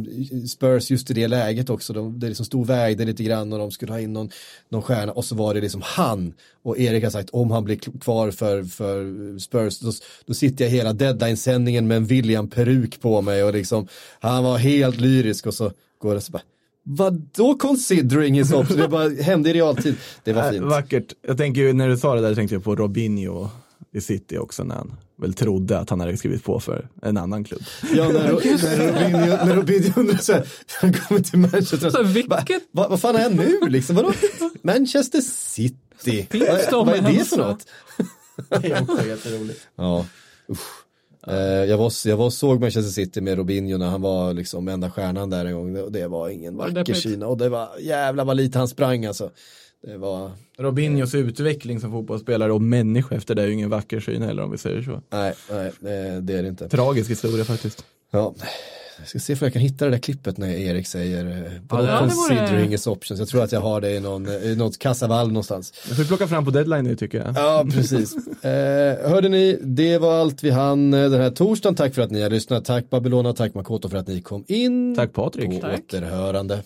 Spurs 0.49 0.91
just 0.91 1.11
i 1.11 1.15
det 1.15 1.29
läget 1.29 1.71
också. 1.71 1.93
De, 1.93 2.21
det 2.21 2.27
liksom 2.27 2.47
stod 2.47 2.67
vägde 2.67 3.05
lite 3.05 3.23
grann 3.23 3.53
och 3.53 3.59
de 3.59 3.71
skulle 3.71 3.93
ha 3.93 4.01
in 4.01 4.13
någon, 4.13 4.31
någon 4.69 4.83
stjärna 4.83 5.13
och 5.13 5.25
så 5.25 5.35
var 5.35 5.55
det 5.55 5.61
liksom 5.61 5.83
han. 5.85 6.35
Och 6.63 6.79
Erik 6.79 7.05
har 7.05 7.11
sagt 7.11 7.31
om 7.31 7.51
han 7.51 7.65
blir 7.65 7.77
kvar 7.77 8.31
för, 8.31 8.65
för 8.65 9.39
Spurs 9.39 9.79
då, 9.79 9.93
då 10.27 10.35
sitter 10.35 10.65
jag 10.65 10.73
hela 10.73 10.93
deadline-sändningen 10.93 11.87
med 11.87 11.97
en 11.97 12.07
William-peruk 12.07 13.01
på 13.01 13.23
mig 13.23 13.45
och 13.45 13.53
liksom 13.53 13.89
han 14.21 14.45
var 14.45 14.59
helt 14.59 15.01
lyrisk 15.01 15.47
och 15.47 15.55
så 15.55 15.73
går 15.99 16.15
det 16.15 16.21
så 16.21 16.33
bara 16.33 16.43
Vadå 16.85 17.55
considering 17.55 18.35
his 18.35 18.53
option? 18.53 18.77
Det 18.77 18.89
bara 18.89 19.09
hände 19.09 19.51
i 19.51 19.53
realtid. 19.53 19.95
Det 20.25 20.33
var 20.33 20.43
Äh, 20.45 20.51
fint. 20.51 20.65
vackert. 20.65 21.13
Jag 21.23 21.39
tänker 21.39 21.61
ju 21.61 21.73
när 21.73 21.89
du 21.89 21.97
sa 21.97 22.15
det 22.15 22.21
där 22.21 22.35
tänkte 22.35 22.55
jag 22.55 22.65
på 22.65 22.77
Robinho 22.77 23.49
i 23.95 24.01
City 24.01 24.39
också 24.39 24.65
när 24.65 24.75
han 24.75 24.97
väl 25.23 25.35
trodde 25.35 25.79
att 25.79 25.91
han 25.91 26.01
hade 26.01 26.17
skrivit 26.17 26.45
på 26.45 26.61
för 26.61 26.89
en 27.03 27.17
annan 27.17 27.45
klubb. 27.45 27.63
Ja, 27.95 28.09
när, 28.09 28.13
när 28.23 28.29
Robinho, 28.31 29.45
när 29.47 29.55
Robinho 29.57 30.01
undrar 30.01 30.17
så 30.17 30.33
här, 30.33 30.47
han 30.81 30.93
kommer 30.93 31.21
till 31.21 31.39
Manchester 31.39 31.77
Så 31.77 31.91
så, 31.91 32.03
vilket- 32.03 32.31
va, 32.31 32.45
va, 32.73 32.87
vad 32.89 33.01
fan 33.01 33.17
är 33.17 33.23
han 33.23 33.33
nu 33.33 33.59
liksom? 33.69 33.97
Vadå? 33.97 34.13
Manchester 34.63 35.21
City? 35.21 36.27
Vad, 36.73 36.87
vad 36.87 36.97
är 36.97 37.03
det 37.13 37.25
för 37.25 37.37
något? 37.37 37.67
Det 38.49 38.73
är 38.73 38.83
också 38.83 39.07
jätteroligt. 39.07 39.61
Ja, 39.77 40.07
usch. 40.51 40.80
Eh, 41.27 41.35
jag, 41.45 41.79
var, 41.79 42.09
jag 42.09 42.17
var 42.17 42.31
såg 42.31 42.61
Manchester 42.61 42.93
City 42.93 43.21
med 43.21 43.37
Robinho 43.39 43.79
när 43.79 43.87
han 43.87 44.03
var 44.03 44.35
liksom 44.35 44.69
enda 44.69 44.91
stjärnan 44.91 45.31
där 45.31 45.45
en 45.45 45.55
gång 45.55 45.77
och 45.77 45.93
det 45.93 46.09
var 46.09 46.29
ingen 46.29 46.57
vacker? 46.57 46.95
Kina 46.95 47.27
och 47.27 47.39
det 47.39 47.49
var 47.49 47.69
jävla 47.81 48.25
vad 48.25 48.37
lite 48.37 48.59
han 48.59 48.69
sprang 48.69 49.05
alltså. 49.05 49.31
Det 49.83 49.97
var, 49.97 50.33
Robinhos 50.59 51.15
utveckling 51.15 51.81
som 51.81 51.93
fotbollsspelare 51.93 52.53
och 52.53 52.63
människa 52.63 53.15
efter 53.15 53.35
det 53.35 53.43
är 53.43 53.47
ju 53.47 53.53
ingen 53.53 53.71
vacker 53.71 54.01
syn 54.01 54.23
heller 54.23 54.43
om 54.43 54.51
vi 54.51 54.59
säger 54.59 54.83
så. 54.83 55.03
nej, 55.11 55.35
nej, 55.51 55.73
det, 55.81 56.21
det 56.21 56.39
är 56.39 56.43
det 56.43 56.49
inte. 56.49 56.69
Tragisk 56.69 57.11
historia 57.11 57.45
faktiskt. 57.45 57.85
Ja, 58.11 58.35
Jag 59.01 59.09
ska 59.09 59.19
se 59.19 59.33
om 59.33 59.39
jag 59.43 59.53
kan 59.53 59.63
hitta 59.63 59.85
det 59.85 59.91
där 59.91 59.99
klippet 59.99 60.39
när 60.39 60.49
Erik 60.49 60.87
säger 60.87 61.27
eh, 61.27 61.53
Ja, 61.71 61.83
det- 61.83 61.99
considering 61.99 62.71
his 62.71 62.87
options. 62.87 63.21
Jag 63.21 63.29
tror 63.29 63.43
att 63.45 63.53
jag 63.53 63.61
har 63.61 63.81
det 63.81 63.91
i, 63.91 64.01
någon, 64.01 64.29
i 64.29 64.55
något 64.57 64.79
kassavalv 64.79 65.33
någonstans. 65.33 65.73
Jag 65.89 65.97
får 65.97 66.05
plocka 66.05 66.29
fram 66.29 66.45
på 66.45 66.51
deadline 66.51 66.85
nu 66.85 66.97
tycker 66.97 67.19
jag. 67.19 67.37
Ja, 67.37 67.67
precis. 67.73 68.15
Eh, 68.43 69.11
hörde 69.11 69.29
ni, 69.29 69.59
det 69.63 69.99
var 69.99 70.21
allt 70.21 70.45
vi 70.45 70.51
hann 70.51 70.95
eh, 70.95 71.11
den 71.11 71.21
här 71.21 71.31
torsdagen. 71.31 71.75
Tack 71.75 71.95
för 71.95 72.03
att 72.03 72.11
ni 72.11 72.23
har 72.23 72.31
lyssnat. 72.31 72.65
Tack 72.65 72.91
Babylona, 72.91 73.33
tack 73.33 73.55
Makoto 73.55 73.89
för 73.89 73.97
att 73.97 74.07
ni 74.09 74.21
kom 74.21 74.45
in. 74.49 74.97
Tack 74.97 75.13
Patrik. 75.13 75.51
På 75.51 75.61
Tack. 75.61 75.79
återhörande. 75.81 76.59